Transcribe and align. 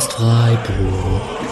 Podcast 0.00 0.12
Freiburg. 0.14 1.49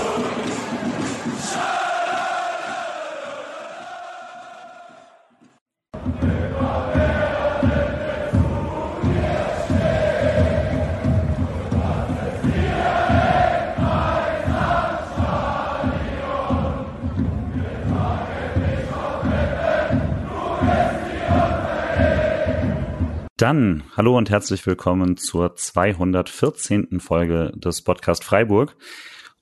Dann 23.58 23.82
hallo 23.96 24.16
und 24.16 24.30
herzlich 24.30 24.64
willkommen 24.68 25.16
zur 25.16 25.56
214. 25.56 27.00
Folge 27.00 27.50
des 27.56 27.82
Podcast 27.82 28.22
Freiburg. 28.22 28.76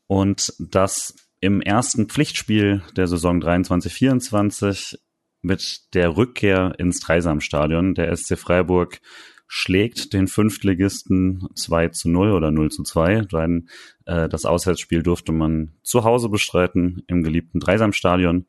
Und 0.06 0.54
das 0.58 1.14
im 1.40 1.60
ersten 1.60 2.08
Pflichtspiel 2.08 2.80
der 2.96 3.08
Saison 3.08 3.42
23-24 3.42 4.96
mit 5.42 5.94
der 5.94 6.16
Rückkehr 6.16 6.76
ins 6.78 7.00
Dreisamstadion. 7.00 7.94
Der 7.94 8.16
SC 8.16 8.38
Freiburg 8.38 9.02
schlägt 9.48 10.14
den 10.14 10.28
Fünftligisten 10.28 11.48
2 11.54 11.88
zu 11.88 12.08
0 12.08 12.32
oder 12.32 12.50
0 12.50 12.70
zu 12.70 12.84
2. 12.84 13.20
Denn, 13.30 13.68
äh, 14.06 14.30
das 14.30 14.46
Auswärtsspiel 14.46 15.02
durfte 15.02 15.32
man 15.32 15.74
zu 15.82 16.04
Hause 16.04 16.30
bestreiten 16.30 17.02
im 17.06 17.22
geliebten 17.22 17.60
Dreisamstadion, 17.60 18.46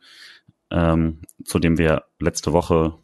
ähm, 0.72 1.24
zu 1.44 1.60
dem 1.60 1.78
wir 1.78 2.06
letzte 2.22 2.54
Woche 2.54 2.98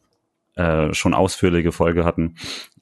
äh, 0.56 0.94
schon 0.94 1.14
ausführliche 1.14 1.72
Folge 1.72 2.06
hatten, 2.06 2.36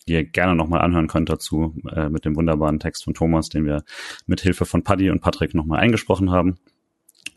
die 0.07 0.13
ihr 0.13 0.23
gerne 0.23 0.55
nochmal 0.55 0.81
anhören 0.81 1.07
könnt 1.07 1.29
dazu, 1.29 1.75
äh, 1.93 2.09
mit 2.09 2.25
dem 2.25 2.35
wunderbaren 2.35 2.79
Text 2.79 3.03
von 3.03 3.13
Thomas, 3.13 3.49
den 3.49 3.65
wir 3.65 3.83
mit 4.25 4.41
Hilfe 4.41 4.65
von 4.65 4.83
Paddy 4.83 5.09
und 5.09 5.21
Patrick 5.21 5.53
nochmal 5.53 5.79
eingesprochen 5.79 6.31
haben. 6.31 6.57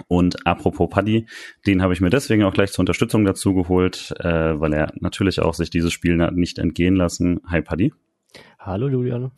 Und 0.09 0.47
apropos 0.47 0.89
Paddy, 0.91 1.27
den 1.67 1.83
habe 1.83 1.93
ich 1.93 2.01
mir 2.01 2.11
deswegen 2.11 2.43
auch 2.45 2.53
gleich 2.53 2.73
zur 2.73 2.83
Unterstützung 2.83 3.25
dazu 3.25 3.55
geholt, 3.55 4.13
äh, 4.19 4.59
weil 4.59 4.73
er 4.73 4.93
natürlich 5.01 5.41
auch 5.41 5.55
sich 5.55 5.71
dieses 5.71 5.93
Spiel 5.93 6.17
nicht 6.33 6.59
entgehen 6.59 6.97
lassen. 6.97 7.41
Hi 7.47 7.63
Paddy. 7.63 7.93
Hallo 8.59 8.89
Julian. 8.89 9.31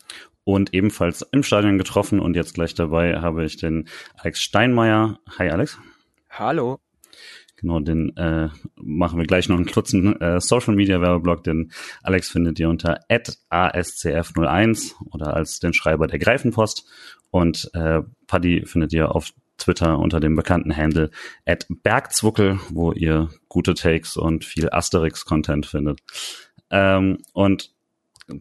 Und 0.43 0.73
ebenfalls 0.73 1.21
im 1.31 1.43
Stadion 1.43 1.77
getroffen 1.77 2.19
und 2.19 2.35
jetzt 2.35 2.53
gleich 2.53 2.73
dabei 2.73 3.19
habe 3.19 3.43
ich 3.43 3.57
den 3.57 3.87
Alex 4.15 4.41
Steinmeier. 4.41 5.19
Hi 5.37 5.49
Alex. 5.49 5.77
Hallo. 6.29 6.79
Genau, 7.59 7.79
den 7.79 8.15
äh, 8.17 8.49
machen 8.75 9.17
wir 9.17 9.25
gleich 9.25 9.49
noch 9.49 9.57
einen 9.57 9.65
kurzen 9.65 10.21
äh, 10.21 10.39
Social 10.39 10.75
Media 10.75 11.01
Werbeblock, 11.01 11.43
den 11.43 11.71
Alex 12.03 12.29
findet 12.29 12.59
ihr 12.59 12.69
unter 12.69 12.99
@ascf01 13.09 14.93
oder 15.11 15.35
als 15.35 15.59
den 15.59 15.73
Schreiber 15.73 16.05
der 16.05 16.19
Greifenpost 16.19 16.87
und 17.31 17.69
äh, 17.73 18.01
Paddy 18.27 18.65
findet 18.65 18.93
ihr 18.93 19.13
auf 19.13 19.31
Twitter 19.57 19.97
unter 19.97 20.19
dem 20.19 20.35
bekannten 20.35 20.75
Handle 20.75 21.09
@bergzwuckel, 21.83 22.59
wo 22.69 22.91
ihr 22.91 23.29
gute 23.49 23.73
Takes 23.73 24.17
und 24.17 24.45
viel 24.45 24.69
Asterix-Content 24.69 25.65
findet. 25.65 26.01
Ähm, 26.69 27.17
und 27.33 27.73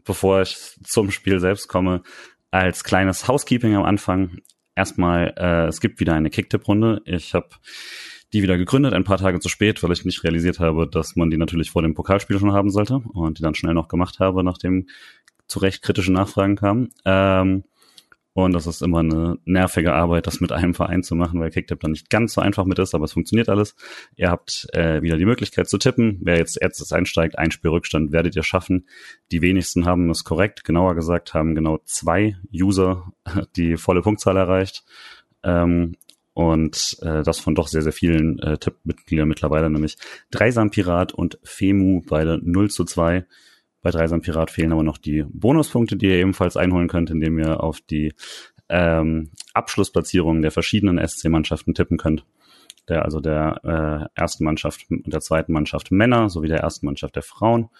bevor 0.04 0.42
ich 0.42 0.56
zum 0.84 1.10
Spiel 1.10 1.40
selbst 1.40 1.68
komme, 1.68 2.02
als 2.50 2.84
kleines 2.84 3.28
Housekeeping 3.28 3.74
am 3.76 3.84
Anfang 3.84 4.38
erstmal, 4.74 5.32
äh, 5.38 5.68
es 5.68 5.80
gibt 5.80 6.00
wieder 6.00 6.14
eine 6.14 6.30
Kicktipp-Runde. 6.30 7.00
Ich 7.06 7.34
habe 7.34 7.48
die 8.32 8.42
wieder 8.42 8.58
gegründet, 8.58 8.92
ein 8.92 9.04
paar 9.04 9.18
Tage 9.18 9.40
zu 9.40 9.48
spät, 9.48 9.82
weil 9.82 9.92
ich 9.92 10.04
nicht 10.04 10.24
realisiert 10.24 10.60
habe, 10.60 10.88
dass 10.88 11.16
man 11.16 11.30
die 11.30 11.36
natürlich 11.36 11.70
vor 11.70 11.82
dem 11.82 11.94
Pokalspiel 11.94 12.38
schon 12.38 12.52
haben 12.52 12.70
sollte 12.70 13.02
und 13.12 13.38
die 13.38 13.42
dann 13.42 13.54
schnell 13.54 13.74
noch 13.74 13.88
gemacht 13.88 14.18
habe, 14.18 14.42
nachdem 14.42 14.86
zu 15.46 15.60
Recht 15.60 15.82
kritische 15.82 16.12
Nachfragen 16.12 16.56
kamen. 16.56 16.90
Ähm, 17.04 17.64
und 18.36 18.52
das 18.52 18.66
ist 18.66 18.82
immer 18.82 18.98
eine 18.98 19.38
nervige 19.46 19.94
Arbeit, 19.94 20.26
das 20.26 20.40
mit 20.40 20.52
einem 20.52 20.74
Verein 20.74 21.02
zu 21.02 21.14
machen, 21.14 21.40
weil 21.40 21.50
Kicktip 21.50 21.80
dann 21.80 21.92
nicht 21.92 22.10
ganz 22.10 22.34
so 22.34 22.42
einfach 22.42 22.66
mit 22.66 22.78
ist, 22.78 22.94
aber 22.94 23.06
es 23.06 23.14
funktioniert 23.14 23.48
alles. 23.48 23.74
Ihr 24.14 24.30
habt 24.30 24.68
äh, 24.74 25.00
wieder 25.00 25.16
die 25.16 25.24
Möglichkeit 25.24 25.70
zu 25.70 25.78
tippen. 25.78 26.18
Wer 26.20 26.36
jetzt 26.36 26.60
erstes 26.60 26.92
einsteigt, 26.92 27.38
ein 27.38 27.50
Spielrückstand 27.50 28.12
werdet 28.12 28.36
ihr 28.36 28.42
schaffen. 28.42 28.88
Die 29.32 29.40
wenigsten 29.40 29.86
haben 29.86 30.10
es 30.10 30.24
korrekt, 30.24 30.64
genauer 30.64 30.94
gesagt, 30.94 31.32
haben 31.32 31.54
genau 31.54 31.78
zwei 31.86 32.36
User 32.52 33.10
die 33.56 33.78
volle 33.78 34.02
Punktzahl 34.02 34.36
erreicht. 34.36 34.84
Ähm, 35.42 35.96
und 36.36 36.98
äh, 37.00 37.22
das 37.22 37.40
von 37.40 37.54
doch 37.54 37.66
sehr, 37.66 37.80
sehr 37.80 37.94
vielen 37.94 38.38
äh, 38.40 38.58
Tippmitgliedern 38.58 39.26
mittlerweile, 39.26 39.70
nämlich 39.70 39.96
Dreisam 40.30 40.70
Pirat 40.70 41.14
und 41.14 41.38
Femu, 41.42 42.02
beide 42.06 42.38
0 42.42 42.68
zu 42.68 42.84
2. 42.84 43.24
Bei 43.80 43.90
Dreisam 43.90 44.20
Pirat 44.20 44.50
fehlen 44.50 44.72
aber 44.72 44.82
noch 44.82 44.98
die 44.98 45.24
Bonuspunkte, 45.26 45.96
die 45.96 46.08
ihr 46.08 46.16
ebenfalls 46.16 46.58
einholen 46.58 46.88
könnt, 46.88 47.08
indem 47.08 47.38
ihr 47.38 47.64
auf 47.64 47.80
die 47.80 48.12
ähm, 48.68 49.30
Abschlussplatzierungen 49.54 50.42
der 50.42 50.50
verschiedenen 50.50 50.98
SC-Mannschaften 50.98 51.72
tippen 51.72 51.96
könnt. 51.96 52.26
Der, 52.86 53.06
also 53.06 53.20
der 53.20 54.10
äh, 54.14 54.20
ersten 54.20 54.44
Mannschaft 54.44 54.84
und 54.90 55.10
der 55.10 55.22
zweiten 55.22 55.54
Mannschaft 55.54 55.90
Männer 55.90 56.28
sowie 56.28 56.48
der 56.48 56.60
ersten 56.60 56.84
Mannschaft 56.84 57.16
der 57.16 57.22
Frauen. 57.22 57.70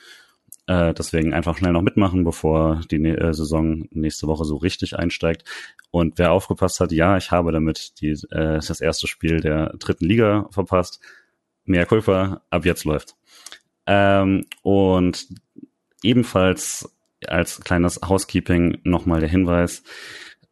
Äh, 0.67 0.95
deswegen 0.95 1.33
einfach 1.33 1.57
schnell 1.57 1.73
noch 1.73 1.83
mitmachen, 1.83 2.25
bevor 2.25 2.81
die 2.91 2.97
äh, 2.97 3.33
Saison 3.33 3.87
nächste 3.91 4.27
Woche 4.27 4.45
so 4.45 4.57
richtig 4.57 4.99
einsteigt. 4.99 5.45
Und 5.91 6.19
wer 6.19 6.33
aufgepasst 6.33 6.81
hat, 6.81 6.93
ja, 6.93 7.17
ich 7.17 7.31
habe 7.31 7.53
damit 7.53 8.01
die, 8.01 8.11
äh, 8.11 8.57
das 8.57 8.81
erste 8.81 9.07
Spiel 9.07 9.41
der 9.41 9.75
dritten 9.79 10.05
Liga 10.05 10.49
verpasst. 10.51 11.01
Mehr 11.65 11.87
Kulpa, 11.87 12.43
ab 12.51 12.65
jetzt 12.65 12.85
läuft. 12.85 13.17
Ähm, 13.87 14.47
und 14.63 15.29
ebenfalls 16.03 16.93
als 17.27 17.61
kleines 17.61 18.01
Housekeeping 18.07 18.79
nochmal 18.85 19.21
der 19.21 19.29
Hinweis, 19.29 19.83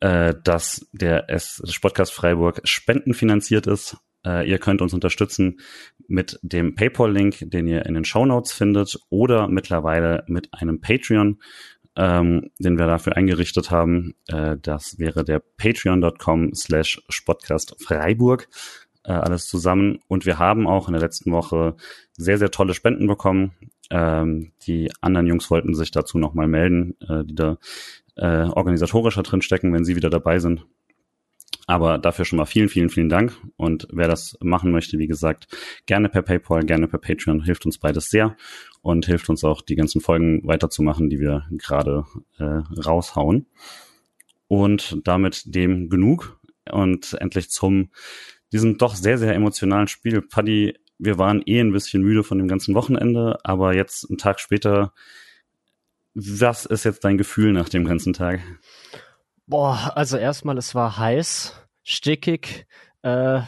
äh, 0.00 0.34
dass 0.44 0.86
der 0.92 1.31
S 1.31 1.62
Sportcast 1.69 2.12
Freiburg 2.12 2.60
spendenfinanziert 2.64 3.66
ist. 3.66 3.96
Äh, 4.24 4.48
ihr 4.48 4.58
könnt 4.58 4.82
uns 4.82 4.94
unterstützen 4.94 5.60
mit 6.06 6.38
dem 6.42 6.74
PayPal-Link, 6.74 7.50
den 7.50 7.66
ihr 7.66 7.86
in 7.86 7.94
den 7.94 8.04
Show 8.04 8.26
Notes 8.26 8.52
findet, 8.52 8.98
oder 9.10 9.48
mittlerweile 9.48 10.24
mit 10.26 10.52
einem 10.52 10.80
Patreon, 10.80 11.40
ähm, 11.96 12.50
den 12.58 12.78
wir 12.78 12.86
dafür 12.86 13.16
eingerichtet 13.16 13.70
haben. 13.70 14.14
Äh, 14.28 14.56
das 14.60 14.98
wäre 14.98 15.24
der 15.24 15.40
patreon.com 15.40 16.54
slash 16.54 17.02
Spotcast 17.08 17.76
Freiburg. 17.80 18.48
Äh, 19.04 19.12
alles 19.12 19.46
zusammen. 19.46 20.00
Und 20.08 20.26
wir 20.26 20.38
haben 20.38 20.66
auch 20.66 20.88
in 20.88 20.92
der 20.92 21.02
letzten 21.02 21.30
Woche 21.30 21.76
sehr, 22.12 22.38
sehr 22.38 22.50
tolle 22.50 22.74
Spenden 22.74 23.06
bekommen. 23.06 23.52
Ähm, 23.90 24.52
die 24.66 24.90
anderen 25.00 25.26
Jungs 25.26 25.50
wollten 25.50 25.74
sich 25.74 25.90
dazu 25.90 26.18
nochmal 26.18 26.48
melden, 26.48 26.96
äh, 27.06 27.24
die 27.24 27.34
da 27.34 27.58
äh, 28.16 28.44
organisatorischer 28.44 29.22
drin 29.22 29.42
stecken, 29.42 29.72
wenn 29.72 29.84
sie 29.84 29.96
wieder 29.96 30.10
dabei 30.10 30.38
sind. 30.38 30.66
Aber 31.66 31.98
dafür 31.98 32.25
schon 32.25 32.36
mal 32.36 32.44
vielen, 32.44 32.69
vielen, 32.69 32.91
vielen 32.91 33.08
Dank. 33.08 33.32
Und 33.56 33.88
wer 33.91 34.08
das 34.08 34.36
machen 34.41 34.70
möchte, 34.70 34.98
wie 34.98 35.06
gesagt, 35.06 35.47
gerne 35.86 36.08
per 36.08 36.22
PayPal, 36.22 36.64
gerne 36.64 36.88
per 36.88 36.98
Patreon, 36.98 37.42
hilft 37.42 37.64
uns 37.64 37.78
beides 37.78 38.10
sehr 38.10 38.36
und 38.82 39.06
hilft 39.06 39.30
uns 39.30 39.44
auch, 39.44 39.62
die 39.62 39.76
ganzen 39.76 40.00
Folgen 40.00 40.47
weiterzumachen, 40.47 41.08
die 41.08 41.20
wir 41.20 41.47
gerade 41.52 42.04
äh, 42.38 42.62
raushauen. 42.80 43.47
Und 44.47 45.00
damit 45.04 45.54
dem 45.54 45.88
genug 45.88 46.38
und 46.70 47.14
endlich 47.14 47.50
zum 47.50 47.91
diesem 48.52 48.78
doch 48.78 48.94
sehr, 48.94 49.19
sehr 49.19 49.34
emotionalen 49.34 49.88
Spiel. 49.88 50.22
Paddy, 50.22 50.78
wir 50.98 51.19
waren 51.19 51.42
eh 51.44 51.60
ein 51.60 51.72
bisschen 51.72 52.02
müde 52.02 52.22
von 52.22 52.38
dem 52.38 52.46
ganzen 52.46 52.75
Wochenende, 52.75 53.38
aber 53.42 53.75
jetzt 53.75 54.08
einen 54.08 54.19
Tag 54.19 54.38
später, 54.38 54.92
was 56.14 56.64
ist 56.64 56.84
jetzt 56.84 57.04
dein 57.04 57.19
Gefühl 57.19 57.52
nach 57.52 57.69
dem 57.69 57.84
ganzen 57.84 58.12
Tag? 58.12 58.41
Boah, 59.47 59.93
also 59.94 60.16
erstmal, 60.16 60.56
es 60.59 60.75
war 60.75 60.99
heiß, 60.99 61.55
stickig 61.82 62.66
äh, 63.03 63.43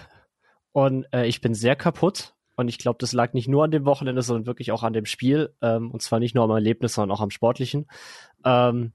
und 0.72 1.06
äh, 1.12 1.26
ich 1.26 1.40
bin 1.40 1.54
sehr 1.54 1.76
kaputt. 1.76 2.34
Und 2.58 2.68
ich 2.68 2.78
glaube, 2.78 2.96
das 2.98 3.12
lag 3.12 3.34
nicht 3.34 3.48
nur 3.48 3.64
an 3.64 3.70
dem 3.70 3.84
Wochenende, 3.84 4.22
sondern 4.22 4.46
wirklich 4.46 4.72
auch 4.72 4.82
an 4.82 4.94
dem 4.94 5.04
Spiel. 5.04 5.54
Ähm, 5.60 5.90
und 5.90 6.00
zwar 6.00 6.20
nicht 6.20 6.34
nur 6.34 6.44
am 6.44 6.50
Erlebnis, 6.50 6.94
sondern 6.94 7.16
auch 7.16 7.20
am 7.20 7.30
Sportlichen. 7.30 7.86
Ähm, 8.44 8.92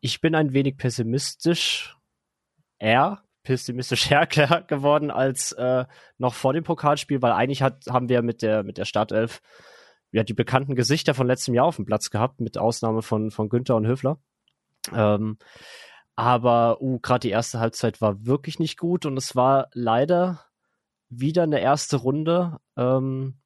ich 0.00 0.20
bin 0.20 0.34
ein 0.34 0.52
wenig 0.52 0.76
pessimistisch, 0.76 1.96
eher 2.78 3.22
pessimistisch 3.44 4.10
härter 4.10 4.62
geworden 4.62 5.10
als 5.10 5.52
äh, 5.52 5.84
noch 6.18 6.34
vor 6.34 6.52
dem 6.52 6.64
Pokalspiel, 6.64 7.22
weil 7.22 7.32
eigentlich 7.32 7.62
hat, 7.62 7.86
haben 7.88 8.08
wir 8.08 8.22
mit 8.22 8.42
der, 8.42 8.64
mit 8.64 8.76
der 8.76 8.84
Startelf 8.84 9.40
ja, 10.10 10.24
die 10.24 10.34
bekannten 10.34 10.74
Gesichter 10.74 11.14
von 11.14 11.26
letztem 11.26 11.54
Jahr 11.54 11.66
auf 11.66 11.76
dem 11.76 11.86
Platz 11.86 12.10
gehabt, 12.10 12.40
mit 12.40 12.58
Ausnahme 12.58 13.02
von, 13.02 13.30
von 13.30 13.48
Günther 13.48 13.76
und 13.76 13.86
Höfler. 13.86 14.18
Ähm, 14.92 15.38
aber 16.16 16.80
uh, 16.80 16.98
gerade 17.00 17.20
die 17.20 17.30
erste 17.30 17.60
Halbzeit 17.60 18.00
war 18.00 18.24
wirklich 18.24 18.58
nicht 18.58 18.78
gut 18.78 19.06
und 19.06 19.16
es 19.16 19.36
war 19.36 19.68
leider 19.72 20.40
wieder 21.08 21.44
eine 21.44 21.60
erste 21.60 21.98
Runde, 21.98 22.58
ähm, 22.76 23.38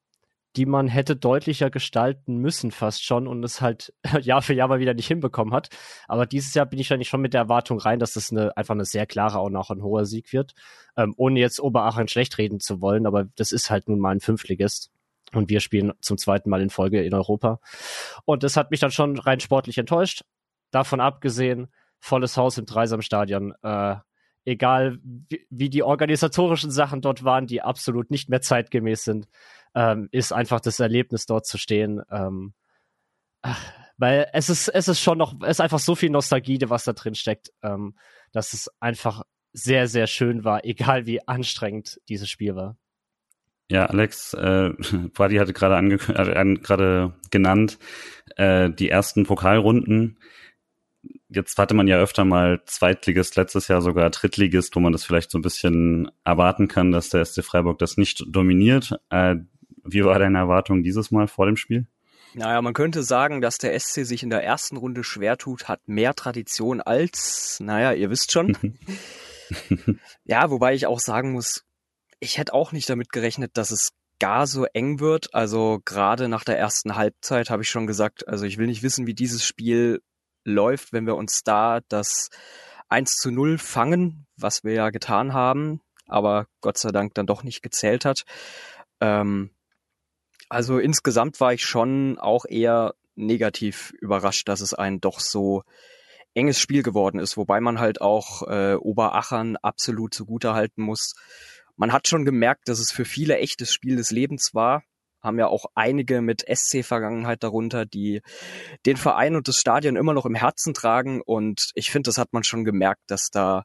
die 0.57 0.67
man 0.67 0.89
hätte 0.89 1.15
deutlicher 1.15 1.71
gestalten 1.71 2.39
müssen, 2.39 2.71
fast 2.71 3.05
schon, 3.05 3.29
und 3.29 3.45
es 3.45 3.61
halt 3.61 3.93
Jahr 4.21 4.43
für 4.43 4.55
Jahr 4.55 4.69
mal 4.69 4.81
wieder 4.81 4.95
nicht 4.95 5.09
hinbekommen 5.09 5.55
hat. 5.55 5.69
Aber 6.09 6.27
dieses 6.27 6.55
Jahr 6.55 6.67
bin 6.67 6.79
ich 6.79 6.93
eigentlich 6.93 7.09
schon 7.09 7.21
mit 7.21 7.35
der 7.35 7.43
Erwartung 7.43 7.79
rein, 7.79 7.99
dass 7.99 8.15
das 8.15 8.31
eine, 8.31 8.57
einfach 8.57 8.75
eine 8.75 8.85
sehr 8.85 9.07
klare 9.07 9.41
und 9.41 9.55
auch 9.57 9.71
ein 9.71 9.83
hoher 9.83 10.07
Sieg 10.07 10.33
wird. 10.33 10.55
Ähm, 10.97 11.15
ohne 11.17 11.39
jetzt 11.39 11.61
Oberachern 11.61 12.09
schlecht 12.09 12.39
reden 12.39 12.61
zu 12.61 12.81
wollen, 12.81 13.07
aber 13.07 13.25
das 13.37 13.53
ist 13.53 13.71
halt 13.71 13.89
nun 13.89 14.01
mal 14.01 14.11
ein 14.11 14.21
Fünftligist. 14.21 14.91
Und 15.33 15.49
wir 15.49 15.61
spielen 15.61 15.93
zum 16.01 16.19
zweiten 16.19 16.51
Mal 16.51 16.61
in 16.61 16.71
Folge 16.71 17.05
in 17.05 17.15
Europa. 17.15 17.61
Und 18.25 18.43
das 18.43 18.57
hat 18.57 18.73
mich 18.73 18.81
dann 18.81 18.91
schon 18.91 19.17
rein 19.19 19.39
sportlich 19.39 19.79
enttäuscht. 19.79 20.25
Davon 20.73 21.01
abgesehen, 21.01 21.69
volles 22.01 22.37
Haus 22.37 22.59
im 22.59 22.67
Dreisamstadion. 22.67 23.55
Äh, 23.63 23.97
egal 24.45 24.99
wie, 25.03 25.47
wie, 25.51 25.71
die 25.71 25.83
organisatorischen 25.83 26.71
Sachen 26.71 27.03
dort 27.03 27.25
waren, 27.25 27.47
die 27.47 27.63
absolut 27.63 28.11
nicht 28.11 28.29
mehr 28.29 28.41
zeitgemäß 28.41 29.05
sind, 29.05 29.29
ähm, 29.75 30.09
ist 30.11 30.33
einfach 30.33 30.61
das 30.61 30.81
Erlebnis 30.81 31.27
dort 31.27 31.47
zu 31.47 31.59
stehen. 31.59 32.03
Ähm, 32.11 32.55
weil 33.97 34.29
es 34.33 34.49
ist, 34.49 34.69
es 34.69 34.89
ist 34.89 35.01
schon 35.01 35.19
noch, 35.19 35.35
es 35.43 35.51
ist 35.51 35.61
einfach 35.61 35.79
so 35.79 35.95
viel 35.95 36.11
Nostalgie, 36.11 36.59
was 36.67 36.85
da 36.85 36.93
drin 36.95 37.15
steckt, 37.15 37.53
ähm, 37.63 37.95
dass 38.33 38.55
es 38.55 38.71
einfach 38.81 39.23
sehr, 39.53 39.89
sehr 39.89 40.07
schön 40.07 40.45
war, 40.45 40.65
egal 40.65 41.07
wie 41.07 41.27
anstrengend 41.27 42.01
dieses 42.09 42.29
Spiel 42.29 42.57
war. 42.57 42.77
Ja, 43.71 43.87
Alex, 43.87 44.35
äh, 44.35 44.71
Brady 45.15 45.37
hatte 45.37 45.53
gerade 45.53 45.77
äh, 45.77 47.09
genannt, 47.31 47.79
äh, 48.37 48.71
die 48.71 48.89
ersten 48.91 49.25
Pokalrunden. 49.27 50.19
Jetzt 51.33 51.57
hatte 51.59 51.75
man 51.75 51.87
ja 51.87 51.97
öfter 51.97 52.25
mal 52.25 52.61
Zweitligist, 52.67 53.37
letztes 53.37 53.69
Jahr 53.69 53.83
sogar 53.83 54.11
Drittligist, 54.11 54.75
wo 54.75 54.81
man 54.81 54.93
das 54.93 55.05
vielleicht 55.05 55.31
so 55.31 55.39
ein 55.39 55.43
bisschen 55.43 56.11
erwarten 56.25 56.67
kann, 56.67 56.91
dass 56.91 57.09
der 57.09 57.25
SC 57.25 57.45
Freiburg 57.45 57.79
das 57.79 57.97
nicht 57.97 58.25
dominiert. 58.27 58.99
Äh, 59.11 59.37
wie 59.85 60.05
war 60.05 60.19
deine 60.19 60.39
Erwartung 60.39 60.83
dieses 60.83 61.13
Mal 61.13 61.29
vor 61.29 61.47
dem 61.47 61.57
Spiel? 61.57 61.87
Naja, 62.35 62.61
man 62.63 62.75
könnte 62.75 63.05
sagen, 63.05 63.41
dass 63.41 63.59
der 63.59 63.79
SC 63.79 64.05
sich 64.05 64.25
in 64.25 64.31
der 64.31 64.43
ersten 64.43 64.77
Runde 64.77 65.05
schwer 65.05 65.37
tut, 65.37 65.69
hat 65.69 65.81
mehr 65.87 66.15
Tradition 66.15 66.81
als, 66.81 67.59
naja, 67.61 67.93
ihr 67.93 68.11
wisst 68.11 68.33
schon. 68.33 68.57
ja, 70.25 70.51
wobei 70.51 70.75
ich 70.75 70.87
auch 70.87 71.01
sagen 71.01 71.33
muss, 71.33 71.65
ich 72.19 72.39
hätte 72.39 72.55
auch 72.55 72.73
nicht 72.73 72.91
damit 72.91 73.11
gerechnet, 73.11 73.57
dass 73.57 73.71
es 73.71 73.93
gar 74.19 74.47
so 74.47 74.65
eng 74.65 75.01
wird. 75.01 75.35
Also 75.35 75.81
gerade 75.85 76.29
nach 76.29 76.45
der 76.45 76.59
ersten 76.59 76.95
Halbzeit 76.95 77.51
habe 77.51 77.63
ich 77.63 77.71
schon 77.71 77.87
gesagt, 77.87 78.29
also 78.29 78.45
ich 78.45 78.59
will 78.59 78.67
nicht 78.67 78.83
wissen, 78.83 79.07
wie 79.07 79.15
dieses 79.15 79.45
Spiel 79.45 80.03
läuft, 80.45 80.93
wenn 80.93 81.07
wir 81.07 81.17
uns 81.17 81.43
da 81.43 81.81
das 81.89 82.31
1 82.89 83.17
zu 83.17 83.31
0 83.31 83.59
fangen, 83.59 84.27
was 84.37 84.65
wir 84.65 84.73
ja 84.73 84.91
getan 84.91 85.33
haben, 85.33 85.81
aber 86.07 86.47
Gott 86.61 86.79
sei 86.79 86.91
Dank 86.91 87.15
dann 87.15 87.27
doch 87.27 87.43
nicht 87.43 87.63
gezählt 87.63 88.05
hat. 88.05 88.25
Ähm, 89.01 89.51
also 90.49 90.79
insgesamt 90.79 91.41
war 91.41 91.53
ich 91.53 91.65
schon 91.65 92.19
auch 92.19 92.45
eher 92.45 92.95
negativ 93.15 93.93
überrascht, 94.01 94.49
dass 94.49 94.61
es 94.61 94.75
ein 94.75 95.01
doch 95.01 95.21
so 95.21 95.63
enges 96.35 96.59
Spiel 96.59 96.83
geworden 96.83 97.21
ist, 97.21 97.37
wobei 97.37 97.61
man 97.61 97.79
halt 97.79 98.01
auch 98.01 98.43
äh, 98.49 98.75
Oberachern 98.75 99.57
absolut 99.57 100.15
zugutehalten 100.15 100.83
muss. 100.83 101.15
Man 101.77 101.93
hat 101.93 102.09
schon 102.09 102.25
gemerkt, 102.25 102.69
dass 102.69 102.79
es 102.79 102.93
für 102.93 103.05
viele 103.05 103.39
echtes 103.39 103.73
Spiel 103.73 103.97
des 103.97 104.11
Lebens 104.11 104.55
war. 104.55 104.83
Haben 105.23 105.39
ja 105.39 105.49
auch 105.49 105.67
einige 105.75 106.21
mit 106.21 106.45
SC-Vergangenheit 106.49 107.43
darunter, 107.43 107.87
die 107.87 108.23
den 108.87 108.97
Verein 108.97 109.37
und 109.37 109.49
das 109.49 109.57
Stadion 109.57 109.97
immer 109.97 110.15
noch 110.15 110.27
im 110.27 110.35
Herzen 110.35 110.75
tragen. 110.75 111.21
Und 111.21 111.71
ich 111.75 111.91
finde, 111.91 112.09
das 112.09 112.19
hat 112.19 112.33
man 112.33 112.45
schon 112.45 112.65
gemerkt, 112.65 113.03
dass 113.09 113.31
da 113.31 113.65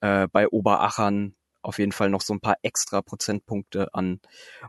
äh, 0.00 0.28
bei 0.32 0.48
Oberachern 0.48 1.34
auf 1.66 1.78
jeden 1.78 1.92
Fall 1.92 2.10
noch 2.10 2.20
so 2.20 2.32
ein 2.32 2.40
paar 2.40 2.56
extra 2.62 3.02
Prozentpunkte 3.02 3.92
an 3.92 4.20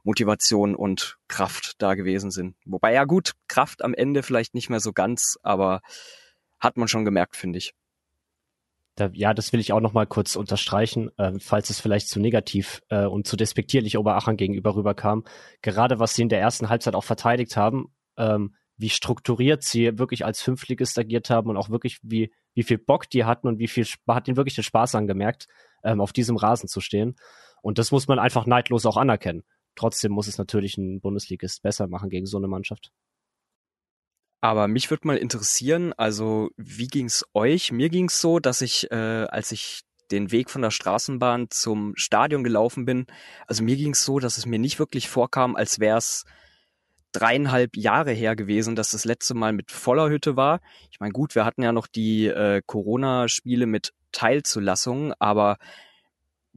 Motivation 0.04 0.76
und 0.76 1.18
Kraft 1.28 1.76
da 1.78 1.94
gewesen 1.94 2.32
sind. 2.32 2.56
Wobei 2.66 2.92
ja 2.92 3.06
gut, 3.06 3.34
Kraft 3.48 3.84
am 3.84 3.94
Ende 3.94 4.24
vielleicht 4.24 4.56
nicht 4.56 4.70
mehr 4.70 4.80
so 4.80 4.94
ganz, 4.94 5.38
aber 5.44 5.82
hat 6.60 6.76
man 6.76 6.88
schon 6.88 7.06
gemerkt, 7.06 7.36
finde 7.36 7.60
ich. 7.60 7.74
Da, 8.98 9.12
ja, 9.14 9.36
das 9.36 9.54
will 9.54 9.60
ich 9.60 9.74
auch 9.74 9.80
noch 9.80 9.94
mal 9.94 10.08
kurz 10.08 10.36
unterstreichen, 10.36 11.12
äh, 11.18 11.34
falls 11.40 11.70
es 11.70 11.80
vielleicht 11.80 12.10
zu 12.10 12.20
negativ 12.20 12.82
äh, 12.90 13.06
und 13.06 13.28
zu 13.28 13.38
despektierlich 13.38 13.98
Oberachern 13.98 14.38
gegenüber 14.38 14.76
rüberkam. 14.76 15.24
Gerade 15.62 16.00
was 16.00 16.16
sie 16.16 16.24
in 16.24 16.30
der 16.30 16.42
ersten 16.42 16.68
Halbzeit 16.68 16.96
auch 16.96 17.04
verteidigt 17.04 17.56
haben, 17.56 17.94
ähm, 18.18 18.56
wie 18.76 18.90
strukturiert 18.90 19.64
sie 19.64 20.00
wirklich 20.00 20.26
als 20.26 20.42
Fünftligist 20.42 20.98
agiert 20.98 21.30
haben 21.30 21.50
und 21.50 21.58
auch 21.58 21.70
wirklich 21.70 22.00
wie 22.02 22.34
wie 22.56 22.64
viel 22.64 22.80
Bock 22.80 23.08
die 23.08 23.24
hatten 23.24 23.48
und 23.48 23.60
wie 23.60 23.68
viel 23.68 23.86
hat 24.08 24.28
ihnen 24.28 24.36
wirklich 24.36 24.56
den 24.56 24.64
Spaß 24.64 24.96
angemerkt, 24.96 25.48
ähm, 25.84 26.02
auf 26.02 26.12
diesem 26.12 26.38
Rasen 26.38 26.68
zu 26.68 26.82
stehen. 26.82 27.16
Und 27.62 27.78
das 27.78 27.92
muss 27.92 28.08
man 28.08 28.18
einfach 28.18 28.48
neidlos 28.48 28.88
auch 28.88 28.98
anerkennen. 28.98 29.44
Trotzdem 29.76 30.12
muss 30.12 30.28
es 30.28 30.40
natürlich 30.40 30.76
ein 30.76 31.00
Bundesligist 31.00 31.62
besser 31.62 31.88
machen 31.88 32.10
gegen 32.10 32.26
so 32.26 32.38
eine 32.38 32.48
Mannschaft. 32.48 32.92
Aber 34.42 34.68
mich 34.68 34.90
würde 34.90 35.08
mal 35.08 35.18
interessieren, 35.18 35.94
also 35.94 36.52
wie 36.58 36.88
ging's 36.88 37.26
euch? 37.34 37.72
Mir 37.72 37.90
ging's 37.90 38.22
so, 38.22 38.40
dass 38.40 38.62
ich, 38.62 38.92
äh, 38.92 38.96
als 38.96 39.52
ich 39.52 39.82
den 40.12 40.32
Weg 40.32 40.50
von 40.50 40.62
der 40.62 40.72
Straßenbahn 40.72 41.48
zum 41.50 41.94
Stadion 41.96 42.44
gelaufen 42.44 42.86
bin, 42.86 43.08
also 43.48 43.64
mir 43.64 43.76
ging's 43.76 44.06
so, 44.06 44.20
dass 44.20 44.38
es 44.38 44.46
mir 44.46 44.60
nicht 44.60 44.80
wirklich 44.80 45.10
vorkam, 45.10 45.56
als 45.56 45.80
wär's 45.80 46.24
dreieinhalb 47.12 47.76
Jahre 47.76 48.12
her 48.12 48.36
gewesen, 48.36 48.76
dass 48.76 48.92
das 48.92 49.06
letzte 49.06 49.34
Mal 49.34 49.54
mit 49.54 49.72
voller 49.72 50.10
Hütte 50.10 50.36
war. 50.36 50.62
Ich 50.92 51.00
meine, 51.00 51.14
gut, 51.14 51.36
wir 51.36 51.46
hatten 51.46 51.64
ja 51.64 51.72
noch 51.72 51.88
die 51.88 52.28
äh, 52.28 52.62
Corona-Spiele 52.66 53.66
mit 53.66 53.94
Teilzulassung, 54.12 55.14
aber 55.20 55.58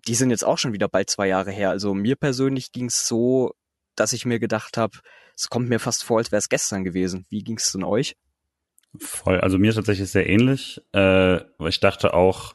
die 0.06 0.14
sind 0.14 0.30
jetzt 0.30 0.44
auch 0.44 0.58
schon 0.58 0.72
wieder 0.72 0.88
bald 0.88 1.10
zwei 1.10 1.28
Jahre 1.28 1.50
her. 1.50 1.70
Also 1.70 1.94
mir 1.94 2.16
persönlich 2.16 2.72
ging's 2.72 3.06
so, 3.06 3.54
dass 4.00 4.12
ich 4.12 4.26
mir 4.26 4.38
gedacht 4.38 4.76
habe, 4.76 4.98
es 5.36 5.48
kommt 5.48 5.68
mir 5.68 5.78
fast 5.78 6.04
vor, 6.04 6.18
als 6.18 6.32
wäre 6.32 6.38
es 6.38 6.48
gestern 6.48 6.84
gewesen. 6.84 7.26
Wie 7.28 7.44
ging 7.44 7.58
es 7.58 7.72
denn 7.72 7.84
euch? 7.84 8.16
Voll, 8.98 9.40
also 9.40 9.58
mir 9.58 9.72
tatsächlich 9.72 10.10
sehr 10.10 10.28
ähnlich. 10.28 10.80
Äh, 10.92 11.40
ich 11.68 11.80
dachte 11.80 12.14
auch, 12.14 12.54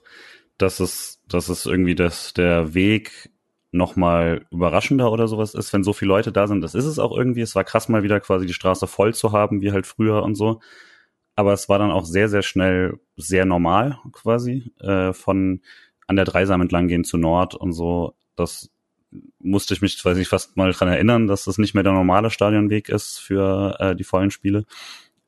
dass 0.57 0.79
es, 0.79 1.21
dass 1.27 1.49
es 1.49 1.65
irgendwie 1.65 1.95
das, 1.95 2.33
der 2.33 2.73
Weg 2.73 3.31
nochmal 3.71 4.45
überraschender 4.51 5.11
oder 5.11 5.27
sowas 5.27 5.53
ist, 5.53 5.71
wenn 5.73 5.83
so 5.83 5.93
viele 5.93 6.09
Leute 6.09 6.31
da 6.31 6.47
sind. 6.47 6.61
Das 6.61 6.75
ist 6.75 6.85
es 6.85 6.99
auch 6.99 7.15
irgendwie. 7.15 7.41
Es 7.41 7.55
war 7.55 7.63
krass 7.63 7.89
mal 7.89 8.03
wieder 8.03 8.19
quasi 8.19 8.45
die 8.45 8.53
Straße 8.53 8.87
voll 8.87 9.13
zu 9.13 9.31
haben, 9.31 9.61
wie 9.61 9.71
halt 9.71 9.85
früher 9.85 10.23
und 10.23 10.35
so. 10.35 10.61
Aber 11.35 11.53
es 11.53 11.69
war 11.69 11.79
dann 11.79 11.91
auch 11.91 12.05
sehr, 12.05 12.29
sehr 12.29 12.41
schnell 12.41 12.99
sehr 13.17 13.45
normal 13.45 13.99
quasi, 14.13 14.71
äh, 14.79 15.13
von 15.13 15.61
an 16.07 16.15
der 16.15 16.25
Dreisam 16.25 16.61
entlang 16.61 16.87
gehen 16.87 17.03
zu 17.03 17.17
Nord 17.17 17.55
und 17.55 17.73
so. 17.73 18.15
Das 18.35 18.69
musste 19.39 19.73
ich 19.73 19.81
mich, 19.81 20.03
weiß 20.03 20.17
ich, 20.17 20.27
fast 20.27 20.57
mal 20.57 20.71
dran 20.71 20.89
erinnern, 20.89 21.27
dass 21.27 21.45
das 21.45 21.57
nicht 21.57 21.73
mehr 21.73 21.83
der 21.83 21.93
normale 21.93 22.29
Stadionweg 22.29 22.89
ist 22.89 23.19
für 23.19 23.75
äh, 23.79 23.95
die 23.95 24.03
vollen 24.03 24.31
Spiele. 24.31 24.65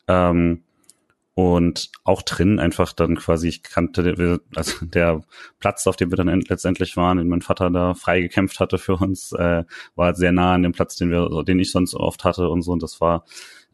Ähm, 0.07 0.63
und 1.37 1.91
auch 2.03 2.23
drin 2.23 2.59
einfach 2.59 2.93
dann 2.93 3.15
quasi, 3.15 3.47
ich 3.47 3.61
kannte, 3.61 4.39
also 4.55 4.85
der 4.87 5.21
Platz, 5.59 5.85
auf 5.85 5.95
dem 5.95 6.09
wir 6.11 6.15
dann 6.15 6.41
letztendlich 6.41 6.97
waren, 6.97 7.19
den 7.19 7.27
mein 7.27 7.43
Vater 7.43 7.69
da 7.69 7.93
frei 7.93 8.21
gekämpft 8.21 8.59
hatte 8.59 8.79
für 8.79 8.95
uns, 8.95 9.33
äh, 9.33 9.63
war 9.95 10.15
sehr 10.15 10.31
nah 10.31 10.55
an 10.55 10.63
dem 10.63 10.71
Platz, 10.71 10.95
den 10.95 11.11
wir, 11.11 11.43
den 11.43 11.59
ich 11.59 11.71
sonst 11.71 11.93
oft 11.93 12.23
hatte 12.23 12.49
und 12.49 12.63
so. 12.63 12.71
Und 12.71 12.81
das 12.81 13.01
war 13.01 13.23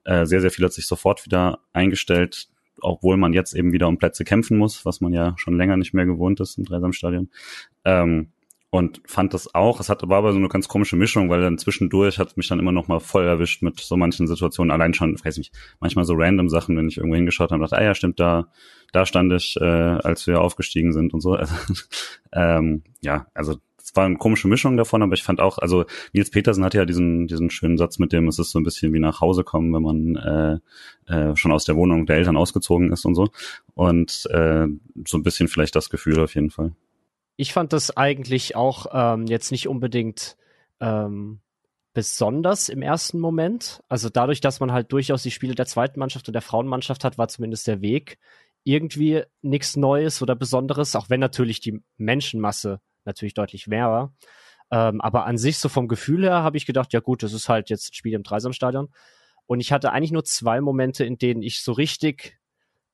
äh, 0.04 0.26
sehr, 0.26 0.42
sehr 0.42 0.52
viel 0.52 0.66
hat 0.66 0.74
sich 0.74 0.88
sofort 0.88 1.26
wieder 1.26 1.60
eingestellt, 1.72 2.50
obwohl 2.82 3.16
man 3.16 3.32
jetzt 3.32 3.54
eben 3.54 3.72
wieder 3.72 3.88
um 3.88 3.98
Plätze 3.98 4.26
kämpfen 4.26 4.58
muss, 4.58 4.86
was 4.86 5.00
man 5.00 5.14
ja 5.14 5.34
schon 5.38 5.56
länger 5.56 5.78
nicht 5.78 5.94
mehr 5.94 6.06
gewohnt 6.06 6.42
ist 6.42 6.58
im 6.58 6.66
Dreisamstadion. 6.66 7.30
Ähm, 7.86 8.34
und 8.74 9.02
fand 9.06 9.36
das 9.36 9.54
auch, 9.54 9.80
es 9.80 9.90
hat, 9.90 10.02
war 10.10 10.18
aber 10.18 10.32
so 10.32 10.40
eine 10.40 10.48
ganz 10.48 10.68
komische 10.68 10.96
Mischung, 10.96 11.30
weil 11.30 11.42
dann 11.42 11.60
zwischendurch 11.60 12.18
hat 12.18 12.36
mich 12.38 12.48
dann 12.48 12.58
immer 12.58 12.72
noch 12.72 12.88
mal 12.88 13.00
voll 13.00 13.24
erwischt 13.24 13.62
mit 13.62 13.80
so 13.80 13.96
manchen 13.98 14.26
Situationen, 14.26 14.72
allein 14.72 14.96
schon, 14.96 15.16
weiß 15.24 15.38
nicht, 15.38 15.54
manchmal 15.80 16.06
so 16.06 16.16
random 16.18 16.50
Sachen, 16.50 16.76
wenn 16.76 16.88
ich 16.88 16.98
irgendwo 16.98 17.16
hingeschaut 17.16 17.52
habe 17.52 17.62
und 17.62 17.70
dachte, 17.70 17.80
ah 17.80 17.86
ja, 17.86 17.94
stimmt, 17.94 18.20
da, 18.20 18.48
da 18.92 19.06
stand 19.06 19.32
ich, 19.32 19.58
äh, 19.62 19.64
als 19.64 20.26
wir 20.26 20.42
aufgestiegen 20.42 20.92
sind 20.92 21.14
und 21.14 21.22
so. 21.22 21.38
Also, 21.44 21.54
ähm, 22.32 22.82
ja, 23.02 23.28
also 23.36 23.58
es 23.78 23.96
war 23.96 24.06
eine 24.06 24.16
komische 24.16 24.48
Mischung 24.48 24.76
davon, 24.76 25.04
aber 25.04 25.14
ich 25.14 25.22
fand 25.22 25.40
auch, 25.40 25.60
also 25.60 25.86
Nils 26.14 26.32
Petersen 26.32 26.66
hatte 26.66 26.80
ja 26.80 26.86
diesen, 26.86 27.28
diesen 27.28 27.52
schönen 27.52 27.78
Satz 27.78 28.00
mit 28.00 28.12
dem, 28.12 28.28
es 28.28 28.40
ist 28.40 28.50
so 28.50 28.60
ein 28.60 28.64
bisschen 28.64 28.92
wie 28.92 29.00
nach 29.00 29.22
Hause 29.22 29.44
kommen, 29.44 29.72
wenn 29.72 29.84
man 29.84 30.62
äh, 31.08 31.14
äh, 31.14 31.36
schon 31.36 31.52
aus 31.52 31.66
der 31.66 31.76
Wohnung 31.76 32.08
der 32.08 32.16
Eltern 32.16 32.38
ausgezogen 32.38 32.92
ist 32.92 33.06
und 33.06 33.14
so. 33.14 33.30
Und 33.76 34.28
äh, 34.32 34.66
so 35.06 35.18
ein 35.18 35.24
bisschen 35.24 35.48
vielleicht 35.48 35.76
das 35.76 35.92
Gefühl 35.92 36.20
auf 36.20 36.34
jeden 36.34 36.50
Fall 36.50 36.72
ich 37.36 37.54
fand 37.54 37.74
das 37.74 37.96
eigentlich 37.96 38.56
auch 38.56 38.88
ähm, 38.94 39.26
jetzt 39.28 39.52
nicht 39.52 39.68
unbedingt 39.68 40.38
ähm, 40.80 41.42
besonders 41.94 42.70
im 42.70 42.82
ersten 42.82 43.20
Moment. 43.20 43.84
Also 43.88 44.10
dadurch, 44.10 44.42
dass 44.42 44.60
man 44.60 44.72
halt 44.72 44.92
durchaus 44.92 45.24
die 45.24 45.32
Spiele 45.32 45.56
der 45.56 45.66
zweiten 45.66 46.00
Mannschaft 46.00 46.28
und 46.28 46.34
der 46.34 46.42
Frauenmannschaft 46.42 47.04
hat, 47.04 47.18
war 47.18 47.28
zumindest 47.28 47.68
der 47.68 47.82
Weg 47.82 48.18
irgendwie 48.64 49.24
nichts 49.42 49.76
Neues 49.76 50.22
oder 50.22 50.36
Besonderes, 50.36 50.96
auch 50.96 51.10
wenn 51.10 51.20
natürlich 51.20 51.60
die 51.60 51.82
Menschenmasse 51.98 52.80
natürlich 53.06 53.34
deutlich 53.34 53.68
mehr 53.68 53.90
war. 53.90 54.14
Ähm, 54.72 55.02
aber 55.02 55.26
an 55.26 55.38
sich, 55.38 55.58
so 55.60 55.70
vom 55.70 55.88
Gefühl 55.88 56.24
her, 56.24 56.44
habe 56.44 56.58
ich 56.58 56.66
gedacht, 56.66 56.94
ja 56.94 57.00
gut, 57.00 57.24
das 57.24 57.34
ist 57.34 57.50
halt 57.50 57.70
jetzt 57.70 57.92
ein 57.92 57.94
Spiel 57.94 58.14
im 58.14 58.24
Dreisamstadion. 58.24 58.90
Und 59.46 59.60
ich 59.60 59.72
hatte 59.72 59.92
eigentlich 59.92 60.14
nur 60.14 60.24
zwei 60.24 60.62
Momente, 60.62 61.04
in 61.04 61.18
denen 61.18 61.44
ich 61.44 61.62
so 61.62 61.74
richtig 61.74 62.40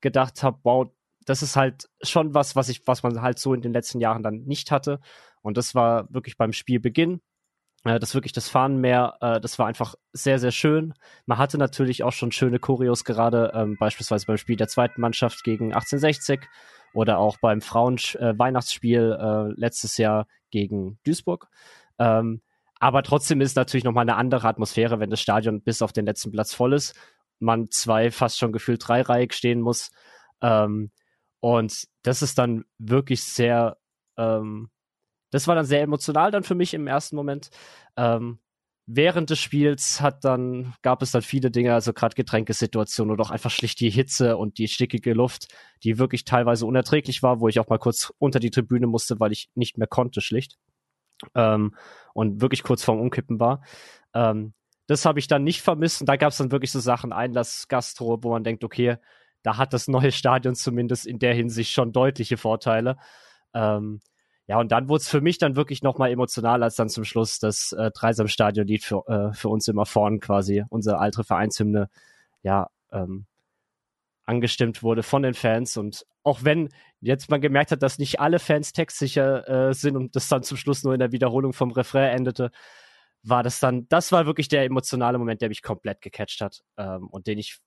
gedacht 0.01 0.43
habe, 0.43 0.59
wow, 0.63 0.87
das 1.29 1.43
ist 1.43 1.55
halt 1.55 1.87
schon 2.01 2.33
was, 2.33 2.55
was 2.55 2.69
ich, 2.69 2.81
was 2.87 3.03
man 3.03 3.21
halt 3.21 3.37
so 3.37 3.53
in 3.53 3.61
den 3.61 3.71
letzten 3.71 3.99
Jahren 3.99 4.23
dann 4.23 4.45
nicht 4.45 4.71
hatte. 4.71 4.99
Und 5.43 5.57
das 5.57 5.75
war 5.75 6.11
wirklich 6.11 6.37
beim 6.37 6.53
Spielbeginn. 6.53 7.21
Äh, 7.83 7.99
das 7.99 8.15
wirklich 8.15 8.33
das 8.33 8.49
Fahnenmeer, 8.49 9.15
äh, 9.21 9.39
das 9.39 9.59
war 9.59 9.67
einfach 9.67 9.93
sehr, 10.11 10.39
sehr 10.39 10.49
schön. 10.49 10.95
Man 11.27 11.37
hatte 11.37 11.59
natürlich 11.59 12.01
auch 12.01 12.13
schon 12.13 12.31
schöne 12.31 12.57
Choreos, 12.57 13.03
gerade 13.03 13.51
ähm, 13.53 13.77
beispielsweise 13.79 14.25
beim 14.25 14.37
Spiel 14.37 14.55
der 14.55 14.69
zweiten 14.69 14.99
Mannschaft 15.01 15.43
gegen 15.43 15.67
1860 15.67 16.41
oder 16.95 17.19
auch 17.19 17.37
beim 17.37 17.61
Frauen-Weihnachtsspiel 17.61 19.17
äh, 19.19 19.23
äh, 19.23 19.53
letztes 19.55 19.97
Jahr 19.97 20.25
gegen 20.49 20.97
Duisburg. 21.05 21.47
Ähm, 21.99 22.41
aber 22.79 23.03
trotzdem 23.03 23.39
ist 23.39 23.55
natürlich 23.55 23.83
nochmal 23.83 24.01
eine 24.01 24.15
andere 24.15 24.47
Atmosphäre, 24.47 24.99
wenn 24.99 25.11
das 25.11 25.21
Stadion 25.21 25.61
bis 25.61 25.83
auf 25.83 25.93
den 25.93 26.07
letzten 26.07 26.31
Platz 26.31 26.55
voll 26.55 26.73
ist, 26.73 26.95
man 27.37 27.69
zwei, 27.69 28.09
fast 28.09 28.39
schon 28.39 28.51
gefühlt 28.51 28.81
dreireihig 28.87 29.33
stehen 29.33 29.61
muss. 29.61 29.91
Ähm, 30.41 30.89
und 31.39 31.87
das 32.03 32.21
ist 32.21 32.37
dann 32.37 32.65
wirklich 32.77 33.23
sehr 33.23 33.77
Ähm, 34.17 34.69
das 35.31 35.47
war 35.47 35.55
dann 35.55 35.65
sehr 35.65 35.81
emotional 35.81 36.31
dann 36.31 36.43
für 36.43 36.55
mich 36.55 36.73
im 36.73 36.87
ersten 36.87 37.15
Moment. 37.15 37.49
Ähm, 37.97 38.39
während 38.85 39.29
des 39.29 39.39
Spiels 39.39 40.01
hat 40.01 40.25
dann, 40.25 40.73
gab 40.81 41.01
es 41.03 41.11
dann 41.11 41.21
viele 41.21 41.51
Dinge, 41.51 41.73
also 41.73 41.93
gerade 41.93 42.15
Getränkesituationen 42.15 43.13
oder 43.13 43.23
auch 43.23 43.31
einfach 43.31 43.51
schlicht 43.51 43.79
die 43.79 43.91
Hitze 43.91 44.37
und 44.37 44.57
die 44.57 44.67
stickige 44.67 45.13
Luft, 45.13 45.47
die 45.83 45.99
wirklich 45.99 46.25
teilweise 46.25 46.65
unerträglich 46.65 47.21
war, 47.21 47.39
wo 47.39 47.47
ich 47.47 47.59
auch 47.59 47.69
mal 47.69 47.77
kurz 47.77 48.11
unter 48.17 48.39
die 48.39 48.49
Tribüne 48.49 48.87
musste, 48.87 49.19
weil 49.19 49.31
ich 49.31 49.49
nicht 49.55 49.77
mehr 49.77 49.87
konnte, 49.87 50.21
schlicht. 50.21 50.57
Ähm, 51.35 51.75
und 52.13 52.41
wirklich 52.41 52.63
kurz 52.63 52.83
vorm 52.83 52.99
Umkippen 52.99 53.39
war. 53.39 53.63
Ähm, 54.13 54.53
das 54.87 55.05
habe 55.05 55.19
ich 55.19 55.27
dann 55.27 55.43
nicht 55.43 55.61
vermisst. 55.61 56.01
Und 56.01 56.09
da 56.09 56.15
gab 56.15 56.31
es 56.31 56.37
dann 56.37 56.51
wirklich 56.51 56.71
so 56.71 56.79
Sachen, 56.79 57.13
Einlass, 57.13 57.67
Gastro, 57.67 58.23
wo 58.23 58.31
man 58.31 58.43
denkt, 58.43 58.63
okay, 58.63 58.97
da 59.43 59.57
hat 59.57 59.73
das 59.73 59.87
neue 59.87 60.11
Stadion 60.11 60.55
zumindest 60.55 61.05
in 61.05 61.19
der 61.19 61.33
Hinsicht 61.33 61.71
schon 61.71 61.91
deutliche 61.91 62.37
Vorteile. 62.37 62.97
Ähm, 63.53 64.01
ja, 64.47 64.59
und 64.59 64.71
dann 64.71 64.89
wurde 64.89 65.01
es 65.01 65.09
für 65.09 65.21
mich 65.21 65.37
dann 65.37 65.55
wirklich 65.55 65.83
nochmal 65.83 66.11
emotional, 66.11 66.63
als 66.63 66.75
dann 66.75 66.89
zum 66.89 67.05
Schluss 67.05 67.39
das 67.39 67.71
äh, 67.73 67.91
Dreisam-Stadion-Lied 67.91 68.83
für, 68.83 69.03
äh, 69.07 69.33
für 69.33 69.49
uns 69.49 69.67
immer 69.67 69.85
vorn 69.85 70.19
quasi, 70.19 70.63
unsere 70.69 70.97
alte 70.97 71.23
Vereinshymne, 71.23 71.89
ja, 72.41 72.69
ähm, 72.91 73.25
angestimmt 74.25 74.83
wurde 74.83 75.03
von 75.03 75.23
den 75.23 75.33
Fans. 75.33 75.77
Und 75.77 76.05
auch 76.23 76.43
wenn 76.43 76.69
jetzt 77.01 77.29
man 77.29 77.41
gemerkt 77.41 77.71
hat, 77.71 77.81
dass 77.81 77.99
nicht 77.99 78.19
alle 78.19 78.39
Fans 78.39 78.73
textsicher 78.73 79.69
äh, 79.69 79.73
sind 79.73 79.95
und 79.95 80.15
das 80.15 80.27
dann 80.27 80.43
zum 80.43 80.57
Schluss 80.57 80.83
nur 80.83 80.93
in 80.93 80.99
der 80.99 81.11
Wiederholung 81.11 81.53
vom 81.53 81.71
Refrain 81.71 82.17
endete, 82.17 82.51
war 83.23 83.43
das 83.43 83.59
dann, 83.59 83.87
das 83.89 84.11
war 84.11 84.25
wirklich 84.25 84.47
der 84.47 84.63
emotionale 84.63 85.17
Moment, 85.17 85.41
der 85.41 85.49
mich 85.49 85.61
komplett 85.61 86.01
gecatcht 86.01 86.41
hat 86.41 86.63
ähm, 86.77 87.07
und 87.07 87.27
den 87.27 87.37
ich, 87.37 87.59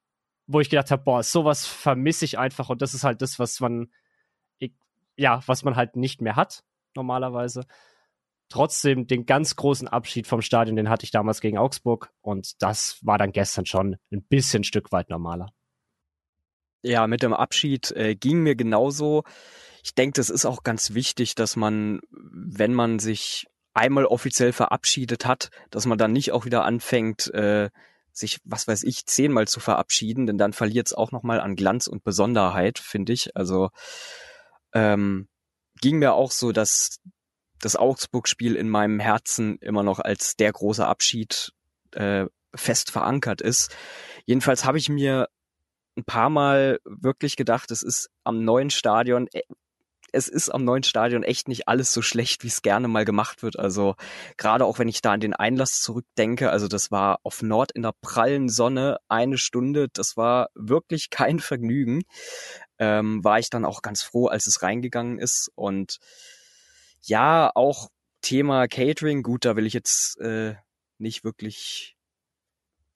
wo 0.47 0.61
ich 0.61 0.71
gedacht 0.71 0.91
habe, 0.91 1.03
boah, 1.03 1.23
sowas 1.23 1.67
vermisse 1.67 2.25
ich 2.25 2.39
einfach 2.39 2.69
und 2.69 2.83
das 2.83 2.95
ist 2.95 3.05
halt 3.05 3.23
das, 3.23 3.39
was 3.39 3.61
man, 3.61 3.91
ich, 4.59 4.73
ja, 5.17 5.43
was 5.47 5.65
man 5.65 5.77
halt 5.77 5.97
nicht 5.97 6.21
mehr 6.21 6.37
hat 6.37 6.65
normalerweise. 6.95 7.65
Trotzdem 8.49 9.07
den 9.07 9.25
ganz 9.25 9.57
großen 9.57 9.89
Abschied 9.89 10.27
vom 10.27 10.43
Stadion, 10.43 10.77
den 10.77 10.91
hatte 10.91 11.05
ich 11.05 11.11
damals 11.11 11.41
gegen 11.41 11.59
Augsburg 11.59 12.13
und 12.21 12.63
das 12.63 12.99
war 13.03 13.17
dann 13.17 13.33
gestern 13.33 13.67
schon 13.67 13.97
ein 14.11 14.23
bisschen 14.25 14.65
Stück 14.65 14.93
weit 14.93 15.09
normaler. 15.09 15.49
Ja, 16.83 17.07
mit 17.07 17.23
dem 17.23 17.33
Abschied 17.33 17.93
äh, 17.93 18.15
ging 18.17 18.43
mir 18.43 18.57
genauso. 18.57 19.23
Ich 19.85 19.95
denke, 19.95 20.15
das 20.15 20.31
ist 20.31 20.45
auch 20.45 20.65
ganz 20.65 20.95
wichtig, 20.95 21.35
dass 21.35 21.57
man, 21.57 22.01
wenn 22.11 22.75
man 22.75 22.99
sich 22.99 23.47
einmal 23.73 24.05
offiziell 24.05 24.53
verabschiedet 24.53 25.25
hat, 25.25 25.51
dass 25.71 25.87
man 25.87 25.97
dann 25.97 26.13
nicht 26.13 26.33
auch 26.33 26.45
wieder 26.45 26.65
anfängt, 26.65 27.33
äh, 27.33 27.71
sich, 28.13 28.41
was 28.45 28.69
weiß 28.69 28.83
ich, 28.85 29.07
zehnmal 29.07 29.49
zu 29.49 29.61
verabschieden, 29.61 30.27
denn 30.27 30.39
dann 30.39 30.53
verliert 30.53 30.89
es 30.89 30.93
auch 30.93 31.13
nochmal 31.13 31.41
an 31.41 31.57
Glanz 31.57 31.87
und 31.87 32.05
Besonderheit, 32.05 32.79
finde 32.79 33.13
ich. 33.13 33.37
Also 33.37 33.71
ähm, 34.73 35.29
ging 35.81 35.99
mir 35.99 36.15
auch 36.15 36.31
so, 36.31 36.53
dass 36.53 36.99
das 37.61 37.77
Augsburg-Spiel 37.77 38.57
in 38.57 38.69
meinem 38.69 39.01
Herzen 39.01 39.57
immer 39.59 39.83
noch 39.83 40.01
als 40.01 40.37
der 40.37 40.53
große 40.53 40.87
Abschied 40.87 41.53
äh, 41.93 42.27
fest 42.55 42.91
verankert 42.91 43.41
ist. 43.41 43.75
Jedenfalls 44.27 44.65
habe 44.65 44.79
ich 44.79 44.89
mir 44.89 45.29
ein 45.97 46.05
paar 46.05 46.31
Mal 46.31 46.81
wirklich 46.85 47.37
gedacht, 47.37 47.71
es 47.71 47.83
ist 47.83 48.11
am 48.25 48.45
neuen 48.45 48.71
Stadion, 48.71 49.29
äh, 49.33 49.43
es 50.13 50.29
ist 50.29 50.51
am 50.51 50.65
neuen 50.65 50.83
Stadion 50.83 51.23
echt 51.23 51.49
nicht 51.49 51.69
alles 51.69 51.93
so 51.93 52.03
schlecht, 52.03 52.45
wie 52.45 52.49
es 52.49 52.63
gerne 52.63 52.89
mal 52.89 53.05
gemacht 53.05 53.43
wird. 53.43 53.59
Also 53.59 53.97
gerade 54.37 54.65
auch 54.65 54.79
wenn 54.79 54.89
ich 54.89 55.01
da 55.03 55.13
an 55.13 55.21
den 55.21 55.35
Einlass 55.35 55.81
zurückdenke, 55.81 56.51
also 56.51 56.69
das 56.69 56.91
war 56.91 57.19
auf 57.23 57.43
Nord 57.43 57.73
in 57.73 57.83
der 57.83 57.95
prallen 58.01 58.49
Sonne 58.49 58.99
eine 59.09 59.39
Stunde, 59.39 59.89
das 59.93 60.17
war 60.17 60.49
wirklich 60.55 61.11
kein 61.11 61.39
Vergnügen. 61.41 62.03
Ähm, 62.79 63.25
war 63.25 63.39
ich 63.39 63.51
dann 63.51 63.65
auch 63.65 63.83
ganz 63.83 64.03
froh, 64.03 64.27
als 64.27 64.47
es 64.47 64.63
reingegangen 64.63 65.19
ist. 65.19 65.51
Und 65.55 65.99
ja, 67.03 67.51
auch 67.55 67.89
Thema 68.21 68.69
Catering, 68.69 69.23
gut, 69.23 69.45
da 69.45 69.57
will 69.57 69.67
ich 69.67 69.73
jetzt 69.73 70.19
äh, 70.21 70.55
nicht 70.99 71.25
wirklich 71.25 71.97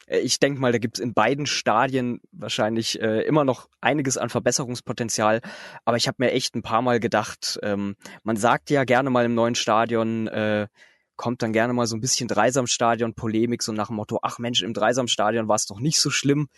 ich 0.07 0.39
denke 0.39 0.61
mal, 0.61 0.73
da 0.73 0.79
gibt 0.79 0.99
es 0.99 1.03
in 1.03 1.15
beiden 1.15 1.47
Stadien 1.47 2.21
wahrscheinlich 2.31 3.01
äh, 3.01 3.23
immer 3.23 3.45
noch 3.45 3.69
einiges 3.81 4.17
an 4.17 4.29
Verbesserungspotenzial. 4.29 5.41
Aber 5.85 5.97
ich 5.97 6.07
habe 6.07 6.17
mir 6.21 6.33
echt 6.33 6.55
ein 6.55 6.63
paar 6.63 6.83
Mal 6.83 7.01
gedacht, 7.01 7.59
ähm, 7.63 7.97
man 8.23 8.37
sagt 8.37 8.71
ja 8.71 8.85
gerne 8.85 9.11
mal 9.11 9.25
im 9.25 9.35
neuen 9.35 9.57
Stadion, 9.57 10.29
äh, 10.29 10.69
kommt 11.17 11.43
dann 11.43 11.53
gerne 11.53 11.73
mal 11.73 11.87
so 11.87 11.97
ein 11.97 12.01
bisschen 12.01 12.29
Dreisamstadion-Polemik, 12.29 13.63
so 13.63 13.73
nach 13.73 13.89
dem 13.89 13.97
Motto, 13.97 14.21
ach 14.23 14.39
Mensch, 14.39 14.63
im 14.63 14.75
Dreisamstadion 14.75 15.49
war 15.49 15.57
es 15.57 15.67
doch 15.67 15.81
nicht 15.81 16.01
so 16.01 16.11
schlimm. 16.11 16.49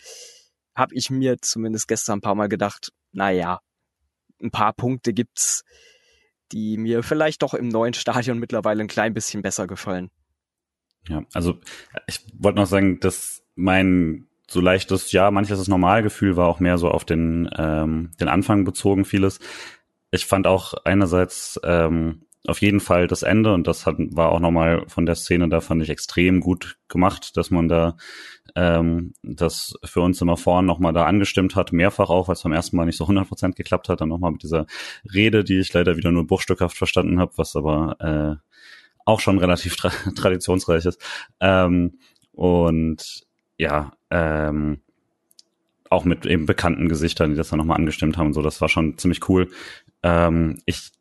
Habe 0.74 0.94
ich 0.94 1.10
mir 1.10 1.38
zumindest 1.40 1.88
gestern 1.88 2.18
ein 2.18 2.22
paar 2.22 2.34
Mal 2.34 2.48
gedacht, 2.48 2.92
naja, 3.12 3.60
ein 4.42 4.50
paar 4.50 4.72
Punkte 4.72 5.12
gibt's, 5.12 5.64
die 6.52 6.76
mir 6.76 7.02
vielleicht 7.02 7.42
doch 7.42 7.54
im 7.54 7.68
neuen 7.68 7.94
Stadion 7.94 8.38
mittlerweile 8.38 8.82
ein 8.82 8.88
klein 8.88 9.14
bisschen 9.14 9.42
besser 9.42 9.66
gefallen. 9.66 10.10
Ja, 11.08 11.22
also 11.34 11.58
ich 12.06 12.20
wollte 12.38 12.58
noch 12.58 12.66
sagen, 12.66 13.00
dass 13.00 13.42
mein 13.54 14.26
so 14.50 14.60
leichtes, 14.60 15.12
ja, 15.12 15.30
manches 15.30 15.58
das 15.58 15.68
Normalgefühl 15.68 16.36
war 16.36 16.48
auch 16.48 16.60
mehr 16.60 16.78
so 16.78 16.88
auf 16.88 17.04
den, 17.04 17.50
ähm, 17.56 18.10
den 18.20 18.28
Anfang 18.28 18.64
bezogen, 18.64 19.04
vieles. 19.04 19.40
Ich 20.10 20.24
fand 20.24 20.46
auch 20.46 20.74
einerseits 20.84 21.60
ähm, 21.64 22.22
auf 22.46 22.62
jeden 22.62 22.80
Fall 22.80 23.06
das 23.06 23.22
Ende 23.22 23.52
und 23.52 23.66
das 23.66 23.84
hat, 23.84 23.96
war 23.98 24.32
auch 24.32 24.40
nochmal 24.40 24.84
von 24.88 25.04
der 25.04 25.16
Szene, 25.16 25.48
da 25.50 25.60
fand 25.60 25.82
ich 25.82 25.90
extrem 25.90 26.40
gut 26.40 26.78
gemacht, 26.88 27.36
dass 27.36 27.50
man 27.50 27.68
da 27.68 27.96
ähm, 28.54 29.12
das 29.22 29.74
für 29.84 30.00
uns 30.00 30.22
immer 30.22 30.38
vorn 30.38 30.64
nochmal 30.64 30.94
da 30.94 31.04
angestimmt 31.04 31.56
hat, 31.56 31.72
mehrfach 31.72 32.08
auch, 32.08 32.28
weil 32.28 32.34
es 32.34 32.42
beim 32.42 32.52
ersten 32.52 32.76
Mal 32.76 32.86
nicht 32.86 32.96
so 32.96 33.04
100% 33.04 33.54
geklappt 33.54 33.90
hat, 33.90 34.00
dann 34.00 34.08
nochmal 34.08 34.32
mit 34.32 34.42
dieser 34.42 34.66
Rede, 35.12 35.44
die 35.44 35.58
ich 35.58 35.72
leider 35.74 35.96
wieder 35.96 36.10
nur 36.10 36.26
bruchstückhaft 36.26 36.76
verstanden 36.76 37.20
habe, 37.20 37.32
was 37.36 37.54
aber 37.54 38.40
äh, 38.40 38.47
auch 39.08 39.20
schon 39.20 39.38
relativ 39.38 39.76
tra 39.76 39.88
traditionsreich 40.14 40.84
ist. 40.84 41.00
Ähm, 41.40 41.98
und 42.32 43.22
ja, 43.56 43.92
ähm, 44.10 44.82
auch 45.90 46.04
mit 46.04 46.26
eben 46.26 46.44
bekannten 46.44 46.90
Gesichtern, 46.90 47.30
die 47.30 47.36
das 47.36 47.48
dann 47.48 47.58
nochmal 47.58 47.78
angestimmt 47.78 48.18
haben 48.18 48.28
und 48.28 48.32
so, 48.34 48.42
das 48.42 48.60
war 48.60 48.68
schon 48.68 48.98
ziemlich 48.98 49.26
cool. 49.28 49.48
Ähm, 50.02 50.58
ich 50.66 50.92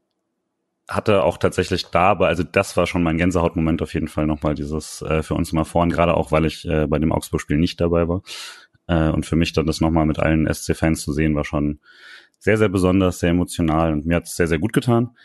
hatte 0.87 1.23
auch 1.23 1.37
tatsächlich 1.37 1.87
da, 1.87 2.11
aber 2.11 2.27
also 2.27 2.43
das 2.43 2.77
war 2.77 2.87
schon 2.87 3.03
mein 3.03 3.17
Gänsehautmoment 3.17 3.81
auf 3.81 3.93
jeden 3.93 4.07
Fall 4.07 4.25
nochmal 4.25 4.55
dieses 4.55 5.01
äh, 5.01 5.21
für 5.21 5.33
uns 5.33 5.51
immer 5.51 5.65
vorn, 5.65 5.89
gerade 5.89 6.15
auch, 6.15 6.31
weil 6.31 6.45
ich 6.45 6.65
äh, 6.65 6.87
bei 6.87 6.99
dem 6.99 7.11
Augsburg-Spiel 7.11 7.57
nicht 7.57 7.81
dabei 7.81 8.07
war. 8.07 8.21
Äh, 8.87 9.09
und 9.09 9.25
für 9.25 9.35
mich 9.35 9.51
dann 9.51 9.65
das 9.65 9.81
nochmal 9.81 10.05
mit 10.05 10.17
allen 10.17 10.47
SC-Fans 10.51 11.01
zu 11.01 11.11
sehen, 11.11 11.35
war 11.35 11.43
schon 11.43 11.81
sehr, 12.39 12.57
sehr 12.57 12.69
besonders, 12.69 13.19
sehr 13.19 13.31
emotional 13.31 13.91
und 13.91 14.05
mir 14.05 14.15
hat 14.15 14.27
es 14.27 14.37
sehr, 14.37 14.47
sehr 14.47 14.59
gut 14.59 14.71
getan. 14.71 15.17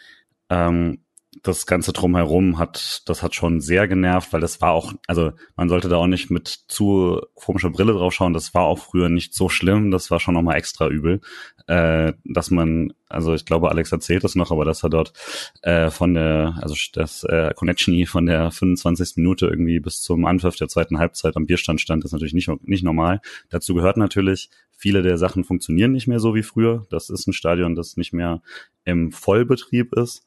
Ähm, 0.50 0.98
das 1.42 1.66
ganze 1.66 1.92
drumherum 1.92 2.58
hat, 2.58 3.02
das 3.06 3.22
hat 3.22 3.34
schon 3.34 3.60
sehr 3.60 3.88
genervt, 3.88 4.32
weil 4.32 4.40
das 4.40 4.60
war 4.60 4.72
auch, 4.72 4.92
also 5.06 5.32
man 5.56 5.68
sollte 5.68 5.88
da 5.88 5.96
auch 5.96 6.06
nicht 6.06 6.30
mit 6.30 6.48
zu 6.48 7.20
komischer 7.34 7.70
Brille 7.70 7.94
drauf 7.94 8.12
schauen. 8.12 8.34
Das 8.34 8.52
war 8.54 8.64
auch 8.64 8.78
früher 8.78 9.08
nicht 9.08 9.34
so 9.34 9.48
schlimm. 9.48 9.90
Das 9.90 10.10
war 10.10 10.20
schon 10.20 10.34
nochmal 10.34 10.56
extra 10.56 10.88
übel, 10.88 11.20
äh, 11.68 12.12
dass 12.24 12.50
man, 12.50 12.92
also 13.08 13.34
ich 13.34 13.46
glaube, 13.46 13.70
Alex 13.70 13.90
erzählt 13.90 14.24
das 14.24 14.34
noch, 14.34 14.52
aber 14.52 14.64
dass 14.64 14.82
er 14.82 14.90
dort 14.90 15.14
äh, 15.62 15.90
von 15.90 16.14
der, 16.14 16.58
also 16.60 16.74
das 16.92 17.24
äh, 17.24 17.54
Connection 17.54 18.06
von 18.06 18.26
der 18.26 18.50
25. 18.50 19.16
Minute 19.16 19.46
irgendwie 19.46 19.80
bis 19.80 20.02
zum 20.02 20.26
Anpfiff 20.26 20.56
der 20.56 20.68
zweiten 20.68 20.98
Halbzeit 20.98 21.36
am 21.36 21.46
Bierstand 21.46 21.80
stand, 21.80 22.04
ist 22.04 22.12
natürlich 22.12 22.34
nicht 22.34 22.50
nicht 22.62 22.84
normal. 22.84 23.20
Dazu 23.48 23.74
gehört 23.74 23.96
natürlich 23.96 24.50
viele 24.70 25.02
der 25.02 25.16
Sachen 25.16 25.44
funktionieren 25.44 25.92
nicht 25.92 26.08
mehr 26.08 26.20
so 26.20 26.34
wie 26.34 26.42
früher. 26.42 26.86
Das 26.90 27.08
ist 27.08 27.26
ein 27.26 27.32
Stadion, 27.32 27.74
das 27.74 27.96
nicht 27.96 28.12
mehr 28.12 28.42
im 28.84 29.12
Vollbetrieb 29.12 29.92
ist. 29.94 30.26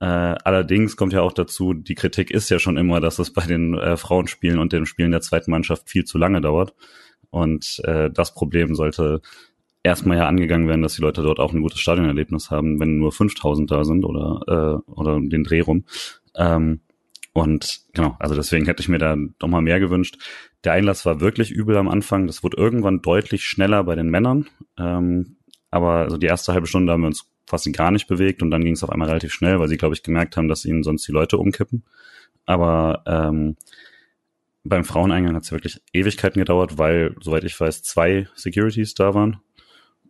Äh, 0.00 0.06
allerdings 0.06 0.96
kommt 0.96 1.12
ja 1.12 1.22
auch 1.22 1.32
dazu, 1.32 1.74
die 1.74 1.94
Kritik 1.94 2.30
ist 2.30 2.50
ja 2.50 2.58
schon 2.58 2.76
immer, 2.76 3.00
dass 3.00 3.18
es 3.18 3.32
bei 3.32 3.44
den 3.46 3.74
äh, 3.74 3.96
Frauenspielen 3.96 4.58
und 4.58 4.72
den 4.72 4.86
Spielen 4.86 5.10
der 5.10 5.20
zweiten 5.20 5.50
Mannschaft 5.50 5.90
viel 5.90 6.04
zu 6.04 6.18
lange 6.18 6.40
dauert. 6.40 6.74
Und 7.30 7.80
äh, 7.84 8.10
das 8.10 8.32
Problem 8.32 8.74
sollte 8.74 9.20
erstmal 9.82 10.18
ja 10.18 10.26
angegangen 10.26 10.68
werden, 10.68 10.82
dass 10.82 10.94
die 10.94 11.02
Leute 11.02 11.22
dort 11.22 11.40
auch 11.40 11.52
ein 11.52 11.62
gutes 11.62 11.80
Stadionerlebnis 11.80 12.50
haben, 12.50 12.78
wenn 12.80 12.98
nur 12.98 13.12
5000 13.12 13.70
da 13.70 13.84
sind 13.84 14.04
oder, 14.04 14.82
äh, 14.86 14.90
oder 14.90 15.20
den 15.20 15.44
Dreh 15.44 15.60
rum. 15.60 15.84
Ähm, 16.36 16.80
und 17.32 17.80
genau, 17.92 18.16
also 18.18 18.34
deswegen 18.34 18.66
hätte 18.66 18.82
ich 18.82 18.88
mir 18.88 18.98
da 18.98 19.16
doch 19.38 19.48
mal 19.48 19.62
mehr 19.62 19.80
gewünscht. 19.80 20.18
Der 20.64 20.72
Einlass 20.72 21.06
war 21.06 21.20
wirklich 21.20 21.50
übel 21.50 21.76
am 21.76 21.88
Anfang. 21.88 22.26
Das 22.26 22.42
wurde 22.42 22.56
irgendwann 22.56 23.02
deutlich 23.02 23.44
schneller 23.44 23.84
bei 23.84 23.94
den 23.94 24.08
Männern. 24.08 24.46
Ähm, 24.76 25.36
aber 25.70 25.96
also 25.98 26.16
die 26.16 26.26
erste 26.26 26.52
halbe 26.52 26.66
Stunde 26.66 26.92
haben 26.92 27.02
wir 27.02 27.08
uns 27.08 27.30
fast 27.48 27.72
gar 27.72 27.90
nicht 27.90 28.06
bewegt 28.06 28.42
und 28.42 28.50
dann 28.50 28.62
ging 28.62 28.74
es 28.74 28.84
auf 28.84 28.90
einmal 28.90 29.08
relativ 29.08 29.32
schnell, 29.32 29.58
weil 29.58 29.68
sie, 29.68 29.76
glaube 29.76 29.94
ich, 29.94 30.02
gemerkt 30.02 30.36
haben, 30.36 30.48
dass 30.48 30.64
ihnen 30.64 30.82
sonst 30.82 31.06
die 31.08 31.12
Leute 31.12 31.38
umkippen. 31.38 31.84
Aber 32.46 33.02
ähm, 33.06 33.56
beim 34.64 34.84
Fraueneingang 34.84 35.34
hat 35.34 35.44
es 35.44 35.52
wirklich 35.52 35.80
Ewigkeiten 35.92 36.40
gedauert, 36.40 36.78
weil, 36.78 37.14
soweit 37.20 37.44
ich 37.44 37.58
weiß, 37.58 37.82
zwei 37.82 38.28
Securities 38.34 38.94
da 38.94 39.14
waren. 39.14 39.40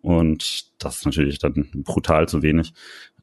Und 0.02 0.73
das 0.83 0.97
ist 0.97 1.07
natürlich 1.07 1.38
dann 1.38 1.68
brutal 1.85 2.28
zu 2.28 2.42
wenig. 2.42 2.73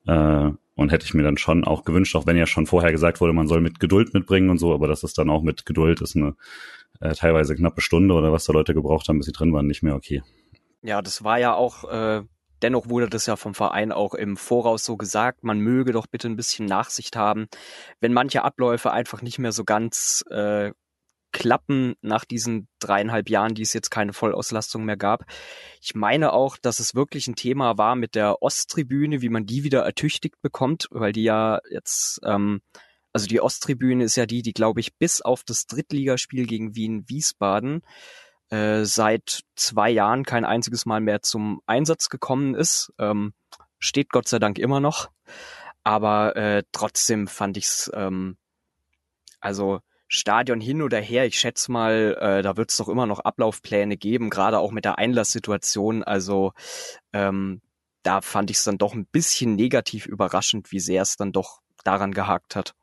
Äh, 0.07 0.51
und 0.75 0.91
hätte 0.91 1.05
ich 1.05 1.13
mir 1.13 1.23
dann 1.23 1.37
schon 1.37 1.63
auch 1.63 1.83
gewünscht, 1.83 2.15
auch 2.15 2.25
wenn 2.25 2.37
ja 2.37 2.45
schon 2.45 2.65
vorher 2.65 2.91
gesagt 2.91 3.21
wurde, 3.21 3.33
man 3.33 3.47
soll 3.47 3.61
mit 3.61 3.79
Geduld 3.79 4.13
mitbringen 4.13 4.49
und 4.49 4.57
so, 4.57 4.73
aber 4.73 4.87
das 4.87 5.03
ist 5.03 5.17
dann 5.17 5.29
auch 5.29 5.41
mit 5.41 5.65
Geduld 5.65 6.01
ist 6.01 6.15
eine 6.15 6.35
äh, 6.99 7.13
teilweise 7.13 7.55
knappe 7.55 7.81
Stunde 7.81 8.13
oder 8.13 8.31
was 8.31 8.45
da 8.45 8.53
Leute 8.53 8.73
gebraucht 8.73 9.07
haben, 9.07 9.17
bis 9.17 9.25
sie 9.25 9.31
drin 9.31 9.53
waren, 9.53 9.67
nicht 9.67 9.83
mehr 9.83 9.95
okay. 9.95 10.21
Ja, 10.81 11.01
das 11.01 11.23
war 11.23 11.39
ja 11.39 11.53
auch 11.53 11.85
äh, 11.89 12.23
dennoch 12.65 12.89
wurde 12.89 13.07
das 13.07 13.27
ja 13.27 13.35
vom 13.35 13.53
Verein 13.53 13.91
auch 13.91 14.15
im 14.15 14.37
Voraus 14.37 14.83
so 14.83 14.97
gesagt, 14.97 15.43
man 15.43 15.59
möge 15.59 15.91
doch 15.91 16.07
bitte 16.07 16.27
ein 16.27 16.35
bisschen 16.35 16.65
Nachsicht 16.65 17.15
haben, 17.15 17.45
wenn 17.99 18.11
manche 18.11 18.43
Abläufe 18.43 18.91
einfach 18.91 19.21
nicht 19.21 19.37
mehr 19.37 19.51
so 19.51 19.63
ganz 19.63 20.23
äh, 20.31 20.71
klappen 21.31 21.93
nach 22.01 22.25
diesen 22.25 22.67
dreieinhalb 22.79 23.29
Jahren, 23.29 23.53
die 23.53 23.61
es 23.61 23.73
jetzt 23.73 23.91
keine 23.91 24.13
Vollauslastung 24.13 24.83
mehr 24.83 24.97
gab. 24.97 25.25
Ich 25.79 25.93
meine 25.93 26.33
auch, 26.33 26.57
dass 26.57 26.79
es 26.79 26.95
wirklich 26.95 27.27
ein 27.27 27.35
Thema 27.35 27.77
war 27.77 27.95
mit 27.95 28.15
der 28.15 28.41
Osttribüne, 28.41 29.21
wie 29.21 29.29
man 29.29 29.45
die 29.45 29.63
wieder 29.63 29.83
ertüchtigt 29.83 30.41
bekommt, 30.41 30.87
weil 30.89 31.11
die 31.11 31.23
ja 31.23 31.59
jetzt, 31.69 32.19
ähm, 32.23 32.61
also 33.13 33.27
die 33.27 33.41
Osttribüne 33.41 34.05
ist 34.05 34.15
ja 34.15 34.25
die, 34.25 34.41
die 34.41 34.53
glaube 34.53 34.79
ich 34.79 34.97
bis 34.97 35.21
auf 35.21 35.43
das 35.43 35.67
Drittligaspiel 35.67 36.47
gegen 36.47 36.75
Wien 36.75 37.03
Wiesbaden 37.07 37.83
äh, 38.49 38.83
seit 38.83 39.41
zwei 39.55 39.89
Jahren 39.89 40.23
kein 40.23 40.45
einziges 40.45 40.85
Mal 40.85 41.01
mehr 41.01 41.21
zum 41.21 41.61
Einsatz 41.65 42.09
gekommen 42.09 42.55
ist. 42.55 42.93
Ähm, 42.99 43.33
steht 43.79 44.09
Gott 44.09 44.27
sei 44.27 44.39
Dank 44.39 44.59
immer 44.59 44.79
noch. 44.79 45.09
Aber 45.83 46.35
äh, 46.35 46.63
trotzdem 46.71 47.27
fand 47.27 47.57
ich's 47.57 47.91
ähm, 47.93 48.37
also 49.39 49.79
Stadion 50.07 50.61
hin 50.61 50.81
oder 50.81 50.99
her, 50.99 51.25
ich 51.25 51.39
schätze 51.39 51.71
mal, 51.71 52.17
äh, 52.19 52.41
da 52.41 52.57
wird 52.57 52.71
es 52.71 52.77
doch 52.77 52.89
immer 52.89 53.05
noch 53.05 53.19
Ablaufpläne 53.19 53.97
geben, 53.97 54.29
gerade 54.29 54.59
auch 54.59 54.71
mit 54.71 54.85
der 54.85 54.97
Einlasssituation. 54.97 56.03
Also 56.03 56.53
ähm, 57.13 57.61
da 58.03 58.21
fand 58.21 58.51
ich 58.51 58.57
es 58.57 58.63
dann 58.63 58.77
doch 58.77 58.93
ein 58.93 59.07
bisschen 59.07 59.55
negativ 59.55 60.05
überraschend, 60.05 60.71
wie 60.71 60.79
sehr 60.79 61.01
es 61.01 61.17
dann 61.17 61.31
doch 61.31 61.61
daran 61.83 62.13
gehakt 62.13 62.55
hat. 62.55 62.73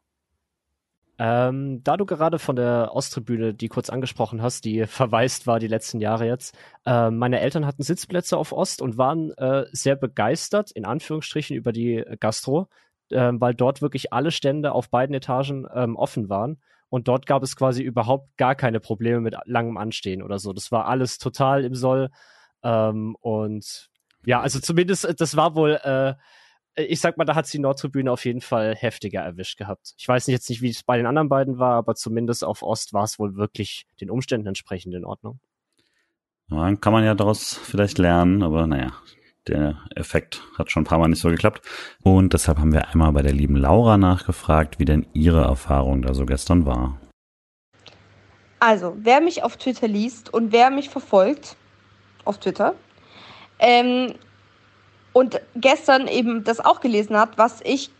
Ähm, 1.25 1.85
da 1.85 1.97
du 1.97 2.05
gerade 2.05 2.41
von 2.41 2.57
der 2.57 2.91
Osttribüne, 2.95 3.55
die 3.55 3.69
kurz 3.69 3.91
angesprochen 3.91 4.43
hast, 4.43 4.64
die 4.64 4.87
verwaist 4.88 5.47
war 5.47 5.61
die 5.61 5.69
letzten 5.69 6.00
Jahre 6.00 6.26
jetzt, 6.26 6.59
äh, 6.85 7.12
meine 7.12 7.38
Eltern 7.38 7.64
hatten 7.64 7.85
Sitzplätze 7.85 8.37
auf 8.37 8.50
Ost 8.50 8.83
und 8.83 8.99
waren 8.99 9.31
äh, 9.38 9.67
sehr 9.71 9.95
begeistert, 9.95 10.73
in 10.73 10.85
Anführungsstrichen, 10.85 11.55
über 11.57 11.71
die 11.71 12.02
Gastro, 12.19 12.67
äh, 13.11 13.31
weil 13.35 13.55
dort 13.55 13.83
wirklich 13.83 14.12
alle 14.12 14.33
Stände 14.33 14.73
auf 14.73 14.91
beiden 14.91 15.14
Etagen 15.14 15.64
ähm, 15.73 15.95
offen 15.95 16.29
waren. 16.29 16.61
Und 16.88 17.07
dort 17.07 17.26
gab 17.26 17.45
es 17.45 17.55
quasi 17.55 17.85
überhaupt 17.85 18.37
gar 18.37 18.57
keine 18.57 18.81
Probleme 18.81 19.21
mit 19.21 19.37
langem 19.45 19.76
Anstehen 19.76 20.25
oder 20.25 20.41
so. 20.41 20.52
Das 20.52 20.73
war 20.73 20.87
alles 20.88 21.19
total 21.19 21.64
im 21.64 21.76
Soll. 21.76 22.11
Ähm, 22.64 23.17
und 23.21 23.91
ja, 24.26 24.41
also 24.41 24.59
zumindest, 24.59 25.09
das 25.21 25.37
war 25.37 25.55
wohl, 25.55 25.79
äh, 25.85 26.14
ich 26.75 27.00
sag 27.00 27.19
mal, 27.19 27.25
da 27.25 27.35
hat 27.35 27.52
die 27.52 27.59
Nordtribüne 27.59 28.11
auf 28.11 28.25
jeden 28.25 28.41
Fall 28.41 28.75
heftiger 28.75 29.21
erwischt 29.21 29.59
gehabt. 29.59 29.95
Ich 29.99 30.09
weiß 30.09 30.26
jetzt 30.29 30.49
nicht, 30.49 30.62
wie 30.62 30.71
es 30.71 30.83
bei 30.83 30.97
den 30.97 31.07
anderen 31.07 31.29
beiden 31.29 31.59
war, 31.59 31.75
aber 31.75 31.95
zumindest 31.95 32.45
auf 32.45 32.62
Ost 32.62 32.93
war 32.93 33.05
es 33.05 33.19
wohl 33.19 33.37
wirklich 33.37 33.87
den 34.00 34.11
Umständen 34.11 34.47
entsprechend 34.47 34.95
in 34.95 35.05
Ordnung. 35.05 35.38
Ja, 36.50 36.75
kann 36.76 36.93
man 36.93 37.05
ja 37.05 37.14
daraus 37.14 37.55
vielleicht 37.55 37.99
lernen, 37.99 38.43
aber 38.43 38.67
naja, 38.67 38.93
der 39.49 39.81
Effekt 39.95 40.43
hat 40.57 40.71
schon 40.71 40.83
ein 40.83 40.87
paar 40.87 40.99
Mal 40.99 41.09
nicht 41.09 41.21
so 41.21 41.29
geklappt. 41.29 41.67
Und 42.02 42.33
deshalb 42.33 42.59
haben 42.59 42.73
wir 42.73 42.88
einmal 42.88 43.12
bei 43.12 43.23
der 43.23 43.33
lieben 43.33 43.57
Laura 43.57 43.99
nachgefragt, 43.99 44.79
wie 44.79 44.85
denn 44.85 45.07
ihre 45.12 45.43
Erfahrung 45.43 46.02
da 46.02 46.14
so 46.14 46.26
gestern 46.26 46.64
war. 46.64 47.00
Also, 48.61 48.97
wer 48.99 49.21
mich 49.21 49.43
auf 49.43 49.57
Twitter 49.57 49.88
liest 49.88 50.33
und 50.33 50.52
wer 50.52 50.71
mich 50.71 50.88
verfolgt 50.88 51.57
auf 52.25 52.38
Twitter 52.38 52.76
ähm, 53.59 54.14
und 55.12 55.40
gestern 55.54 56.09
eben 56.09 56.45
das 56.45 56.61
auch 56.61 56.81
gelesen 56.81 57.16
hat, 57.16 57.37
was 57.37 57.61
ich 57.62 57.90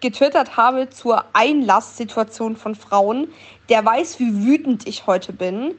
getwittert 0.00 0.56
habe 0.56 0.88
zur 0.90 1.24
Einlasssituation 1.32 2.56
von 2.56 2.74
Frauen, 2.74 3.28
der 3.68 3.84
weiß, 3.84 4.18
wie 4.18 4.46
wütend 4.46 4.86
ich 4.86 5.06
heute 5.06 5.32
bin. 5.32 5.78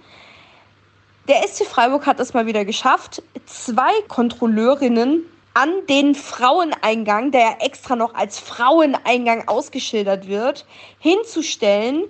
Der 1.27 1.47
SC 1.47 1.65
Freiburg 1.65 2.05
hat 2.05 2.19
es 2.19 2.33
mal 2.33 2.45
wieder 2.45 2.65
geschafft, 2.65 3.23
zwei 3.45 3.91
Kontrolleurinnen 4.07 5.23
an 5.53 5.69
den 5.89 6.15
Fraueneingang, 6.15 7.31
der 7.31 7.41
ja 7.41 7.55
extra 7.59 7.95
noch 7.95 8.13
als 8.13 8.39
Fraueneingang 8.39 9.47
ausgeschildert 9.47 10.27
wird, 10.27 10.65
hinzustellen 10.99 12.05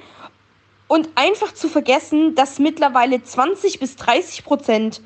und 0.88 1.10
einfach 1.16 1.54
zu 1.54 1.68
vergessen, 1.68 2.36
dass 2.36 2.60
mittlerweile 2.60 3.24
20 3.24 3.80
bis 3.80 3.96
30 3.96 4.44
Prozent 4.44 5.02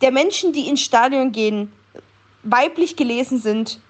der 0.00 0.10
Menschen, 0.10 0.52
die 0.52 0.68
ins 0.68 0.80
Stadion 0.80 1.30
gehen, 1.32 1.72
weiblich 2.44 2.96
gelesen 2.96 3.40
sind, 3.40 3.80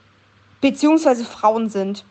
beziehungsweise 0.60 1.24
Frauen 1.24 1.68
sind. 1.68 2.04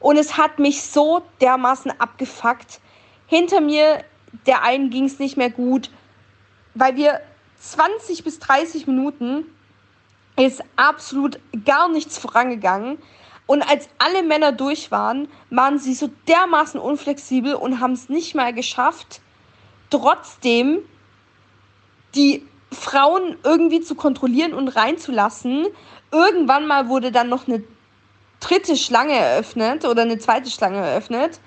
Und 0.00 0.16
es 0.16 0.36
hat 0.36 0.58
mich 0.58 0.82
so 0.82 1.22
dermaßen 1.40 1.92
abgefuckt. 2.00 2.80
Hinter 3.26 3.60
mir, 3.60 4.04
der 4.46 4.62
einen 4.62 4.90
ging 4.90 5.04
es 5.04 5.18
nicht 5.18 5.36
mehr 5.36 5.50
gut, 5.50 5.90
weil 6.74 6.96
wir 6.96 7.20
20 7.60 8.24
bis 8.24 8.38
30 8.38 8.86
Minuten 8.86 9.44
ist 10.36 10.62
absolut 10.76 11.40
gar 11.64 11.88
nichts 11.88 12.18
vorangegangen. 12.18 12.98
Und 13.46 13.62
als 13.62 13.88
alle 13.98 14.22
Männer 14.22 14.52
durch 14.52 14.90
waren, 14.90 15.28
waren 15.50 15.78
sie 15.78 15.94
so 15.94 16.10
dermaßen 16.28 16.78
unflexibel 16.78 17.54
und 17.54 17.80
haben 17.80 17.94
es 17.94 18.08
nicht 18.08 18.34
mal 18.34 18.52
geschafft, 18.52 19.20
trotzdem 19.90 20.80
die 22.14 22.46
Frauen 22.72 23.36
irgendwie 23.44 23.80
zu 23.80 23.94
kontrollieren 23.94 24.54
und 24.54 24.68
reinzulassen. 24.68 25.66
Irgendwann 26.10 26.66
mal 26.66 26.88
wurde 26.88 27.12
dann 27.12 27.28
noch 27.28 27.48
eine 27.48 27.62
dritte 28.40 28.76
Schlange 28.76 29.14
eröffnet 29.14 29.84
oder 29.84 30.02
eine 30.02 30.18
zweite 30.18 30.50
Schlange 30.50 30.78
eröffnet 30.78 31.40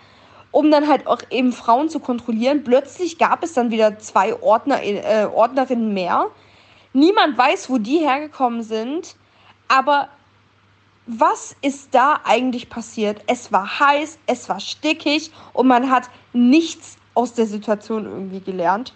um 0.52 0.70
dann 0.70 0.88
halt 0.88 1.08
auch 1.08 1.22
eben 1.30 1.54
Frauen 1.54 1.90
zu 1.90 2.00
kontrollieren. 2.00 2.64
Plötzlich 2.64 3.18
gab 3.18 3.44
es 3.44 3.54
dann 3.54 3.72
wieder 3.72 3.98
zwei 4.00 4.40
Ordner, 4.42 4.84
äh, 4.84 5.26
Ordnerinnen 5.26 5.94
mehr. 5.94 6.28
Niemand 6.94 7.38
weiß, 7.38 7.70
wo 7.70 7.78
die 7.78 8.00
hergekommen 8.00 8.64
sind, 8.64 9.16
aber 9.70 10.10
was 11.08 11.56
ist 11.62 11.96
da 11.96 12.20
eigentlich 12.26 12.70
passiert? 12.70 13.22
Es 13.28 13.52
war 13.52 13.80
heiß, 13.80 14.20
es 14.28 14.50
war 14.50 14.60
stickig 14.60 15.32
und 15.54 15.68
man 15.68 15.90
hat 15.90 16.10
nichts 16.34 16.98
aus 17.14 17.34
der 17.34 17.48
Situation 17.48 18.06
irgendwie 18.06 18.42
gelernt 18.42 18.94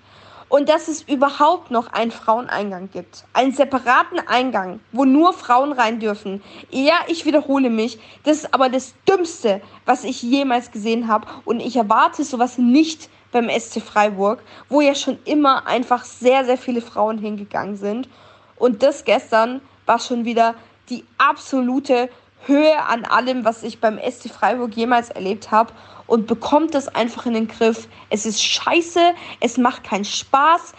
und 0.49 0.69
dass 0.69 0.87
es 0.87 1.01
überhaupt 1.01 1.71
noch 1.71 1.91
einen 1.93 2.11
Fraueneingang 2.11 2.89
gibt. 2.91 3.25
Einen 3.33 3.51
separaten 3.51 4.19
Eingang, 4.19 4.79
wo 4.91 5.05
nur 5.05 5.33
Frauen 5.33 5.71
rein 5.71 5.99
dürfen. 5.99 6.41
Ja, 6.69 6.93
ich 7.07 7.25
wiederhole 7.25 7.69
mich. 7.69 7.99
Das 8.23 8.37
ist 8.37 8.53
aber 8.53 8.69
das 8.69 8.93
Dümmste, 9.09 9.61
was 9.85 10.03
ich 10.03 10.21
jemals 10.21 10.71
gesehen 10.71 11.07
habe. 11.07 11.27
Und 11.45 11.59
ich 11.59 11.75
erwarte 11.75 12.23
sowas 12.23 12.57
nicht 12.57 13.09
beim 13.31 13.49
SC 13.49 13.81
Freiburg, 13.81 14.43
wo 14.69 14.81
ja 14.81 14.95
schon 14.95 15.17
immer 15.25 15.67
einfach 15.67 16.05
sehr, 16.05 16.45
sehr 16.45 16.57
viele 16.57 16.81
Frauen 16.81 17.17
hingegangen 17.17 17.75
sind. 17.75 18.07
Und 18.55 18.83
das 18.83 19.03
gestern 19.03 19.61
war 19.85 19.99
schon 19.99 20.25
wieder 20.25 20.55
die 20.89 21.03
absolute 21.17 22.09
Höhe 22.47 22.83
an 22.83 23.05
allem, 23.05 23.45
was 23.45 23.63
ich 23.63 23.79
beim 23.79 23.99
SC 23.99 24.29
Freiburg 24.29 24.75
jemals 24.75 25.09
erlebt 25.09 25.51
habe 25.51 25.73
und 26.07 26.27
bekommt 26.27 26.73
das 26.73 26.87
einfach 26.87 27.25
in 27.25 27.33
den 27.33 27.47
Griff. 27.47 27.87
Es 28.09 28.25
ist 28.25 28.43
scheiße, 28.43 29.13
es 29.39 29.57
macht 29.57 29.83
keinen 29.83 30.05
Spaß. 30.05 30.73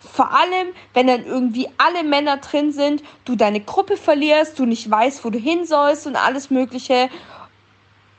Vor 0.00 0.32
allem, 0.32 0.68
wenn 0.94 1.06
dann 1.06 1.24
irgendwie 1.24 1.68
alle 1.78 2.04
Männer 2.04 2.36
drin 2.38 2.72
sind, 2.72 3.02
du 3.24 3.36
deine 3.36 3.60
Gruppe 3.60 3.96
verlierst, 3.96 4.58
du 4.58 4.66
nicht 4.66 4.90
weißt, 4.90 5.24
wo 5.24 5.30
du 5.30 5.38
hin 5.38 5.64
sollst 5.64 6.06
und 6.06 6.16
alles 6.16 6.50
Mögliche 6.50 7.08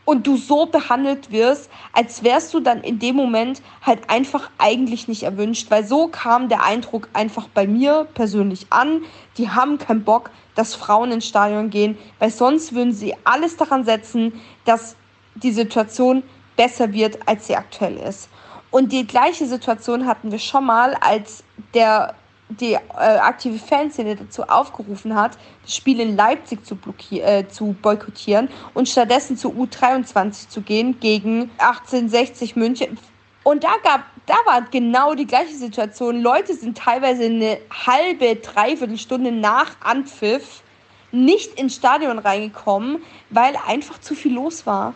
und 0.05 0.27
du 0.27 0.37
so 0.37 0.65
behandelt 0.65 1.31
wirst, 1.31 1.69
als 1.93 2.23
wärst 2.23 2.53
du 2.53 2.59
dann 2.59 2.81
in 2.81 2.99
dem 2.99 3.15
Moment 3.15 3.61
halt 3.81 4.09
einfach 4.09 4.49
eigentlich 4.57 5.07
nicht 5.07 5.23
erwünscht, 5.23 5.71
weil 5.71 5.85
so 5.85 6.07
kam 6.07 6.49
der 6.49 6.63
Eindruck 6.63 7.09
einfach 7.13 7.47
bei 7.47 7.67
mir 7.67 8.07
persönlich 8.13 8.67
an. 8.69 9.03
Die 9.37 9.49
haben 9.49 9.77
keinen 9.77 10.03
Bock, 10.03 10.31
dass 10.55 10.75
Frauen 10.75 11.11
ins 11.11 11.27
Stadion 11.27 11.69
gehen, 11.69 11.97
weil 12.19 12.31
sonst 12.31 12.73
würden 12.73 12.93
sie 12.93 13.15
alles 13.23 13.57
daran 13.57 13.85
setzen, 13.85 14.41
dass 14.65 14.95
die 15.35 15.51
Situation 15.51 16.23
besser 16.55 16.93
wird, 16.93 17.27
als 17.27 17.47
sie 17.47 17.55
aktuell 17.55 17.97
ist. 17.97 18.29
Und 18.71 18.91
die 18.91 19.07
gleiche 19.07 19.45
Situation 19.45 20.05
hatten 20.07 20.31
wir 20.31 20.39
schon 20.39 20.65
mal, 20.65 20.95
als 20.95 21.43
der 21.73 22.15
die 22.59 22.73
äh, 22.73 22.77
aktive 22.97 23.59
Fanszene 23.59 24.15
dazu 24.15 24.43
aufgerufen 24.43 25.15
hat, 25.15 25.37
das 25.63 25.75
Spiel 25.75 25.99
in 25.99 26.15
Leipzig 26.15 26.65
zu, 26.65 26.77
äh, 27.11 27.47
zu 27.47 27.75
boykottieren 27.81 28.49
und 28.73 28.89
stattdessen 28.89 29.37
zu 29.37 29.49
U23 29.49 30.49
zu 30.49 30.61
gehen 30.61 30.99
gegen 30.99 31.51
1860 31.57 32.55
München. 32.55 32.97
Und 33.43 33.63
da 33.63 33.73
gab, 33.83 34.03
da 34.25 34.35
war 34.45 34.61
genau 34.71 35.15
die 35.15 35.27
gleiche 35.27 35.53
Situation. 35.53 36.21
Leute 36.21 36.53
sind 36.53 36.77
teilweise 36.77 37.25
eine 37.25 37.57
halbe, 37.85 38.37
dreiviertel 38.37 38.97
Stunde 38.97 39.31
nach 39.31 39.71
Anpfiff 39.81 40.63
nicht 41.11 41.59
ins 41.59 41.75
Stadion 41.75 42.19
reingekommen, 42.19 43.03
weil 43.29 43.55
einfach 43.67 43.99
zu 43.99 44.15
viel 44.15 44.33
los 44.33 44.65
war. 44.65 44.93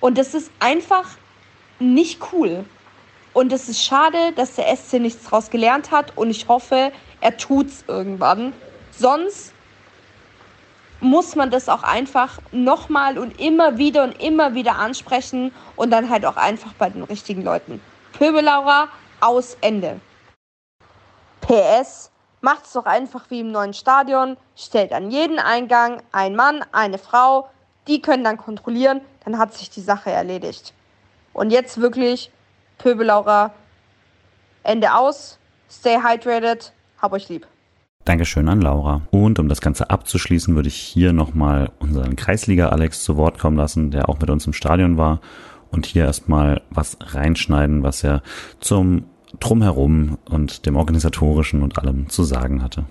Und 0.00 0.16
das 0.16 0.34
ist 0.34 0.50
einfach 0.60 1.08
nicht 1.80 2.20
cool. 2.32 2.64
Und 3.38 3.52
es 3.52 3.68
ist 3.68 3.84
schade, 3.84 4.32
dass 4.34 4.56
der 4.56 4.76
SC 4.76 4.94
nichts 4.94 5.22
daraus 5.22 5.48
gelernt 5.48 5.92
hat 5.92 6.16
und 6.16 6.28
ich 6.28 6.48
hoffe, 6.48 6.90
er 7.20 7.36
tut's 7.36 7.84
irgendwann. 7.86 8.52
Sonst 8.90 9.52
muss 10.98 11.36
man 11.36 11.48
das 11.48 11.68
auch 11.68 11.84
einfach 11.84 12.40
nochmal 12.50 13.16
und 13.16 13.38
immer 13.40 13.78
wieder 13.78 14.02
und 14.02 14.20
immer 14.20 14.56
wieder 14.56 14.74
ansprechen 14.74 15.52
und 15.76 15.92
dann 15.92 16.10
halt 16.10 16.26
auch 16.26 16.36
einfach 16.36 16.72
bei 16.72 16.90
den 16.90 17.04
richtigen 17.04 17.44
Leuten. 17.44 17.80
Pöbelaura, 18.12 18.88
aus 19.20 19.56
Ende. 19.60 20.00
PS, 21.40 22.10
macht 22.40 22.66
es 22.66 22.72
doch 22.72 22.86
einfach 22.86 23.30
wie 23.30 23.38
im 23.38 23.52
neuen 23.52 23.72
Stadion, 23.72 24.36
stellt 24.56 24.92
an 24.92 25.12
jeden 25.12 25.38
Eingang 25.38 26.02
ein 26.10 26.34
Mann, 26.34 26.64
eine 26.72 26.98
Frau, 26.98 27.48
die 27.86 28.02
können 28.02 28.24
dann 28.24 28.36
kontrollieren, 28.36 29.00
dann 29.24 29.38
hat 29.38 29.54
sich 29.54 29.70
die 29.70 29.80
Sache 29.80 30.10
erledigt. 30.10 30.74
Und 31.32 31.50
jetzt 31.50 31.80
wirklich, 31.80 32.32
Pöbelaura, 32.78 33.52
Ende 34.62 34.94
aus, 34.94 35.38
stay 35.70 35.96
hydrated, 35.96 36.72
hab 37.00 37.12
euch 37.12 37.28
lieb. 37.28 37.46
Dankeschön 38.04 38.48
an 38.48 38.62
Laura. 38.62 39.02
Und 39.10 39.38
um 39.38 39.48
das 39.48 39.60
Ganze 39.60 39.90
abzuschließen, 39.90 40.54
würde 40.54 40.68
ich 40.68 40.76
hier 40.76 41.12
nochmal 41.12 41.70
unseren 41.78 42.16
Kreisliga-Alex 42.16 43.02
zu 43.02 43.16
Wort 43.16 43.38
kommen 43.38 43.56
lassen, 43.56 43.90
der 43.90 44.08
auch 44.08 44.18
mit 44.18 44.30
uns 44.30 44.46
im 44.46 44.54
Stadion 44.54 44.96
war. 44.96 45.20
Und 45.70 45.84
hier 45.84 46.06
erstmal 46.06 46.62
was 46.70 46.96
reinschneiden, 47.00 47.82
was 47.82 48.02
er 48.02 48.22
zum 48.60 49.04
Drumherum 49.40 50.16
und 50.30 50.64
dem 50.64 50.76
Organisatorischen 50.76 51.62
und 51.62 51.78
allem 51.78 52.08
zu 52.08 52.24
sagen 52.24 52.62
hatte. 52.62 52.84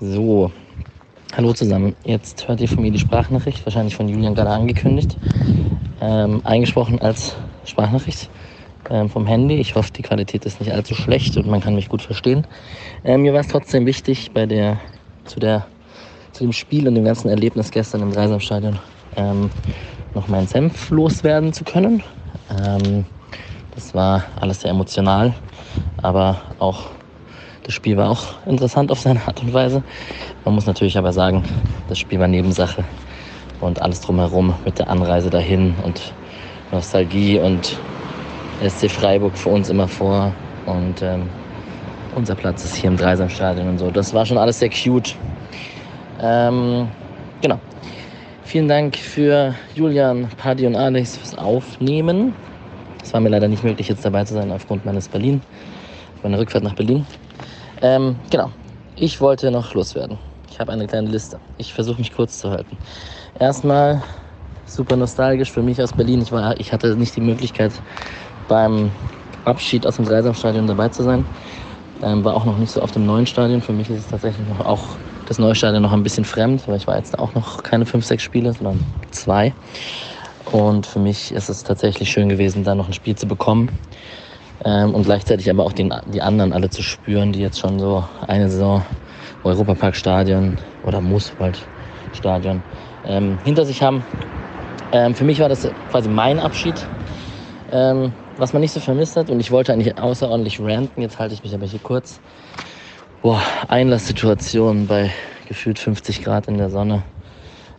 So, 0.00 0.52
hallo 1.36 1.52
zusammen. 1.52 1.96
Jetzt 2.04 2.46
hört 2.46 2.60
ihr 2.60 2.68
von 2.68 2.82
mir 2.82 2.92
die 2.92 3.00
Sprachnachricht, 3.00 3.66
wahrscheinlich 3.66 3.96
von 3.96 4.08
Julian 4.08 4.36
gerade 4.36 4.50
angekündigt. 4.50 5.16
Ähm, 6.00 6.42
eingesprochen 6.44 7.00
als 7.00 7.34
Sprachnachricht 7.64 8.30
ähm, 8.90 9.08
vom 9.08 9.26
Handy. 9.26 9.56
Ich 9.56 9.74
hoffe, 9.74 9.92
die 9.92 10.02
Qualität 10.02 10.44
ist 10.46 10.60
nicht 10.60 10.72
allzu 10.72 10.94
schlecht 10.94 11.36
und 11.36 11.46
man 11.46 11.60
kann 11.60 11.74
mich 11.74 11.88
gut 11.88 12.02
verstehen. 12.02 12.46
Ähm, 13.04 13.22
mir 13.22 13.32
war 13.32 13.40
es 13.40 13.48
trotzdem 13.48 13.86
wichtig, 13.86 14.32
bei 14.32 14.46
der, 14.46 14.78
zu, 15.24 15.40
der, 15.40 15.66
zu 16.32 16.44
dem 16.44 16.52
Spiel 16.52 16.86
und 16.88 16.94
dem 16.94 17.04
ganzen 17.04 17.28
Erlebnis 17.28 17.70
gestern 17.70 18.02
im 18.02 18.12
Dreisamstadion 18.12 18.78
ähm, 19.16 19.50
noch 20.14 20.28
meinen 20.28 20.46
Senf 20.46 20.90
loswerden 20.90 21.52
zu 21.52 21.64
können. 21.64 22.02
Ähm, 22.50 23.06
das 23.74 23.94
war 23.94 24.24
alles 24.40 24.60
sehr 24.60 24.70
emotional, 24.70 25.34
aber 26.02 26.40
auch 26.58 26.90
das 27.64 27.74
Spiel 27.74 27.96
war 27.96 28.10
auch 28.10 28.34
interessant 28.46 28.92
auf 28.92 29.00
seine 29.00 29.26
Art 29.26 29.40
und 29.42 29.52
Weise. 29.54 29.82
Man 30.44 30.54
muss 30.54 30.66
natürlich 30.66 30.98
aber 30.98 31.12
sagen, 31.12 31.42
das 31.88 31.98
Spiel 31.98 32.20
war 32.20 32.28
Nebensache 32.28 32.84
und 33.60 33.80
alles 33.80 34.00
drumherum 34.00 34.54
mit 34.64 34.78
der 34.78 34.90
Anreise 34.90 35.30
dahin 35.30 35.74
und 35.82 36.12
Nostalgie 36.74 37.38
und 37.38 37.78
SC 38.68 38.90
Freiburg 38.90 39.36
für 39.38 39.48
uns 39.50 39.70
immer 39.70 39.86
vor 39.86 40.32
und 40.66 41.02
ähm, 41.02 41.28
unser 42.16 42.34
Platz 42.34 42.64
ist 42.64 42.74
hier 42.74 42.90
im 42.90 42.96
Dreisamstadion 42.96 43.68
und 43.68 43.78
so. 43.78 43.90
Das 43.90 44.12
war 44.12 44.26
schon 44.26 44.38
alles 44.38 44.58
sehr 44.58 44.70
cute. 44.70 45.16
Ähm, 46.20 46.88
genau. 47.40 47.60
Vielen 48.44 48.68
Dank 48.68 48.96
für 48.96 49.54
Julian, 49.74 50.28
Paddy 50.36 50.66
und 50.66 50.76
Alex 50.76 51.16
fürs 51.16 51.38
Aufnehmen. 51.38 52.34
Es 53.02 53.12
war 53.12 53.20
mir 53.20 53.28
leider 53.28 53.48
nicht 53.48 53.64
möglich, 53.64 53.88
jetzt 53.88 54.04
dabei 54.04 54.24
zu 54.24 54.34
sein 54.34 54.50
aufgrund 54.50 54.84
meines 54.84 55.08
Berlin, 55.08 55.40
meiner 56.22 56.38
Rückfahrt 56.38 56.64
nach 56.64 56.74
Berlin. 56.74 57.06
Ähm, 57.82 58.16
genau. 58.30 58.50
Ich 58.96 59.20
wollte 59.20 59.50
noch 59.50 59.74
loswerden. 59.74 60.18
Ich 60.50 60.58
habe 60.60 60.72
eine 60.72 60.86
kleine 60.86 61.08
Liste. 61.08 61.38
Ich 61.58 61.72
versuche 61.72 61.98
mich 61.98 62.12
kurz 62.12 62.38
zu 62.38 62.50
halten. 62.50 62.76
Erstmal 63.38 64.02
super 64.66 64.96
nostalgisch 64.96 65.50
für 65.50 65.62
mich 65.62 65.80
aus 65.82 65.92
Berlin. 65.92 66.20
Ich, 66.22 66.32
war, 66.32 66.58
ich 66.58 66.72
hatte 66.72 66.96
nicht 66.96 67.16
die 67.16 67.20
Möglichkeit, 67.20 67.72
beim 68.48 68.90
Abschied 69.44 69.86
aus 69.86 69.96
dem 69.96 70.04
Dreisamstadion 70.04 70.66
dabei 70.66 70.88
zu 70.88 71.02
sein. 71.02 71.26
Ähm, 72.02 72.24
war 72.24 72.34
auch 72.34 72.44
noch 72.44 72.58
nicht 72.58 72.72
so 72.72 72.82
auf 72.82 72.90
dem 72.90 73.06
neuen 73.06 73.26
Stadion. 73.26 73.60
Für 73.60 73.72
mich 73.72 73.88
ist 73.90 73.98
es 73.98 74.06
tatsächlich 74.08 74.46
noch 74.48 74.64
auch 74.64 74.96
das 75.26 75.38
neue 75.38 75.54
Stadion 75.54 75.82
noch 75.82 75.92
ein 75.92 76.02
bisschen 76.02 76.24
fremd, 76.24 76.66
weil 76.68 76.76
ich 76.76 76.86
war 76.86 76.96
jetzt 76.96 77.18
auch 77.18 77.34
noch 77.34 77.62
keine 77.62 77.86
fünf, 77.86 78.04
sechs 78.04 78.22
Spiele, 78.22 78.52
sondern 78.52 78.84
zwei. 79.10 79.54
Und 80.50 80.86
für 80.86 80.98
mich 80.98 81.32
ist 81.32 81.48
es 81.48 81.62
tatsächlich 81.62 82.10
schön 82.10 82.28
gewesen, 82.28 82.64
da 82.64 82.74
noch 82.74 82.88
ein 82.88 82.92
Spiel 82.92 83.16
zu 83.16 83.26
bekommen. 83.26 83.70
Ähm, 84.64 84.94
und 84.94 85.04
gleichzeitig 85.04 85.50
aber 85.50 85.64
auch 85.64 85.72
den, 85.72 85.92
die 86.06 86.22
anderen 86.22 86.52
alle 86.52 86.70
zu 86.70 86.82
spüren, 86.82 87.32
die 87.32 87.40
jetzt 87.40 87.58
schon 87.58 87.78
so 87.78 88.04
eine 88.26 88.50
Saison 88.50 88.84
Europapark-Stadion 89.42 90.60
oder 90.82 91.00
Mooswald-Stadion 91.00 92.62
ähm, 93.04 93.38
hinter 93.42 93.66
sich 93.66 93.82
haben. 93.82 94.04
Ähm, 94.94 95.16
für 95.16 95.24
mich 95.24 95.40
war 95.40 95.48
das 95.48 95.68
quasi 95.90 96.08
mein 96.08 96.38
Abschied 96.38 96.86
ähm, 97.72 98.12
was 98.36 98.52
man 98.52 98.62
nicht 98.62 98.72
so 98.72 98.78
vermisst 98.78 99.16
hat, 99.16 99.28
und 99.28 99.40
ich 99.40 99.50
wollte 99.50 99.72
eigentlich 99.72 99.98
außerordentlich 99.98 100.60
ranten, 100.60 101.02
jetzt 101.02 101.18
halte 101.18 101.34
ich 101.34 101.42
mich 101.42 101.52
aber 101.54 101.66
hier 101.66 101.80
kurz. 101.80 102.20
Boah, 103.22 103.42
Einlasssituation 103.66 104.86
bei 104.86 105.10
gefühlt 105.48 105.80
50 105.80 106.22
Grad 106.22 106.46
in 106.46 106.58
der 106.58 106.70
Sonne 106.70 107.02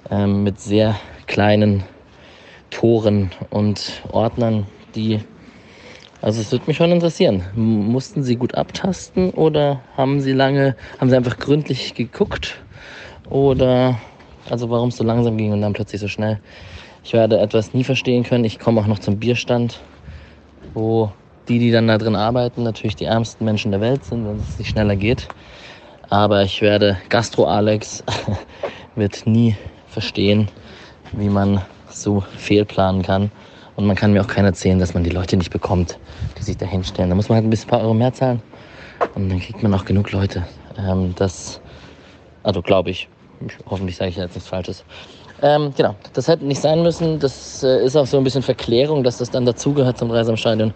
ähm, 0.10 0.44
mit 0.44 0.60
sehr 0.60 0.96
kleinen 1.28 1.84
Toren 2.70 3.32
und 3.50 4.02
Ordnern, 4.12 4.66
die 4.96 5.22
also 6.22 6.42
es 6.42 6.52
würde 6.52 6.66
mich 6.68 6.78
schon 6.78 6.92
interessieren. 6.92 7.44
Mussten 7.54 8.24
Sie 8.24 8.36
gut 8.36 8.56
abtasten 8.56 9.30
oder 9.30 9.82
haben 9.96 10.20
Sie 10.20 10.34
lange, 10.34 10.76
haben 11.00 11.10
Sie 11.10 11.16
einfach 11.16 11.38
gründlich 11.38 11.94
geguckt? 11.94 12.56
Oder 13.30 14.00
also 14.50 14.70
warum 14.72 14.90
es 14.90 14.98
so 14.98 15.04
langsam 15.04 15.38
ging 15.38 15.54
und 15.54 15.62
dann 15.62 15.74
plötzlich 15.74 16.02
so 16.02 16.08
schnell? 16.08 16.40
Ich 17.06 17.14
werde 17.14 17.38
etwas 17.40 17.76
nie 17.76 17.84
verstehen 17.84 18.24
können. 18.24 18.46
Ich 18.46 18.58
komme 18.58 18.82
auch 18.82 18.88
noch 18.88 18.98
zum 18.98 19.20
Bierstand, 19.20 19.80
wo 20.74 21.12
die, 21.48 21.60
die 21.60 21.70
dann 21.70 21.88
da 21.88 22.00
drin 22.00 22.16
arbeiten, 22.16 22.64
natürlich 22.64 22.96
die 22.96 23.06
ärmsten 23.06 23.46
Menschen 23.46 23.70
der 23.70 23.80
Welt 23.80 24.04
sind, 24.04 24.26
wenn 24.26 24.40
es 24.40 24.58
nicht 24.58 24.70
schneller 24.70 24.96
geht. 24.96 25.28
Aber 26.10 26.42
ich 26.42 26.64
werde 26.64 26.98
Gastro 27.10 27.46
Alex 27.46 28.04
wird 28.96 29.28
nie 29.28 29.56
verstehen, 29.88 30.50
wie 31.12 31.30
man 31.30 31.62
so 31.90 32.22
fehlplanen 32.22 33.04
kann. 33.04 33.30
Und 33.76 33.86
man 33.86 33.96
kann 33.96 34.12
mir 34.12 34.22
auch 34.22 34.28
keiner 34.28 34.48
erzählen, 34.48 34.80
dass 34.80 34.96
man 34.96 35.04
die 35.04 35.12
Leute 35.12 35.38
nicht 35.38 35.52
bekommt, 35.52 36.00
die 36.40 36.44
sich 36.44 36.58
da 36.58 36.66
hinstellen. 36.66 37.12
Da 37.12 37.16
muss 37.16 37.30
man 37.30 37.36
halt 37.36 37.46
ein 37.46 37.52
bisschen 37.52 37.70
paar 37.70 37.82
Euro 37.82 37.94
mehr 37.94 38.14
zahlen. 38.14 38.42
Und 39.14 39.30
dann 39.30 39.40
kriegt 39.40 39.62
man 39.62 39.72
auch 39.76 39.86
genug 39.86 40.12
Leute. 40.12 40.48
Ähm, 40.76 41.14
das, 41.16 41.62
also 42.42 42.64
glaube 42.64 42.90
ich, 42.90 43.08
hoffentlich 43.70 43.96
sage 43.96 44.10
ich 44.10 44.16
jetzt 44.16 44.34
nichts 44.34 44.50
Falsches. 44.50 44.84
Ähm, 45.42 45.74
genau, 45.76 45.96
das 46.14 46.28
hätte 46.28 46.46
nicht 46.46 46.62
sein 46.62 46.82
müssen. 46.82 47.20
Das 47.20 47.62
äh, 47.64 47.84
ist 47.84 47.96
auch 47.96 48.08
so 48.08 48.18
ein 48.18 48.24
bisschen 48.24 48.42
Verklärung, 48.42 49.04
dass 49.04 49.18
das 49.18 49.32
dann 49.32 49.46
dazugehört 49.46 49.98
zum 49.98 50.12
Reise 50.12 50.32
am 50.32 50.38
Stadion. 50.38 50.74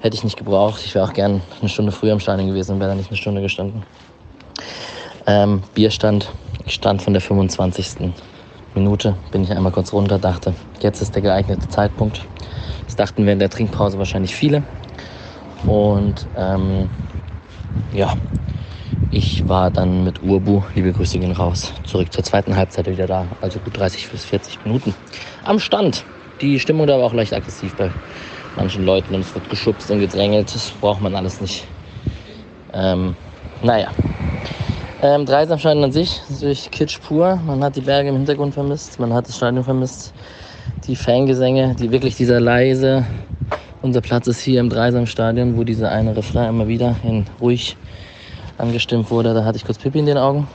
Hätte 0.00 0.16
ich 0.16 0.24
nicht 0.24 0.36
gebraucht. 0.36 0.82
Ich 0.84 0.94
wäre 0.94 1.04
auch 1.04 1.12
gern 1.12 1.40
eine 1.60 1.68
Stunde 1.68 1.92
früher 1.92 2.12
im 2.12 2.20
Stadion 2.20 2.48
gewesen 2.48 2.72
und 2.72 2.80
wäre 2.80 2.90
da 2.90 2.96
nicht 2.96 3.10
eine 3.10 3.16
Stunde 3.16 3.40
gestanden. 3.40 3.84
Ähm, 5.26 5.62
Bierstand. 5.74 6.30
Ich 6.66 6.74
stand 6.74 7.00
von 7.00 7.12
der 7.12 7.22
25. 7.22 8.12
Minute, 8.74 9.16
bin 9.30 9.42
ich 9.42 9.50
einmal 9.50 9.72
kurz 9.72 9.92
runter, 9.92 10.18
dachte, 10.18 10.54
jetzt 10.80 11.00
ist 11.00 11.14
der 11.14 11.22
geeignete 11.22 11.68
Zeitpunkt. 11.68 12.26
Das 12.84 12.96
dachten 12.96 13.24
während 13.24 13.40
der 13.40 13.50
Trinkpause 13.50 13.98
wahrscheinlich 13.98 14.34
viele. 14.34 14.64
Und 15.66 16.26
ähm, 16.36 16.90
ja, 17.92 18.14
ich 19.10 19.48
war 19.48 19.70
dann 19.70 20.04
mit 20.04 20.22
Urbu, 20.22 20.62
liebe 20.74 20.92
Grüße 20.92 21.18
gehen 21.18 21.32
raus, 21.32 21.72
zurück 21.84 22.12
zur 22.12 22.24
zweiten 22.24 22.56
Halbzeit 22.56 22.86
wieder 22.86 23.06
da. 23.06 23.26
Also 23.40 23.60
gut 23.60 23.76
30 23.76 24.10
bis 24.10 24.24
40 24.24 24.64
Minuten 24.64 24.94
am 25.44 25.60
Stand. 25.60 26.04
Die 26.40 26.58
Stimmung 26.58 26.86
da 26.86 26.98
war 26.98 27.06
auch 27.06 27.14
leicht 27.14 27.32
aggressiv 27.32 27.74
bei 27.76 27.90
manchen 28.56 28.84
Leuten 28.84 29.14
und 29.14 29.20
es 29.20 29.34
wird 29.34 29.48
geschubst 29.48 29.90
und 29.90 30.00
gedrängelt. 30.00 30.54
Das 30.54 30.70
braucht 30.70 31.00
man 31.00 31.14
alles 31.14 31.40
nicht. 31.40 31.64
Ähm, 32.72 33.14
naja. 33.62 33.90
Ähm, 35.02 35.24
Dreisamstadion 35.24 35.84
an 35.84 35.92
sich 35.92 36.20
natürlich 36.28 36.70
Kitsch 36.70 36.98
pur. 37.00 37.36
Man 37.46 37.62
hat 37.62 37.76
die 37.76 37.82
Berge 37.82 38.08
im 38.08 38.16
Hintergrund 38.16 38.54
vermisst, 38.54 38.98
man 38.98 39.12
hat 39.14 39.28
das 39.28 39.36
Stadion 39.36 39.62
vermisst. 39.62 40.12
Die 40.86 40.96
Fangesänge, 40.96 41.74
die 41.78 41.90
wirklich 41.90 42.16
dieser 42.16 42.40
leise. 42.40 43.04
Unser 43.82 44.00
Platz 44.00 44.26
ist 44.26 44.40
hier 44.40 44.60
im 44.60 44.68
Dreisamstadion, 44.68 45.56
wo 45.56 45.64
dieser 45.64 45.90
eine 45.90 46.16
Refrain 46.16 46.48
immer 46.48 46.66
wieder 46.66 46.96
in 47.04 47.24
ruhig 47.40 47.76
angestimmt 48.58 49.10
wurde. 49.10 49.34
Da 49.34 49.44
hatte 49.44 49.56
ich 49.56 49.64
kurz 49.64 49.78
Pipi 49.78 49.98
in 49.98 50.06
den 50.06 50.18
Augen. 50.18 50.48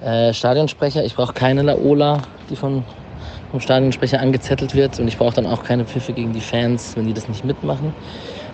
Äh, 0.00 0.32
Stadionsprecher, 0.32 1.04
ich 1.04 1.14
brauche 1.14 1.32
keine 1.32 1.62
Laola, 1.62 2.22
die 2.50 2.56
von, 2.56 2.84
vom 3.50 3.60
Stadionsprecher 3.60 4.20
angezettelt 4.20 4.74
wird. 4.74 5.00
Und 5.00 5.08
ich 5.08 5.18
brauche 5.18 5.34
dann 5.34 5.46
auch 5.46 5.64
keine 5.64 5.84
Pfiffe 5.84 6.12
gegen 6.12 6.32
die 6.32 6.40
Fans, 6.40 6.96
wenn 6.96 7.06
die 7.06 7.12
das 7.12 7.28
nicht 7.28 7.44
mitmachen. 7.44 7.92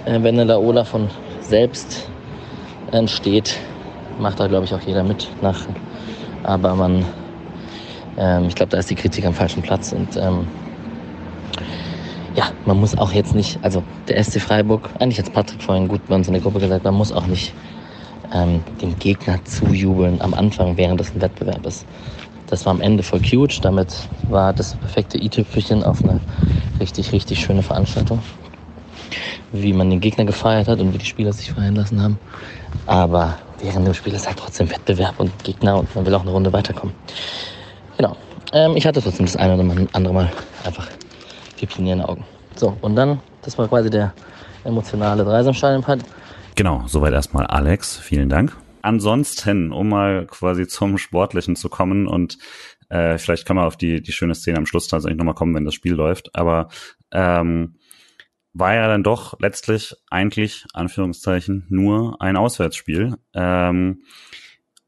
Äh, 0.04 0.22
wenn 0.22 0.34
eine 0.34 0.44
Laola 0.44 0.84
von 0.84 1.08
selbst 1.40 2.08
entsteht, 2.92 3.58
macht 4.18 4.40
da, 4.40 4.46
glaube 4.46 4.64
ich, 4.64 4.74
auch 4.74 4.80
jeder 4.80 5.02
mit 5.02 5.28
nach. 5.42 5.66
Aber 6.42 6.74
man, 6.74 7.04
ähm, 8.16 8.46
ich 8.48 8.54
glaube, 8.54 8.70
da 8.70 8.78
ist 8.78 8.90
die 8.90 8.94
Kritik 8.94 9.26
am 9.26 9.34
falschen 9.34 9.62
Platz. 9.62 9.92
Und 9.92 10.16
ähm, 10.16 10.46
ja, 12.34 12.44
man 12.64 12.78
muss 12.78 12.96
auch 12.96 13.12
jetzt 13.12 13.34
nicht, 13.34 13.58
also 13.62 13.82
der 14.08 14.22
SC 14.22 14.40
Freiburg, 14.40 14.88
eigentlich 14.98 15.18
hat 15.18 15.32
Patrick 15.32 15.62
vorhin 15.62 15.88
gut 15.88 16.00
bei 16.08 16.14
uns 16.14 16.26
in 16.26 16.32
der 16.32 16.42
Gruppe 16.42 16.60
gesagt, 16.60 16.84
man 16.84 16.94
muss 16.94 17.12
auch 17.12 17.26
nicht 17.26 17.52
ähm, 18.32 18.62
dem 18.80 18.98
Gegner 18.98 19.44
zujubeln 19.44 20.20
am 20.20 20.34
Anfang, 20.34 20.76
während 20.76 21.00
es 21.00 21.14
ein 21.14 21.20
Wettbewerb 21.20 21.64
ist. 21.66 21.84
Das 22.46 22.66
war 22.66 22.72
am 22.72 22.80
Ende 22.80 23.02
voll 23.02 23.20
cute. 23.20 23.64
Damit 23.64 23.94
war 24.28 24.52
das 24.52 24.74
perfekte 24.74 25.18
i-Tüpfelchen 25.18 25.82
auf 25.82 26.02
eine 26.04 26.20
richtig, 26.80 27.12
richtig 27.12 27.40
schöne 27.40 27.62
Veranstaltung. 27.62 28.20
Wie 29.52 29.72
man 29.72 29.90
den 29.90 30.00
Gegner 30.00 30.24
gefeiert 30.24 30.68
hat 30.68 30.80
und 30.80 30.92
wie 30.92 30.98
die 30.98 31.06
Spieler 31.06 31.32
sich 31.32 31.52
feiern 31.52 31.76
lassen 31.76 32.02
haben. 32.02 32.18
Aber 32.86 33.38
während 33.60 33.86
dem 33.86 33.94
Spiel 33.94 34.12
ist 34.12 34.26
halt 34.26 34.38
trotzdem 34.38 34.70
Wettbewerb 34.70 35.18
und 35.18 35.30
Gegner 35.42 35.78
und 35.78 35.94
man 35.94 36.04
will 36.04 36.14
auch 36.14 36.22
eine 36.22 36.30
Runde 36.30 36.52
weiterkommen. 36.52 36.94
Genau. 37.96 38.16
Ähm, 38.52 38.76
ich 38.76 38.86
hatte 38.86 39.00
trotzdem 39.00 39.26
das 39.26 39.36
eine 39.36 39.54
oder 39.54 39.86
andere 39.92 40.14
Mal 40.14 40.30
einfach 40.64 40.86
Pipi 41.56 41.78
in 41.78 41.86
den 41.86 42.02
Augen. 42.02 42.24
So, 42.56 42.76
und 42.82 42.94
dann, 42.94 43.20
das 43.42 43.56
war 43.58 43.68
quasi 43.68 43.90
der 43.90 44.12
emotionale 44.64 45.24
Dreisamstadion-Part. 45.24 46.00
Genau, 46.56 46.84
soweit 46.86 47.12
erstmal 47.12 47.46
Alex. 47.46 47.98
Vielen 47.98 48.28
Dank. 48.28 48.56
Ansonsten, 48.82 49.72
um 49.72 49.88
mal 49.88 50.26
quasi 50.26 50.68
zum 50.68 50.98
Sportlichen 50.98 51.56
zu 51.56 51.68
kommen 51.68 52.06
und 52.06 52.38
äh, 52.90 53.18
vielleicht 53.18 53.46
kann 53.46 53.56
man 53.56 53.64
auf 53.64 53.76
die, 53.76 54.02
die 54.02 54.12
schöne 54.12 54.34
Szene 54.34 54.58
am 54.58 54.66
Schluss 54.66 54.86
tatsächlich 54.86 55.18
nochmal 55.18 55.34
kommen, 55.34 55.54
wenn 55.54 55.64
das 55.64 55.74
Spiel 55.74 55.94
läuft. 55.94 56.34
Aber 56.34 56.68
ähm, 57.12 57.76
war 58.52 58.74
ja 58.74 58.86
dann 58.86 59.02
doch 59.02 59.38
letztlich 59.40 59.94
eigentlich, 60.10 60.64
Anführungszeichen, 60.74 61.66
nur 61.70 62.20
ein 62.20 62.36
Auswärtsspiel. 62.36 63.16
Ähm, 63.32 64.04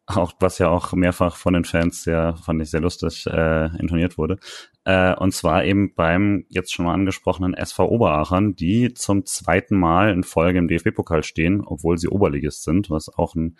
auch 0.06 0.32
was 0.38 0.58
ja 0.58 0.68
auch 0.68 0.92
mehrfach 0.92 1.36
von 1.36 1.54
den 1.54 1.64
Fans 1.64 2.04
sehr, 2.04 2.36
fand 2.36 2.62
ich 2.62 2.70
sehr 2.70 2.80
lustig, 2.80 3.26
äh, 3.26 3.66
intoniert 3.78 4.18
wurde. 4.18 4.38
Äh, 4.84 5.14
und 5.16 5.32
zwar 5.32 5.64
eben 5.64 5.94
beim 5.94 6.46
jetzt 6.48 6.72
schon 6.72 6.86
mal 6.86 6.94
angesprochenen 6.94 7.54
SV 7.54 7.88
Oberachern, 7.88 8.54
die 8.54 8.94
zum 8.94 9.26
zweiten 9.26 9.76
Mal 9.76 10.10
in 10.10 10.22
Folge 10.22 10.58
im 10.58 10.68
DFB-Pokal 10.68 11.24
stehen, 11.24 11.60
obwohl 11.60 11.98
sie 11.98 12.08
Oberligist 12.08 12.62
sind, 12.62 12.88
was 12.88 13.08
auch 13.08 13.34
ein 13.34 13.58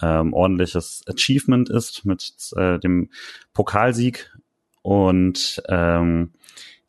ähm, 0.00 0.32
ordentliches 0.32 1.02
Achievement 1.08 1.68
ist 1.68 2.04
mit 2.04 2.52
äh, 2.56 2.78
dem 2.78 3.10
Pokalsieg 3.52 4.32
und 4.82 5.62
ähm, 5.68 6.32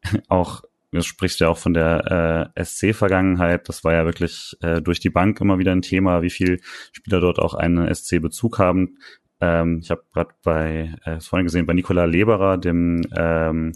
auch 0.27 0.61
du 0.91 1.01
sprichst 1.01 1.39
ja 1.39 1.49
auch 1.49 1.57
von 1.57 1.73
der 1.73 2.51
äh, 2.55 2.63
SC-Vergangenheit. 2.63 3.69
Das 3.69 3.83
war 3.83 3.93
ja 3.93 4.05
wirklich 4.05 4.57
äh, 4.61 4.81
durch 4.81 4.99
die 4.99 5.09
Bank 5.09 5.39
immer 5.41 5.57
wieder 5.57 5.71
ein 5.71 5.81
Thema, 5.81 6.21
wie 6.21 6.29
viel 6.29 6.59
Spieler 6.91 7.21
dort 7.21 7.39
auch 7.39 7.53
einen 7.53 7.93
SC-Bezug 7.93 8.59
haben. 8.59 8.97
Ähm, 9.39 9.79
ich 9.81 9.89
habe 9.89 10.03
gerade 10.13 10.31
bei, 10.43 10.95
äh, 11.05 11.19
vorhin 11.19 11.45
gesehen, 11.45 11.65
bei 11.65 11.73
Nikola 11.73 12.05
Leberer, 12.05 12.57
dem 12.57 13.01
ähm, 13.15 13.73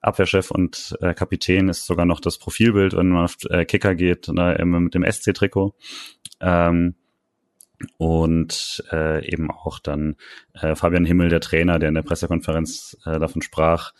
Abwehrchef 0.00 0.50
und 0.50 0.96
äh, 1.00 1.14
Kapitän, 1.14 1.68
ist 1.68 1.86
sogar 1.86 2.06
noch 2.06 2.20
das 2.20 2.38
Profilbild, 2.38 2.96
wenn 2.96 3.08
man 3.08 3.24
auf 3.24 3.36
äh, 3.50 3.64
Kicker 3.64 3.94
geht, 3.94 4.28
ne, 4.28 4.58
mit 4.64 4.94
dem 4.94 5.04
SC-Trikot. 5.04 5.74
Ähm, 6.40 6.96
und 7.98 8.84
äh, 8.92 9.26
eben 9.26 9.50
auch 9.50 9.78
dann 9.78 10.16
äh, 10.54 10.74
Fabian 10.74 11.04
Himmel, 11.04 11.28
der 11.28 11.40
Trainer, 11.40 11.78
der 11.78 11.88
in 11.88 11.94
der 11.94 12.02
Pressekonferenz 12.02 12.96
äh, 13.04 13.18
davon 13.18 13.42
sprach, 13.42 13.92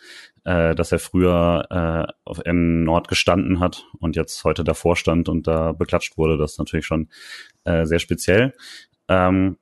äh, 0.45 0.75
dass 0.75 0.91
er 0.91 0.99
früher 0.99 1.67
äh, 1.69 2.13
auf 2.25 2.39
N 2.45 2.83
Nord 2.83 3.07
gestanden 3.07 3.59
hat 3.59 3.85
und 3.99 4.15
jetzt 4.15 4.43
heute 4.43 4.63
davor 4.63 4.95
stand 4.95 5.29
und 5.29 5.47
da 5.47 5.71
beklatscht 5.71 6.17
wurde. 6.17 6.37
Das 6.37 6.53
ist 6.53 6.59
natürlich 6.59 6.85
schon 6.85 7.09
äh, 7.63 7.85
sehr 7.85 7.99
speziell. 7.99 8.53
Ähm, 9.07 9.57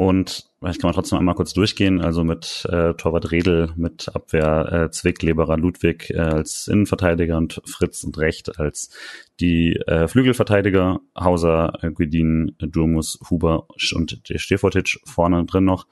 und 0.00 0.50
vielleicht 0.60 0.80
kann 0.80 0.88
man 0.88 0.94
trotzdem 0.94 1.18
einmal 1.18 1.34
kurz 1.34 1.52
durchgehen. 1.52 2.00
Also 2.00 2.24
mit 2.24 2.66
äh, 2.72 2.94
Torwart 2.94 3.32
Redel, 3.32 3.74
mit 3.76 4.08
Abwehr 4.14 4.72
äh, 4.72 4.90
Zwick, 4.90 5.20
Leberer, 5.20 5.58
Ludwig 5.58 6.08
äh, 6.08 6.20
als 6.20 6.68
Innenverteidiger 6.68 7.36
und 7.36 7.60
Fritz 7.66 8.02
und 8.02 8.16
Recht 8.16 8.58
als 8.58 8.96
die 9.40 9.76
äh, 9.76 10.08
Flügelverteidiger, 10.08 11.00
Hauser, 11.14 11.74
äh, 11.82 11.90
Guidin, 11.90 12.56
Durmus, 12.60 13.20
Huber 13.28 13.66
und 13.94 14.22
Stefotic 14.36 15.00
vorne 15.04 15.44
drin 15.44 15.64
noch. 15.66 15.86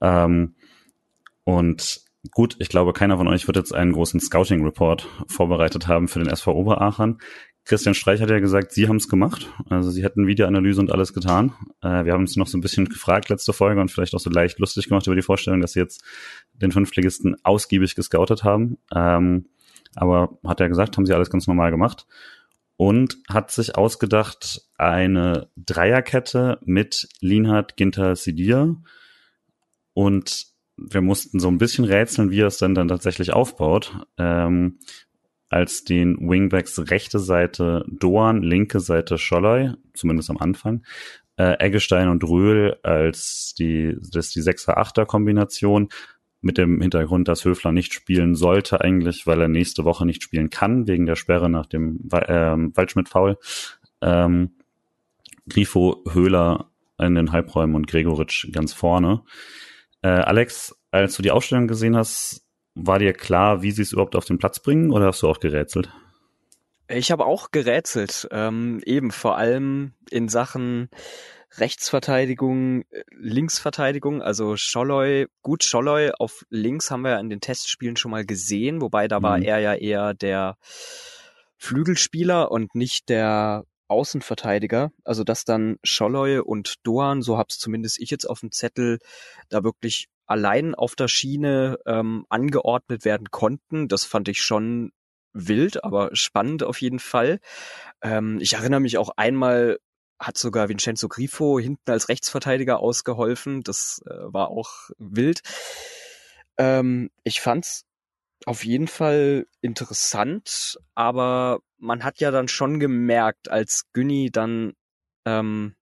Ähm, 0.00 0.54
und 1.44 2.00
gut, 2.30 2.56
ich 2.58 2.70
glaube, 2.70 2.94
keiner 2.94 3.18
von 3.18 3.28
euch 3.28 3.48
wird 3.48 3.58
jetzt 3.58 3.74
einen 3.74 3.92
großen 3.92 4.18
Scouting-Report 4.18 5.06
vorbereitet 5.26 5.88
haben 5.88 6.08
für 6.08 6.20
den 6.20 6.28
SV 6.28 6.54
Oberachern. 6.54 7.18
Christian 7.64 7.94
Streich 7.94 8.20
hat 8.20 8.30
ja 8.30 8.40
gesagt, 8.40 8.72
Sie 8.72 8.88
haben 8.88 8.96
es 8.96 9.08
gemacht. 9.08 9.48
Also 9.68 9.90
Sie 9.90 10.02
hätten 10.02 10.26
Videoanalyse 10.26 10.80
und 10.80 10.90
alles 10.90 11.12
getan. 11.12 11.52
Äh, 11.80 12.04
wir 12.04 12.12
haben 12.12 12.22
uns 12.22 12.36
noch 12.36 12.48
so 12.48 12.58
ein 12.58 12.60
bisschen 12.60 12.86
gefragt 12.86 13.28
letzte 13.28 13.52
Folge 13.52 13.80
und 13.80 13.90
vielleicht 13.90 14.14
auch 14.14 14.20
so 14.20 14.30
leicht 14.30 14.58
lustig 14.58 14.88
gemacht 14.88 15.06
über 15.06 15.14
die 15.14 15.22
Vorstellung, 15.22 15.60
dass 15.60 15.72
Sie 15.72 15.80
jetzt 15.80 16.02
den 16.54 16.72
Fünftligisten 16.72 17.36
ausgiebig 17.44 17.94
gescoutet 17.94 18.42
haben. 18.42 18.78
Ähm, 18.94 19.46
aber 19.94 20.38
hat 20.44 20.60
er 20.60 20.68
gesagt, 20.68 20.96
haben 20.96 21.06
Sie 21.06 21.14
alles 21.14 21.30
ganz 21.30 21.46
normal 21.46 21.70
gemacht. 21.70 22.06
Und 22.76 23.18
hat 23.28 23.52
sich 23.52 23.76
ausgedacht 23.76 24.62
eine 24.76 25.48
Dreierkette 25.56 26.58
mit 26.64 27.08
Linhard, 27.20 27.76
Ginter, 27.76 28.16
Sidir. 28.16 28.76
Und 29.92 30.46
wir 30.76 31.00
mussten 31.00 31.38
so 31.38 31.46
ein 31.48 31.58
bisschen 31.58 31.84
rätseln, 31.84 32.30
wie 32.30 32.40
er 32.40 32.48
es 32.48 32.58
denn 32.58 32.74
dann 32.74 32.88
tatsächlich 32.88 33.32
aufbaut. 33.32 33.94
Ähm, 34.18 34.78
als 35.52 35.84
den 35.84 36.16
Wingbacks 36.18 36.90
rechte 36.90 37.18
Seite 37.18 37.84
Doan, 37.88 38.42
linke 38.42 38.80
Seite 38.80 39.18
Scholloy, 39.18 39.72
zumindest 39.94 40.30
am 40.30 40.38
Anfang. 40.38 40.84
Äh, 41.36 41.58
Eggestein 41.58 42.08
und 42.08 42.24
Röhl 42.24 42.78
als 42.82 43.54
die, 43.58 43.96
das 44.10 44.26
ist 44.26 44.36
die 44.36 44.42
6er-8er-Kombination 44.42 45.88
mit 46.40 46.58
dem 46.58 46.80
Hintergrund, 46.80 47.28
dass 47.28 47.44
Höfler 47.44 47.72
nicht 47.72 47.94
spielen 47.94 48.34
sollte 48.34 48.80
eigentlich, 48.80 49.26
weil 49.26 49.40
er 49.40 49.48
nächste 49.48 49.84
Woche 49.84 50.04
nicht 50.04 50.22
spielen 50.22 50.50
kann, 50.50 50.88
wegen 50.88 51.06
der 51.06 51.16
Sperre 51.16 51.48
nach 51.48 51.66
dem 51.66 52.00
äh, 52.10 52.56
Waldschmidt-Foul. 52.76 53.38
Ähm, 54.00 54.56
Grifo, 55.48 56.02
Höhler 56.10 56.70
in 56.98 57.14
den 57.14 57.32
Halbräumen 57.32 57.74
und 57.76 57.86
Gregoritsch 57.86 58.50
ganz 58.52 58.72
vorne. 58.72 59.22
Äh, 60.02 60.08
Alex, 60.08 60.76
als 60.90 61.16
du 61.16 61.22
die 61.22 61.30
Ausstellung 61.30 61.68
gesehen 61.68 61.96
hast, 61.96 62.44
war 62.74 62.98
dir 62.98 63.12
klar, 63.12 63.62
wie 63.62 63.70
sie 63.70 63.82
es 63.82 63.92
überhaupt 63.92 64.16
auf 64.16 64.24
den 64.24 64.38
Platz 64.38 64.60
bringen 64.60 64.90
oder 64.90 65.06
hast 65.06 65.22
du 65.22 65.28
auch 65.28 65.40
gerätselt? 65.40 65.90
Ich 66.88 67.10
habe 67.10 67.24
auch 67.24 67.50
gerätselt, 67.50 68.28
ähm, 68.30 68.80
eben 68.84 69.10
vor 69.10 69.36
allem 69.36 69.92
in 70.10 70.28
Sachen 70.28 70.90
Rechtsverteidigung, 71.58 72.84
Linksverteidigung, 73.10 74.22
also 74.22 74.56
Scholloy, 74.56 75.26
gut 75.42 75.64
Scholloy 75.64 76.10
auf 76.18 76.44
links 76.48 76.90
haben 76.90 77.02
wir 77.02 77.12
ja 77.12 77.20
in 77.20 77.30
den 77.30 77.40
Testspielen 77.40 77.96
schon 77.96 78.10
mal 78.10 78.24
gesehen, 78.24 78.80
wobei 78.80 79.06
da 79.06 79.22
war 79.22 79.38
mhm. 79.38 79.44
er 79.44 79.58
ja 79.58 79.74
eher 79.74 80.14
der 80.14 80.56
Flügelspieler 81.58 82.50
und 82.50 82.74
nicht 82.74 83.08
der 83.08 83.64
Außenverteidiger. 83.92 84.90
Also 85.04 85.24
dass 85.24 85.44
dann 85.44 85.78
Scholloy 85.84 86.40
und 86.40 86.74
Doan, 86.84 87.22
so 87.22 87.38
hab's 87.38 87.58
zumindest 87.58 88.00
ich 88.00 88.10
jetzt 88.10 88.28
auf 88.28 88.40
dem 88.40 88.50
Zettel, 88.50 88.98
da 89.48 89.62
wirklich 89.62 90.08
allein 90.26 90.74
auf 90.74 90.96
der 90.96 91.08
Schiene 91.08 91.78
ähm, 91.86 92.26
angeordnet 92.28 93.04
werden 93.04 93.30
konnten. 93.30 93.88
Das 93.88 94.04
fand 94.04 94.28
ich 94.28 94.42
schon 94.42 94.92
wild, 95.32 95.84
aber 95.84 96.10
spannend 96.14 96.62
auf 96.62 96.80
jeden 96.80 96.98
Fall. 96.98 97.38
Ähm, 98.02 98.38
ich 98.40 98.54
erinnere 98.54 98.80
mich 98.80 98.98
auch 98.98 99.10
einmal, 99.16 99.78
hat 100.18 100.38
sogar 100.38 100.68
Vincenzo 100.68 101.08
Grifo 101.08 101.58
hinten 101.58 101.90
als 101.90 102.08
Rechtsverteidiger 102.08 102.78
ausgeholfen. 102.78 103.62
Das 103.62 104.02
äh, 104.06 104.10
war 104.32 104.48
auch 104.48 104.90
wild. 104.98 105.40
Ähm, 106.58 107.10
ich 107.24 107.40
fand's 107.40 107.84
auf 108.46 108.64
jeden 108.64 108.88
Fall 108.88 109.46
interessant, 109.60 110.78
aber 110.94 111.60
man 111.78 112.04
hat 112.04 112.20
ja 112.20 112.30
dann 112.30 112.48
schon 112.48 112.80
gemerkt, 112.80 113.50
als 113.50 113.84
Günni 113.92 114.30
dann, 114.30 114.72
ähm, 115.24 115.74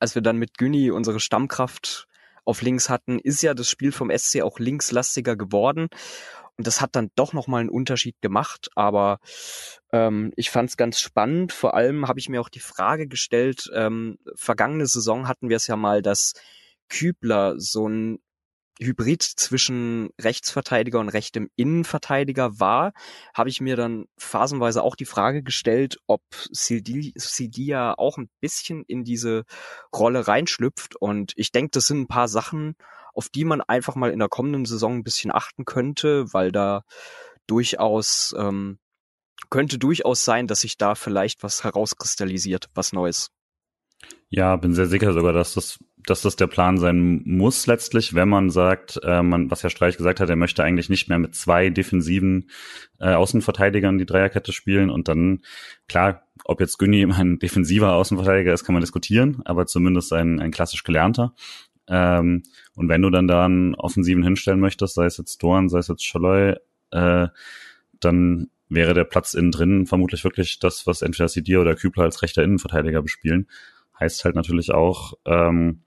als 0.00 0.14
wir 0.14 0.22
dann 0.22 0.38
mit 0.38 0.58
Günni 0.58 0.90
unsere 0.90 1.20
Stammkraft 1.20 2.06
auf 2.44 2.62
links 2.62 2.88
hatten, 2.90 3.18
ist 3.18 3.42
ja 3.42 3.54
das 3.54 3.68
Spiel 3.68 3.92
vom 3.92 4.10
SC 4.10 4.42
auch 4.42 4.58
linkslastiger 4.58 5.36
geworden. 5.36 5.88
Und 6.56 6.66
das 6.66 6.80
hat 6.80 6.94
dann 6.94 7.10
doch 7.16 7.32
nochmal 7.32 7.60
einen 7.60 7.70
Unterschied 7.70 8.20
gemacht. 8.20 8.68
Aber 8.76 9.18
ähm, 9.92 10.32
ich 10.36 10.50
fand 10.50 10.70
es 10.70 10.76
ganz 10.76 11.00
spannend. 11.00 11.52
Vor 11.52 11.74
allem 11.74 12.06
habe 12.06 12.20
ich 12.20 12.28
mir 12.28 12.40
auch 12.40 12.48
die 12.48 12.60
Frage 12.60 13.08
gestellt, 13.08 13.70
ähm, 13.74 14.18
vergangene 14.36 14.86
Saison 14.86 15.26
hatten 15.26 15.48
wir 15.48 15.56
es 15.56 15.66
ja 15.66 15.76
mal, 15.76 16.02
dass 16.02 16.34
Kübler 16.88 17.54
so 17.58 17.88
ein 17.88 18.18
Hybrid 18.80 19.22
zwischen 19.22 20.10
Rechtsverteidiger 20.20 20.98
und 20.98 21.08
rechtem 21.08 21.48
Innenverteidiger 21.56 22.58
war, 22.58 22.92
habe 23.32 23.48
ich 23.48 23.60
mir 23.60 23.76
dann 23.76 24.06
phasenweise 24.18 24.82
auch 24.82 24.96
die 24.96 25.04
Frage 25.04 25.42
gestellt, 25.42 25.98
ob 26.06 26.22
Sidia 26.50 27.94
auch 27.96 28.18
ein 28.18 28.28
bisschen 28.40 28.84
in 28.86 29.04
diese 29.04 29.44
Rolle 29.94 30.26
reinschlüpft. 30.26 30.96
Und 30.96 31.32
ich 31.36 31.52
denke, 31.52 31.70
das 31.72 31.86
sind 31.86 32.00
ein 32.00 32.08
paar 32.08 32.28
Sachen, 32.28 32.74
auf 33.14 33.28
die 33.28 33.44
man 33.44 33.60
einfach 33.60 33.94
mal 33.94 34.10
in 34.10 34.18
der 34.18 34.28
kommenden 34.28 34.64
Saison 34.64 34.96
ein 34.96 35.04
bisschen 35.04 35.30
achten 35.30 35.64
könnte, 35.64 36.32
weil 36.32 36.50
da 36.50 36.82
durchaus 37.46 38.34
ähm, 38.36 38.78
könnte 39.50 39.78
durchaus 39.78 40.24
sein, 40.24 40.46
dass 40.46 40.60
sich 40.60 40.78
da 40.78 40.94
vielleicht 40.94 41.42
was 41.42 41.62
herauskristallisiert, 41.62 42.68
was 42.74 42.92
Neues. 42.92 43.30
Ja, 44.28 44.56
bin 44.56 44.74
sehr 44.74 44.86
sicher 44.86 45.12
sogar, 45.12 45.32
dass 45.32 45.54
das 45.54 45.78
dass 46.06 46.22
das 46.22 46.36
der 46.36 46.46
Plan 46.46 46.76
sein 46.76 47.22
muss 47.24 47.66
letztlich, 47.66 48.14
wenn 48.14 48.28
man 48.28 48.50
sagt, 48.50 49.00
äh, 49.02 49.22
man, 49.22 49.50
was 49.50 49.62
Herr 49.62 49.70
Streich 49.70 49.96
gesagt 49.96 50.20
hat, 50.20 50.28
er 50.28 50.36
möchte 50.36 50.62
eigentlich 50.62 50.90
nicht 50.90 51.08
mehr 51.08 51.18
mit 51.18 51.34
zwei 51.34 51.70
defensiven 51.70 52.50
äh, 53.00 53.14
Außenverteidigern 53.14 53.98
die 53.98 54.06
Dreierkette 54.06 54.52
spielen 54.52 54.90
und 54.90 55.08
dann, 55.08 55.40
klar, 55.88 56.26
ob 56.44 56.60
jetzt 56.60 56.78
Günni 56.78 57.04
ein 57.10 57.38
defensiver 57.38 57.94
Außenverteidiger 57.94 58.52
ist, 58.52 58.64
kann 58.64 58.74
man 58.74 58.82
diskutieren, 58.82 59.40
aber 59.44 59.66
zumindest 59.66 60.12
ein, 60.12 60.40
ein 60.40 60.50
klassisch 60.50 60.84
gelernter. 60.84 61.34
Ähm, 61.86 62.42
und 62.74 62.88
wenn 62.88 63.02
du 63.02 63.10
dann 63.10 63.28
da 63.28 63.44
einen 63.44 63.74
Offensiven 63.74 64.22
hinstellen 64.22 64.60
möchtest, 64.60 64.94
sei 64.94 65.06
es 65.06 65.18
jetzt 65.18 65.42
Dorn, 65.42 65.68
sei 65.68 65.78
es 65.78 65.88
jetzt 65.88 66.04
Scholloy, 66.04 66.54
äh, 66.90 67.28
dann 68.00 68.50
wäre 68.68 68.94
der 68.94 69.04
Platz 69.04 69.34
innen 69.34 69.52
drin 69.52 69.86
vermutlich 69.86 70.24
wirklich 70.24 70.58
das, 70.58 70.86
was 70.86 71.02
entweder 71.02 71.28
Sidir 71.28 71.60
oder 71.60 71.74
Kübler 71.76 72.04
als 72.04 72.22
rechter 72.22 72.42
Innenverteidiger 72.42 73.02
bespielen. 73.02 73.46
Heißt 73.98 74.24
halt 74.24 74.34
natürlich 74.34 74.72
auch, 74.72 75.14
ähm, 75.24 75.82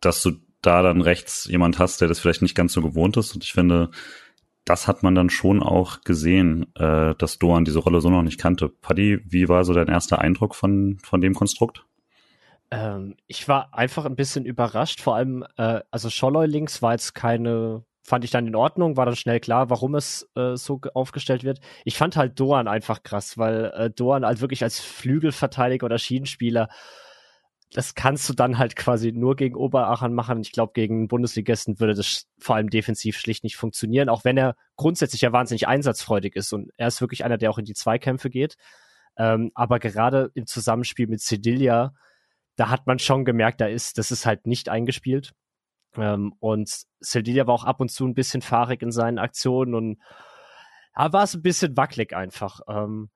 dass 0.00 0.22
du 0.22 0.32
da 0.62 0.82
dann 0.82 1.00
rechts 1.00 1.46
jemand 1.46 1.78
hast, 1.78 2.00
der 2.00 2.08
das 2.08 2.18
vielleicht 2.18 2.42
nicht 2.42 2.54
ganz 2.54 2.72
so 2.72 2.82
gewohnt 2.82 3.16
ist. 3.16 3.34
Und 3.34 3.44
ich 3.44 3.52
finde, 3.52 3.90
das 4.64 4.86
hat 4.86 5.02
man 5.02 5.14
dann 5.14 5.30
schon 5.30 5.62
auch 5.62 6.02
gesehen, 6.02 6.66
äh, 6.74 7.14
dass 7.16 7.38
Doan 7.38 7.64
diese 7.64 7.78
Rolle 7.78 8.00
so 8.00 8.10
noch 8.10 8.22
nicht 8.22 8.38
kannte. 8.38 8.68
Paddy, 8.68 9.20
wie 9.24 9.48
war 9.48 9.64
so 9.64 9.72
dein 9.72 9.88
erster 9.88 10.18
Eindruck 10.18 10.54
von, 10.54 10.98
von 11.02 11.20
dem 11.20 11.34
Konstrukt? 11.34 11.84
Ähm, 12.70 13.16
ich 13.26 13.48
war 13.48 13.72
einfach 13.72 14.04
ein 14.04 14.16
bisschen 14.16 14.44
überrascht, 14.44 15.00
vor 15.00 15.16
allem, 15.16 15.44
äh, 15.56 15.80
also 15.90 16.10
Scholloy 16.10 16.46
links 16.46 16.82
war 16.82 16.92
jetzt 16.92 17.14
keine, 17.14 17.82
fand 18.02 18.24
ich 18.24 18.30
dann 18.30 18.46
in 18.46 18.54
Ordnung, 18.54 18.98
war 18.98 19.06
dann 19.06 19.16
schnell 19.16 19.40
klar, 19.40 19.70
warum 19.70 19.94
es 19.94 20.28
äh, 20.34 20.54
so 20.56 20.80
aufgestellt 20.92 21.44
wird. 21.44 21.60
Ich 21.86 21.96
fand 21.96 22.16
halt 22.16 22.38
Doan 22.38 22.68
einfach 22.68 23.02
krass, 23.02 23.38
weil 23.38 23.72
äh, 23.74 23.90
Doan 23.90 24.26
halt 24.26 24.42
wirklich 24.42 24.62
als 24.64 24.80
Flügelverteidiger 24.80 25.86
oder 25.86 25.98
Schienenspieler, 25.98 26.68
das 27.72 27.94
kannst 27.94 28.28
du 28.28 28.32
dann 28.32 28.56
halt 28.56 28.76
quasi 28.76 29.12
nur 29.12 29.36
gegen 29.36 29.54
Oberachern 29.54 30.14
machen. 30.14 30.40
Ich 30.40 30.52
glaube, 30.52 30.72
gegen 30.74 31.06
Bundesligisten 31.06 31.80
würde 31.80 31.94
das 31.94 32.26
vor 32.38 32.56
allem 32.56 32.70
defensiv 32.70 33.18
schlicht 33.18 33.44
nicht 33.44 33.56
funktionieren, 33.56 34.08
auch 34.08 34.24
wenn 34.24 34.38
er 34.38 34.56
grundsätzlich 34.76 35.20
ja 35.20 35.32
wahnsinnig 35.32 35.68
einsatzfreudig 35.68 36.34
ist 36.34 36.52
und 36.52 36.70
er 36.78 36.88
ist 36.88 37.00
wirklich 37.00 37.24
einer, 37.24 37.36
der 37.36 37.50
auch 37.50 37.58
in 37.58 37.66
die 37.66 37.74
Zweikämpfe 37.74 38.30
geht. 38.30 38.56
Ähm, 39.18 39.50
aber 39.54 39.80
gerade 39.80 40.30
im 40.34 40.46
Zusammenspiel 40.46 41.08
mit 41.08 41.20
Cedilia, 41.20 41.92
da 42.56 42.70
hat 42.70 42.86
man 42.86 42.98
schon 42.98 43.24
gemerkt, 43.24 43.60
da 43.60 43.66
ist, 43.66 43.98
das 43.98 44.10
ist 44.12 44.24
halt 44.24 44.46
nicht 44.46 44.68
eingespielt. 44.68 45.32
Ähm, 45.96 46.34
und 46.38 46.84
Cedilia 47.02 47.46
war 47.46 47.54
auch 47.54 47.64
ab 47.64 47.80
und 47.80 47.90
zu 47.90 48.06
ein 48.06 48.14
bisschen 48.14 48.40
fahrig 48.40 48.80
in 48.82 48.92
seinen 48.92 49.18
Aktionen 49.18 49.74
und 49.74 49.98
da 50.94 51.12
war 51.12 51.24
es 51.24 51.34
ein 51.34 51.42
bisschen 51.42 51.76
wackelig 51.76 52.14
einfach. 52.14 52.60
Ähm, 52.68 53.10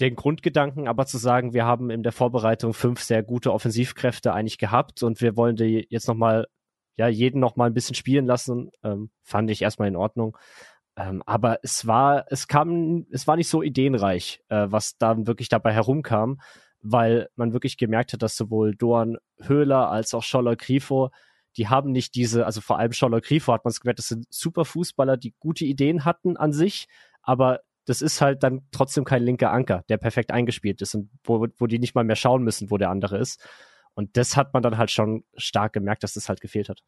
den 0.00 0.14
Grundgedanken 0.14 0.88
aber 0.88 1.06
zu 1.06 1.18
sagen, 1.18 1.54
wir 1.54 1.64
haben 1.64 1.90
in 1.90 2.02
der 2.02 2.12
Vorbereitung 2.12 2.74
fünf 2.74 3.00
sehr 3.00 3.22
gute 3.22 3.52
Offensivkräfte 3.52 4.32
eigentlich 4.32 4.58
gehabt 4.58 5.02
und 5.02 5.20
wir 5.20 5.36
wollen 5.36 5.56
die 5.56 5.86
jetzt 5.88 6.08
nochmal, 6.08 6.46
ja, 6.96 7.08
jeden 7.08 7.40
nochmal 7.40 7.70
ein 7.70 7.74
bisschen 7.74 7.94
spielen 7.94 8.26
lassen, 8.26 8.70
ähm, 8.82 9.10
fand 9.22 9.50
ich 9.50 9.62
erstmal 9.62 9.88
in 9.88 9.96
Ordnung. 9.96 10.36
Ähm, 10.96 11.22
aber 11.26 11.58
es 11.62 11.86
war, 11.86 12.24
es 12.28 12.48
kam, 12.48 13.06
es 13.10 13.26
war 13.26 13.36
nicht 13.36 13.48
so 13.48 13.62
ideenreich, 13.62 14.40
äh, 14.48 14.66
was 14.68 14.96
da 14.98 15.26
wirklich 15.26 15.48
dabei 15.48 15.72
herumkam, 15.72 16.40
weil 16.80 17.28
man 17.36 17.52
wirklich 17.52 17.76
gemerkt 17.76 18.12
hat, 18.12 18.22
dass 18.22 18.36
sowohl 18.36 18.74
Doan 18.74 19.18
Höhler 19.40 19.90
als 19.90 20.14
auch 20.14 20.22
Scholler 20.22 20.56
Grifo, 20.56 21.10
die 21.56 21.68
haben 21.68 21.92
nicht 21.92 22.14
diese, 22.14 22.46
also 22.46 22.60
vor 22.60 22.78
allem 22.78 22.92
Scholler 22.92 23.20
Grifo 23.20 23.52
hat 23.52 23.64
man 23.64 23.70
es 23.70 23.80
gemerkt, 23.80 23.98
das 23.98 24.08
sind 24.08 24.26
super 24.30 24.64
Fußballer, 24.64 25.16
die 25.16 25.34
gute 25.38 25.64
Ideen 25.64 26.04
hatten 26.04 26.36
an 26.36 26.52
sich, 26.52 26.86
aber 27.22 27.60
das 27.86 28.02
ist 28.02 28.20
halt 28.20 28.42
dann 28.42 28.66
trotzdem 28.72 29.04
kein 29.04 29.22
linker 29.22 29.52
Anker, 29.52 29.84
der 29.88 29.96
perfekt 29.96 30.30
eingespielt 30.30 30.82
ist 30.82 30.94
und 30.94 31.10
wo, 31.24 31.46
wo 31.56 31.66
die 31.66 31.78
nicht 31.78 31.94
mal 31.94 32.04
mehr 32.04 32.16
schauen 32.16 32.42
müssen, 32.42 32.70
wo 32.70 32.76
der 32.76 32.90
andere 32.90 33.18
ist. 33.18 33.40
Und 33.94 34.16
das 34.16 34.36
hat 34.36 34.52
man 34.52 34.62
dann 34.62 34.76
halt 34.76 34.90
schon 34.90 35.24
stark 35.36 35.72
gemerkt, 35.72 36.02
dass 36.02 36.12
das 36.12 36.28
halt 36.28 36.40
gefehlt 36.40 36.68
hat. 36.68 36.82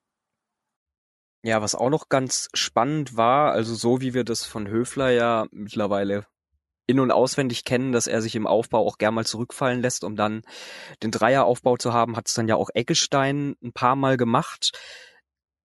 Ja, 1.42 1.62
was 1.62 1.74
auch 1.74 1.88
noch 1.88 2.08
ganz 2.08 2.48
spannend 2.52 3.16
war, 3.16 3.52
also 3.52 3.74
so 3.74 4.00
wie 4.00 4.12
wir 4.12 4.24
das 4.24 4.44
von 4.44 4.68
Höfler 4.68 5.10
ja 5.10 5.46
mittlerweile 5.52 6.26
in- 6.88 7.00
und 7.00 7.12
auswendig 7.12 7.64
kennen, 7.64 7.92
dass 7.92 8.06
er 8.06 8.20
sich 8.22 8.34
im 8.34 8.46
Aufbau 8.46 8.84
auch 8.84 8.98
gern 8.98 9.14
mal 9.14 9.26
zurückfallen 9.26 9.80
lässt, 9.80 10.04
um 10.04 10.16
dann 10.16 10.42
den 11.02 11.10
Dreieraufbau 11.10 11.76
zu 11.76 11.92
haben, 11.92 12.16
hat 12.16 12.28
es 12.28 12.34
dann 12.34 12.48
ja 12.48 12.56
auch 12.56 12.70
Eggestein 12.74 13.54
ein 13.62 13.72
paar 13.72 13.94
Mal 13.94 14.16
gemacht. 14.16 14.72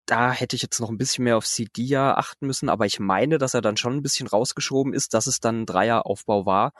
Da 0.06 0.32
hätte 0.32 0.56
ich 0.56 0.62
jetzt 0.62 0.80
noch 0.80 0.90
ein 0.90 0.98
bisschen 0.98 1.24
mehr 1.24 1.38
auf 1.38 1.46
Sidia 1.46 2.16
achten 2.16 2.48
müssen, 2.48 2.70
aber 2.70 2.86
ich 2.86 3.00
meine, 3.00 3.38
dass 3.38 3.54
er 3.54 3.62
dann 3.62 3.78
schon 3.78 3.94
ein 3.94 4.02
bisschen 4.02 4.28
rausgeschoben 4.28 4.94
ist, 4.94 5.14
dass 5.14 5.28
es 5.28 5.40
dann 5.40 5.62
ein 5.62 5.66
Dreieraufbau 5.66 6.46
war. 6.46 6.74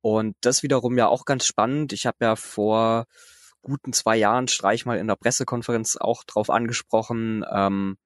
Und 0.00 0.36
das 0.40 0.62
wiederum 0.62 0.96
ja 0.98 1.06
auch 1.08 1.24
ganz 1.24 1.46
spannend. 1.46 1.92
Ich 1.92 2.06
habe 2.06 2.18
ja 2.20 2.36
vor 2.36 3.06
guten 3.62 3.92
zwei 3.92 4.16
Jahren 4.16 4.48
Streich 4.48 4.84
mal 4.86 4.98
in 4.98 5.06
der 5.06 5.16
Pressekonferenz 5.16 5.96
auch 5.96 6.24
drauf 6.24 6.50
angesprochen, 6.50 7.44
ähm, 7.50 7.96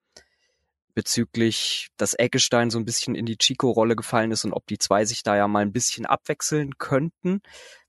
bezüglich, 0.95 1.89
dass 1.99 2.19
Eggestein 2.19 2.71
so 2.71 2.79
ein 2.79 2.85
bisschen 2.85 3.15
in 3.15 3.27
die 3.27 3.37
Chico-Rolle 3.37 3.97
gefallen 3.97 4.33
ist 4.33 4.45
und 4.45 4.53
ob 4.53 4.67
die 4.67 4.79
zwei 4.79 5.05
sich 5.05 5.23
da 5.23 5.37
ja 5.37 5.47
mal 5.47 5.61
ein 5.61 5.73
bisschen 5.73 6.07
abwechseln 6.07 6.79
könnten. 6.79 7.41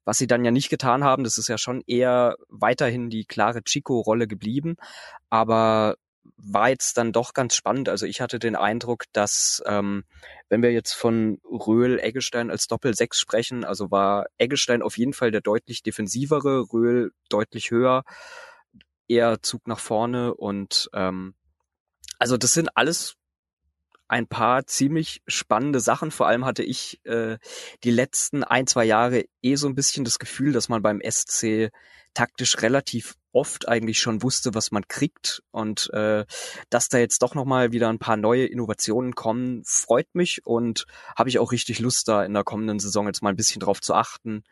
Was 0.03 0.17
sie 0.17 0.27
dann 0.27 0.45
ja 0.45 0.51
nicht 0.51 0.69
getan 0.69 1.03
haben, 1.03 1.23
das 1.23 1.37
ist 1.37 1.47
ja 1.49 1.57
schon 1.57 1.81
eher 1.87 2.35
weiterhin 2.49 3.09
die 3.09 3.25
klare 3.25 3.63
Chico-Rolle 3.63 4.27
geblieben. 4.27 4.75
Aber 5.29 5.95
war 6.35 6.69
jetzt 6.69 6.97
dann 6.97 7.11
doch 7.11 7.33
ganz 7.33 7.55
spannend. 7.55 7.89
Also 7.89 8.05
ich 8.05 8.21
hatte 8.21 8.39
den 8.39 8.55
Eindruck, 8.55 9.05
dass 9.13 9.63
ähm, 9.65 10.03
wenn 10.49 10.61
wir 10.61 10.71
jetzt 10.71 10.93
von 10.93 11.39
Röhl 11.43 11.99
Eggestein 11.99 12.51
als 12.51 12.67
Doppel-Sechs 12.67 13.19
sprechen, 13.19 13.63
also 13.63 13.91
war 13.91 14.27
Eggestein 14.37 14.81
auf 14.81 14.97
jeden 14.97 15.13
Fall 15.13 15.31
der 15.31 15.41
deutlich 15.41 15.83
defensivere, 15.83 16.71
Röhl 16.71 17.11
deutlich 17.29 17.71
höher, 17.71 18.03
eher 19.07 19.41
Zug 19.41 19.67
nach 19.67 19.79
vorne 19.79 20.33
und 20.33 20.89
ähm, 20.93 21.33
also 22.19 22.37
das 22.37 22.53
sind 22.53 22.69
alles 22.75 23.15
ein 24.07 24.27
paar 24.27 24.65
ziemlich 24.65 25.21
spannende 25.27 25.79
Sachen. 25.79 26.11
Vor 26.11 26.27
allem 26.27 26.45
hatte 26.45 26.63
ich 26.63 27.05
äh, 27.05 27.37
die 27.83 27.91
letzten 27.91 28.43
ein, 28.43 28.67
zwei 28.67 28.85
Jahre 28.85 29.25
eh 29.41 29.55
so 29.55 29.67
ein 29.67 29.75
bisschen 29.75 30.05
das 30.05 30.19
Gefühl, 30.19 30.53
dass 30.53 30.69
man 30.69 30.81
beim 30.81 31.01
SC 31.01 31.71
taktisch 32.13 32.61
relativ 32.61 33.15
oft 33.37 33.67
eigentlich 33.67 33.99
schon 33.99 34.23
wusste, 34.23 34.53
was 34.53 34.71
man 34.71 34.87
kriegt. 34.87 35.43
Und 35.51 35.89
äh, 35.93 36.25
dass 36.69 36.89
da 36.89 36.97
jetzt 36.97 37.21
doch 37.21 37.35
nochmal 37.35 37.71
wieder 37.71 37.89
ein 37.89 37.99
paar 37.99 38.17
neue 38.17 38.45
Innovationen 38.45 39.15
kommen, 39.15 39.63
freut 39.65 40.13
mich 40.13 40.45
und 40.45 40.85
habe 41.15 41.29
ich 41.29 41.39
auch 41.39 41.51
richtig 41.51 41.79
Lust, 41.79 42.07
da 42.07 42.23
in 42.25 42.33
der 42.33 42.43
kommenden 42.43 42.79
Saison 42.79 43.07
jetzt 43.07 43.21
mal 43.21 43.29
ein 43.29 43.37
bisschen 43.37 43.59
drauf 43.59 43.81
zu 43.81 43.93
achten, 43.93 44.43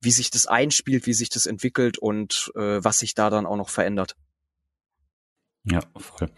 wie 0.00 0.10
sich 0.10 0.30
das 0.30 0.46
einspielt, 0.46 1.06
wie 1.06 1.14
sich 1.14 1.28
das 1.28 1.46
entwickelt 1.46 1.98
und 1.98 2.50
äh, 2.56 2.82
was 2.82 2.98
sich 2.98 3.14
da 3.14 3.30
dann 3.30 3.46
auch 3.46 3.56
noch 3.56 3.68
verändert. 3.68 4.16
Ja, 5.64 5.80
voll 5.96 6.30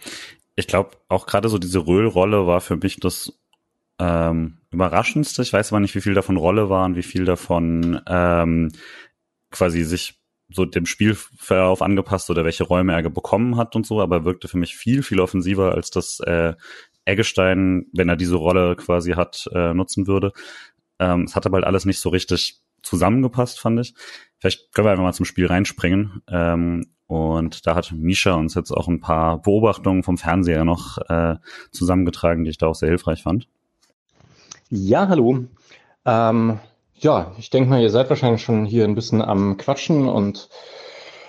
ich 0.60 0.66
glaube, 0.66 0.90
auch 1.08 1.26
gerade 1.26 1.48
so 1.48 1.58
diese 1.58 1.86
Röhl-Rolle 1.86 2.46
war 2.46 2.60
für 2.60 2.76
mich 2.76 3.00
das 3.00 3.32
ähm, 3.98 4.58
Überraschendste. 4.70 5.42
Ich 5.42 5.52
weiß 5.52 5.72
aber 5.72 5.80
nicht, 5.80 5.94
wie 5.94 6.00
viel 6.00 6.14
davon 6.14 6.36
Rolle 6.36 6.68
war 6.68 6.84
und 6.84 6.96
wie 6.96 7.02
viel 7.02 7.24
davon 7.24 8.00
ähm, 8.06 8.70
quasi 9.50 9.82
sich 9.84 10.19
so 10.52 10.64
dem 10.64 10.86
Spielverlauf 10.86 11.82
angepasst 11.82 12.30
oder 12.30 12.44
welche 12.44 12.64
Räume 12.64 12.92
er 12.92 13.08
bekommen 13.08 13.56
hat 13.56 13.76
und 13.76 13.86
so, 13.86 14.00
aber 14.00 14.16
er 14.16 14.24
wirkte 14.24 14.48
für 14.48 14.58
mich 14.58 14.76
viel, 14.76 15.02
viel 15.02 15.20
offensiver, 15.20 15.74
als 15.74 15.90
das 15.90 16.20
äh, 16.20 16.54
Eggestein, 17.04 17.86
wenn 17.92 18.08
er 18.08 18.16
diese 18.16 18.36
Rolle 18.36 18.76
quasi 18.76 19.12
hat, 19.12 19.48
äh, 19.54 19.74
nutzen 19.74 20.06
würde. 20.06 20.32
Ähm, 20.98 21.22
es 21.24 21.34
hat 21.34 21.46
aber 21.46 21.56
halt 21.56 21.66
alles 21.66 21.84
nicht 21.84 22.00
so 22.00 22.08
richtig 22.10 22.60
zusammengepasst, 22.82 23.60
fand 23.60 23.80
ich. 23.80 23.94
Vielleicht 24.38 24.72
können 24.72 24.86
wir 24.86 24.92
einfach 24.92 25.04
mal 25.04 25.12
zum 25.12 25.26
Spiel 25.26 25.46
reinspringen. 25.46 26.22
Ähm, 26.28 26.86
und 27.06 27.66
da 27.66 27.74
hat 27.74 27.92
Misha 27.92 28.34
uns 28.34 28.54
jetzt 28.54 28.70
auch 28.70 28.86
ein 28.86 29.00
paar 29.00 29.42
Beobachtungen 29.42 30.02
vom 30.02 30.16
Fernseher 30.16 30.64
noch 30.64 30.98
äh, 31.08 31.36
zusammengetragen, 31.72 32.44
die 32.44 32.50
ich 32.50 32.58
da 32.58 32.68
auch 32.68 32.74
sehr 32.74 32.88
hilfreich 32.88 33.22
fand. 33.22 33.48
Ja, 34.68 35.08
hallo. 35.08 35.46
Ähm, 36.04 36.60
ja, 37.00 37.32
ich 37.38 37.50
denke 37.50 37.70
mal, 37.70 37.82
ihr 37.82 37.90
seid 37.90 38.10
wahrscheinlich 38.10 38.42
schon 38.42 38.64
hier 38.64 38.84
ein 38.84 38.94
bisschen 38.94 39.22
am 39.22 39.56
Quatschen 39.56 40.08
und 40.08 40.48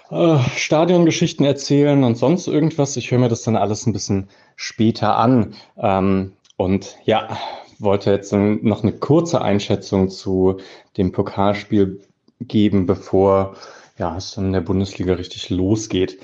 äh, 0.09 0.37
Stadiongeschichten 0.57 1.45
erzählen 1.45 2.03
und 2.03 2.15
sonst 2.15 2.47
irgendwas. 2.47 2.97
Ich 2.97 3.11
höre 3.11 3.19
mir 3.19 3.29
das 3.29 3.43
dann 3.43 3.55
alles 3.55 3.85
ein 3.85 3.93
bisschen 3.93 4.29
später 4.55 5.17
an. 5.17 5.55
Ähm, 5.77 6.33
und 6.57 6.97
ja, 7.05 7.37
wollte 7.79 8.11
jetzt 8.11 8.33
noch 8.33 8.83
eine 8.83 8.93
kurze 8.93 9.41
Einschätzung 9.41 10.09
zu 10.09 10.57
dem 10.97 11.11
Pokalspiel 11.11 12.01
geben, 12.39 12.85
bevor 12.85 13.55
ja, 13.97 14.15
es 14.17 14.37
in 14.37 14.53
der 14.53 14.61
Bundesliga 14.61 15.13
richtig 15.13 15.49
losgeht. 15.49 16.19